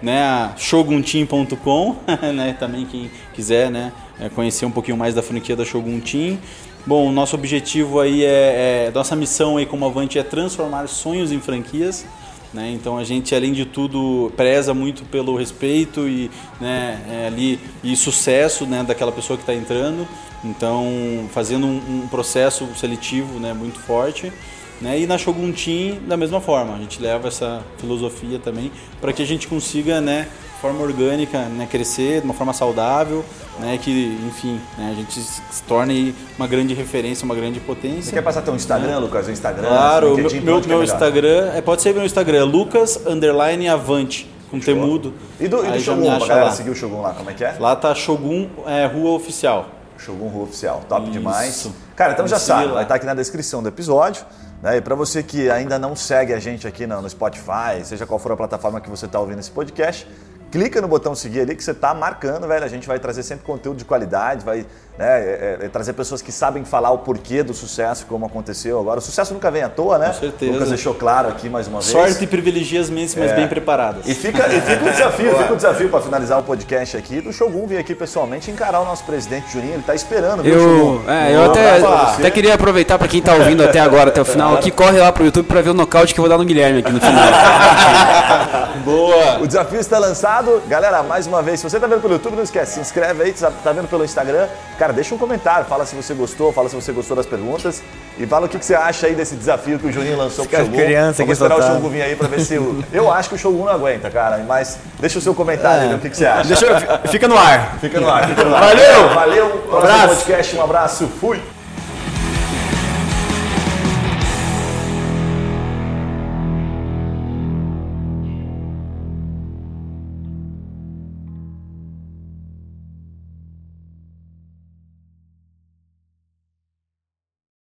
né, 0.00 0.54
shogunteam.com, 0.56 1.96
né, 2.32 2.56
também 2.56 2.86
quem 2.86 3.10
quiser, 3.34 3.68
né, 3.68 3.92
é, 4.20 4.28
conhecer 4.28 4.64
um 4.64 4.70
pouquinho 4.70 4.96
mais 4.96 5.14
da 5.14 5.22
franquia 5.22 5.56
da 5.56 5.64
Shogun 5.64 5.98
Team. 5.98 6.38
Bom, 6.86 7.10
nosso 7.10 7.34
objetivo 7.34 7.98
aí 7.98 8.24
é, 8.24 8.86
é 8.86 8.92
nossa 8.94 9.16
missão 9.16 9.56
aí 9.56 9.66
como 9.66 9.84
Avante 9.84 10.20
é 10.20 10.22
transformar 10.22 10.86
sonhos 10.86 11.32
em 11.32 11.40
franquias. 11.40 12.06
Né? 12.54 12.70
Então 12.70 12.96
a 12.96 13.02
gente, 13.02 13.34
além 13.34 13.52
de 13.52 13.64
tudo, 13.64 14.32
preza 14.36 14.72
muito 14.72 15.04
pelo 15.06 15.36
respeito 15.36 16.08
e, 16.08 16.30
né, 16.60 17.02
é, 17.10 17.26
ali, 17.26 17.58
e 17.82 17.96
sucesso 17.96 18.64
né, 18.66 18.84
daquela 18.84 19.10
pessoa 19.10 19.36
que 19.36 19.42
está 19.42 19.52
entrando. 19.52 20.06
Então, 20.44 21.28
fazendo 21.32 21.66
um, 21.66 22.04
um 22.04 22.08
processo 22.08 22.68
seletivo 22.76 23.40
né, 23.40 23.52
muito 23.52 23.80
forte. 23.80 24.32
Né? 24.80 25.00
E 25.00 25.08
na 25.08 25.18
Shogun 25.18 25.50
Team, 25.50 25.98
da 26.06 26.16
mesma 26.16 26.40
forma, 26.40 26.76
a 26.76 26.78
gente 26.78 27.02
leva 27.02 27.26
essa 27.26 27.64
filosofia 27.78 28.38
também 28.38 28.70
para 29.00 29.12
que 29.12 29.22
a 29.22 29.26
gente 29.26 29.48
consiga, 29.48 30.00
né, 30.00 30.28
forma 30.60 30.82
orgânica, 30.82 31.40
né, 31.48 31.66
crescer 31.70 32.20
de 32.20 32.24
uma 32.24 32.34
forma 32.34 32.52
saudável, 32.52 33.24
né, 33.58 33.78
que, 33.78 34.18
enfim, 34.26 34.60
né, 34.76 34.90
a 34.90 34.94
gente 34.94 35.20
se 35.20 35.62
torne 35.66 36.14
uma 36.38 36.46
grande 36.46 36.74
referência, 36.74 37.24
uma 37.24 37.34
grande 37.34 37.60
potência. 37.60 38.02
Você 38.02 38.12
quer 38.12 38.22
passar 38.22 38.42
teu 38.42 38.54
Instagram, 38.54 38.98
Lucas? 38.98 39.26
O 39.26 39.30
Instagram? 39.30 39.68
Claro, 39.68 40.14
o 40.14 40.16
meu, 40.16 40.28
LinkedIn, 40.28 40.68
meu, 40.68 40.80
é? 40.80 40.84
Instagram, 40.84 41.52
é, 41.54 41.60
pode 41.60 41.82
ser 41.82 41.94
meu 41.94 42.04
Instagram, 42.04 42.44
Lucas 42.44 43.00
Underline 43.06 43.68
Avante, 43.68 44.30
com 44.50 44.58
temudo. 44.60 45.14
E 45.38 45.48
do, 45.48 45.64
e 45.64 45.70
do 45.70 45.78
já 45.78 45.94
me 45.94 46.04
Shogun, 46.04 46.10
acha 46.10 46.26
galera 46.26 46.46
lá. 46.46 46.52
seguir 46.52 46.70
o 46.70 46.74
Shogun 46.74 47.00
lá, 47.00 47.14
como 47.14 47.30
é 47.30 47.34
que 47.34 47.44
é? 47.44 47.56
Lá 47.58 47.76
tá 47.76 47.94
Shogun 47.94 48.48
é, 48.66 48.86
Rua 48.86 49.10
Oficial. 49.10 49.66
Shogun 49.98 50.28
Rua 50.28 50.44
Oficial, 50.44 50.82
top 50.88 51.04
Isso. 51.04 51.12
demais. 51.12 51.70
Cara, 51.94 52.12
então 52.12 52.26
já 52.26 52.36
Vamos 52.36 52.46
seguir 52.46 52.58
sabe, 52.58 52.68
lá. 52.68 52.74
vai 52.74 52.82
estar 52.82 52.94
aqui 52.96 53.06
na 53.06 53.14
descrição 53.14 53.62
do 53.62 53.68
episódio. 53.68 54.24
Né? 54.62 54.78
E 54.78 54.80
para 54.80 54.94
você 54.94 55.22
que 55.22 55.50
ainda 55.50 55.78
não 55.78 55.94
segue 55.94 56.32
a 56.32 56.38
gente 56.38 56.66
aqui 56.66 56.86
no, 56.86 57.00
no 57.00 57.08
Spotify, 57.08 57.84
seja 57.84 58.06
qual 58.06 58.18
for 58.18 58.32
a 58.32 58.36
plataforma 58.36 58.80
que 58.80 58.88
você 58.88 59.06
está 59.06 59.20
ouvindo 59.20 59.38
esse 59.38 59.50
podcast, 59.50 60.06
clica 60.50 60.80
no 60.80 60.88
botão 60.88 61.14
seguir 61.14 61.40
ali 61.40 61.56
que 61.56 61.62
você 61.62 61.72
está 61.72 61.92
marcando, 61.94 62.46
velho. 62.46 62.64
A 62.64 62.68
gente 62.68 62.86
vai 62.86 62.98
trazer 62.98 63.22
sempre 63.22 63.44
conteúdo 63.44 63.76
de 63.76 63.84
qualidade, 63.84 64.44
vai 64.44 64.66
né, 64.98 65.20
é, 65.20 65.58
é, 65.62 65.68
trazer 65.68 65.92
pessoas 65.92 66.22
que 66.22 66.32
sabem 66.32 66.64
falar 66.64 66.90
o 66.90 66.98
porquê 66.98 67.42
do 67.42 67.52
sucesso, 67.52 68.06
como 68.06 68.24
aconteceu 68.24 68.78
agora. 68.78 68.98
O 68.98 69.02
sucesso 69.02 69.34
nunca 69.34 69.50
vem 69.50 69.62
à 69.62 69.68
toa, 69.68 69.98
né? 69.98 70.08
Com 70.08 70.14
certeza. 70.14 70.52
Lucas 70.52 70.68
deixou 70.70 70.94
claro 70.94 71.28
aqui 71.28 71.48
mais 71.48 71.66
uma 71.66 71.80
vez. 71.80 71.90
Sorte 71.90 72.26
privilegia 72.26 72.80
as 72.80 72.88
mentes, 72.88 73.14
mas 73.14 73.32
bem 73.32 73.46
preparadas. 73.46 74.06
É. 74.06 74.10
E 74.10 74.14
fica, 74.14 74.46
e 74.46 74.60
fica 74.60 74.84
o 74.84 74.90
desafio, 74.90 75.36
fica 75.36 75.52
o 75.52 75.56
desafio 75.56 75.88
para 75.90 76.00
finalizar 76.00 76.38
o 76.38 76.42
podcast 76.42 76.96
aqui 76.96 77.20
do 77.20 77.32
Shogun 77.32 77.66
vir 77.66 77.78
aqui 77.78 77.94
pessoalmente 77.94 78.50
encarar 78.50 78.80
o 78.80 78.84
nosso 78.84 79.04
presidente 79.04 79.52
Juninho. 79.52 79.74
Ele 79.74 79.82
tá 79.82 79.94
esperando, 79.94 80.42
viu, 80.42 80.54
Eu, 80.54 81.02
é, 81.06 81.34
eu 81.34 81.50
até, 81.50 81.78
até 82.18 82.30
queria 82.30 82.54
aproveitar 82.54 82.98
pra 82.98 83.06
quem 83.06 83.20
tá 83.20 83.34
ouvindo 83.34 83.62
até 83.62 83.80
agora, 83.80 84.08
até 84.08 84.20
o 84.20 84.24
final 84.24 84.54
aqui, 84.54 84.70
corre 84.70 84.98
lá 84.98 85.12
pro 85.12 85.24
YouTube 85.24 85.46
pra 85.46 85.60
ver 85.60 85.70
o 85.70 85.74
nocaute 85.74 86.14
que 86.14 86.20
eu 86.20 86.22
vou 86.22 86.30
dar 86.30 86.38
no 86.38 86.44
Guilherme 86.44 86.78
aqui 86.78 86.92
no 86.92 87.00
final. 87.00 87.24
Boa! 88.84 89.40
O 89.40 89.46
desafio 89.46 89.80
está 89.80 89.98
lançado. 89.98 90.35
Galera, 90.68 91.02
mais 91.02 91.26
uma 91.26 91.40
vez, 91.40 91.60
se 91.60 91.68
você 91.68 91.80
tá 91.80 91.86
vendo 91.86 92.02
pelo 92.02 92.12
YouTube, 92.14 92.36
não 92.36 92.42
esquece, 92.42 92.74
se 92.74 92.80
inscreve 92.80 93.22
aí, 93.22 93.32
tá 93.32 93.50
tá 93.50 93.72
vendo 93.72 93.88
pelo 93.88 94.04
Instagram. 94.04 94.46
Cara, 94.78 94.92
deixa 94.92 95.14
um 95.14 95.18
comentário, 95.18 95.64
fala 95.64 95.86
se 95.86 95.96
você 95.96 96.12
gostou, 96.12 96.52
fala 96.52 96.68
se 96.68 96.74
você 96.74 96.92
gostou 96.92 97.16
das 97.16 97.24
perguntas 97.24 97.82
e 98.18 98.26
fala 98.26 98.44
o 98.44 98.48
que, 98.48 98.58
que 98.58 98.64
você 98.64 98.74
acha 98.74 99.06
aí 99.06 99.14
desse 99.14 99.34
desafio 99.34 99.78
que 99.78 99.86
o 99.86 99.92
Juninho 99.92 100.18
lançou 100.18 100.44
pro 100.44 100.56
Fica 100.56 100.64
Shogun. 100.64 100.76
criança 100.76 101.22
Vamos 101.22 101.32
esperar 101.32 101.54
o 101.54 101.62
soltando. 101.62 101.76
Shogun 101.76 101.88
vir 101.90 102.02
aí 102.02 102.16
pra 102.16 102.28
ver 102.28 102.40
se 102.40 102.58
o... 102.58 102.84
Eu 102.92 103.10
acho 103.10 103.30
que 103.30 103.34
o 103.34 103.38
Shogun 103.38 103.64
não 103.64 103.72
aguenta, 103.72 104.10
cara, 104.10 104.38
mas 104.46 104.78
deixa 105.00 105.18
o 105.18 105.22
seu 105.22 105.34
comentário 105.34 105.82
aí, 105.84 105.88
ver 105.88 105.94
o 105.94 105.98
que, 106.00 106.10
que 106.10 106.16
você 106.16 106.26
acha. 106.26 106.48
Deixa 106.48 106.66
eu, 106.66 107.08
fica 107.08 107.26
no 107.26 107.38
ar. 107.38 107.78
Fica 107.80 107.98
no 107.98 108.08
ar, 108.10 108.28
fica 108.28 108.44
no 108.44 108.54
ar. 108.54 108.62
Valeu! 108.62 109.08
Valeu! 109.14 109.48
Próximo 109.48 109.78
abraço. 109.78 110.16
podcast, 110.16 110.56
um 110.56 110.62
abraço, 110.62 111.08
fui! 111.18 111.55